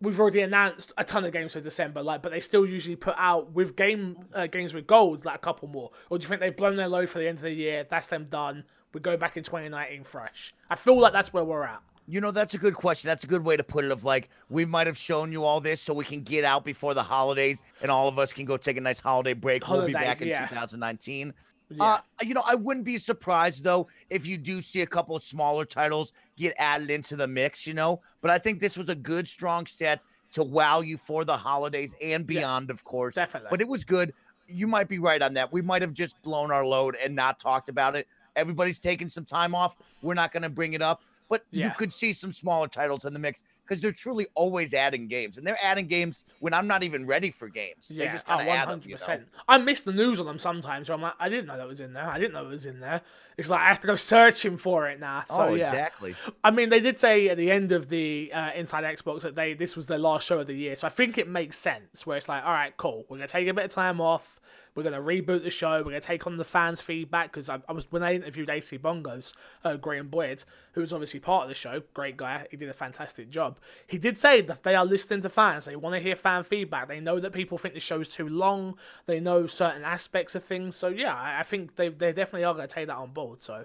We've 0.00 0.20
already 0.20 0.42
announced 0.42 0.92
a 0.96 1.02
ton 1.02 1.24
of 1.24 1.32
games 1.32 1.54
for 1.54 1.60
December, 1.60 2.04
like, 2.04 2.22
but 2.22 2.30
they 2.30 2.38
still 2.38 2.64
usually 2.64 2.94
put 2.94 3.16
out 3.18 3.50
with 3.52 3.74
game 3.74 4.26
uh, 4.32 4.46
games 4.46 4.72
with 4.72 4.86
gold, 4.86 5.24
like 5.24 5.34
a 5.34 5.40
couple 5.40 5.66
more. 5.66 5.90
Or 6.08 6.18
do 6.18 6.22
you 6.22 6.28
think 6.28 6.40
they've 6.40 6.54
blown 6.54 6.76
their 6.76 6.86
load 6.86 7.08
for 7.08 7.18
the 7.18 7.26
end 7.26 7.38
of 7.38 7.42
the 7.42 7.50
year? 7.50 7.84
That's 7.88 8.06
them 8.06 8.28
done. 8.30 8.62
We 8.92 9.00
go 9.00 9.16
back 9.16 9.36
in 9.36 9.42
2019 9.42 10.04
fresh. 10.04 10.54
I 10.70 10.74
feel 10.74 10.98
like 10.98 11.12
that's 11.12 11.32
where 11.32 11.44
we're 11.44 11.64
at. 11.64 11.82
You 12.10 12.22
know, 12.22 12.30
that's 12.30 12.54
a 12.54 12.58
good 12.58 12.74
question. 12.74 13.08
That's 13.08 13.24
a 13.24 13.26
good 13.26 13.44
way 13.44 13.56
to 13.56 13.62
put 13.62 13.84
it. 13.84 13.90
Of 13.90 14.04
like, 14.04 14.30
we 14.48 14.64
might 14.64 14.86
have 14.86 14.96
shown 14.96 15.30
you 15.30 15.44
all 15.44 15.60
this 15.60 15.82
so 15.82 15.92
we 15.92 16.06
can 16.06 16.22
get 16.22 16.42
out 16.42 16.64
before 16.64 16.94
the 16.94 17.02
holidays, 17.02 17.62
and 17.82 17.90
all 17.90 18.08
of 18.08 18.18
us 18.18 18.32
can 18.32 18.46
go 18.46 18.56
take 18.56 18.78
a 18.78 18.80
nice 18.80 18.98
holiday 18.98 19.34
break. 19.34 19.68
we'll 19.68 19.86
be 19.86 19.92
back 19.92 20.22
in 20.22 20.28
yeah. 20.28 20.46
2019. 20.46 21.34
Yeah. 21.70 21.84
Uh, 21.84 21.98
you 22.22 22.32
know, 22.32 22.42
I 22.46 22.54
wouldn't 22.54 22.86
be 22.86 22.96
surprised 22.96 23.62
though 23.62 23.88
if 24.08 24.26
you 24.26 24.38
do 24.38 24.62
see 24.62 24.80
a 24.80 24.86
couple 24.86 25.14
of 25.14 25.22
smaller 25.22 25.66
titles 25.66 26.14
get 26.38 26.54
added 26.56 26.88
into 26.88 27.14
the 27.14 27.28
mix. 27.28 27.66
You 27.66 27.74
know, 27.74 28.00
but 28.22 28.30
I 28.30 28.38
think 28.38 28.60
this 28.60 28.78
was 28.78 28.88
a 28.88 28.94
good, 28.94 29.28
strong 29.28 29.66
set 29.66 30.00
to 30.32 30.42
wow 30.42 30.80
you 30.80 30.96
for 30.96 31.24
the 31.24 31.36
holidays 31.36 31.94
and 32.02 32.26
beyond, 32.26 32.70
of 32.70 32.84
course. 32.84 33.14
definitely. 33.14 33.48
But 33.50 33.60
it 33.60 33.68
was 33.68 33.84
good. 33.84 34.12
You 34.46 34.66
might 34.66 34.88
be 34.88 34.98
right 34.98 35.20
on 35.20 35.34
that. 35.34 35.52
We 35.52 35.60
might 35.60 35.82
have 35.82 35.92
just 35.92 36.20
blown 36.22 36.50
our 36.50 36.64
load 36.64 36.96
and 37.02 37.14
not 37.14 37.38
talked 37.38 37.68
about 37.68 37.96
it. 37.96 38.06
Everybody's 38.38 38.78
taking 38.78 39.08
some 39.08 39.24
time 39.24 39.54
off. 39.54 39.76
We're 40.00 40.14
not 40.14 40.32
going 40.32 40.44
to 40.44 40.48
bring 40.48 40.72
it 40.72 40.82
up. 40.82 41.02
But 41.28 41.44
you 41.50 41.70
could 41.76 41.92
see 41.92 42.14
some 42.14 42.32
smaller 42.32 42.68
titles 42.68 43.04
in 43.04 43.12
the 43.12 43.18
mix 43.18 43.42
because 43.62 43.82
they're 43.82 43.92
truly 43.92 44.26
always 44.34 44.72
adding 44.72 45.08
games, 45.08 45.36
and 45.36 45.46
they're 45.46 45.58
adding 45.62 45.86
games 45.86 46.24
when 46.40 46.54
I'm 46.54 46.66
not 46.66 46.82
even 46.82 47.06
ready 47.06 47.30
for 47.30 47.48
games. 47.48 47.88
They 47.88 48.06
just 48.06 48.26
kind 48.26 48.40
of 48.40 48.48
oh, 48.48 48.50
add 48.50 48.68
them. 48.70 48.80
You 48.84 48.96
know? 48.96 49.18
I 49.46 49.58
miss 49.58 49.82
the 49.82 49.92
news 49.92 50.20
on 50.20 50.26
them 50.26 50.38
sometimes. 50.38 50.88
Where 50.88 50.96
I'm 50.96 51.02
like, 51.02 51.14
I 51.20 51.28
didn't 51.28 51.46
know 51.46 51.58
that 51.58 51.68
was 51.68 51.82
in 51.82 51.92
there. 51.92 52.08
I 52.08 52.18
didn't 52.18 52.32
know 52.32 52.46
it 52.46 52.48
was 52.48 52.64
in 52.64 52.80
there. 52.80 53.02
It's 53.36 53.50
like 53.50 53.60
I 53.60 53.68
have 53.68 53.80
to 53.80 53.86
go 53.86 53.96
searching 53.96 54.56
for 54.56 54.88
it 54.88 55.00
now. 55.00 55.24
So 55.26 55.34
oh, 55.42 55.54
yeah. 55.54 55.68
exactly. 55.68 56.14
I 56.42 56.50
mean, 56.50 56.70
they 56.70 56.80
did 56.80 56.98
say 56.98 57.28
at 57.28 57.36
the 57.36 57.50
end 57.50 57.72
of 57.72 57.90
the 57.90 58.32
uh, 58.32 58.52
Inside 58.54 58.84
Xbox 58.84 59.20
that 59.20 59.34
they 59.34 59.52
this 59.52 59.76
was 59.76 59.84
their 59.84 59.98
last 59.98 60.26
show 60.26 60.40
of 60.40 60.46
the 60.46 60.54
year, 60.54 60.74
so 60.76 60.86
I 60.86 60.90
think 60.90 61.18
it 61.18 61.28
makes 61.28 61.58
sense. 61.58 62.06
Where 62.06 62.16
it's 62.16 62.28
like, 62.28 62.42
all 62.42 62.52
right, 62.52 62.74
cool, 62.78 63.04
we're 63.08 63.18
gonna 63.18 63.28
take 63.28 63.48
a 63.48 63.54
bit 63.54 63.66
of 63.66 63.70
time 63.70 64.00
off. 64.00 64.37
We're 64.78 64.84
gonna 64.84 65.02
reboot 65.02 65.42
the 65.42 65.50
show. 65.50 65.78
We're 65.78 65.90
gonna 65.90 66.00
take 66.00 66.24
on 66.24 66.36
the 66.36 66.44
fans' 66.44 66.80
feedback 66.80 67.32
because 67.32 67.48
I, 67.48 67.58
I 67.68 67.72
was 67.72 67.90
when 67.90 68.04
I 68.04 68.14
interviewed 68.14 68.48
AC 68.48 68.78
Bongos, 68.78 69.32
uh, 69.64 69.74
Graham 69.76 70.06
Boyd, 70.06 70.44
who 70.74 70.82
was 70.82 70.92
obviously 70.92 71.18
part 71.18 71.42
of 71.42 71.48
the 71.48 71.56
show, 71.56 71.82
great 71.94 72.16
guy. 72.16 72.46
He 72.48 72.56
did 72.56 72.68
a 72.68 72.72
fantastic 72.72 73.28
job. 73.28 73.58
He 73.88 73.98
did 73.98 74.16
say 74.16 74.40
that 74.42 74.62
they 74.62 74.76
are 74.76 74.86
listening 74.86 75.22
to 75.22 75.30
fans. 75.30 75.64
They 75.64 75.74
want 75.74 75.96
to 75.96 76.00
hear 76.00 76.14
fan 76.14 76.44
feedback. 76.44 76.86
They 76.86 77.00
know 77.00 77.18
that 77.18 77.32
people 77.32 77.58
think 77.58 77.74
the 77.74 77.80
show's 77.80 78.08
too 78.08 78.28
long. 78.28 78.78
They 79.06 79.18
know 79.18 79.48
certain 79.48 79.82
aspects 79.82 80.36
of 80.36 80.44
things. 80.44 80.76
So 80.76 80.86
yeah, 80.86 81.12
I, 81.12 81.40
I 81.40 81.42
think 81.42 81.74
they 81.74 81.88
they 81.88 82.12
definitely 82.12 82.44
are 82.44 82.54
gonna 82.54 82.68
take 82.68 82.86
that 82.86 82.96
on 82.98 83.10
board. 83.10 83.42
So 83.42 83.64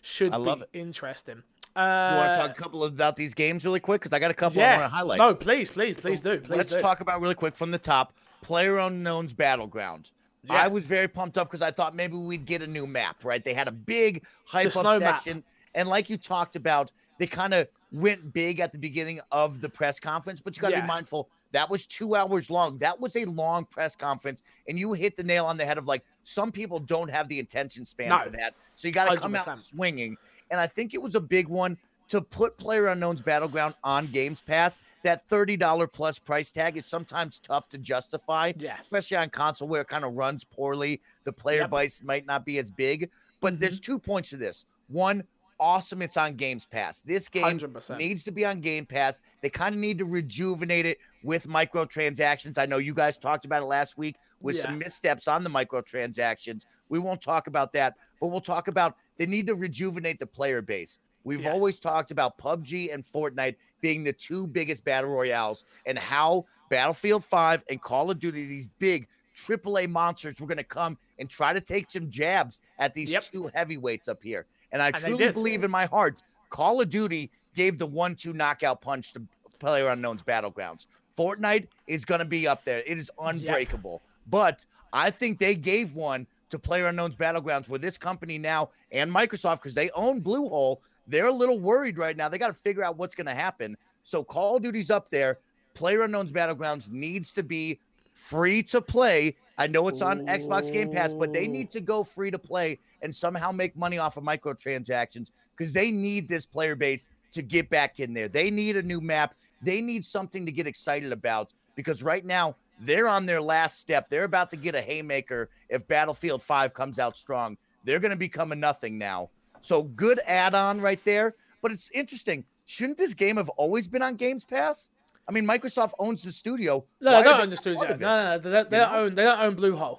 should 0.00 0.32
I 0.32 0.36
love 0.36 0.58
be 0.70 0.78
it. 0.78 0.80
interesting. 0.80 1.42
You 1.74 1.82
Uh, 1.82 2.14
want 2.16 2.34
to 2.34 2.40
talk 2.40 2.50
a 2.56 2.62
couple 2.62 2.84
about 2.84 3.16
these 3.16 3.34
games 3.34 3.64
really 3.64 3.80
quick 3.80 4.00
because 4.00 4.12
I 4.14 4.20
got 4.20 4.30
a 4.30 4.34
couple 4.34 4.62
I 4.62 4.70
want 4.76 4.82
to 4.82 4.88
highlight. 4.88 5.18
No, 5.18 5.34
please, 5.34 5.70
please, 5.70 5.98
please 5.98 6.20
do. 6.20 6.38
Please 6.38 6.56
Let's 6.56 6.72
do. 6.72 6.78
talk 6.78 7.00
about 7.00 7.20
really 7.20 7.34
quick 7.34 7.56
from 7.56 7.70
the 7.72 7.78
top. 7.78 8.14
Player 8.40 8.78
Unknown's 8.78 9.32
Battleground. 9.34 10.10
Yeah. 10.48 10.54
I 10.62 10.68
was 10.68 10.84
very 10.84 11.08
pumped 11.08 11.38
up 11.38 11.48
because 11.48 11.62
I 11.62 11.70
thought 11.70 11.94
maybe 11.94 12.16
we'd 12.16 12.44
get 12.44 12.62
a 12.62 12.66
new 12.66 12.86
map, 12.86 13.24
right? 13.24 13.44
They 13.44 13.54
had 13.54 13.68
a 13.68 13.72
big 13.72 14.24
hype 14.46 14.72
The 14.72 14.78
up 14.78 14.82
snow 14.82 15.00
map. 15.00 15.16
section. 15.18 15.42
And 15.74 15.88
like 15.88 16.08
you 16.08 16.16
talked 16.16 16.56
about, 16.56 16.90
they 17.18 17.26
kind 17.26 17.52
of 17.54 17.68
went 17.92 18.32
big 18.32 18.60
at 18.60 18.72
the 18.72 18.78
beginning 18.78 19.20
of 19.32 19.60
the 19.60 19.68
press 19.68 19.98
conference, 20.00 20.40
but 20.40 20.56
you 20.56 20.60
got 20.62 20.68
to 20.70 20.76
Yeah. 20.76 20.80
be 20.82 20.86
mindful 20.86 21.28
that 21.52 21.70
was 21.70 21.86
two 21.86 22.14
hours 22.14 22.50
long. 22.50 22.76
That 22.78 23.00
was 23.00 23.16
a 23.16 23.24
long 23.24 23.64
press 23.64 23.96
conference. 23.96 24.42
And 24.68 24.78
you 24.78 24.92
hit 24.92 25.16
the 25.16 25.22
nail 25.22 25.46
on 25.46 25.56
the 25.56 25.64
head 25.64 25.78
of 25.78 25.86
like, 25.86 26.04
some 26.22 26.52
people 26.52 26.78
don't 26.78 27.08
have 27.08 27.28
the 27.28 27.40
attention 27.40 27.86
span 27.86 28.10
No. 28.10 28.18
for 28.18 28.30
that. 28.30 28.54
So 28.74 28.88
you 28.88 28.92
got 28.92 29.10
to 29.10 29.16
come 29.16 29.34
out 29.34 29.58
swinging. 29.58 30.16
And 30.50 30.60
I 30.60 30.66
think 30.66 30.92
it 30.92 31.00
was 31.00 31.14
a 31.14 31.20
big 31.20 31.48
one 31.48 31.78
to 32.08 32.20
put 32.20 32.56
Player 32.56 32.86
Unknown's 32.88 33.22
Battleground 33.22 33.74
on 33.82 34.06
Games 34.06 34.40
Pass. 34.40 34.80
That 35.02 35.26
$30 35.28 35.92
plus 35.92 36.18
price 36.18 36.52
tag 36.52 36.76
is 36.76 36.86
sometimes 36.86 37.38
tough 37.38 37.68
to 37.70 37.78
justify, 37.78 38.52
Yeah. 38.56 38.76
especially 38.80 39.16
on 39.16 39.30
console 39.30 39.68
where 39.68 39.82
it 39.82 39.88
kind 39.88 40.04
of 40.04 40.14
runs 40.14 40.44
poorly. 40.44 41.00
The 41.24 41.32
player 41.32 41.62
Yep. 41.62 41.70
base 41.70 42.02
might 42.02 42.26
not 42.26 42.44
be 42.44 42.58
as 42.58 42.70
big. 42.70 43.10
But 43.40 43.60
there's 43.60 43.80
mm-hmm. 43.80 43.92
two 43.92 43.98
points 43.98 44.30
to 44.30 44.36
this. 44.36 44.64
One, 44.88 45.24
awesome, 45.58 46.02
it's 46.02 46.16
on 46.16 46.36
Games 46.36 46.66
Pass. 46.66 47.00
This 47.00 47.28
game 47.28 47.44
100%. 47.44 47.98
needs 47.98 48.24
to 48.24 48.30
be 48.30 48.44
on 48.44 48.60
Game 48.60 48.86
Pass. 48.86 49.20
They 49.42 49.50
kind 49.50 49.74
of 49.74 49.80
need 49.80 49.98
to 49.98 50.04
rejuvenate 50.04 50.86
it 50.86 50.98
with 51.22 51.46
microtransactions. 51.48 52.58
I 52.58 52.66
know 52.66 52.78
you 52.78 52.94
guys 52.94 53.18
talked 53.18 53.44
about 53.44 53.62
it 53.62 53.66
last 53.66 53.98
week 53.98 54.16
with 54.40 54.56
some 54.56 54.78
missteps 54.78 55.28
on 55.28 55.44
the 55.44 55.50
microtransactions. 55.50 56.66
We 56.88 56.98
won't 56.98 57.20
talk 57.20 57.46
about 57.46 57.72
that, 57.72 57.94
but 58.20 58.28
we'll 58.28 58.40
talk 58.40 58.68
about 58.68 58.96
they 59.16 59.26
need 59.26 59.46
to 59.46 59.54
rejuvenate 59.54 60.18
the 60.18 60.26
player 60.26 60.62
base. 60.62 60.98
We've 61.26 61.42
Yes. 61.42 61.52
always 61.52 61.80
talked 61.80 62.12
about 62.12 62.38
PUBG 62.38 62.94
and 62.94 63.04
Fortnite 63.04 63.56
being 63.80 64.04
the 64.04 64.12
two 64.12 64.46
biggest 64.46 64.84
battle 64.84 65.10
royales 65.10 65.64
and 65.84 65.98
how 65.98 66.46
Battlefield 66.70 67.24
5 67.24 67.64
and 67.68 67.82
Call 67.82 68.12
of 68.12 68.20
Duty, 68.20 68.46
these 68.46 68.68
big 68.78 69.08
AAA 69.34 69.88
monsters, 69.88 70.40
were 70.40 70.46
going 70.46 70.56
to 70.56 70.62
come 70.64 70.96
and 71.18 71.28
try 71.28 71.52
to 71.52 71.60
take 71.60 71.90
some 71.90 72.08
jabs 72.08 72.60
at 72.78 72.94
these 72.94 73.10
Yep. 73.10 73.22
two 73.24 73.50
heavyweights 73.52 74.06
up 74.06 74.22
here. 74.22 74.46
And 74.70 74.80
I 74.80 74.92
they 74.92 75.08
truly 75.08 75.28
believe 75.32 75.64
in 75.64 75.70
my 75.70 75.86
heart, 75.86 76.22
Call 76.48 76.80
of 76.80 76.88
Duty 76.90 77.32
gave 77.56 77.78
the 77.78 77.86
one 77.86 78.14
two 78.14 78.32
knockout 78.32 78.80
punch 78.80 79.12
to 79.14 79.22
Player 79.58 79.88
Unknown's 79.88 80.22
Battlegrounds. 80.22 80.86
Fortnite 81.18 81.66
is 81.88 82.04
going 82.04 82.20
to 82.20 82.24
be 82.24 82.46
up 82.46 82.64
there. 82.64 82.84
It 82.86 82.98
is 82.98 83.10
unbreakable. 83.18 84.00
But 84.28 84.64
I 84.92 85.10
think 85.10 85.40
they 85.40 85.56
gave 85.56 85.94
one 85.96 86.28
to 86.50 86.58
Player 86.58 86.86
Unknown's 86.86 87.16
Battlegrounds 87.16 87.68
where 87.68 87.80
this 87.80 87.98
company 87.98 88.38
now 88.38 88.70
and 88.92 89.10
Microsoft, 89.12 89.56
because 89.56 89.74
they 89.74 89.90
own 89.90 90.20
Bluehole, 90.22 90.78
they're 91.06 91.26
a 91.26 91.32
little 91.32 91.58
worried 91.58 91.98
right 91.98 92.16
now. 92.16 92.28
They 92.28 92.38
got 92.38 92.48
to 92.48 92.54
figure 92.54 92.84
out 92.84 92.96
what's 92.96 93.14
going 93.14 93.26
to 93.26 93.34
happen. 93.34 93.76
So 94.02 94.22
Call 94.22 94.56
of 94.56 94.62
Duty's 94.62 94.90
up 94.90 95.08
there. 95.08 95.38
Player 95.74 96.02
Unknown's 96.02 96.32
Battlegrounds 96.32 96.90
needs 96.90 97.32
to 97.34 97.42
be 97.42 97.78
free 98.14 98.62
to 98.64 98.80
play. 98.80 99.36
I 99.58 99.66
know 99.66 99.88
it's 99.88 100.02
on 100.02 100.26
Xbox 100.26 100.72
Game 100.72 100.90
Pass, 100.90 101.12
but 101.12 101.32
they 101.32 101.46
need 101.46 101.70
to 101.70 101.80
go 101.80 102.02
free 102.02 102.30
to 102.30 102.38
play 102.38 102.78
and 103.02 103.14
somehow 103.14 103.52
make 103.52 103.76
money 103.76 103.98
off 103.98 104.16
of 104.16 104.24
microtransactions 104.24 105.30
because 105.56 105.72
they 105.72 105.90
need 105.90 106.28
this 106.28 106.44
player 106.46 106.74
base 106.74 107.06
to 107.32 107.42
get 107.42 107.68
back 107.68 108.00
in 108.00 108.14
there. 108.14 108.28
They 108.28 108.50
need 108.50 108.76
a 108.76 108.82
new 108.82 109.00
map. 109.00 109.34
They 109.62 109.80
need 109.80 110.04
something 110.04 110.44
to 110.46 110.52
get 110.52 110.66
excited 110.66 111.12
about 111.12 111.52
because 111.74 112.02
right 112.02 112.24
now 112.24 112.56
they're 112.80 113.08
on 113.08 113.26
their 113.26 113.40
last 113.40 113.78
step. 113.78 114.08
They're 114.08 114.24
about 114.24 114.50
to 114.50 114.56
get 114.56 114.74
a 114.74 114.80
haymaker 114.80 115.50
if 115.68 115.86
Battlefield 115.86 116.42
5 116.42 116.74
comes 116.74 116.98
out 116.98 117.16
strong. 117.16 117.56
They're 117.84 118.00
going 118.00 118.10
to 118.10 118.16
become 118.16 118.52
a 118.52 118.56
nothing 118.56 118.98
now. 118.98 119.30
So 119.66 119.82
good 119.82 120.20
add 120.26 120.54
on 120.54 120.80
right 120.80 121.02
there. 121.04 121.34
But 121.60 121.72
it's 121.72 121.90
interesting. 121.90 122.44
Shouldn't 122.66 122.98
this 122.98 123.14
game 123.14 123.36
have 123.36 123.48
always 123.50 123.88
been 123.88 124.02
on 124.02 124.14
Games 124.14 124.44
Pass? 124.44 124.90
I 125.28 125.32
mean, 125.32 125.44
Microsoft 125.44 125.92
owns 125.98 126.22
the 126.22 126.30
studio. 126.30 126.84
No, 127.00 127.12
Why 127.14 127.22
they 127.22 127.30
don't 127.30 127.40
own 127.40 127.50
the 127.50 127.56
studio. 127.56 127.82
No, 127.82 127.96
no, 127.96 128.24
no, 128.24 128.38
they, 128.38 128.50
they, 128.50 128.62
they 128.68 128.76
don't 128.78 128.94
own. 128.94 129.14
They 129.16 129.24
don't 129.24 129.40
own 129.40 129.56
Bluehole. 129.56 129.98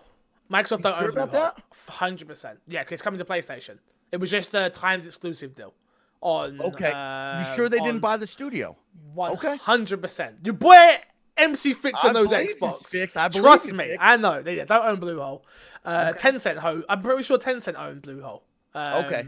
Microsoft 0.50 0.82
don't 0.82 0.96
sure 0.98 1.04
own 1.04 1.10
about 1.10 1.30
Bluehole. 1.32 1.56
that? 1.56 1.64
Hundred 1.90 2.28
percent. 2.30 2.60
Yeah, 2.68 2.84
because 2.84 2.94
it's 2.94 3.02
coming 3.02 3.18
to 3.18 3.26
PlayStation. 3.26 3.80
It 4.14 4.18
was 4.22 4.32
just 4.32 4.56
a 4.56 4.70
timed 4.70 5.06
exclusive 5.06 5.54
deal. 5.54 5.74
On 6.22 6.60
Okay. 6.62 6.92
uh, 6.92 7.40
you 7.40 7.56
sure 7.56 7.70
they 7.70 7.78
didn't 7.80 8.00
buy 8.00 8.18
the 8.18 8.26
studio? 8.26 8.76
Okay. 9.18 9.58
Hundred 9.58 10.02
percent. 10.02 10.38
Your 10.44 10.54
boy 10.54 10.98
MC 11.36 11.74
Fix 11.74 12.04
on 12.04 12.14
those 12.14 12.32
you, 12.32 12.38
Xbox. 12.38 12.88
Fix. 12.88 13.16
I 13.18 13.28
believe 13.28 13.44
Trust 13.44 13.74
me. 13.74 13.98
I 14.00 14.16
know. 14.18 14.42
They, 14.42 14.56
don't 14.64 14.86
own 14.86 14.98
Bluehole. 14.98 15.42
Uh, 15.86 16.14
Tencent 16.14 16.58
ho. 16.58 16.84
I'm 16.90 17.02
pretty 17.02 17.24
sure 17.24 17.38
Tencent 17.38 17.78
own 17.78 18.00
Bluehole. 18.02 18.42
Um, 18.74 19.06
Okay. 19.06 19.28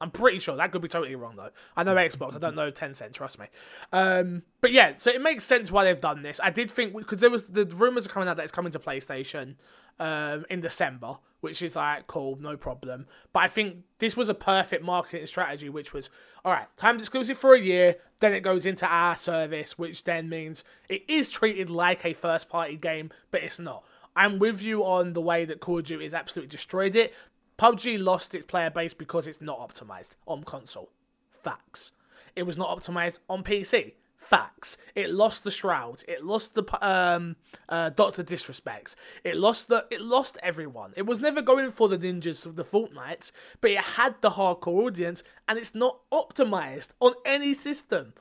I'm 0.00 0.10
pretty 0.10 0.38
sure 0.38 0.56
that 0.56 0.72
could 0.72 0.82
be 0.82 0.88
totally 0.88 1.16
wrong 1.16 1.36
though. 1.36 1.50
I 1.76 1.82
know 1.82 1.94
Xbox, 1.94 2.34
I 2.34 2.38
don't 2.38 2.54
know 2.54 2.70
Tencent. 2.70 3.12
Trust 3.12 3.38
me. 3.38 3.46
Um, 3.92 4.42
but 4.60 4.72
yeah, 4.72 4.94
so 4.94 5.10
it 5.10 5.20
makes 5.20 5.44
sense 5.44 5.70
why 5.70 5.84
they've 5.84 6.00
done 6.00 6.22
this. 6.22 6.40
I 6.42 6.50
did 6.50 6.70
think 6.70 6.96
because 6.96 7.20
there 7.20 7.30
was 7.30 7.44
the 7.44 7.64
rumors 7.64 8.06
are 8.06 8.10
coming 8.10 8.28
out 8.28 8.36
that 8.36 8.42
it's 8.42 8.52
coming 8.52 8.72
to 8.72 8.78
PlayStation 8.78 9.56
um, 9.98 10.44
in 10.48 10.60
December, 10.60 11.16
which 11.40 11.62
is 11.62 11.76
like 11.76 12.06
cool, 12.06 12.38
no 12.40 12.56
problem. 12.56 13.06
But 13.32 13.40
I 13.40 13.48
think 13.48 13.84
this 13.98 14.16
was 14.16 14.28
a 14.28 14.34
perfect 14.34 14.84
marketing 14.84 15.26
strategy, 15.26 15.68
which 15.68 15.92
was 15.92 16.10
all 16.44 16.52
right, 16.52 16.66
timed 16.76 17.00
exclusive 17.00 17.36
for 17.36 17.54
a 17.54 17.60
year, 17.60 17.96
then 18.20 18.32
it 18.32 18.40
goes 18.40 18.66
into 18.66 18.86
our 18.86 19.16
service, 19.16 19.78
which 19.78 20.04
then 20.04 20.28
means 20.28 20.64
it 20.88 21.02
is 21.08 21.30
treated 21.30 21.70
like 21.70 22.04
a 22.04 22.12
first 22.12 22.48
party 22.48 22.76
game, 22.76 23.10
but 23.30 23.42
it's 23.42 23.58
not. 23.58 23.84
I'm 24.16 24.38
with 24.38 24.62
you 24.62 24.84
on 24.84 25.12
the 25.12 25.20
way 25.20 25.44
that 25.44 25.60
Call 25.60 25.78
of 25.78 25.84
Duty 25.84 26.04
has 26.04 26.14
absolutely 26.14 26.50
destroyed 26.50 26.96
it. 26.96 27.14
PUBG 27.58 28.02
lost 28.02 28.34
its 28.34 28.46
player 28.46 28.70
base 28.70 28.94
because 28.94 29.26
it's 29.26 29.40
not 29.40 29.58
optimized 29.58 30.14
on 30.26 30.44
console. 30.44 30.90
Facts. 31.28 31.92
It 32.36 32.44
was 32.44 32.56
not 32.56 32.76
optimized 32.76 33.18
on 33.28 33.42
PC. 33.42 33.94
Facts. 34.16 34.76
It 34.94 35.10
lost 35.10 35.42
the 35.42 35.50
shrouds. 35.50 36.04
It 36.06 36.24
lost 36.24 36.54
the 36.54 36.64
um, 36.86 37.36
uh, 37.68 37.90
Doctor 37.90 38.22
Disrespects. 38.22 38.94
It 39.24 39.36
lost 39.36 39.68
the. 39.68 39.86
It 39.90 40.02
lost 40.02 40.36
everyone. 40.42 40.92
It 40.96 41.06
was 41.06 41.18
never 41.18 41.40
going 41.40 41.70
for 41.70 41.88
the 41.88 41.98
ninjas 41.98 42.44
of 42.44 42.54
the 42.54 42.64
Fortnites, 42.64 43.32
but 43.60 43.70
it 43.70 43.82
had 43.82 44.16
the 44.20 44.32
hardcore 44.32 44.84
audience, 44.84 45.24
and 45.48 45.58
it's 45.58 45.74
not 45.74 46.00
optimized 46.12 46.90
on 47.00 47.14
any 47.24 47.54
system. 47.54 48.12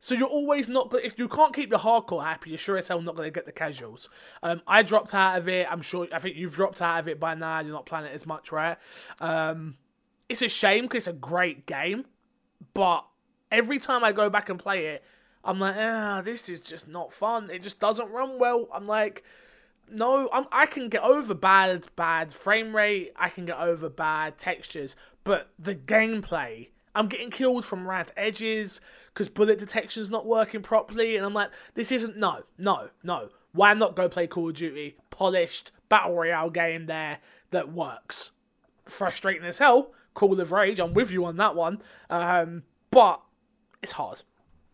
So 0.00 0.14
you're 0.14 0.28
always 0.28 0.68
not. 0.68 0.94
If 1.02 1.18
you 1.18 1.28
can't 1.28 1.54
keep 1.54 1.70
the 1.70 1.78
hardcore 1.78 2.22
happy, 2.22 2.50
you're 2.50 2.58
sure 2.58 2.76
as 2.76 2.86
hell 2.88 3.00
not 3.02 3.16
going 3.16 3.26
to 3.26 3.32
get 3.32 3.46
the 3.46 3.52
casuals. 3.52 4.08
Um, 4.42 4.62
I 4.66 4.82
dropped 4.82 5.12
out 5.12 5.38
of 5.38 5.48
it. 5.48 5.66
I'm 5.68 5.82
sure. 5.82 6.06
I 6.12 6.20
think 6.20 6.36
you've 6.36 6.54
dropped 6.54 6.80
out 6.80 7.00
of 7.00 7.08
it 7.08 7.18
by 7.18 7.34
now. 7.34 7.60
You're 7.60 7.72
not 7.72 7.86
playing 7.86 8.06
it 8.06 8.14
as 8.14 8.24
much, 8.24 8.52
right? 8.52 8.76
Um, 9.20 9.76
it's 10.28 10.42
a 10.42 10.48
shame 10.48 10.84
because 10.84 11.08
it's 11.08 11.16
a 11.16 11.18
great 11.18 11.66
game, 11.66 12.04
but 12.74 13.04
every 13.50 13.78
time 13.78 14.04
I 14.04 14.12
go 14.12 14.30
back 14.30 14.48
and 14.48 14.58
play 14.58 14.86
it, 14.86 15.02
I'm 15.44 15.58
like, 15.58 15.76
ah, 15.78 16.20
this 16.22 16.48
is 16.48 16.60
just 16.60 16.86
not 16.86 17.12
fun. 17.12 17.50
It 17.50 17.62
just 17.62 17.80
doesn't 17.80 18.10
run 18.10 18.38
well. 18.38 18.68
I'm 18.72 18.86
like, 18.86 19.24
no, 19.90 20.28
I'm, 20.32 20.46
I 20.52 20.66
can 20.66 20.88
get 20.88 21.02
over 21.02 21.34
bad, 21.34 21.88
bad 21.96 22.32
frame 22.32 22.76
rate. 22.76 23.12
I 23.16 23.30
can 23.30 23.46
get 23.46 23.58
over 23.58 23.88
bad 23.88 24.38
textures, 24.38 24.94
but 25.24 25.50
the 25.58 25.74
gameplay, 25.74 26.68
I'm 26.94 27.08
getting 27.08 27.30
killed 27.30 27.64
from 27.64 27.88
rad 27.88 28.12
edges 28.16 28.80
because 29.18 29.28
bullet 29.28 29.58
detection's 29.58 30.08
not 30.10 30.24
working 30.26 30.62
properly, 30.62 31.16
and 31.16 31.26
I'm 31.26 31.34
like, 31.34 31.50
this 31.74 31.90
isn't 31.90 32.16
no, 32.16 32.44
no, 32.56 32.90
no. 33.02 33.30
Why 33.50 33.74
not 33.74 33.96
go 33.96 34.08
play 34.08 34.28
Call 34.28 34.48
of 34.50 34.54
Duty, 34.54 34.94
polished 35.10 35.72
battle 35.88 36.14
royale 36.14 36.50
game 36.50 36.86
there 36.86 37.18
that 37.50 37.72
works? 37.72 38.30
Frustrating 38.84 39.44
as 39.44 39.58
hell. 39.58 39.90
Call 40.14 40.40
of 40.40 40.52
Rage, 40.52 40.78
I'm 40.78 40.94
with 40.94 41.10
you 41.10 41.24
on 41.24 41.36
that 41.38 41.56
one. 41.56 41.82
Um, 42.08 42.62
but 42.92 43.20
it's 43.82 43.90
hard. 43.90 44.22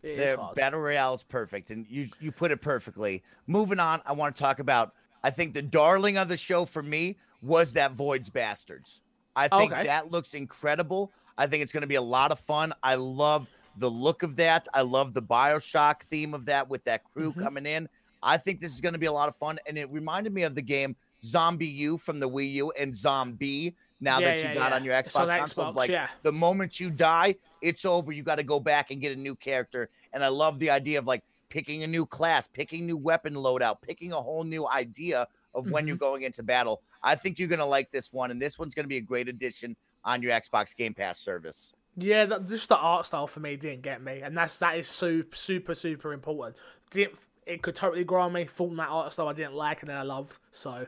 It 0.03 0.19
is 0.19 0.31
The 0.33 0.37
hard. 0.39 0.55
battle 0.55 0.79
royale 0.79 1.15
is 1.15 1.23
perfect, 1.23 1.71
and 1.71 1.87
you 1.89 2.07
you 2.19 2.31
put 2.31 2.51
it 2.51 2.61
perfectly. 2.61 3.23
Moving 3.47 3.79
on, 3.79 3.99
I 4.05 4.13
want 4.13 4.35
to 4.35 4.43
talk 4.43 4.59
about. 4.59 4.93
I 5.23 5.31
think 5.31 5.55
the 5.55 5.63
darling 5.63 6.17
of 6.17 6.27
the 6.27 6.37
show 6.37 6.65
for 6.65 6.83
me 6.83 7.17
was 7.41 7.73
that 7.73 7.93
Void's 7.93 8.29
Bastards. 8.29 9.01
I 9.35 9.47
think 9.47 9.71
Okay. 9.71 9.85
that 9.85 10.11
looks 10.11 10.35
incredible. 10.35 11.11
I 11.35 11.47
think 11.47 11.63
it's 11.63 11.71
going 11.71 11.81
to 11.81 11.87
be 11.87 11.95
a 11.95 12.01
lot 12.01 12.31
of 12.31 12.39
fun. 12.39 12.73
I 12.83 12.93
love 12.95 13.49
the 13.77 13.89
look 13.89 14.23
of 14.23 14.35
that. 14.37 14.67
I 14.73 14.81
love 14.81 15.13
the 15.13 15.21
Bioshock 15.21 16.03
theme 16.03 16.33
of 16.33 16.45
that 16.45 16.67
with 16.69 16.83
that 16.85 17.03
crew 17.03 17.33
Mhm. 17.33 17.41
coming 17.43 17.65
in. 17.65 17.89
I 18.23 18.37
think 18.37 18.59
this 18.59 18.73
is 18.73 18.81
going 18.81 18.93
to 18.93 18.99
be 18.99 19.05
a 19.05 19.11
lot 19.11 19.29
of 19.29 19.35
fun, 19.35 19.59
and 19.67 19.77
it 19.77 19.89
reminded 19.91 20.33
me 20.33 20.43
of 20.43 20.55
the 20.55 20.61
game 20.61 20.95
ZombiU 21.23 21.99
from 21.99 22.19
the 22.19 22.29
Wii 22.29 22.51
U 22.53 22.71
and 22.71 22.95
Zombie. 22.95 23.75
Now 24.01 24.19
Yeah, 24.19 24.25
that 24.27 24.37
you 24.37 24.43
yeah, 24.45 24.53
got 24.53 24.69
yeah. 24.71 24.75
on 24.75 24.83
your 24.83 24.93
Xbox 24.93 25.35
console, 25.37 25.65
Xbox, 25.71 25.75
like 25.75 26.09
the 26.23 26.31
moment 26.31 26.79
you 26.79 26.89
die, 26.91 27.35
it's 27.61 27.85
over. 27.85 28.11
You 28.11 28.23
got 28.23 28.35
to 28.35 28.43
go 28.43 28.59
back 28.59 28.91
and 28.91 28.99
get 29.01 29.11
a 29.11 29.19
new 29.19 29.35
character. 29.35 29.89
And 30.13 30.23
I 30.23 30.27
love 30.27 30.59
the 30.59 30.69
idea 30.69 30.99
of 30.99 31.07
like 31.07 31.23
picking 31.49 31.83
a 31.83 31.87
new 31.87 32.05
class, 32.05 32.47
picking 32.47 32.85
new 32.85 32.97
weapon 32.97 33.33
loadout, 33.35 33.81
picking 33.81 34.11
a 34.11 34.17
whole 34.21 34.43
new 34.43 34.67
idea 34.67 35.27
of 35.53 35.69
when 35.69 35.83
Mm-hmm. 35.83 35.87
you're 35.87 35.97
going 35.97 36.23
into 36.23 36.43
battle. 36.43 36.81
I 37.01 37.15
think 37.15 37.39
you're 37.39 37.47
gonna 37.47 37.65
like 37.65 37.89
this 37.91 38.11
one, 38.11 38.31
and 38.31 38.41
this 38.41 38.59
one's 38.59 38.73
gonna 38.73 38.87
be 38.87 38.97
a 38.97 39.01
great 39.01 39.29
addition 39.29 39.75
on 40.03 40.21
your 40.21 40.31
Xbox 40.33 40.75
Game 40.75 40.93
Pass 40.93 41.19
service. 41.19 41.73
Yeah, 41.97 42.25
that, 42.25 42.47
just 42.47 42.69
the 42.69 42.77
art 42.77 43.05
style 43.05 43.27
for 43.27 43.39
me 43.39 43.55
didn't 43.55 43.81
get 43.81 44.01
me, 44.01 44.21
and 44.21 44.37
that's 44.37 44.59
that 44.59 44.77
is 44.77 44.87
super, 44.87 45.35
super, 45.35 45.73
super 45.73 46.13
important. 46.13 46.57
Didn't 46.91 47.17
it 47.45 47.61
could 47.61 47.75
totally 47.75 48.03
grow 48.03 48.21
on 48.21 48.33
me. 48.33 48.45
Thought 48.45 48.75
that 48.77 48.89
art 48.89 49.13
style 49.13 49.27
I 49.27 49.33
didn't 49.33 49.53
like, 49.53 49.81
and 49.81 49.89
then 49.89 49.97
I 49.97 50.03
loved, 50.03 50.37
so 50.51 50.87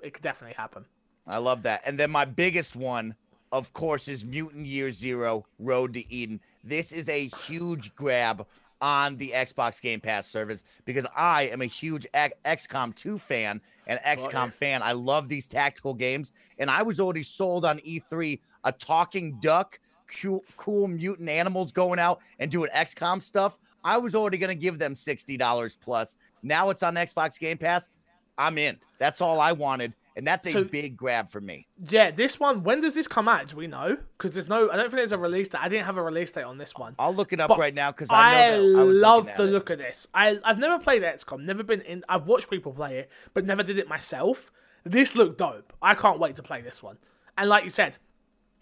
it 0.00 0.14
could 0.14 0.22
definitely 0.22 0.54
happen. 0.54 0.84
I 1.26 1.38
love 1.38 1.62
that. 1.62 1.82
And 1.86 1.98
then 1.98 2.10
my 2.10 2.24
biggest 2.24 2.74
one, 2.74 3.14
of 3.52 3.72
course, 3.72 4.08
is 4.08 4.24
Mutant 4.24 4.66
Year 4.66 4.90
Zero 4.90 5.44
Road 5.58 5.94
to 5.94 6.12
Eden. 6.12 6.40
This 6.64 6.92
is 6.92 7.08
a 7.08 7.28
huge 7.46 7.94
grab 7.94 8.46
on 8.80 9.16
the 9.16 9.32
Xbox 9.34 9.80
Game 9.80 10.00
Pass 10.00 10.26
service 10.26 10.64
because 10.84 11.06
I 11.16 11.44
am 11.44 11.60
a 11.60 11.66
huge 11.66 12.06
XCOM 12.14 12.94
2 12.94 13.18
fan 13.18 13.60
and 13.86 14.00
oh, 14.04 14.08
XCOM 14.08 14.46
you. 14.46 14.50
fan. 14.52 14.82
I 14.82 14.92
love 14.92 15.28
these 15.28 15.46
tactical 15.46 15.94
games. 15.94 16.32
And 16.58 16.70
I 16.70 16.82
was 16.82 16.98
already 16.98 17.22
sold 17.22 17.64
on 17.64 17.78
E3 17.80 18.40
a 18.64 18.72
talking 18.72 19.38
duck, 19.40 19.78
cool, 20.20 20.44
cool 20.56 20.88
mutant 20.88 21.28
animals 21.28 21.72
going 21.72 21.98
out 21.98 22.20
and 22.38 22.50
doing 22.50 22.70
XCOM 22.74 23.22
stuff. 23.22 23.58
I 23.84 23.96
was 23.98 24.14
already 24.14 24.38
going 24.38 24.48
to 24.50 24.54
give 24.60 24.78
them 24.78 24.94
$60 24.94 25.80
plus. 25.80 26.16
Now 26.42 26.70
it's 26.70 26.82
on 26.82 26.94
Xbox 26.94 27.38
Game 27.38 27.58
Pass. 27.58 27.90
I'm 28.38 28.58
in. 28.58 28.78
That's 28.98 29.20
all 29.20 29.40
I 29.40 29.52
wanted. 29.52 29.94
And 30.16 30.26
that's 30.26 30.46
a 30.48 30.52
So- 30.52 30.64
big 30.64 30.96
grab 30.96 31.30
for 31.30 31.40
me. 31.40 31.66
Yeah, 31.88 32.10
this 32.10 32.38
one. 32.40 32.62
When 32.64 32.80
does 32.80 32.94
this 32.94 33.06
come 33.06 33.28
out? 33.28 33.48
Do 33.48 33.56
we 33.56 33.66
know? 33.68 33.96
Because 34.18 34.34
there's 34.34 34.48
no. 34.48 34.68
I 34.70 34.74
don't 34.76 34.86
think 34.86 34.94
there's 34.96 35.12
a 35.12 35.18
release 35.18 35.48
date. 35.48 35.62
I 35.62 35.68
didn't 35.68 35.86
have 35.86 35.96
a 35.96 36.02
release 36.02 36.30
date 36.32 36.42
on 36.42 36.58
this 36.58 36.74
one. 36.74 36.94
I'll 36.98 37.14
look 37.14 37.32
it 37.32 37.40
up 37.40 37.48
But 37.48 37.58
right 37.58 37.72
now 37.72 37.90
because 37.92 38.10
I 38.10 38.14
I, 38.14 38.50
know 38.50 38.72
that 38.72 38.78
I 38.78 38.82
love 38.82 39.26
the 39.36 39.44
it. 39.44 39.50
look 39.52 39.70
of 39.70 39.78
this. 39.78 40.08
I 40.12 40.38
I've 40.44 40.58
never 40.58 40.82
played 40.82 41.02
XCOM. 41.02 41.44
Never 41.44 41.62
been 41.62 41.80
in. 41.82 42.04
I've 42.08 42.26
watched 42.26 42.50
people 42.50 42.72
play 42.72 42.98
it, 42.98 43.10
but 43.34 43.44
never 43.46 43.62
did 43.62 43.78
it 43.78 43.88
myself. 43.88 44.50
This 44.84 45.14
looked 45.14 45.38
dope. 45.38 45.72
I 45.80 45.94
can't 45.94 46.18
wait 46.18 46.34
to 46.36 46.42
play 46.42 46.60
this 46.60 46.82
one. 46.82 46.98
And 47.38 47.48
like 47.48 47.64
you 47.64 47.70
said, 47.70 47.98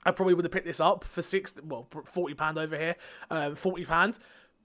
I 0.05 0.11
probably 0.11 0.35
would 0.35 0.45
have 0.45 0.53
picked 0.53 0.67
this 0.67 0.81
up 0.81 1.05
for 1.05 1.23
six. 1.23 1.53
Well, 1.63 1.87
forty 2.05 2.35
pound 2.35 2.59
over 2.59 2.77
here, 2.77 2.97
um, 3.31 3.55
forty 3.57 3.85
pound. 3.85 4.19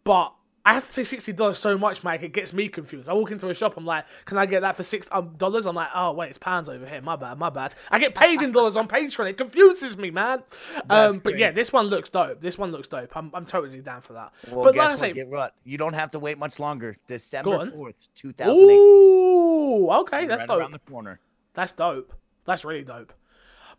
But 0.04 0.34
I 0.66 0.74
have 0.74 0.88
to 0.88 0.94
say 0.94 1.04
sixty 1.04 1.34
dollars 1.34 1.58
so 1.58 1.78
much, 1.78 2.04
Mike. 2.06 2.24
It 2.24 2.32
gets 2.32 2.54
me 2.54 2.70
confused. 2.70 3.10
I 3.10 3.14
walk 3.14 3.32
into 3.32 3.50
a 3.50 3.54
shop. 3.54 3.76
I'm 3.76 3.86
like, 3.86 4.06
can 4.24 4.38
I 4.38 4.46
get 4.46 4.62
that 4.62 4.78
for 4.78 4.84
six 4.84 5.08
um, 5.12 5.34
dollars? 5.38 5.66
I'm 5.66 5.76
like, 5.76 5.90
oh 5.94 6.14
wait, 6.14 6.30
it's 6.30 6.38
pounds 6.38 6.70
over 6.70 6.86
here. 6.86 7.02
My 7.02 7.18
bad, 7.18 7.38
my 7.38 7.50
bad. 7.50 7.76
I 7.92 8.00
get 8.00 8.16
paid 8.16 8.42
in 8.42 8.54
dollars 8.54 8.78
on 8.78 8.88
Patreon. 8.88 9.30
It 9.30 9.38
confuses 9.38 9.98
me, 9.98 10.10
man. 10.10 10.44
Um, 10.90 11.20
but 11.20 11.38
yeah, 11.38 11.52
this 11.52 11.74
one 11.74 11.88
looks 11.88 12.08
dope. 12.08 12.40
This 12.40 12.58
one 12.58 12.72
looks 12.72 12.88
dope. 12.88 13.16
I'm 13.18 13.30
I'm 13.34 13.46
totally 13.46 13.82
down 13.82 14.02
for 14.02 14.14
that. 14.14 14.32
Well, 14.50 14.64
but 14.64 14.76
guess 14.76 14.80
like 14.80 14.88
I 14.88 14.92
what? 14.92 15.00
say, 15.00 15.14
Get 15.14 15.28
what? 15.28 15.56
You 15.66 15.78
don't 15.78 15.96
have 15.96 16.12
to 16.12 16.20
wait 16.20 16.38
much 16.38 16.60
longer. 16.60 16.96
December 17.08 17.66
fourth, 17.66 18.08
two 18.16 18.32
thousand 18.32 18.70
eight. 18.70 18.78
Ooh, 18.78 19.90
okay, 19.92 20.28
that's 20.28 20.42
Right 20.42 20.48
dope. 20.48 20.60
around 20.60 20.72
the 20.72 20.80
corner. 20.80 21.20
That's 21.56 21.74
dope. 21.74 22.14
That's 22.46 22.64
really 22.64 22.84
dope. 22.86 23.12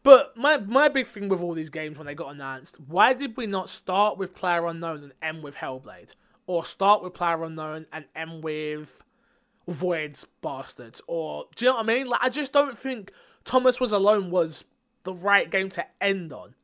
But 0.05 0.37
my 0.37 0.59
my 0.59 0.89
big 0.89 1.09
thing 1.09 1.29
with 1.29 1.41
all 1.41 1.55
these 1.55 1.71
games 1.71 1.97
when 1.99 2.07
they 2.07 2.15
got 2.15 2.33
announced, 2.33 2.77
why 2.79 3.13
did 3.15 3.37
we 3.37 3.47
not 3.47 3.69
start 3.69 4.17
with 4.19 4.35
Player 4.35 4.67
Unknown 4.67 5.03
and 5.03 5.13
end 5.21 5.43
with 5.43 5.57
Hellblade, 5.57 6.15
or 6.47 6.65
start 6.65 7.03
with 7.03 7.15
Player 7.15 7.43
Unknown 7.43 7.87
and 7.93 8.05
end 8.15 8.45
with 8.45 9.03
Void's 9.67 10.27
Bastards, 10.43 11.01
or 11.09 11.47
do 11.57 11.65
you 11.65 11.71
know 11.71 11.77
what 11.79 11.85
I 11.85 11.87
mean? 11.87 12.07
Like 12.07 12.21
I 12.23 12.29
just 12.29 12.53
don't 12.53 12.79
think 12.79 13.11
Thomas 13.45 13.81
Was 13.81 13.93
Alone 13.93 14.31
was 14.31 14.65
the 15.05 15.15
right 15.15 15.51
game 15.51 15.71
to 15.71 15.87
end 16.03 16.33
on, 16.35 16.55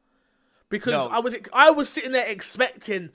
because 0.68 1.07
No. 1.07 1.11
I 1.11 1.18
was 1.20 1.34
I 1.55 1.70
was 1.70 1.88
sitting 1.88 2.12
there 2.12 2.26
expecting 2.26 3.09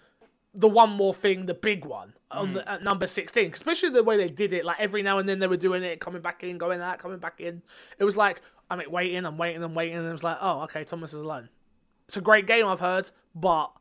the 0.55 0.67
one 0.67 0.89
more 0.89 1.13
thing, 1.13 1.45
the 1.45 1.53
big 1.53 1.85
one 1.85 2.13
on 2.31 2.47
Mm. 2.49 2.53
the, 2.55 2.71
at 2.71 2.83
number 2.83 3.05
sixteen, 3.05 3.51
especially 3.53 3.89
the 3.89 4.03
way 4.03 4.17
they 4.17 4.29
did 4.29 4.53
it. 4.53 4.65
Like 4.65 4.79
every 4.79 5.03
now 5.03 5.19
and 5.19 5.29
then 5.29 5.37
they 5.37 5.47
were 5.47 5.57
doing 5.57 5.83
it, 5.83 5.99
coming 5.99 6.21
back 6.23 6.43
in, 6.43 6.57
going 6.57 6.81
out, 6.81 6.97
coming 6.97 7.19
back 7.19 7.39
in. 7.39 7.61
It 7.99 8.05
was 8.05 8.17
like 8.17 8.41
I'm 8.69 8.77
like, 8.79 8.91
waiting, 8.91 9.25
I'm 9.25 9.37
waiting, 9.37 9.63
I'm 9.63 9.75
waiting, 9.75 9.97
and 9.97 10.07
it 10.07 10.11
was 10.11 10.23
like, 10.23 10.37
oh, 10.41 10.61
okay, 10.63 10.83
Thomas 10.83 11.13
is 11.13 11.21
alone. 11.21 11.49
It's 12.07 12.17
a 12.17 12.21
great 12.21 12.47
game, 12.47 12.65
I've 12.67 12.79
heard, 12.79 13.09
but 13.33 13.71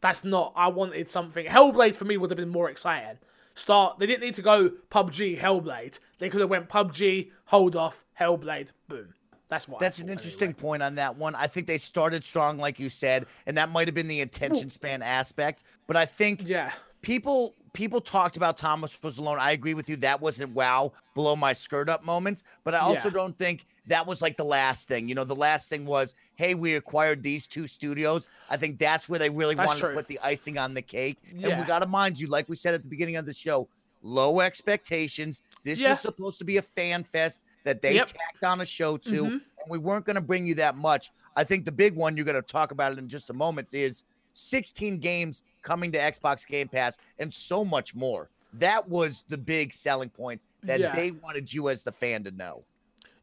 that's 0.00 0.24
not. 0.24 0.52
I 0.56 0.68
wanted 0.68 1.08
something. 1.10 1.46
Hellblade 1.46 1.94
for 1.94 2.04
me 2.04 2.16
would 2.16 2.30
have 2.30 2.36
been 2.36 2.48
more 2.48 2.68
exciting. 2.70 3.18
Start. 3.54 3.98
They 3.98 4.06
didn't 4.06 4.22
need 4.22 4.34
to 4.36 4.42
go 4.42 4.70
PUBG, 4.90 5.38
Hellblade. 5.38 5.98
They 6.18 6.28
could 6.28 6.40
have 6.40 6.50
went 6.50 6.68
PUBG, 6.68 7.30
hold 7.46 7.76
off, 7.76 8.02
Hellblade, 8.18 8.70
boom. 8.88 9.14
That's. 9.48 9.68
I 9.68 9.74
That's 9.78 9.98
an 9.98 10.08
interesting 10.08 10.48
anyway. 10.48 10.60
point 10.60 10.82
on 10.82 10.94
that 10.94 11.16
one. 11.16 11.34
I 11.34 11.46
think 11.46 11.66
they 11.66 11.76
started 11.78 12.24
strong, 12.24 12.56
like 12.58 12.80
you 12.80 12.88
said, 12.88 13.26
and 13.46 13.56
that 13.58 13.68
might 13.70 13.86
have 13.86 13.94
been 13.94 14.08
the 14.08 14.22
attention 14.22 14.70
span 14.70 15.02
aspect. 15.02 15.64
But 15.86 15.96
I 15.96 16.06
think 16.06 16.48
Yeah. 16.48 16.72
people 17.02 17.54
people 17.72 18.00
talked 18.00 18.36
about 18.36 18.56
Thomas 18.56 19.02
was 19.02 19.18
alone. 19.18 19.38
I 19.40 19.52
agree 19.52 19.74
with 19.74 19.88
you. 19.88 19.96
That 19.96 20.20
wasn't 20.20 20.52
wow, 20.54 20.92
blow 21.14 21.36
my 21.36 21.52
skirt 21.52 21.88
up 21.88 22.04
moments. 22.04 22.44
But 22.64 22.74
I 22.74 22.78
also 22.78 23.08
Yeah. 23.08 23.10
don't 23.10 23.38
think 23.38 23.66
that 23.86 24.06
was 24.06 24.20
like 24.20 24.36
the 24.36 24.44
last 24.44 24.88
thing. 24.88 25.08
You 25.08 25.14
know, 25.14 25.24
the 25.24 25.34
last 25.34 25.68
thing 25.68 25.86
was, 25.86 26.14
hey, 26.36 26.54
we 26.54 26.76
acquired 26.76 27.22
these 27.22 27.46
two 27.46 27.66
studios. 27.66 28.26
I 28.50 28.56
think 28.56 28.78
that's 28.78 29.08
where 29.08 29.18
they 29.18 29.30
really 29.30 29.54
That's 29.54 29.66
wanted 29.68 29.80
true. 29.80 29.88
to 29.90 29.96
put 29.96 30.06
the 30.08 30.20
icing 30.22 30.58
on 30.58 30.74
the 30.74 30.82
cake. 30.82 31.18
And 31.30 31.42
we 31.42 31.64
gotta 31.64 31.86
mind 31.86 32.18
you, 32.20 32.26
like 32.28 32.48
we 32.48 32.56
said 32.56 32.74
at 32.74 32.82
the 32.82 32.88
beginning 32.88 33.16
of 33.16 33.26
the 33.26 33.32
show, 33.34 33.68
low 34.02 34.40
expectations. 34.40 35.42
This 35.64 35.78
Yeah. 35.78 35.90
was 35.90 36.00
supposed 36.00 36.38
to 36.40 36.44
be 36.44 36.58
a 36.58 36.62
fan 36.62 37.04
fest 37.04 37.40
that 37.64 37.80
they 37.80 37.94
Yep. 37.94 38.06
tacked 38.08 38.44
on 38.44 38.60
a 38.60 38.66
show 38.66 38.96
to, 38.98 39.24
Mhm. 39.24 39.32
and 39.32 39.42
we 39.68 39.78
weren't 39.78 40.04
gonna 40.04 40.20
bring 40.20 40.46
you 40.46 40.54
that 40.56 40.76
much. 40.76 41.10
I 41.36 41.44
think 41.44 41.64
the 41.64 41.72
big 41.72 41.94
one 41.96 42.16
you're 42.16 42.26
gonna 42.26 42.42
talk 42.42 42.72
about 42.72 42.92
it 42.92 42.98
in 42.98 43.08
just 43.08 43.30
a 43.30 43.34
moment 43.34 43.72
is 43.72 44.04
16 44.34 44.98
games 44.98 45.42
coming 45.62 45.92
to 45.92 45.98
Xbox 45.98 46.46
Game 46.46 46.68
Pass 46.68 46.98
and 47.18 47.32
so 47.32 47.64
much 47.64 47.94
more. 47.94 48.28
That 48.54 48.88
was 48.88 49.24
the 49.28 49.38
big 49.38 49.72
selling 49.72 50.10
point 50.10 50.40
that 50.62 50.80
Yeah. 50.80 50.94
they 50.94 51.10
wanted 51.10 51.52
you 51.52 51.68
as 51.68 51.82
the 51.82 51.92
fan 51.92 52.24
to 52.24 52.30
know. 52.30 52.64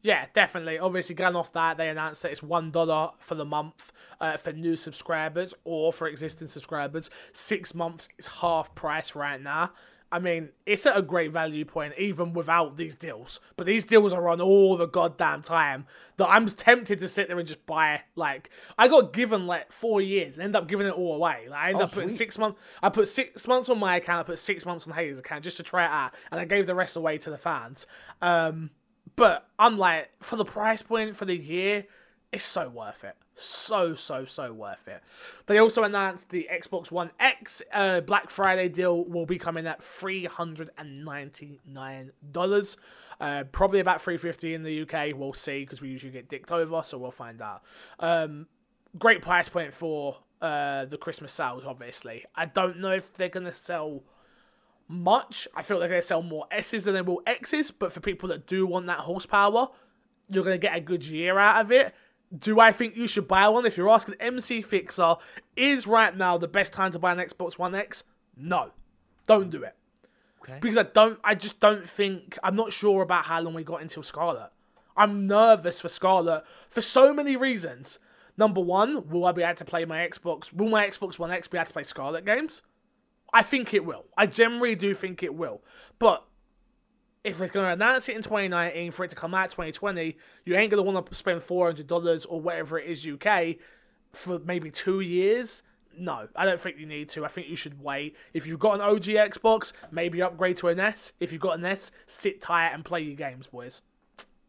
Yeah, 0.02 0.24
definitely. 0.32 0.78
Obviously, 0.78 1.14
going 1.14 1.36
off 1.36 1.52
that, 1.52 1.76
they 1.76 1.90
announced 1.90 2.22
that 2.22 2.30
it's 2.32 2.42
one 2.42 2.70
dollar 2.70 3.10
for 3.18 3.34
the 3.34 3.44
month 3.44 3.92
uh, 4.18 4.38
for 4.38 4.50
new 4.52 4.74
subscribers 4.74 5.52
or 5.64 5.92
for 5.92 6.08
existing 6.08 6.48
subscribers. 6.48 7.10
Six 7.32 7.74
months 7.74 8.08
is 8.18 8.26
half 8.26 8.74
price 8.74 9.14
right 9.14 9.40
now. 9.40 9.72
I 10.12 10.18
mean, 10.18 10.48
it's 10.66 10.86
at 10.86 10.96
a 10.96 11.02
great 11.02 11.30
value 11.30 11.64
point 11.64 11.94
even 11.96 12.32
without 12.32 12.76
these 12.76 12.96
deals. 12.96 13.38
But 13.56 13.66
these 13.66 13.84
deals 13.84 14.12
are 14.12 14.28
on 14.28 14.40
all 14.40 14.76
the 14.76 14.86
goddamn 14.86 15.42
time 15.42 15.86
that 16.16 16.28
I'm 16.28 16.46
tempted 16.48 16.98
to 16.98 17.06
sit 17.08 17.28
there 17.28 17.38
and 17.38 17.46
just 17.46 17.64
buy. 17.64 18.00
Like, 18.16 18.50
I 18.76 18.88
got 18.88 19.12
given 19.12 19.46
like 19.46 19.70
four 19.70 20.00
years 20.00 20.34
and 20.34 20.44
end 20.44 20.56
up 20.56 20.66
giving 20.66 20.88
it 20.88 20.94
all 20.94 21.14
away. 21.14 21.46
Like, 21.48 21.58
I 21.60 21.68
end 21.68 21.76
Oh, 21.78 21.82
up 21.82 21.92
putting 21.92 22.08
sweet. 22.08 22.18
six 22.18 22.38
months. 22.38 22.58
I 22.82 22.88
put 22.88 23.06
six 23.08 23.46
months 23.46 23.68
on 23.68 23.78
my 23.78 23.96
account. 23.96 24.20
I 24.20 24.22
put 24.24 24.40
six 24.40 24.66
months 24.66 24.86
on 24.88 24.94
Hayes' 24.94 25.18
account 25.20 25.44
just 25.44 25.58
to 25.58 25.62
try 25.62 25.84
it 25.84 25.90
out, 25.90 26.14
and 26.32 26.40
I 26.40 26.44
gave 26.44 26.66
the 26.66 26.74
rest 26.74 26.96
away 26.96 27.16
to 27.18 27.30
the 27.30 27.38
fans. 27.38 27.86
Um, 28.20 28.70
but 29.14 29.46
I'm 29.58 29.78
like, 29.78 30.08
for 30.20 30.34
the 30.36 30.44
price 30.44 30.82
point 30.82 31.14
for 31.16 31.24
the 31.24 31.36
year, 31.36 31.86
it's 32.32 32.44
so 32.44 32.68
worth 32.68 33.02
it. 33.04 33.16
So, 33.34 33.94
so, 33.94 34.24
so 34.24 34.52
worth 34.52 34.86
it. 34.86 35.02
They 35.46 35.58
also 35.58 35.82
announced 35.82 36.30
the 36.30 36.48
Xbox 36.52 36.92
One 36.92 37.10
X 37.18 37.60
uh, 37.72 38.02
Black 38.02 38.30
Friday 38.30 38.68
deal 38.68 39.04
will 39.04 39.26
be 39.26 39.38
coming 39.38 39.66
at 39.66 39.80
$399. 39.80 42.76
Uh, 43.20 43.44
probably 43.52 43.80
about 43.80 44.00
350 44.00 44.54
in 44.54 44.62
the 44.62 44.82
UK. 44.82 45.08
We'll 45.14 45.32
see 45.32 45.60
because 45.60 45.80
we 45.80 45.88
usually 45.88 46.12
get 46.12 46.28
dicked 46.28 46.52
over, 46.52 46.82
so 46.84 46.98
we'll 46.98 47.10
find 47.10 47.42
out. 47.42 47.62
Um, 47.98 48.46
great 48.98 49.22
price 49.22 49.48
point 49.48 49.74
for 49.74 50.18
uh, 50.40 50.84
the 50.84 50.96
Christmas 50.96 51.32
sales, 51.32 51.64
obviously. 51.66 52.24
I 52.34 52.46
don't 52.46 52.78
know 52.78 52.92
if 52.92 53.12
they're 53.14 53.28
going 53.28 53.46
to 53.46 53.52
sell 53.52 54.02
much. 54.88 55.46
I 55.54 55.62
feel 55.62 55.76
like 55.76 55.82
they're 55.82 55.90
going 55.90 56.02
to 56.02 56.06
sell 56.06 56.22
more 56.22 56.46
S's 56.50 56.84
than 56.84 56.94
they 56.94 57.02
will 57.02 57.22
X's, 57.26 57.70
but 57.70 57.92
for 57.92 58.00
people 58.00 58.28
that 58.30 58.46
do 58.46 58.66
want 58.66 58.86
that 58.86 59.00
horsepower, 59.00 59.68
you're 60.28 60.44
going 60.44 60.58
to 60.58 60.66
get 60.66 60.76
a 60.76 60.80
good 60.80 61.04
year 61.04 61.38
out 61.38 61.60
of 61.60 61.72
it. 61.72 61.94
Do 62.36 62.60
I 62.60 62.70
think 62.70 62.96
you 62.96 63.08
should 63.08 63.26
buy 63.26 63.48
one? 63.48 63.66
If 63.66 63.76
you're 63.76 63.88
asking 63.88 64.14
MC 64.20 64.62
Fixer, 64.62 65.16
is 65.56 65.86
right 65.86 66.16
now 66.16 66.38
the 66.38 66.48
best 66.48 66.72
time 66.72 66.92
to 66.92 66.98
buy 66.98 67.12
an 67.12 67.18
Xbox 67.18 67.58
One 67.58 67.74
X? 67.74 68.04
No. 68.36 68.70
Don't 69.26 69.50
do 69.50 69.62
it. 69.62 69.74
Okay. 70.42 70.58
Because 70.60 70.78
I 70.78 70.84
don't, 70.84 71.18
I 71.24 71.34
just 71.34 71.60
don't 71.60 71.88
think, 71.88 72.38
I'm 72.42 72.56
not 72.56 72.72
sure 72.72 73.02
about 73.02 73.26
how 73.26 73.40
long 73.40 73.54
we 73.54 73.64
got 73.64 73.82
until 73.82 74.02
Scarlett. 74.02 74.50
I'm 74.96 75.26
nervous 75.26 75.80
for 75.80 75.88
Scarlett 75.88 76.44
for 76.68 76.82
so 76.82 77.12
many 77.12 77.36
reasons. 77.36 77.98
Number 78.36 78.60
one, 78.60 79.08
will 79.08 79.24
I 79.24 79.32
be 79.32 79.42
able 79.42 79.56
to 79.56 79.64
play 79.64 79.84
my 79.84 79.98
Xbox? 79.98 80.52
Will 80.52 80.68
my 80.68 80.86
Xbox 80.86 81.18
One 81.18 81.30
X 81.30 81.48
be 81.48 81.58
able 81.58 81.66
to 81.66 81.72
play 81.72 81.82
Scarlett 81.82 82.24
games? 82.24 82.62
I 83.32 83.42
think 83.42 83.74
it 83.74 83.84
will. 83.84 84.06
I 84.16 84.26
generally 84.26 84.74
do 84.74 84.94
think 84.94 85.22
it 85.22 85.34
will. 85.34 85.62
But 85.98 86.24
if 87.24 87.38
they're 87.38 87.48
going 87.48 87.66
to 87.66 87.72
announce 87.72 88.08
it 88.08 88.16
in 88.16 88.22
2019 88.22 88.92
for 88.92 89.04
it 89.04 89.08
to 89.08 89.16
come 89.16 89.34
out 89.34 89.50
2020, 89.50 90.16
you 90.44 90.56
ain't 90.56 90.70
going 90.70 90.84
to 90.84 90.90
want 90.90 91.06
to 91.06 91.14
spend 91.14 91.42
$400 91.42 92.26
or 92.28 92.40
whatever 92.40 92.78
it 92.78 92.88
is 92.88 93.06
UK 93.06 93.56
for 94.12 94.38
maybe 94.38 94.70
two 94.70 95.00
years. 95.00 95.62
No, 95.98 96.28
I 96.34 96.44
don't 96.44 96.60
think 96.60 96.78
you 96.78 96.86
need 96.86 97.08
to. 97.10 97.24
I 97.24 97.28
think 97.28 97.48
you 97.48 97.56
should 97.56 97.82
wait. 97.82 98.16
If 98.32 98.46
you've 98.46 98.58
got 98.58 98.76
an 98.76 98.80
OG 98.80 99.04
Xbox, 99.04 99.72
maybe 99.90 100.22
upgrade 100.22 100.56
to 100.58 100.68
an 100.68 100.80
S. 100.80 101.12
If 101.20 101.32
you've 101.32 101.40
got 101.42 101.58
an 101.58 101.64
S, 101.64 101.90
sit 102.06 102.40
tight 102.40 102.68
and 102.68 102.84
play 102.84 103.00
your 103.02 103.16
games, 103.16 103.48
boys. 103.48 103.82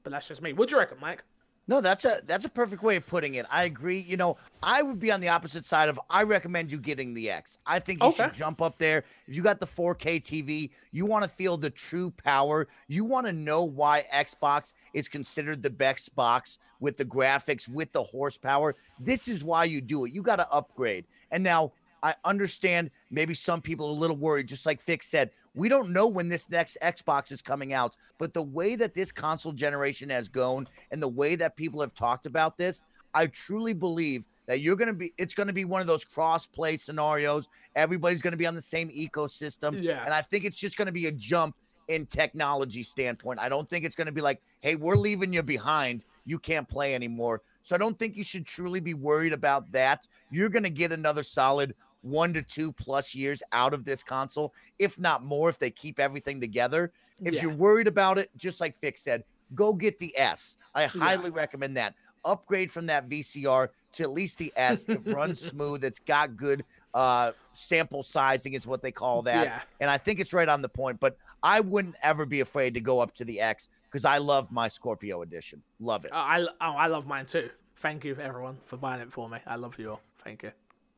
But 0.04 0.12
that's 0.12 0.28
just 0.28 0.42
me. 0.42 0.54
What 0.54 0.70
do 0.70 0.76
you 0.76 0.80
reckon, 0.80 0.98
Mike? 1.02 1.24
No, 1.68 1.80
that's 1.80 2.04
a 2.06 2.18
that's 2.26 2.44
a 2.44 2.50
perfect 2.50 2.84
way 2.84 2.96
of 2.96 3.06
putting 3.06 3.36
it. 3.36 3.46
I 3.50 3.64
agree. 3.64 4.00
You 4.00 4.18
know, 4.18 4.36
I 4.64 4.82
would 4.82 5.00
be 5.00 5.12
on 5.12 5.22
the 5.22 5.30
opposite 5.30 5.66
side 5.66 5.90
of 5.90 6.00
I 6.10 6.24
recommend 6.24 6.72
you 6.72 6.80
getting 6.80 7.14
the 7.14 7.30
X. 7.30 7.58
I 7.66 7.80
think 7.80 8.02
you 8.02 8.10
Okay. 8.10 8.24
should 8.24 8.34
jump 8.34 8.62
up 8.62 8.78
there. 8.78 9.06
If 9.28 9.36
you 9.36 9.42
got 9.42 9.60
the 9.60 9.68
4K 9.68 10.20
TV, 10.20 10.72
you 10.92 11.06
want 11.06 11.24
to 11.24 11.30
feel 11.30 11.58
the 11.58 11.70
true 11.70 12.12
power. 12.12 12.68
You 12.88 13.06
want 13.06 13.28
to 13.28 13.32
know 13.32 13.64
why 13.64 14.06
Xbox 14.14 14.74
is 14.94 15.08
considered 15.08 15.62
the 15.62 15.70
best 15.70 16.14
box 16.16 16.58
with 16.80 16.98
the 16.98 17.06
graphics, 17.06 17.70
with 17.70 17.92
the 17.92 18.04
horsepower. 18.04 18.76
This 19.00 19.28
is 19.28 19.44
why 19.44 19.66
you 19.66 19.82
do 19.82 20.06
it. 20.06 20.12
You 20.14 20.24
got 20.24 20.38
to 20.38 20.52
upgrade. 20.52 21.06
And 21.32 21.44
now 21.44 21.72
I 22.04 22.16
understand 22.26 22.92
maybe 23.10 23.34
some 23.34 23.62
people 23.62 23.88
are 23.88 23.96
a 23.96 24.00
little 24.00 24.18
worried, 24.18 24.48
just 24.48 24.66
like 24.66 24.82
Fix 24.82 25.08
said. 25.08 25.32
We 25.54 25.70
don't 25.70 25.90
know 25.90 26.08
when 26.08 26.30
this 26.30 26.50
next 26.50 26.78
Xbox 26.82 27.32
is 27.32 27.42
coming 27.42 27.74
out, 27.74 27.96
but 28.18 28.34
the 28.34 28.42
way 28.42 28.76
that 28.76 28.94
this 28.94 29.12
console 29.12 29.52
generation 29.52 30.10
has 30.10 30.30
gone 30.30 30.68
and 30.92 31.02
the 31.02 31.08
way 31.08 31.36
that 31.36 31.56
people 31.56 31.82
have 31.82 31.94
talked 31.94 32.26
about 32.26 32.58
this, 32.58 32.84
I 33.14 33.28
truly 33.28 33.74
believe 33.74 34.28
that 34.48 34.62
you're 34.62 34.76
going 34.76 34.88
to 34.88 34.94
be, 34.94 35.14
it's 35.18 35.34
going 35.34 35.48
to 35.48 35.54
be 35.54 35.66
one 35.66 35.82
of 35.82 35.88
those 35.88 36.04
cross 36.04 36.48
play 36.48 36.78
scenarios. 36.78 37.48
Everybody's 37.76 38.22
going 38.22 38.32
to 38.32 38.38
be 38.38 38.48
on 38.48 38.56
the 38.56 38.62
same 38.62 38.90
ecosystem. 38.90 39.82
Yeah. 39.82 40.04
And 40.04 40.14
I 40.14 40.22
think 40.22 40.46
it's 40.46 40.58
just 40.58 40.78
going 40.78 40.88
to 40.88 40.92
be 40.92 41.08
a 41.08 41.12
jump 41.12 41.56
in 41.88 42.06
technology 42.06 42.84
standpoint. 42.84 43.40
I 43.40 43.50
don't 43.50 43.70
think 43.70 43.86
it's 43.86 43.96
going 43.96 44.08
to 44.08 44.12
be 44.12 44.22
like, 44.22 44.42
hey, 44.62 44.76
we're 44.76 44.96
leaving 44.96 45.34
you 45.34 45.44
behind. 45.44 46.06
You 46.26 46.40
can't 46.40 46.68
play 46.68 46.96
anymore. 46.96 47.42
So 47.64 47.76
I 47.76 47.78
don't 47.78 48.00
think 48.00 48.16
you 48.16 48.24
should 48.24 48.46
truly 48.46 48.80
be 48.80 48.94
worried 48.94 49.34
about 49.34 49.72
that. 49.74 50.08
You're 50.32 50.50
going 50.50 50.64
to 50.64 50.70
get 50.70 50.92
another 50.92 51.24
solid 51.24 51.76
one 52.02 52.34
to 52.34 52.42
two 52.42 52.72
plus 52.72 53.14
years 53.16 53.42
out 53.52 53.74
of 53.74 53.86
this 53.86 54.04
console, 54.04 54.54
if 54.80 55.00
not 55.00 55.24
more, 55.24 55.50
if 55.50 55.60
they 55.60 55.70
keep 55.72 56.00
everything 56.00 56.40
together. 56.42 56.92
If 57.24 57.36
Yeah. 57.36 57.44
you're 57.44 57.54
worried 57.54 57.88
about 57.88 58.18
it, 58.18 58.30
just 58.38 58.60
like 58.60 58.76
Fix 58.76 59.02
said, 59.04 59.24
go 59.54 59.74
get 59.74 60.00
the 60.00 60.18
S. 60.18 60.58
I 60.74 60.86
highly 60.86 61.30
recommend 61.30 61.78
that. 61.78 61.94
Upgrade 62.24 62.72
from 62.72 62.86
that 62.86 63.08
VCR 63.10 63.70
to 63.94 64.04
at 64.04 64.12
least 64.12 64.38
the 64.38 64.54
S. 64.56 64.86
It 64.86 65.02
runs 65.06 65.40
smooth. 65.50 65.84
It's 65.84 66.00
got 66.00 66.36
good 66.36 66.64
uh, 66.94 67.32
sample 67.52 68.04
sizing, 68.04 68.54
is 68.54 68.68
what 68.68 68.82
they 68.82 68.92
call 68.92 69.24
that. 69.24 69.48
Yeah. 69.48 69.62
And 69.80 69.90
I 69.90 69.98
think 69.98 70.20
it's 70.20 70.32
right 70.34 70.48
on 70.48 70.62
the 70.62 70.70
point. 70.70 71.00
But 71.00 71.18
I 71.44 71.60
wouldn't 71.62 71.96
ever 72.04 72.26
be 72.26 72.42
afraid 72.42 72.74
to 72.76 72.82
go 72.82 73.00
up 73.00 73.14
to 73.16 73.26
the 73.26 73.40
X 73.40 73.70
because 73.86 74.06
I 74.06 74.20
love 74.20 74.52
my 74.52 74.68
Scorpio 74.68 75.24
edition. 75.24 75.64
Love 75.80 76.06
it. 76.06 76.12
Oh, 76.14 76.18
I, 76.18 76.42
oh, 76.44 76.48
I 76.62 76.88
love 76.88 77.08
mine 77.08 77.26
too. 77.26 77.50
Thank 77.78 78.06
you, 78.06 78.16
everyone, 78.22 78.58
for 78.66 78.78
buying 78.78 79.02
it 79.02 79.12
for 79.12 79.28
me. 79.28 79.40
I 79.48 79.56
love 79.56 79.78
you 79.80 79.92
all. 79.92 80.02
Thank 80.24 80.44
you. 80.44 80.52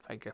Thank 0.08 0.26
you. 0.26 0.34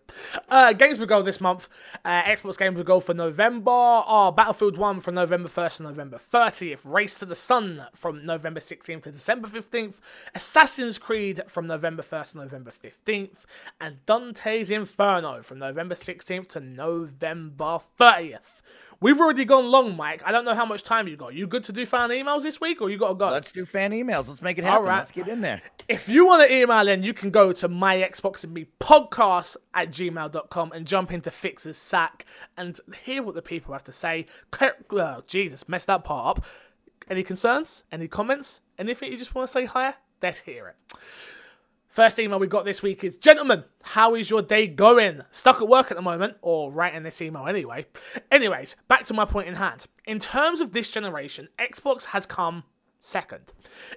Uh, 0.50 0.74
games 0.74 0.98
will 0.98 1.06
go 1.06 1.22
this 1.22 1.40
month. 1.40 1.68
Uh, 2.04 2.24
Xbox 2.24 2.58
games 2.58 2.76
will 2.76 2.84
go 2.84 3.00
for 3.00 3.14
November. 3.14 3.70
Oh, 3.72 4.34
Battlefield 4.36 4.78
1 4.78 5.00
from 5.00 5.14
November 5.14 5.48
1st 5.48 5.78
to 5.78 5.84
November 5.84 6.18
30th. 6.18 6.80
Race 6.84 7.20
to 7.20 7.26
the 7.26 7.36
Sun 7.36 7.86
from 7.94 8.26
November 8.26 8.60
16th 8.60 9.04
to 9.04 9.12
December 9.12 9.48
15th. 9.48 9.96
Assassin's 10.34 10.98
Creed 10.98 11.42
from 11.48 11.68
November 11.68 12.02
1st 12.02 12.32
to 12.32 12.38
November 12.40 12.72
15th. 12.72 13.44
And 13.80 14.04
Dante's 14.08 14.72
Inferno 14.72 15.44
from 15.44 15.60
November 15.60 15.94
16th 15.94 16.48
to 16.50 16.60
November 16.60 17.78
30th. 18.00 18.62
We've 19.02 19.20
already 19.20 19.46
gone 19.46 19.72
long, 19.72 19.96
Mike. 19.96 20.22
I 20.26 20.32
don't 20.32 20.44
know 20.44 20.56
how 20.56 20.66
much 20.66 20.84
time 20.84 21.08
you 21.08 21.16
got. 21.16 21.34
You 21.34 21.48
good 21.48 21.64
to 21.66 21.72
do 21.72 21.86
fan 21.86 22.10
emails 22.10 22.44
this 22.44 22.60
week 22.60 22.82
or 22.82 22.90
you 22.90 22.98
got 22.98 23.10
to 23.10 23.16
go? 23.16 23.30
Let's 23.30 23.54
do 23.54 23.66
fan 23.66 23.92
emails. 23.92 24.28
Let's 24.28 24.42
make 24.42 24.58
it 24.58 24.66
happen. 24.66 24.86
right. 24.86 24.98
Let's 24.98 25.12
get 25.12 25.30
in 25.30 25.40
there. 25.40 25.62
If 25.88 26.10
you 26.10 26.26
want 26.26 26.44
to 26.48 26.54
email 26.54 26.86
in, 26.88 27.02
you 27.04 27.14
can 27.14 27.32
go 27.32 27.54
to 27.54 27.68
my 27.70 27.96
Xbox 27.96 28.44
and 28.44 28.54
me 28.54 28.68
podcast 28.82 29.56
at 29.74 29.90
gmail.com 29.92 30.72
and 30.74 30.86
jump 30.86 31.14
into 31.14 31.32
Fix's 31.32 31.78
sack 31.78 32.26
and 32.58 32.78
hear 33.04 33.24
what 33.24 33.36
the 33.36 33.42
people 33.42 33.72
have 33.74 33.86
to 33.86 33.94
say. 33.94 34.26
Oh, 34.92 35.24
Jesus, 35.26 35.70
messed 35.70 35.88
that 35.88 36.04
part 36.04 36.38
up. 36.38 36.46
Any 37.10 37.24
concerns? 37.24 37.84
Any 37.92 38.08
comments? 38.10 38.60
Anything 38.78 39.12
you 39.12 39.18
just 39.18 39.34
want 39.34 39.48
to 39.48 39.52
say 39.52 39.66
hi? 39.66 39.94
Let's 40.22 40.42
hear 40.42 40.68
it. 40.68 40.76
First 41.90 42.20
email 42.20 42.38
we 42.38 42.46
got 42.46 42.66
this 42.66 42.84
week 42.84 43.04
is 43.04 43.16
Gentlemen, 43.16 43.64
how 43.82 44.14
is 44.14 44.30
your 44.30 44.44
day 44.44 44.68
going? 44.68 45.24
Stuck 45.32 45.60
at 45.60 45.68
work 45.68 45.90
at 45.90 45.98
the 45.98 46.04
moment, 46.04 46.38
or 46.44 46.72
writing 46.72 47.02
this 47.02 47.20
email 47.20 47.48
anyway. 47.48 47.88
Anyways, 48.32 48.76
back 48.88 49.06
to 49.06 49.14
my 49.16 49.26
point 49.26 49.48
in 49.48 49.56
hand. 49.56 49.88
In 50.06 50.20
terms 50.20 50.62
of 50.62 50.72
this 50.72 50.92
generation, 50.92 51.50
Xbox 51.58 52.06
has 52.06 52.28
come 52.28 52.64
second. 53.02 53.54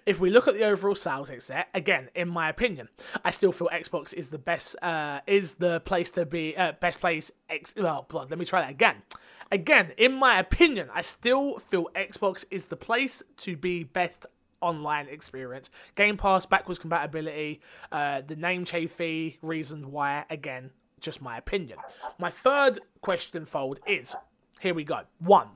If 0.07 0.21
we 0.21 0.31
look 0.31 0.49
at 0.49 0.55
the 0.55 0.65
overall 0.65 0.95
sales 0.95 1.29
there, 1.49 1.67
again, 1.75 2.09
in 2.15 2.31
my 2.31 2.49
opinion, 2.49 2.89
I 3.27 3.31
still 3.31 3.53
feel 3.53 3.69
Xbox 3.71 4.15
is 4.15 4.29
the 4.29 4.39
best, 4.39 4.75
uh, 4.81 5.21
is 5.27 5.55
the 5.55 5.81
place 5.81 6.11
to 6.13 6.25
be, 6.25 6.57
uh, 6.57 6.73
best 6.73 6.99
place. 6.99 7.31
X- 7.51 7.75
well, 7.77 8.07
blood, 8.09 8.31
let 8.31 8.39
me 8.39 8.47
try 8.47 8.63
that 8.63 8.71
again. 8.71 9.03
Again, 9.51 9.93
in 9.99 10.15
my 10.15 10.41
opinion, 10.41 10.89
I 10.95 11.03
still 11.03 11.59
feel 11.59 11.89
Xbox 11.95 12.47
is 12.51 12.67
the 12.67 12.77
place 12.77 13.23
to 13.37 13.55
be 13.55 13.85
best 13.85 14.25
online 14.63 15.09
experience. 15.09 15.69
Game 15.95 16.17
Pass, 16.17 16.47
backwards 16.47 16.79
compatibility, 16.79 17.61
uh, 17.91 18.23
the 18.27 18.37
name 18.37 18.65
change 18.65 18.91
fee, 18.91 19.39
reason 19.43 19.93
why, 19.93 20.25
again, 20.31 20.71
just 21.01 21.21
my 21.21 21.37
opinion. 21.37 21.79
My 22.19 22.31
third 22.31 22.81
question 23.01 23.45
fold 23.45 23.81
is 23.87 24.15
here 24.61 24.75
we 24.75 24.85
go. 24.85 25.01
One, 25.19 25.49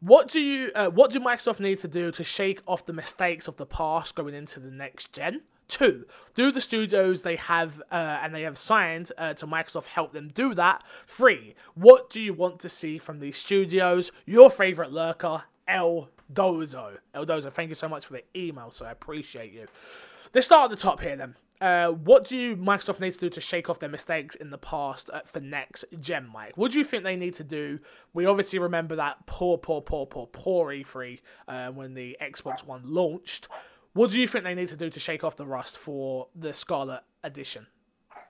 what 0.00 0.28
do 0.28 0.40
you 0.40 0.70
uh, 0.74 0.88
what 0.88 1.10
do 1.10 1.20
Microsoft 1.20 1.60
need 1.60 1.78
to 1.78 1.88
do 1.88 2.10
to 2.12 2.24
shake 2.24 2.62
off 2.66 2.86
the 2.86 2.92
mistakes 2.92 3.48
of 3.48 3.56
the 3.56 3.66
past 3.66 4.14
going 4.14 4.34
into 4.34 4.60
the 4.60 4.70
next 4.70 5.12
gen? 5.12 5.42
Two, 5.68 6.06
do 6.36 6.52
the 6.52 6.60
studios 6.60 7.22
they 7.22 7.34
have 7.34 7.82
uh, 7.90 8.20
and 8.22 8.32
they 8.32 8.42
have 8.42 8.56
signed 8.56 9.10
uh, 9.18 9.34
to 9.34 9.48
Microsoft 9.48 9.86
help 9.86 10.12
them 10.12 10.30
do 10.32 10.54
that? 10.54 10.84
Three, 11.08 11.56
what 11.74 12.08
do 12.08 12.20
you 12.22 12.32
want 12.32 12.60
to 12.60 12.68
see 12.68 12.98
from 12.98 13.18
these 13.18 13.36
studios? 13.36 14.12
Your 14.26 14.48
favorite 14.48 14.92
lurker, 14.92 15.42
El 15.66 16.08
Dozo. 16.32 16.98
El 17.14 17.26
Dozo, 17.26 17.52
thank 17.52 17.68
you 17.68 17.74
so 17.74 17.88
much 17.88 18.06
for 18.06 18.14
the 18.14 18.24
email, 18.36 18.70
so 18.70 18.86
I 18.86 18.90
appreciate 18.90 19.52
you. 19.52 19.66
Let's 20.34 20.46
start 20.46 20.70
at 20.70 20.76
the 20.76 20.82
top 20.82 21.00
here 21.00 21.16
then. 21.16 21.36
Uh, 21.60 21.88
what 21.88 22.24
do 22.24 22.56
Microsoft 22.56 23.00
need 23.00 23.12
to 23.12 23.18
do 23.18 23.30
to 23.30 23.40
shake 23.40 23.70
off 23.70 23.78
their 23.78 23.88
mistakes 23.88 24.34
in 24.34 24.50
the 24.50 24.58
past 24.58 25.08
uh, 25.10 25.20
for 25.24 25.40
next 25.40 25.84
gen, 26.00 26.28
Mike? 26.30 26.52
What 26.56 26.72
do 26.72 26.78
you 26.78 26.84
think 26.84 27.02
they 27.02 27.16
need 27.16 27.34
to 27.34 27.44
do? 27.44 27.78
We 28.12 28.26
obviously 28.26 28.58
remember 28.58 28.96
that 28.96 29.26
poor, 29.26 29.56
poor, 29.56 29.80
poor, 29.80 30.06
poor, 30.06 30.26
poor 30.26 30.72
E3 30.72 31.20
uh, 31.48 31.68
when 31.68 31.94
the 31.94 32.16
Xbox 32.20 32.64
One 32.66 32.82
launched. 32.84 33.48
What 33.94 34.10
do 34.10 34.20
you 34.20 34.28
think 34.28 34.44
they 34.44 34.54
need 34.54 34.68
to 34.68 34.76
do 34.76 34.90
to 34.90 35.00
shake 35.00 35.24
off 35.24 35.36
the 35.36 35.46
rust 35.46 35.78
for 35.78 36.28
the 36.34 36.52
Scarlett 36.52 37.00
Edition? 37.24 37.66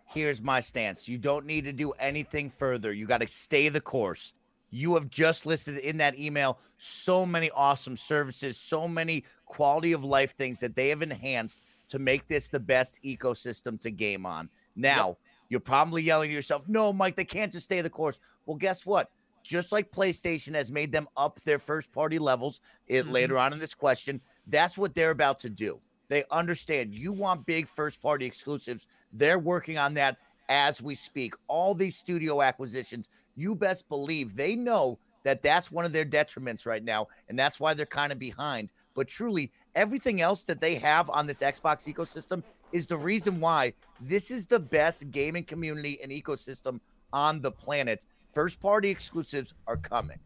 Here's 0.04 0.40
my 0.40 0.60
stance. 0.60 1.08
You 1.08 1.18
don't 1.18 1.46
need 1.46 1.64
to 1.64 1.72
do 1.72 1.90
anything 1.92 2.50
further. 2.50 2.92
You 2.92 3.06
got 3.06 3.22
to 3.22 3.26
stay 3.26 3.68
the 3.68 3.80
course. 3.80 4.34
You 4.76 4.92
have 4.94 5.08
just 5.08 5.46
listed 5.46 5.78
in 5.78 5.96
that 5.96 6.18
email 6.18 6.58
so 6.76 7.24
many 7.24 7.50
awesome 7.52 7.96
services, 7.96 8.58
so 8.58 8.86
many 8.86 9.24
quality 9.46 9.92
of 9.92 10.04
life 10.04 10.36
things 10.36 10.60
that 10.60 10.76
they 10.76 10.90
have 10.90 11.00
enhanced 11.00 11.62
to 11.88 11.98
make 11.98 12.26
this 12.26 12.48
the 12.48 12.60
best 12.60 13.00
ecosystem 13.02 13.80
to 13.80 13.90
game 13.90 14.26
on. 14.26 14.50
Now, 14.74 15.08
yep. 15.08 15.18
you're 15.48 15.60
probably 15.60 16.02
yelling 16.02 16.28
to 16.28 16.34
yourself, 16.34 16.68
no, 16.68 16.92
Mike, 16.92 17.16
they 17.16 17.24
can't 17.24 17.50
just 17.50 17.64
stay 17.64 17.80
the 17.80 17.88
course. 17.88 18.20
Well, 18.44 18.58
guess 18.58 18.84
what? 18.84 19.10
Just 19.42 19.72
like 19.72 19.90
PlayStation 19.92 20.54
has 20.54 20.70
made 20.70 20.92
them 20.92 21.08
up 21.16 21.40
their 21.40 21.58
first 21.58 21.90
party 21.90 22.18
levels 22.18 22.60
it, 22.86 23.04
mm-hmm. 23.04 23.12
later 23.12 23.38
on 23.38 23.54
in 23.54 23.58
this 23.58 23.74
question, 23.74 24.20
that's 24.48 24.76
what 24.76 24.94
they're 24.94 25.10
about 25.10 25.40
to 25.40 25.48
do. 25.48 25.80
They 26.08 26.24
understand 26.30 26.92
you 26.92 27.12
want 27.12 27.46
big 27.46 27.66
first 27.66 28.02
party 28.02 28.26
exclusives. 28.26 28.88
They're 29.10 29.38
working 29.38 29.78
on 29.78 29.94
that 29.94 30.18
as 30.48 30.82
we 30.82 30.94
speak. 30.94 31.34
All 31.48 31.74
these 31.74 31.96
studio 31.96 32.42
acquisitions, 32.42 33.08
you 33.36 33.54
best 33.54 33.88
believe 33.88 34.34
they 34.34 34.56
know 34.56 34.98
that 35.26 35.42
that's 35.42 35.72
one 35.72 35.84
of 35.84 35.92
their 35.92 36.04
detriments 36.04 36.66
right 36.66 36.84
now. 36.84 37.08
And 37.28 37.36
that's 37.36 37.58
why 37.58 37.74
they're 37.74 37.84
kind 37.84 38.12
of 38.12 38.18
behind. 38.18 38.72
But 38.94 39.08
truly, 39.08 39.50
everything 39.74 40.20
else 40.20 40.44
that 40.44 40.60
they 40.60 40.76
have 40.76 41.10
on 41.10 41.26
this 41.26 41.42
Xbox 41.42 41.92
ecosystem 41.92 42.44
is 42.72 42.86
the 42.86 42.96
reason 42.96 43.40
why 43.40 43.72
this 44.00 44.30
is 44.30 44.46
the 44.46 44.60
best 44.60 45.10
gaming 45.10 45.42
community 45.42 45.98
and 46.00 46.12
ecosystem 46.12 46.78
on 47.12 47.40
the 47.40 47.50
planet. 47.50 48.06
First 48.34 48.60
party 48.60 48.88
exclusives 48.88 49.54
are 49.66 49.76
coming. 49.76 50.18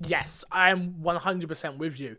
Yes, 0.00 0.44
I'm 0.52 0.94
100% 1.02 1.78
with 1.78 1.98
you. 1.98 2.16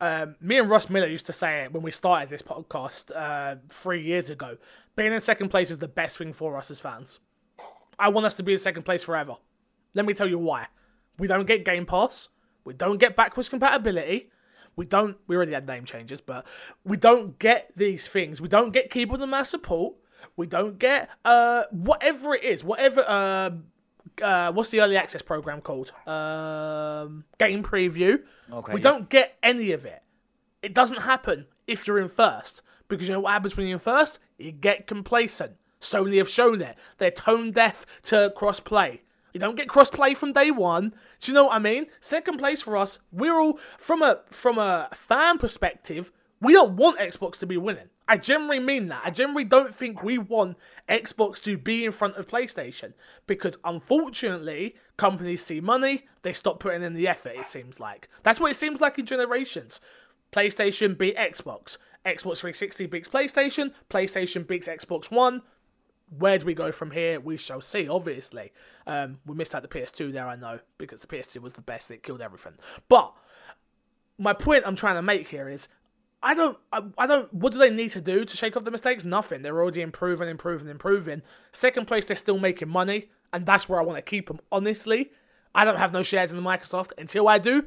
Um, 0.00 0.34
me 0.40 0.58
and 0.58 0.68
Ross 0.68 0.90
Miller 0.90 1.06
used 1.06 1.26
to 1.26 1.32
say 1.32 1.62
it 1.62 1.72
when 1.72 1.82
we 1.82 1.90
started 1.90 2.28
this 2.28 2.42
podcast 2.42 3.14
uh, 3.14 3.56
three 3.68 4.02
years 4.02 4.28
ago. 4.28 4.58
Being 4.96 5.12
in 5.12 5.20
second 5.20 5.50
place 5.50 5.70
is 5.70 5.78
the 5.78 5.88
best 5.88 6.18
thing 6.18 6.32
for 6.32 6.56
us 6.56 6.70
as 6.70 6.80
fans. 6.80 7.20
I 7.98 8.08
want 8.08 8.26
us 8.26 8.34
to 8.34 8.42
be 8.42 8.54
in 8.54 8.58
second 8.58 8.82
place 8.82 9.04
forever. 9.04 9.36
Let 9.96 10.04
me 10.04 10.14
tell 10.14 10.28
you 10.28 10.38
why. 10.38 10.68
We 11.18 11.26
don't 11.26 11.46
get 11.46 11.64
Game 11.64 11.86
Pass. 11.86 12.28
We 12.64 12.74
don't 12.74 12.98
get 12.98 13.16
backwards 13.16 13.48
compatibility. 13.48 14.30
We 14.76 14.84
don't. 14.84 15.16
We 15.26 15.34
already 15.34 15.52
had 15.52 15.66
name 15.66 15.86
changes, 15.86 16.20
but 16.20 16.46
we 16.84 16.98
don't 16.98 17.38
get 17.38 17.72
these 17.74 18.06
things. 18.06 18.40
We 18.40 18.48
don't 18.48 18.72
get 18.72 18.90
keyboard 18.90 19.20
and 19.22 19.30
mouse 19.30 19.48
support. 19.48 19.94
We 20.36 20.46
don't 20.46 20.78
get 20.78 21.08
uh 21.24 21.64
whatever 21.70 22.34
it 22.34 22.44
is, 22.44 22.62
whatever 22.62 23.02
uh 23.08 23.50
uh, 24.22 24.52
what's 24.52 24.70
the 24.70 24.80
early 24.80 24.96
access 24.96 25.20
program 25.20 25.60
called? 25.60 25.92
Um, 26.06 27.24
game 27.38 27.62
preview. 27.62 28.20
Okay. 28.52 28.74
We 28.74 28.80
yeah. 28.80 28.84
don't 28.84 29.08
get 29.08 29.36
any 29.42 29.72
of 29.72 29.84
it. 29.84 30.02
It 30.62 30.74
doesn't 30.74 31.02
happen 31.02 31.46
if 31.66 31.86
you're 31.86 31.98
in 31.98 32.08
first 32.08 32.62
because 32.88 33.08
you 33.08 33.14
know 33.14 33.20
what 33.20 33.32
happens 33.32 33.56
when 33.56 33.66
you're 33.66 33.74
in 33.74 33.80
first? 33.80 34.18
You 34.38 34.52
get 34.52 34.86
complacent. 34.86 35.56
Sony 35.80 36.18
have 36.18 36.28
shown 36.28 36.62
it. 36.62 36.76
They're 36.98 37.10
tone 37.10 37.50
deaf 37.50 37.84
to 38.04 38.32
cross 38.34 38.60
play. 38.60 39.02
You 39.36 39.40
don't 39.40 39.54
get 39.54 39.68
cross 39.68 39.90
play 39.90 40.14
from 40.14 40.32
day 40.32 40.50
one. 40.50 40.94
Do 41.20 41.30
you 41.30 41.34
know 41.34 41.44
what 41.44 41.56
I 41.56 41.58
mean? 41.58 41.88
Second 42.00 42.38
place 42.38 42.62
for 42.62 42.74
us. 42.74 43.00
We're 43.12 43.38
all 43.38 43.58
from 43.76 44.00
a 44.00 44.22
from 44.30 44.56
a 44.56 44.88
fan 44.94 45.36
perspective. 45.36 46.10
We 46.40 46.54
don't 46.54 46.76
want 46.76 46.98
Xbox 46.98 47.38
to 47.40 47.46
be 47.46 47.58
winning. 47.58 47.90
I 48.08 48.16
generally 48.16 48.60
mean 48.60 48.88
that. 48.88 49.02
I 49.04 49.10
generally 49.10 49.44
don't 49.44 49.74
think 49.74 50.02
we 50.02 50.16
want 50.16 50.56
Xbox 50.88 51.42
to 51.42 51.58
be 51.58 51.84
in 51.84 51.92
front 51.92 52.16
of 52.16 52.26
PlayStation 52.26 52.94
because 53.26 53.58
unfortunately, 53.62 54.76
companies 54.96 55.44
see 55.44 55.60
money, 55.60 56.06
they 56.22 56.32
stop 56.32 56.58
putting 56.58 56.82
in 56.82 56.94
the 56.94 57.06
effort, 57.06 57.34
it 57.36 57.44
seems 57.44 57.78
like. 57.78 58.08
That's 58.22 58.40
what 58.40 58.52
it 58.52 58.56
seems 58.56 58.80
like 58.80 58.98
in 58.98 59.04
generations. 59.04 59.82
PlayStation 60.32 60.96
beat 60.96 61.16
Xbox, 61.18 61.76
Xbox 62.06 62.38
360 62.38 62.86
beats 62.86 63.08
PlayStation, 63.08 63.74
PlayStation 63.90 64.46
beats 64.46 64.66
Xbox 64.66 65.10
One. 65.10 65.42
Where 66.08 66.38
do 66.38 66.46
we 66.46 66.54
go 66.54 66.70
from 66.70 66.92
here? 66.92 67.18
We 67.18 67.36
shall 67.36 67.60
see, 67.60 67.88
obviously. 67.88 68.52
Um, 68.86 69.18
we 69.26 69.34
missed 69.34 69.54
out 69.54 69.62
the 69.62 69.68
PS2 69.68 70.12
there, 70.12 70.28
I 70.28 70.36
know, 70.36 70.60
because 70.78 71.00
the 71.00 71.06
PS2 71.08 71.40
was 71.40 71.54
the 71.54 71.62
best, 71.62 71.90
it 71.90 72.02
killed 72.02 72.20
everything. 72.20 72.54
But 72.88 73.12
my 74.18 74.32
point 74.32 74.64
I'm 74.66 74.76
trying 74.76 74.94
to 74.96 75.02
make 75.02 75.28
here 75.28 75.48
is 75.48 75.68
I 76.22 76.34
don't, 76.34 76.58
I, 76.72 76.82
I, 76.96 77.06
don't. 77.06 77.32
What 77.32 77.52
do 77.52 77.58
they 77.58 77.70
need 77.70 77.90
to 77.92 78.00
do 78.00 78.24
to 78.24 78.36
shake 78.36 78.56
off 78.56 78.64
the 78.64 78.70
mistakes? 78.70 79.04
Nothing. 79.04 79.42
They're 79.42 79.60
already 79.60 79.82
improving, 79.82 80.28
improving, 80.28 80.68
improving. 80.68 81.22
Second 81.52 81.86
place, 81.86 82.06
they're 82.06 82.16
still 82.16 82.38
making 82.38 82.68
money, 82.68 83.10
and 83.32 83.44
that's 83.44 83.68
where 83.68 83.78
I 83.78 83.84
want 83.84 83.98
to 83.98 84.02
keep 84.02 84.28
them. 84.28 84.40
Honestly, 84.50 85.10
I 85.54 85.64
don't 85.64 85.78
have 85.78 85.92
no 85.92 86.02
shares 86.02 86.32
in 86.32 86.36
the 86.36 86.42
Microsoft. 86.42 86.92
Until 86.98 87.28
I 87.28 87.38
do, 87.38 87.66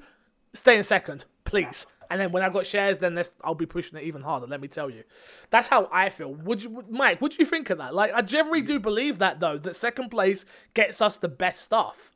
stay 0.54 0.76
in 0.78 0.84
second, 0.84 1.26
please. 1.46 1.86
And 2.10 2.20
then 2.20 2.32
when 2.32 2.44
I've 2.44 2.54
got 2.54 2.66
shares, 2.66 2.98
then 2.98 3.22
I'll 3.44 3.56
be 3.56 3.66
pushing 3.66 4.00
it 4.00 4.04
even 4.06 4.22
harder. 4.22 4.48
Let 4.48 4.62
me 4.62 4.68
tell 4.68 4.90
you, 4.90 5.04
that's 5.50 5.68
how 5.68 5.90
I 5.92 6.10
feel. 6.10 6.34
Would 6.34 6.64
you, 6.64 6.84
Mike? 6.90 7.22
What 7.22 7.32
do 7.32 7.38
you 7.40 7.46
think 7.46 7.70
of 7.70 7.78
that? 7.78 7.94
Like, 7.94 8.12
I 8.14 8.22
generally 8.22 8.62
do 8.62 8.80
believe 8.80 9.20
that 9.20 9.40
though. 9.40 9.58
That 9.58 9.76
second 9.76 10.10
place 10.10 10.46
gets 10.74 11.02
us 11.02 11.18
the 11.18 11.30
best 11.30 11.62
stuff. 11.62 12.12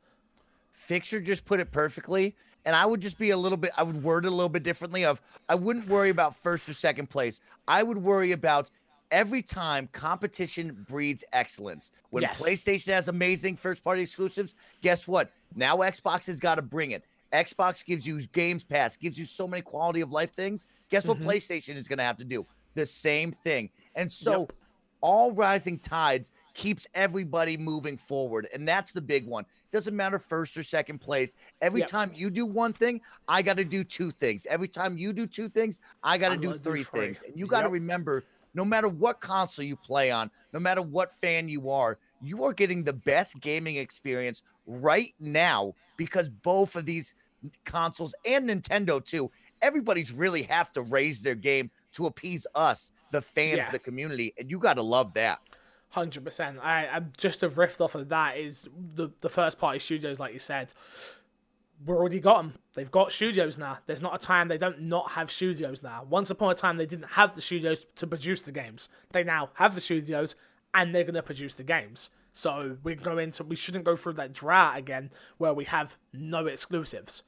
Fixer 0.70 1.20
just 1.20 1.44
put 1.44 1.60
it 1.60 1.70
perfectly 1.70 2.34
and 2.66 2.74
I 2.74 2.86
would 2.86 3.00
just 3.00 3.18
be 3.18 3.30
a 3.30 3.36
little 3.36 3.58
bit, 3.58 3.72
I 3.76 3.82
would 3.82 4.02
word 4.02 4.24
it 4.24 4.28
a 4.28 4.30
little 4.30 4.48
bit 4.48 4.62
differently 4.62 5.04
of 5.04 5.20
I 5.48 5.54
wouldn't 5.54 5.88
worry 5.88 6.10
about 6.10 6.36
first 6.36 6.68
or 6.68 6.72
second 6.72 7.10
place. 7.10 7.40
I 7.68 7.82
would 7.82 7.98
worry 7.98 8.32
about 8.32 8.70
every 9.10 9.42
time 9.42 9.88
competition 9.92 10.84
breeds 10.88 11.24
excellence. 11.32 11.90
When 12.10 12.22
yes. 12.22 12.40
PlayStation 12.40 12.92
has 12.92 13.08
amazing 13.08 13.56
first 13.56 13.84
party 13.84 14.02
exclusives, 14.02 14.54
guess 14.82 15.06
what? 15.06 15.30
Now 15.54 15.78
Xbox 15.78 16.26
has 16.26 16.40
got 16.40 16.56
to 16.56 16.62
bring 16.62 16.92
it. 16.92 17.04
Xbox 17.34 17.84
gives 17.84 18.06
you 18.06 18.22
Games 18.28 18.64
Pass, 18.64 18.96
gives 18.96 19.18
you 19.18 19.24
so 19.24 19.46
many 19.46 19.60
quality 19.60 20.00
of 20.00 20.12
life 20.12 20.32
things. 20.32 20.66
Guess 20.90 21.06
what 21.06 21.18
mm-hmm. 21.18 21.28
PlayStation 21.28 21.76
is 21.76 21.88
going 21.88 21.98
to 21.98 22.04
have 22.04 22.16
to 22.18 22.24
do? 22.24 22.46
The 22.74 22.86
same 22.86 23.32
thing. 23.32 23.70
And 23.96 24.10
so 24.12 24.40
yep. 24.40 24.52
all 25.00 25.32
rising 25.32 25.78
tides 25.78 26.30
keeps 26.54 26.86
everybody 26.94 27.56
moving 27.56 27.96
forward. 27.96 28.48
And 28.54 28.66
that's 28.66 28.92
the 28.92 29.02
big 29.02 29.26
one. 29.26 29.44
Doesn't 29.72 29.96
matter 29.96 30.20
first 30.20 30.56
or 30.56 30.62
second 30.62 31.00
place. 31.00 31.34
Every 31.60 31.80
yep. 31.80 31.88
time 31.88 32.12
you 32.14 32.30
do 32.30 32.46
one 32.46 32.72
thing, 32.72 33.00
I 33.26 33.42
got 33.42 33.56
to 33.56 33.64
do 33.64 33.82
two 33.82 34.12
things. 34.12 34.46
Every 34.46 34.68
time 34.68 34.96
you 34.96 35.12
do 35.12 35.26
two 35.26 35.48
things, 35.48 35.80
I 36.04 36.16
got 36.16 36.30
to 36.30 36.36
do 36.36 36.52
three 36.52 36.84
things. 36.84 37.24
And 37.26 37.36
you 37.36 37.46
got 37.46 37.62
to 37.62 37.66
yep. 37.66 37.72
remember 37.72 38.24
no 38.54 38.64
matter 38.64 38.88
what 38.88 39.20
console 39.20 39.64
you 39.64 39.74
play 39.74 40.12
on, 40.12 40.30
no 40.52 40.60
matter 40.60 40.80
what 40.80 41.10
fan 41.10 41.48
you 41.48 41.70
are, 41.70 41.98
you 42.22 42.44
are 42.44 42.52
getting 42.52 42.84
the 42.84 42.92
best 42.92 43.40
gaming 43.40 43.76
experience 43.76 44.42
right 44.66 45.12
now 45.20 45.74
because 45.96 46.28
both 46.28 46.76
of 46.76 46.86
these 46.86 47.14
consoles 47.64 48.14
and 48.24 48.48
Nintendo 48.48 49.04
too. 49.04 49.30
Everybody's 49.62 50.12
really 50.12 50.42
have 50.42 50.72
to 50.72 50.82
raise 50.82 51.22
their 51.22 51.34
game 51.34 51.70
to 51.92 52.06
appease 52.06 52.46
us, 52.54 52.90
the 53.12 53.22
fans, 53.22 53.58
yeah. 53.58 53.70
the 53.70 53.78
community, 53.78 54.34
and 54.38 54.50
you 54.50 54.58
got 54.58 54.74
to 54.74 54.82
love 54.82 55.14
that. 55.14 55.38
Hundred 55.90 56.24
percent. 56.24 56.58
I, 56.60 56.86
I 56.86 57.00
just 57.16 57.40
to 57.40 57.48
riff 57.48 57.80
off 57.80 57.94
of 57.94 58.08
that 58.08 58.36
is 58.36 58.68
the 58.94 59.10
the 59.20 59.30
first 59.30 59.58
party 59.58 59.78
studios, 59.78 60.18
like 60.18 60.32
you 60.32 60.40
said, 60.40 60.72
we 61.84 61.94
already 61.94 62.20
got 62.20 62.38
them. 62.38 62.54
They've 62.74 62.90
got 62.90 63.12
studios 63.12 63.58
now. 63.58 63.78
There's 63.86 64.02
not 64.02 64.14
a 64.14 64.18
time 64.18 64.48
they 64.48 64.58
don't 64.58 64.82
not 64.82 65.12
have 65.12 65.30
studios 65.30 65.82
now. 65.82 66.04
Once 66.08 66.30
upon 66.30 66.50
a 66.50 66.54
time, 66.54 66.76
they 66.76 66.86
didn't 66.86 67.10
have 67.10 67.34
the 67.34 67.40
studios 67.40 67.86
to 67.96 68.06
produce 68.06 68.42
the 68.42 68.52
games. 68.52 68.88
They 69.12 69.24
now 69.24 69.50
have 69.54 69.74
the 69.74 69.80
studios, 69.80 70.34
and 70.72 70.94
they're 70.94 71.04
gonna 71.04 71.22
produce 71.22 71.54
the 71.54 71.62
games. 71.62 72.10
So 72.32 72.78
we're 72.82 72.96
going 72.96 73.30
to 73.32 73.44
we 73.44 73.56
shouldn't 73.56 73.84
go 73.84 73.96
through 73.96 74.14
that 74.14 74.32
drought 74.32 74.76
again 74.76 75.10
where 75.38 75.54
we 75.54 75.64
have 75.66 75.96
no 76.12 76.46
exclusives. 76.46 77.22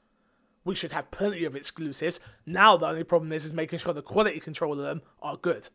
We 0.66 0.74
should 0.74 0.92
have 0.92 1.10
plenty 1.10 1.44
of 1.44 1.56
exclusives. 1.56 2.20
Now 2.44 2.76
the 2.76 2.86
only 2.86 3.04
problem 3.04 3.32
is 3.32 3.46
is 3.46 3.52
making 3.54 3.78
sure 3.78 3.94
the 3.94 4.02
quality 4.02 4.40
control 4.40 4.72
of 4.72 4.84
them 4.84 5.00
are 5.22 5.38
good. 5.38 5.70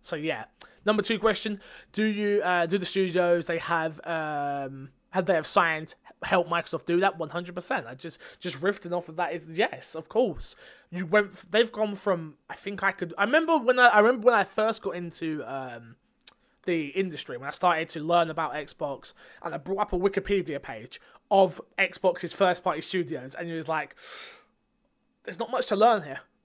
So 0.00 0.16
yeah. 0.16 0.46
Number 0.84 1.02
two 1.02 1.18
question: 1.20 1.60
Do 1.92 2.02
you 2.02 2.42
uh, 2.42 2.66
do 2.66 2.78
the 2.78 2.86
studios 2.86 3.46
they 3.46 3.58
have 3.58 4.00
um, 4.04 4.88
have 5.10 5.26
they 5.26 5.34
have 5.34 5.46
signed 5.46 5.94
help 6.22 6.48
Microsoft 6.48 6.86
do 6.86 6.98
that? 7.00 7.18
One 7.18 7.28
hundred 7.28 7.54
percent. 7.54 7.86
I 7.86 7.94
just 7.94 8.18
just 8.40 8.60
riffing 8.60 8.96
off 8.96 9.08
of 9.08 9.16
that 9.16 9.34
is 9.34 9.46
yes, 9.52 9.94
of 9.94 10.08
course. 10.08 10.56
You 10.90 11.06
went. 11.06 11.50
They've 11.52 11.70
gone 11.70 11.94
from. 11.94 12.34
I 12.48 12.54
think 12.54 12.82
I 12.82 12.92
could. 12.92 13.12
I 13.18 13.24
remember 13.24 13.58
when 13.58 13.78
I, 13.78 13.88
I 13.88 14.00
remember 14.00 14.26
when 14.26 14.34
I 14.34 14.44
first 14.44 14.82
got 14.82 14.96
into 14.96 15.44
um, 15.46 15.96
the 16.64 16.88
industry 16.88 17.36
when 17.36 17.48
I 17.48 17.52
started 17.52 17.88
to 17.90 18.00
learn 18.00 18.30
about 18.30 18.54
Xbox, 18.54 19.12
and 19.42 19.54
I 19.54 19.58
brought 19.58 19.80
up 19.80 19.92
a 19.92 19.98
Wikipedia 19.98 20.60
page 20.60 21.00
of 21.32 21.62
Xbox's 21.78 22.34
first 22.34 22.62
party 22.62 22.82
studios, 22.82 23.34
and 23.34 23.48
it 23.48 23.56
was 23.56 23.66
like, 23.66 23.96
there's 25.24 25.38
not 25.38 25.50
much 25.50 25.66
to 25.66 25.76
learn 25.76 26.02
here. 26.02 26.20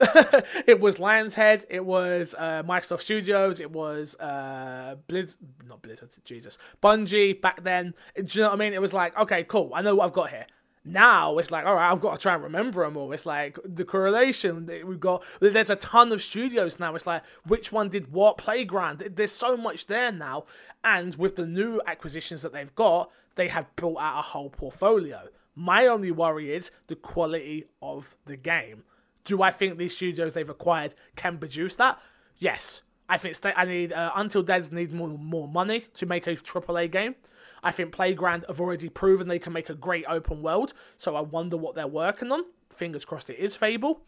it 0.66 0.80
was 0.80 0.96
Lionhead, 0.96 1.66
it 1.68 1.84
was 1.84 2.34
uh, 2.38 2.62
Microsoft 2.62 3.02
Studios, 3.02 3.60
it 3.60 3.70
was 3.70 4.16
uh, 4.18 4.96
Blizz, 5.06 5.36
not 5.66 5.82
Blizzard, 5.82 6.08
Jesus, 6.24 6.56
Bungie 6.82 7.38
back 7.38 7.62
then. 7.62 7.92
Do 8.16 8.22
you 8.22 8.42
know 8.42 8.48
what 8.48 8.54
I 8.54 8.58
mean? 8.58 8.72
It 8.72 8.80
was 8.80 8.94
like, 8.94 9.16
okay, 9.18 9.44
cool, 9.44 9.72
I 9.74 9.82
know 9.82 9.94
what 9.96 10.06
I've 10.06 10.12
got 10.14 10.30
here. 10.30 10.46
Now 10.86 11.36
it's 11.36 11.50
like, 11.50 11.66
all 11.66 11.74
right, 11.74 11.92
I've 11.92 12.00
got 12.00 12.12
to 12.12 12.18
try 12.18 12.32
and 12.32 12.42
remember 12.42 12.82
them 12.82 12.96
all. 12.96 13.12
It's 13.12 13.26
like 13.26 13.58
the 13.62 13.84
correlation 13.84 14.64
that 14.66 14.86
we've 14.86 14.98
got. 14.98 15.22
There's 15.38 15.68
a 15.68 15.76
ton 15.76 16.12
of 16.12 16.22
studios 16.22 16.80
now. 16.80 16.94
It's 16.94 17.06
like 17.06 17.24
which 17.46 17.72
one 17.72 17.90
did 17.90 18.10
what? 18.10 18.38
Playground. 18.38 19.00
There's 19.14 19.32
so 19.32 19.54
much 19.54 19.86
there 19.86 20.10
now, 20.10 20.46
and 20.82 21.14
with 21.16 21.36
the 21.36 21.46
new 21.46 21.82
acquisitions 21.86 22.40
that 22.40 22.54
they've 22.54 22.74
got, 22.74 23.10
they 23.38 23.48
have 23.48 23.74
built 23.76 23.96
out 23.98 24.18
a 24.18 24.22
whole 24.22 24.50
portfolio. 24.50 25.28
My 25.54 25.86
only 25.86 26.10
worry 26.10 26.52
is 26.52 26.70
the 26.88 26.96
quality 26.96 27.64
of 27.80 28.14
the 28.26 28.36
game. 28.36 28.84
Do 29.24 29.42
I 29.42 29.50
think 29.50 29.78
these 29.78 29.96
studios 29.96 30.34
they've 30.34 30.48
acquired 30.48 30.94
can 31.16 31.38
produce 31.38 31.76
that? 31.76 31.98
Yes. 32.36 32.82
I 33.08 33.16
think 33.16 33.36
I 33.56 33.64
need 33.64 33.92
uh, 33.92 34.12
Undead 34.14 34.48
Labs 34.48 34.70
need 34.70 34.92
more 34.92 35.08
more 35.08 35.48
money 35.48 35.86
to 35.94 36.04
make 36.04 36.26
a 36.26 36.36
AAA 36.36 36.90
game. 36.90 37.14
I 37.62 37.72
think 37.72 37.92
Playground 37.92 38.44
have 38.46 38.60
already 38.60 38.88
proven 38.88 39.28
they 39.28 39.38
can 39.38 39.52
make 39.52 39.70
a 39.70 39.74
great 39.74 40.04
open 40.08 40.42
world, 40.42 40.74
so 40.98 41.16
I 41.16 41.22
wonder 41.22 41.56
what 41.56 41.74
they're 41.74 41.86
working 41.86 42.30
on. 42.30 42.42
Fingers 42.70 43.04
crossed 43.04 43.30
it 43.30 43.38
is 43.38 43.56
Fable. 43.56 44.02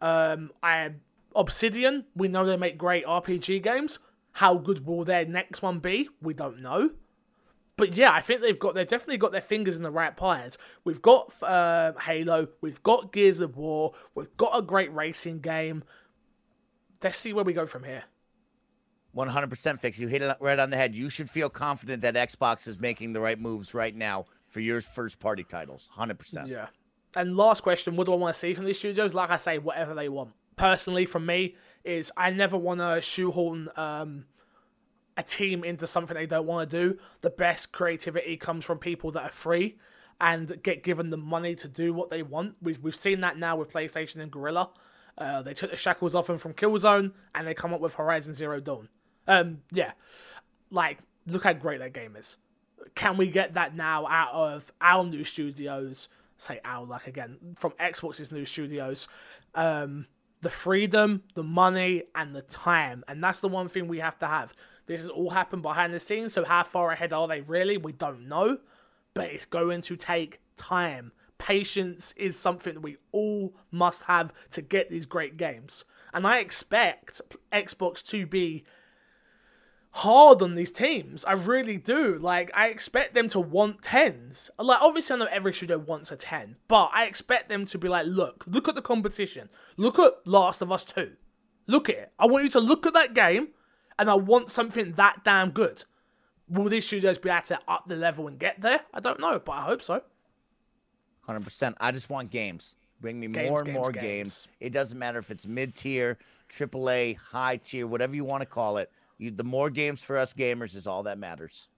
Um, 0.00 0.50
I 0.62 0.90
Obsidian, 1.34 2.06
we 2.16 2.26
know 2.28 2.44
they 2.44 2.56
make 2.56 2.76
great 2.76 3.06
RPG 3.06 3.62
games. 3.62 4.00
How 4.32 4.54
good 4.54 4.84
will 4.84 5.04
their 5.04 5.24
next 5.24 5.62
one 5.62 5.78
be? 5.78 6.08
We 6.20 6.34
don't 6.34 6.60
know. 6.60 6.90
But 7.80 7.96
yeah, 7.96 8.12
I 8.12 8.20
think 8.20 8.42
they've 8.42 8.58
got 8.58 8.74
they've 8.74 8.86
definitely 8.86 9.16
got 9.16 9.32
their 9.32 9.40
fingers 9.40 9.74
in 9.74 9.82
the 9.82 9.90
right 9.90 10.14
pies. 10.14 10.58
We've 10.84 11.00
got 11.00 11.32
uh, 11.42 11.92
Halo, 11.98 12.48
we've 12.60 12.82
got 12.82 13.10
Gears 13.10 13.40
of 13.40 13.56
War, 13.56 13.92
we've 14.14 14.36
got 14.36 14.56
a 14.56 14.60
great 14.60 14.94
racing 14.94 15.40
game. 15.40 15.84
Let's 17.02 17.16
see 17.16 17.32
where 17.32 17.42
we 17.42 17.54
go 17.54 17.66
from 17.66 17.84
here. 17.84 18.04
100% 19.16 19.80
fix. 19.80 19.98
You 19.98 20.08
hit 20.08 20.20
it 20.20 20.36
right 20.40 20.58
on 20.58 20.68
the 20.68 20.76
head. 20.76 20.94
You 20.94 21.08
should 21.08 21.30
feel 21.30 21.48
confident 21.48 22.02
that 22.02 22.14
Xbox 22.14 22.68
is 22.68 22.78
making 22.78 23.14
the 23.14 23.20
right 23.20 23.40
moves 23.40 23.72
right 23.72 23.96
now 23.96 24.26
for 24.46 24.60
your 24.60 24.82
first 24.82 25.18
party 25.18 25.42
titles. 25.42 25.88
100%. 25.96 26.48
Yeah. 26.48 26.66
And 27.16 27.36
last 27.36 27.62
question, 27.62 27.96
what 27.96 28.06
do 28.06 28.12
I 28.12 28.16
want 28.16 28.34
to 28.34 28.38
see 28.38 28.52
from 28.54 28.66
these 28.66 28.78
studios? 28.78 29.14
Like 29.14 29.30
I 29.30 29.36
say, 29.38 29.58
whatever 29.58 29.94
they 29.94 30.08
want. 30.08 30.30
Personally, 30.56 31.06
from 31.06 31.24
me, 31.26 31.56
is 31.82 32.12
I 32.16 32.30
never 32.30 32.56
want 32.56 32.80
to 32.80 33.00
shoehorn 33.00 33.70
um, 33.76 34.26
a 35.20 35.22
team 35.22 35.62
into 35.64 35.86
something 35.86 36.16
they 36.16 36.24
don't 36.24 36.46
want 36.46 36.70
to 36.70 36.76
do. 36.76 36.98
The 37.20 37.28
best 37.28 37.72
creativity 37.72 38.38
comes 38.38 38.64
from 38.64 38.78
people 38.78 39.10
that 39.12 39.22
are 39.22 39.28
free 39.28 39.76
and 40.18 40.62
get 40.62 40.82
given 40.82 41.10
the 41.10 41.18
money 41.18 41.54
to 41.56 41.68
do 41.68 41.92
what 41.92 42.08
they 42.08 42.22
want. 42.22 42.54
We've, 42.62 42.80
we've 42.80 42.96
seen 42.96 43.20
that 43.20 43.38
now 43.38 43.56
with 43.56 43.70
PlayStation 43.70 44.22
and 44.22 44.30
Guerrilla. 44.32 44.70
Uh, 45.18 45.42
they 45.42 45.52
took 45.52 45.70
the 45.70 45.76
shackles 45.76 46.14
off 46.14 46.26
them 46.26 46.38
from 46.38 46.54
Killzone 46.54 47.12
and 47.34 47.46
they 47.46 47.52
come 47.52 47.74
up 47.74 47.82
with 47.82 47.94
Horizon 47.94 48.32
Zero 48.32 48.60
Dawn. 48.60 48.88
Um, 49.28 49.58
yeah, 49.70 49.92
like 50.70 50.98
look 51.26 51.44
how 51.44 51.52
great 51.52 51.80
that 51.80 51.92
game 51.92 52.16
is. 52.16 52.38
Can 52.94 53.18
we 53.18 53.28
get 53.28 53.52
that 53.54 53.76
now 53.76 54.06
out 54.06 54.32
of 54.32 54.72
our 54.80 55.04
new 55.04 55.24
studios? 55.24 56.08
Say 56.38 56.60
our 56.64 56.86
like 56.86 57.06
again 57.06 57.36
from 57.58 57.72
Xbox's 57.72 58.32
new 58.32 58.46
studios. 58.46 59.06
Um, 59.54 60.06
the 60.40 60.48
freedom, 60.48 61.24
the 61.34 61.42
money, 61.42 62.04
and 62.14 62.34
the 62.34 62.40
time, 62.40 63.04
and 63.06 63.22
that's 63.22 63.40
the 63.40 63.48
one 63.48 63.68
thing 63.68 63.86
we 63.86 63.98
have 63.98 64.18
to 64.20 64.26
have. 64.26 64.54
This 64.90 65.02
has 65.02 65.08
all 65.08 65.30
happened 65.30 65.62
behind 65.62 65.94
the 65.94 66.00
scenes, 66.00 66.32
so 66.32 66.44
how 66.44 66.64
far 66.64 66.90
ahead 66.90 67.12
are 67.12 67.28
they 67.28 67.42
really? 67.42 67.76
We 67.76 67.92
don't 67.92 68.26
know, 68.26 68.58
but 69.14 69.30
it's 69.30 69.44
going 69.44 69.82
to 69.82 69.94
take 69.94 70.40
time. 70.56 71.12
Patience 71.38 72.12
is 72.16 72.36
something 72.36 72.74
that 72.74 72.80
we 72.80 72.96
all 73.12 73.54
must 73.70 74.02
have 74.02 74.32
to 74.50 74.60
get 74.60 74.90
these 74.90 75.06
great 75.06 75.36
games. 75.36 75.84
And 76.12 76.26
I 76.26 76.38
expect 76.38 77.20
Xbox 77.52 78.04
to 78.08 78.26
be 78.26 78.64
hard 79.92 80.42
on 80.42 80.56
these 80.56 80.72
teams. 80.72 81.24
I 81.24 81.34
really 81.34 81.76
do. 81.76 82.18
Like, 82.18 82.50
I 82.52 82.66
expect 82.66 83.14
them 83.14 83.28
to 83.28 83.38
want 83.38 83.82
tens. 83.82 84.50
Like, 84.58 84.82
obviously, 84.82 85.14
I 85.14 85.18
know 85.20 85.28
every 85.30 85.54
studio 85.54 85.78
wants 85.78 86.10
a 86.10 86.16
10, 86.16 86.56
but 86.66 86.90
I 86.92 87.04
expect 87.04 87.48
them 87.48 87.64
to 87.66 87.78
be 87.78 87.88
like, 87.88 88.06
look, 88.06 88.42
look 88.48 88.66
at 88.66 88.74
the 88.74 88.82
competition. 88.82 89.50
Look 89.76 90.00
at 90.00 90.14
Last 90.26 90.62
of 90.62 90.72
Us 90.72 90.84
2. 90.84 91.12
Look 91.68 91.88
at 91.88 91.94
it. 91.94 92.12
I 92.18 92.26
want 92.26 92.42
you 92.42 92.50
to 92.50 92.60
look 92.60 92.86
at 92.86 92.94
that 92.94 93.14
game, 93.14 93.50
and 94.00 94.08
I 94.08 94.14
want 94.14 94.50
something 94.50 94.92
that 94.92 95.24
damn 95.24 95.50
good. 95.50 95.84
Will 96.48 96.68
these 96.68 96.86
studios 96.86 97.18
be 97.18 97.28
able 97.28 97.42
to 97.42 97.60
up 97.68 97.86
the 97.86 97.96
level 97.96 98.26
and 98.26 98.38
get 98.38 98.60
there? 98.60 98.80
I 98.94 98.98
don't 98.98 99.20
know, 99.20 99.38
but 99.38 99.52
I 99.52 99.60
hope 99.60 99.82
so. 99.82 100.02
100%. 101.28 101.74
I 101.80 101.92
just 101.92 102.08
want 102.08 102.30
games. 102.30 102.76
Bring 103.00 103.20
me 103.20 103.28
games, 103.28 103.48
more 103.48 103.58
and 103.58 103.66
games, 103.66 103.76
more 103.76 103.92
games. 103.92 104.04
games. 104.04 104.48
It 104.58 104.72
doesn't 104.72 104.98
matter 104.98 105.18
if 105.18 105.30
it's 105.30 105.46
mid 105.46 105.74
tier, 105.74 106.18
AAA, 106.48 107.18
high 107.18 107.58
tier, 107.58 107.86
whatever 107.86 108.16
you 108.16 108.24
want 108.24 108.40
to 108.42 108.46
call 108.46 108.78
it. 108.78 108.90
You, 109.18 109.30
the 109.30 109.44
more 109.44 109.68
games 109.68 110.02
for 110.02 110.16
us 110.16 110.32
gamers 110.32 110.74
is 110.74 110.86
all 110.86 111.02
that 111.02 111.18
matters. 111.18 111.68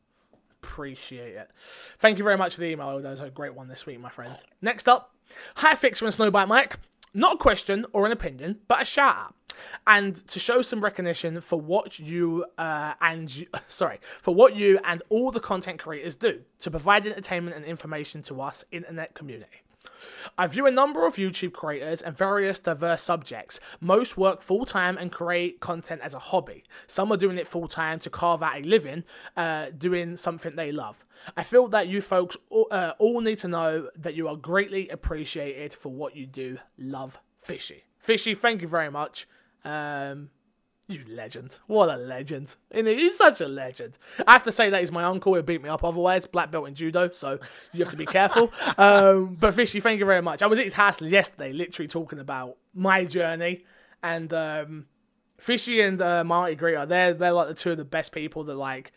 Appreciate 0.62 1.34
it. 1.34 1.50
Thank 1.98 2.18
you 2.18 2.24
very 2.24 2.38
much 2.38 2.54
for 2.54 2.60
the 2.60 2.68
email. 2.68 3.00
That 3.00 3.10
was 3.10 3.20
a 3.20 3.30
great 3.30 3.54
one 3.54 3.66
this 3.66 3.84
week, 3.84 4.00
my 4.00 4.10
friend. 4.10 4.36
Next 4.62 4.88
up, 4.88 5.12
hi 5.56 5.74
Fixer 5.74 6.06
and 6.06 6.14
Snowbike 6.14 6.46
Mike. 6.46 6.78
Not 7.12 7.34
a 7.34 7.38
question 7.38 7.84
or 7.92 8.06
an 8.06 8.12
opinion, 8.12 8.60
but 8.68 8.82
a 8.82 8.84
shout 8.84 9.16
out. 9.16 9.34
And 9.86 10.26
to 10.28 10.40
show 10.40 10.62
some 10.62 10.80
recognition 10.80 11.40
for 11.40 11.60
what 11.60 11.98
you 11.98 12.44
uh, 12.58 12.94
and 13.00 13.34
you, 13.34 13.46
sorry 13.66 14.00
for 14.20 14.34
what 14.34 14.56
you 14.56 14.78
and 14.84 15.02
all 15.08 15.30
the 15.30 15.40
content 15.40 15.78
creators 15.78 16.16
do 16.16 16.40
to 16.60 16.70
provide 16.70 17.06
entertainment 17.06 17.56
and 17.56 17.64
information 17.64 18.22
to 18.22 18.40
us 18.40 18.64
internet 18.70 19.14
community. 19.14 19.62
I 20.38 20.46
view 20.46 20.66
a 20.66 20.70
number 20.70 21.06
of 21.06 21.16
YouTube 21.16 21.52
creators 21.52 22.02
and 22.02 22.16
various 22.16 22.60
diverse 22.60 23.02
subjects. 23.02 23.60
Most 23.80 24.16
work 24.16 24.40
full 24.40 24.64
time 24.64 24.96
and 24.96 25.10
create 25.10 25.60
content 25.60 26.00
as 26.02 26.14
a 26.14 26.18
hobby. 26.18 26.64
Some 26.86 27.12
are 27.12 27.16
doing 27.16 27.38
it 27.38 27.46
full 27.46 27.68
time 27.68 27.98
to 28.00 28.10
carve 28.10 28.42
out 28.42 28.58
a 28.58 28.62
living, 28.62 29.04
uh, 29.36 29.66
doing 29.76 30.16
something 30.16 30.54
they 30.56 30.72
love. 30.72 31.04
I 31.36 31.42
feel 31.42 31.68
that 31.68 31.88
you 31.88 32.00
folks 32.00 32.36
all, 32.50 32.68
uh, 32.70 32.92
all 32.98 33.20
need 33.20 33.38
to 33.38 33.48
know 33.48 33.88
that 33.96 34.14
you 34.14 34.28
are 34.28 34.36
greatly 34.36 34.88
appreciated 34.88 35.72
for 35.72 35.90
what 35.90 36.16
you 36.16 36.26
do. 36.26 36.58
Love, 36.78 37.18
Fishy. 37.42 37.84
Fishy, 37.98 38.34
thank 38.34 38.62
you 38.62 38.68
very 38.68 38.90
much. 38.90 39.28
Um, 39.64 40.30
you 40.88 41.04
legend. 41.08 41.58
What 41.66 41.88
a 41.88 41.96
legend. 41.96 42.56
He's 42.72 43.16
such 43.16 43.40
a 43.40 43.48
legend. 43.48 43.98
I 44.26 44.32
have 44.32 44.44
to 44.44 44.52
say 44.52 44.70
that 44.70 44.80
he's 44.80 44.92
my 44.92 45.04
uncle. 45.04 45.34
He'll 45.34 45.42
beat 45.42 45.62
me 45.62 45.68
up 45.68 45.84
otherwise. 45.84 46.26
Black 46.26 46.50
belt 46.50 46.68
in 46.68 46.74
judo, 46.74 47.10
so 47.12 47.38
you 47.72 47.80
have 47.80 47.90
to 47.90 47.96
be 47.96 48.06
careful. 48.06 48.52
um, 48.78 49.36
but 49.38 49.54
Fishy, 49.54 49.80
thank 49.80 49.98
you 50.00 50.06
very 50.06 50.22
much. 50.22 50.42
I 50.42 50.46
was 50.46 50.58
at 50.58 50.64
his 50.64 50.74
house 50.74 51.00
yesterday, 51.00 51.52
literally 51.52 51.88
talking 51.88 52.18
about 52.18 52.56
my 52.74 53.04
journey. 53.04 53.64
And 54.02 54.32
um, 54.32 54.86
Fishy 55.38 55.80
and 55.80 56.00
uh, 56.02 56.24
Marty 56.24 56.56
Greer, 56.56 56.84
they're, 56.84 57.14
they're 57.14 57.32
like 57.32 57.48
the 57.48 57.54
two 57.54 57.70
of 57.70 57.78
the 57.78 57.84
best 57.84 58.12
people 58.12 58.44
that 58.44 58.54
like 58.54 58.92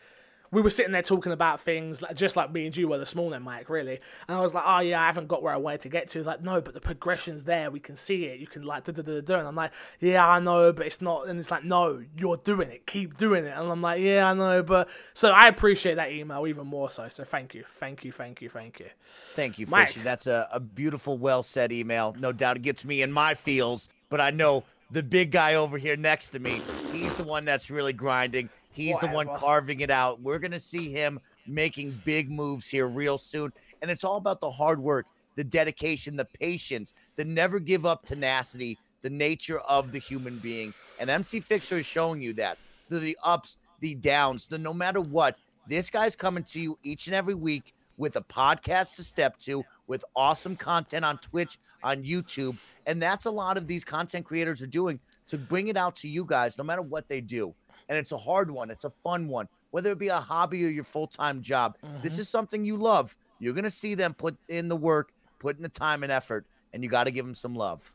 we 0.56 0.62
were 0.62 0.70
sitting 0.70 0.92
there 0.92 1.02
talking 1.02 1.32
about 1.32 1.60
things 1.60 2.02
just 2.14 2.34
like 2.34 2.50
me 2.50 2.64
and 2.64 2.74
you 2.74 2.88
were 2.88 2.96
this 2.96 3.14
morning, 3.14 3.42
Mike, 3.42 3.68
really. 3.68 4.00
And 4.26 4.38
I 4.38 4.40
was 4.40 4.54
like, 4.54 4.64
oh, 4.66 4.78
yeah, 4.78 5.02
I 5.02 5.04
haven't 5.04 5.28
got 5.28 5.42
where 5.42 5.52
I 5.52 5.58
wanted 5.58 5.82
to 5.82 5.90
get 5.90 6.08
to. 6.08 6.18
He's 6.18 6.26
like, 6.26 6.42
no, 6.42 6.62
but 6.62 6.72
the 6.72 6.80
progression's 6.80 7.44
there. 7.44 7.70
We 7.70 7.78
can 7.78 7.94
see 7.94 8.24
it. 8.24 8.40
You 8.40 8.46
can, 8.46 8.62
like, 8.62 8.84
da 8.84 8.92
da 8.92 9.02
da 9.02 9.20
da. 9.20 9.38
And 9.38 9.48
I'm 9.48 9.54
like, 9.54 9.72
yeah, 10.00 10.26
I 10.26 10.40
know, 10.40 10.72
but 10.72 10.86
it's 10.86 11.02
not. 11.02 11.28
And 11.28 11.38
it's 11.38 11.50
like, 11.50 11.62
no, 11.62 12.02
you're 12.16 12.38
doing 12.38 12.70
it. 12.70 12.86
Keep 12.86 13.18
doing 13.18 13.44
it. 13.44 13.52
And 13.54 13.70
I'm 13.70 13.82
like, 13.82 14.00
yeah, 14.00 14.30
I 14.30 14.32
know, 14.32 14.62
but. 14.62 14.88
So 15.12 15.28
I 15.28 15.48
appreciate 15.48 15.96
that 15.96 16.10
email 16.10 16.46
even 16.46 16.66
more 16.66 16.88
so. 16.88 17.10
So 17.10 17.22
thank 17.22 17.52
you. 17.52 17.64
Thank 17.78 18.02
you. 18.02 18.10
Thank 18.10 18.40
you. 18.40 18.48
Thank 18.48 18.80
you. 18.80 18.86
Thank 19.34 19.58
you, 19.58 19.66
Mike. 19.66 19.88
Fishy. 19.88 20.00
That's 20.00 20.26
a, 20.26 20.48
a 20.50 20.58
beautiful, 20.58 21.18
well 21.18 21.42
said 21.42 21.70
email. 21.70 22.16
No 22.18 22.32
doubt 22.32 22.56
it 22.56 22.62
gets 22.62 22.82
me 22.82 23.02
in 23.02 23.12
my 23.12 23.34
feels, 23.34 23.90
but 24.08 24.22
I 24.22 24.30
know 24.30 24.64
the 24.90 25.02
big 25.02 25.32
guy 25.32 25.56
over 25.56 25.76
here 25.76 25.96
next 25.96 26.30
to 26.30 26.38
me, 26.38 26.62
he's 26.92 27.14
the 27.16 27.24
one 27.24 27.44
that's 27.44 27.70
really 27.70 27.92
grinding. 27.92 28.48
He's 28.76 28.92
Whatever. 28.92 29.10
the 29.10 29.16
one 29.16 29.38
carving 29.38 29.80
it 29.80 29.90
out. 29.90 30.20
We're 30.20 30.38
going 30.38 30.50
to 30.50 30.60
see 30.60 30.90
him 30.90 31.18
making 31.46 31.98
big 32.04 32.30
moves 32.30 32.68
here 32.68 32.86
real 32.88 33.16
soon. 33.16 33.50
And 33.80 33.90
it's 33.90 34.04
all 34.04 34.18
about 34.18 34.38
the 34.40 34.50
hard 34.50 34.78
work, 34.78 35.06
the 35.34 35.44
dedication, 35.44 36.14
the 36.14 36.26
patience, 36.26 36.92
the 37.16 37.24
never 37.24 37.58
give 37.58 37.86
up 37.86 38.04
tenacity, 38.04 38.78
the 39.00 39.08
nature 39.08 39.60
of 39.60 39.92
the 39.92 39.98
human 39.98 40.36
being. 40.40 40.74
And 41.00 41.08
MC 41.08 41.40
Fixer 41.40 41.76
is 41.76 41.86
showing 41.86 42.20
you 42.20 42.34
that 42.34 42.58
through 42.84 42.98
the 42.98 43.16
ups, 43.24 43.56
the 43.80 43.94
downs, 43.94 44.46
the 44.46 44.58
no 44.58 44.74
matter 44.74 45.00
what. 45.00 45.40
This 45.66 45.88
guy's 45.88 46.14
coming 46.14 46.44
to 46.44 46.60
you 46.60 46.78
each 46.82 47.06
and 47.06 47.16
every 47.16 47.34
week 47.34 47.72
with 47.96 48.16
a 48.16 48.20
podcast 48.20 48.96
to 48.96 49.02
step 49.02 49.38
to, 49.38 49.64
with 49.86 50.04
awesome 50.14 50.54
content 50.54 51.02
on 51.02 51.16
Twitch, 51.18 51.58
on 51.82 52.04
YouTube. 52.04 52.58
And 52.84 53.00
that's 53.02 53.24
a 53.24 53.30
lot 53.30 53.56
of 53.56 53.66
these 53.66 53.84
content 53.84 54.26
creators 54.26 54.60
are 54.60 54.66
doing 54.66 55.00
to 55.28 55.38
bring 55.38 55.68
it 55.68 55.78
out 55.78 55.96
to 55.96 56.08
you 56.08 56.26
guys, 56.26 56.58
no 56.58 56.62
matter 56.62 56.82
what 56.82 57.08
they 57.08 57.22
do 57.22 57.54
and 57.88 57.98
it's 57.98 58.12
a 58.12 58.18
hard 58.18 58.50
one. 58.50 58.70
It's 58.70 58.84
a 58.84 58.90
fun 58.90 59.28
one, 59.28 59.48
whether 59.70 59.90
it 59.92 59.98
be 59.98 60.08
a 60.08 60.20
hobby 60.20 60.64
or 60.64 60.68
your 60.68 60.84
full 60.84 61.06
time 61.06 61.42
job. 61.42 61.76
Mm-hmm. 61.84 62.02
This 62.02 62.18
is 62.18 62.28
something 62.28 62.64
you 62.64 62.76
love. 62.76 63.16
You're 63.38 63.54
gonna 63.54 63.70
see 63.70 63.94
them 63.94 64.14
put 64.14 64.36
in 64.48 64.68
the 64.68 64.76
work, 64.76 65.12
put 65.38 65.56
in 65.56 65.62
the 65.62 65.68
time 65.68 66.02
and 66.02 66.12
effort, 66.12 66.46
and 66.72 66.82
you 66.82 66.90
got 66.90 67.04
to 67.04 67.10
give 67.10 67.24
them 67.24 67.34
some 67.34 67.54
love. 67.54 67.94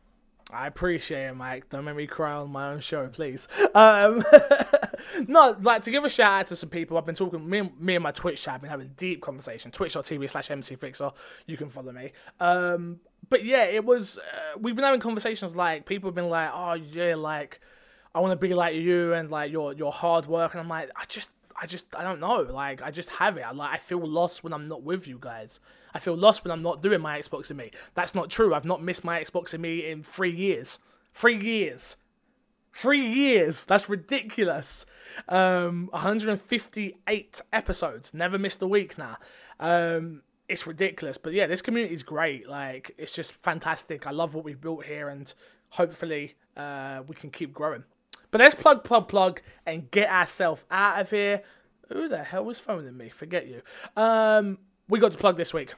I 0.54 0.68
appreciate 0.68 1.28
it, 1.28 1.36
Mike. 1.36 1.70
Don't 1.70 1.86
make 1.86 1.96
me 1.96 2.08
cry 2.08 2.34
on 2.34 2.52
my 2.52 2.72
own 2.72 2.82
show, 2.82 3.08
please. 3.08 3.48
Um, 3.74 4.24
no, 5.28 5.56
like 5.62 5.84
to 5.84 5.92
give 5.92 6.04
a 6.04 6.10
shout 6.10 6.42
out 6.42 6.48
to 6.48 6.56
some 6.56 6.70
people. 6.70 6.98
I've 6.98 7.06
been 7.06 7.16
talking, 7.16 7.48
me 7.50 7.60
and, 7.60 7.80
me 7.80 7.96
and 7.96 8.04
my 8.04 8.12
Twitch 8.12 8.42
chat 8.42 8.54
have 8.54 8.62
been 8.62 8.70
having 8.70 8.92
deep 8.98 9.22
conversation. 9.22 9.72
Twitch.tv 9.72 10.30
slash 10.30 10.50
MCFixer. 10.50 11.16
You 11.46 11.56
can 11.56 11.70
follow 11.70 11.94
me. 11.94 12.12
Um, 12.40 13.00
but 13.30 13.46
yeah, 13.46 13.64
it 13.64 13.86
was, 13.86 14.18
uh, 14.18 14.58
we've 14.60 14.76
been 14.76 14.84
having 14.84 15.00
conversations 15.00 15.56
like, 15.56 15.86
people 15.86 16.10
have 16.10 16.16
been 16.16 16.30
like, 16.30 16.50
oh, 16.54 16.74
yeah, 16.74 17.16
like, 17.16 17.62
I 18.14 18.20
want 18.20 18.32
to 18.32 18.48
be 18.48 18.54
like 18.54 18.76
you 18.76 19.14
and 19.14 19.32
like 19.32 19.52
your 19.52 19.74
your 19.74 19.92
hard 19.92 20.26
work. 20.26 20.54
And 20.54 20.62
I'm 20.62 20.68
like, 20.68 20.90
I 20.96 21.06
just 21.06 21.32
I 21.62 21.66
just 21.66 21.96
I 21.96 22.04
don't 22.04 22.20
know. 22.20 22.42
Like 22.42 22.82
I 22.82 22.92
just 22.92 23.10
have 23.12 23.38
it. 23.38 23.42
I 23.42 23.52
like 23.52 23.72
I 23.72 23.78
feel 23.78 24.00
lost 24.00 24.44
when 24.44 24.54
I'm 24.54 24.68
not 24.68 24.84
with 24.84 25.08
you 25.08 25.18
guys. 25.20 25.60
I 25.94 26.00
feel 26.00 26.16
lost 26.16 26.44
when 26.44 26.52
I'm 26.52 26.64
not 26.64 26.82
doing 26.82 27.02
my 27.02 27.20
Xbox 27.20 27.50
and 27.50 27.58
me. 27.58 27.72
That's 27.94 28.16
not 28.16 28.30
true. 28.30 28.54
I've 28.54 28.66
not 28.66 28.82
missed 28.82 29.04
my 29.04 29.22
Xbox 29.22 29.54
and 29.54 29.62
me 29.62 29.90
in 29.90 30.04
three 30.04 30.32
years. 30.32 30.80
Three 31.14 31.38
years. 31.38 31.98
Three 32.74 33.06
years. 33.06 33.66
That's 33.66 33.90
ridiculous. 33.90 34.86
Um, 35.28 35.90
158 35.92 37.42
episodes. 37.52 38.14
Never 38.14 38.38
missed 38.38 38.62
a 38.62 38.68
week 38.68 38.98
now. 38.98 39.18
Um, 39.60 40.22
it's 40.48 40.66
ridiculous. 40.66 41.18
But 41.18 41.34
yeah, 41.34 41.48
this 41.48 41.62
community 41.62 41.94
is 41.94 42.04
great. 42.04 42.48
Like 42.48 42.94
it's 42.98 43.14
just 43.14 43.34
fantastic. 43.34 44.08
I 44.08 44.12
love 44.12 44.34
what 44.34 44.44
we've 44.44 44.60
built 44.60 44.86
here, 44.86 45.10
and 45.10 45.34
hopefully 45.70 46.36
uh, 46.58 47.04
we 47.08 47.16
can 47.16 47.30
keep 47.30 47.54
growing. 47.54 47.84
But 48.32 48.40
let's 48.40 48.56
plug, 48.56 48.84
plug, 48.84 49.08
plug, 49.08 49.42
and 49.66 49.92
get 49.92 50.10
ourselves 50.10 50.64
out 50.72 51.02
of 51.02 51.10
here. 51.10 51.44
Who 51.90 52.08
the 52.08 52.24
hell 52.24 52.46
was 52.46 52.60
phoning 52.60 52.96
me? 52.96 53.10
Forget 53.10 53.48
you. 53.48 53.62
Um, 54.02 54.58
we 54.88 55.00
got 55.00 55.12
to 55.12 55.18
plug 55.18 55.38
this 55.38 55.54
week. 55.54 55.74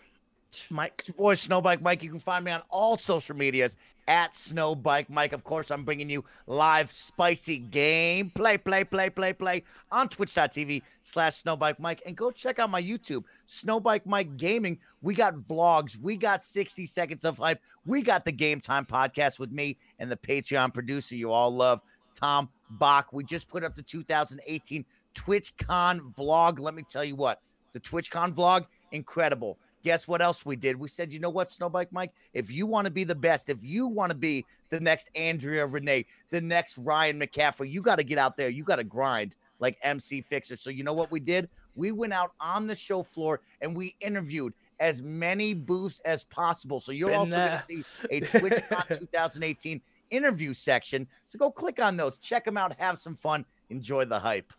Mike. 0.70 0.94
It's 1.00 1.08
your 1.08 1.16
boy 1.16 1.36
Snowbike 1.36 1.82
Mike. 1.82 2.04
You 2.04 2.10
can 2.10 2.20
find 2.20 2.46
me 2.46 2.52
on 2.52 2.62
all 2.70 2.98
social 2.98 3.36
medias 3.36 3.78
at 4.08 4.34
Snowbike 4.34 5.10
Mike. 5.10 5.34
Of 5.34 5.44
course, 5.44 5.72
I'm 5.72 5.84
bringing 5.84 6.10
you 6.10 6.24
live 6.48 6.92
spicy 6.92 7.58
game 7.58 8.30
play, 8.30 8.58
play, 8.58 8.84
play, 8.84 9.10
play, 9.10 9.34
play 9.34 9.64
on 9.92 10.10
twitch.tv 10.10 10.82
slash 11.02 11.44
Snowbike 11.44 11.80
Mike. 11.80 12.02
And 12.06 12.16
go 12.16 12.32
check 12.32 12.60
out 12.60 12.70
my 12.70 12.82
YouTube, 12.82 13.24
Snowbike 13.48 14.06
Mike 14.06 14.38
Gaming. 14.38 14.80
We 15.02 15.16
got 15.16 15.36
vlogs. 15.36 15.98
We 16.00 16.18
got 16.18 16.44
60 16.44 16.86
seconds 16.86 17.26
of 17.26 17.38
hype. 17.38 17.62
We 17.86 18.02
got 18.02 18.26
the 18.26 18.32
Game 18.32 18.60
Time 18.60 18.86
podcast 18.86 19.40
with 19.40 19.52
me 19.52 19.78
and 20.00 20.12
the 20.12 20.18
Patreon 20.18 20.74
producer 20.74 21.16
you 21.16 21.32
all 21.32 21.54
love, 21.54 21.82
Tom 22.14 22.50
Bach. 22.72 23.12
We 23.12 23.24
just 23.24 23.48
put 23.48 23.64
up 23.64 23.76
the 23.76 23.82
2018 23.82 24.86
TwitchCon 25.16 26.16
vlog. 26.16 26.60
Let 26.60 26.76
me 26.76 26.84
tell 26.88 27.04
you 27.04 27.16
what, 27.16 27.42
the 27.74 27.80
TwitchCon 27.80 28.34
vlog, 28.34 28.66
incredible. 28.92 29.58
Guess 29.84 30.08
what 30.08 30.22
else 30.22 30.46
we 30.46 30.56
did? 30.56 30.80
We 30.80 30.88
said, 30.88 31.12
you 31.12 31.20
know 31.20 31.30
what, 31.30 31.50
Snowbike 31.50 31.92
Mike? 31.92 32.14
If 32.34 32.50
you 32.50 32.66
want 32.66 32.86
to 32.86 32.92
be 32.92 33.04
the 33.04 33.16
best, 33.16 33.50
if 33.50 33.62
you 33.64 33.86
want 33.86 34.12
to 34.12 34.18
be 34.18 34.46
the 34.70 34.80
next 34.80 35.10
Andrea 35.14 35.66
Rene, 35.66 36.06
the 36.30 36.40
next 36.40 36.78
Ryan 36.78 37.20
McCaffrey, 37.20 37.70
you 37.70 37.82
got 37.82 37.98
to 37.98 38.04
get 38.04 38.18
out 38.18 38.38
there. 38.38 38.48
You 38.48 38.64
got 38.64 38.78
to 38.78 38.86
grind 38.86 39.36
like 39.60 39.78
MC 39.84 40.22
Fixer. 40.22 40.56
So, 40.56 40.70
you 40.70 40.86
know 40.86 40.94
what 40.94 41.12
we 41.12 41.20
did? 41.20 41.50
We 41.76 41.92
went 41.92 42.14
out 42.14 42.32
on 42.40 42.66
the 42.66 42.76
show 42.76 43.04
floor 43.04 43.42
and 43.60 43.76
we 43.76 43.96
interviewed 44.00 44.54
as 44.80 45.02
many 45.02 45.54
booths 45.54 46.00
as 46.06 46.24
possible. 46.24 46.80
So, 46.80 46.94
you're 46.94 47.10
Been 47.10 47.18
also 47.18 47.36
going 47.36 47.52
to 47.52 47.64
see 47.64 47.84
a 48.10 48.22
TwitchCon 48.22 49.00
2018 49.00 49.82
interview 50.14 50.54
section. 50.54 51.08
So, 51.28 51.40
go 51.40 51.50
click 51.52 51.82
on 51.82 51.98
those, 51.98 52.18
check 52.20 52.46
them 52.46 52.58
out, 52.58 52.80
have 52.80 53.00
some 53.00 53.16
fun, 53.16 53.46
enjoy 53.70 54.06
the 54.06 54.20
hype. 54.20 54.54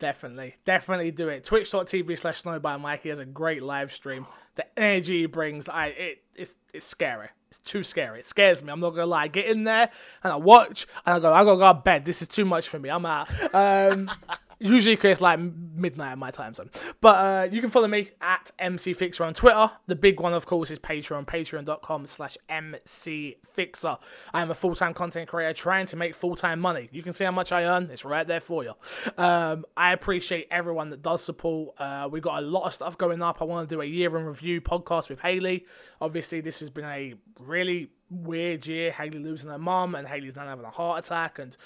Definitely, 0.00 0.56
definitely 0.64 1.10
do 1.10 1.28
it. 1.28 1.44
Twitch.tv 1.44 2.18
slash 2.18 2.42
Snowbike 2.42 2.80
Mike 2.80 3.02
has 3.04 3.18
a 3.18 3.26
great 3.26 3.62
live 3.62 3.92
stream. 3.92 4.26
The 4.54 4.64
energy 4.78 5.20
he 5.20 5.26
brings, 5.26 5.68
I 5.68 5.88
it 5.88 6.22
it's 6.34 6.56
it's 6.72 6.86
scary. 6.86 7.28
It's 7.50 7.58
too 7.58 7.82
scary. 7.82 8.20
It 8.20 8.24
scares 8.24 8.62
me. 8.62 8.72
I'm 8.72 8.80
not 8.80 8.90
gonna 8.90 9.06
lie. 9.06 9.24
I 9.24 9.28
get 9.28 9.44
in 9.44 9.64
there 9.64 9.90
and 10.24 10.32
I 10.32 10.36
watch 10.36 10.86
and 11.04 11.16
I 11.16 11.18
go, 11.20 11.32
I 11.32 11.44
gotta 11.44 11.58
go 11.58 11.68
to 11.68 11.74
bed. 11.74 12.06
This 12.06 12.22
is 12.22 12.28
too 12.28 12.46
much 12.46 12.68
for 12.68 12.78
me. 12.78 12.88
I'm 12.88 13.04
out. 13.04 13.28
Um, 13.54 14.10
usually 14.60 14.96
it's 15.02 15.20
like 15.20 15.40
midnight 15.40 16.12
at 16.12 16.18
my 16.18 16.30
time 16.30 16.54
zone. 16.54 16.70
But 17.00 17.16
uh, 17.16 17.48
you 17.50 17.60
can 17.60 17.70
follow 17.70 17.88
me 17.88 18.10
at 18.20 18.52
MC 18.58 18.92
Fixer 18.92 19.24
on 19.24 19.34
Twitter. 19.34 19.70
The 19.86 19.96
big 19.96 20.20
one, 20.20 20.34
of 20.34 20.46
course, 20.46 20.70
is 20.70 20.78
Patreon. 20.78 21.26
Patreon.com 21.26 22.06
slash 22.06 22.36
MC 22.48 23.36
Fixer. 23.54 23.96
I 24.32 24.42
am 24.42 24.50
a 24.50 24.54
full 24.54 24.74
time 24.74 24.94
content 24.94 25.28
creator 25.28 25.54
trying 25.54 25.86
to 25.86 25.96
make 25.96 26.14
full 26.14 26.36
time 26.36 26.60
money. 26.60 26.88
You 26.92 27.02
can 27.02 27.14
see 27.14 27.24
how 27.24 27.32
much 27.32 27.50
I 27.52 27.64
earn. 27.64 27.90
It's 27.90 28.04
right 28.04 28.26
there 28.26 28.40
for 28.40 28.62
you. 28.62 28.74
Um, 29.16 29.64
I 29.76 29.92
appreciate 29.92 30.46
everyone 30.50 30.90
that 30.90 31.02
does 31.02 31.24
support. 31.24 31.74
Uh, 31.78 32.08
we 32.10 32.20
got 32.20 32.42
a 32.42 32.46
lot 32.46 32.66
of 32.66 32.74
stuff 32.74 32.98
going 32.98 33.22
up. 33.22 33.40
I 33.40 33.44
want 33.44 33.68
to 33.68 33.74
do 33.74 33.80
a 33.80 33.86
year 33.86 34.16
in 34.16 34.26
review 34.26 34.60
podcast 34.60 35.08
with 35.08 35.20
Haley. 35.20 35.64
Obviously, 36.00 36.40
this 36.42 36.60
has 36.60 36.68
been 36.68 36.84
a 36.84 37.14
really 37.38 37.90
weird 38.10 38.66
year. 38.66 38.92
Haley 38.92 39.18
losing 39.18 39.50
her 39.50 39.58
mum 39.58 39.94
and 39.94 40.06
Haley's 40.06 40.36
now 40.36 40.46
having 40.46 40.64
a 40.64 40.70
heart 40.70 41.06
attack 41.06 41.38
and 41.38 41.56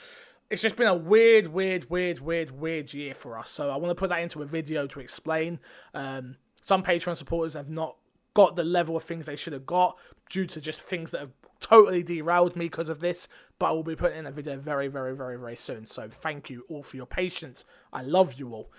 it's 0.51 0.63
just 0.63 0.77
been 0.77 0.87
a 0.87 0.95
weird, 0.95 1.49
weird, 1.49 1.91
weird, 1.91 2.21
weird, 2.21 2.51
weird 2.51 2.93
year 2.93 3.15
for 3.15 3.39
us. 3.39 3.51
So 3.51 3.71
I 3.71 3.77
want 3.77 3.91
to 3.91 3.95
put 3.95 4.11
that 4.11 4.21
into 4.21 4.43
a 4.43 4.47
video 4.47 4.87
to 4.87 5.01
explain. 5.01 5.59
Um, 5.95 6.37
some 6.65 6.83
Patreon 6.83 7.17
supporters 7.17 7.55
have 7.55 7.71
not 7.71 7.97
got 8.35 8.57
the 8.57 8.65
level 8.65 8.97
of 8.97 9.05
things 9.05 9.27
they 9.27 9.37
should 9.37 9.53
have 9.53 9.67
got 9.67 9.99
due 10.29 10.47
to 10.47 10.61
just 10.61 10.81
things 10.81 11.11
that 11.13 11.21
have 11.21 11.33
totally 11.61 12.03
derailed 12.03 12.57
me 12.57 12.67
because 12.67 12.89
of 12.89 13.01
this. 13.01 13.29
But 13.59 13.67
I 13.67 13.73
will 13.73 13.83
be 13.83 13.97
putting 13.97 14.19
in 14.19 14.27
a 14.27 14.33
video 14.33 14.57
very, 14.59 14.89
very, 14.89 15.17
very, 15.17 15.39
very 15.39 15.57
soon. 15.57 15.87
So 15.87 16.09
thank 16.09 16.51
you 16.51 16.65
all 16.69 16.83
for 16.83 16.97
your 16.97 17.07
patience. 17.07 17.65
I 17.93 18.03
love 18.03 18.35
you 18.35 18.53
all. 18.53 18.71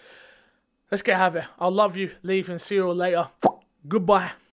Let's 0.91 1.01
get 1.01 1.17
have 1.17 1.35
it. 1.35 1.45
I'll 1.57 1.71
love 1.71 1.97
you, 1.97 2.11
leave, 2.21 2.47
and 2.47 2.61
see 2.61 2.75
you 2.75 2.87
all 2.87 2.95
later. 2.95 3.29
Goodbye. 3.87 4.35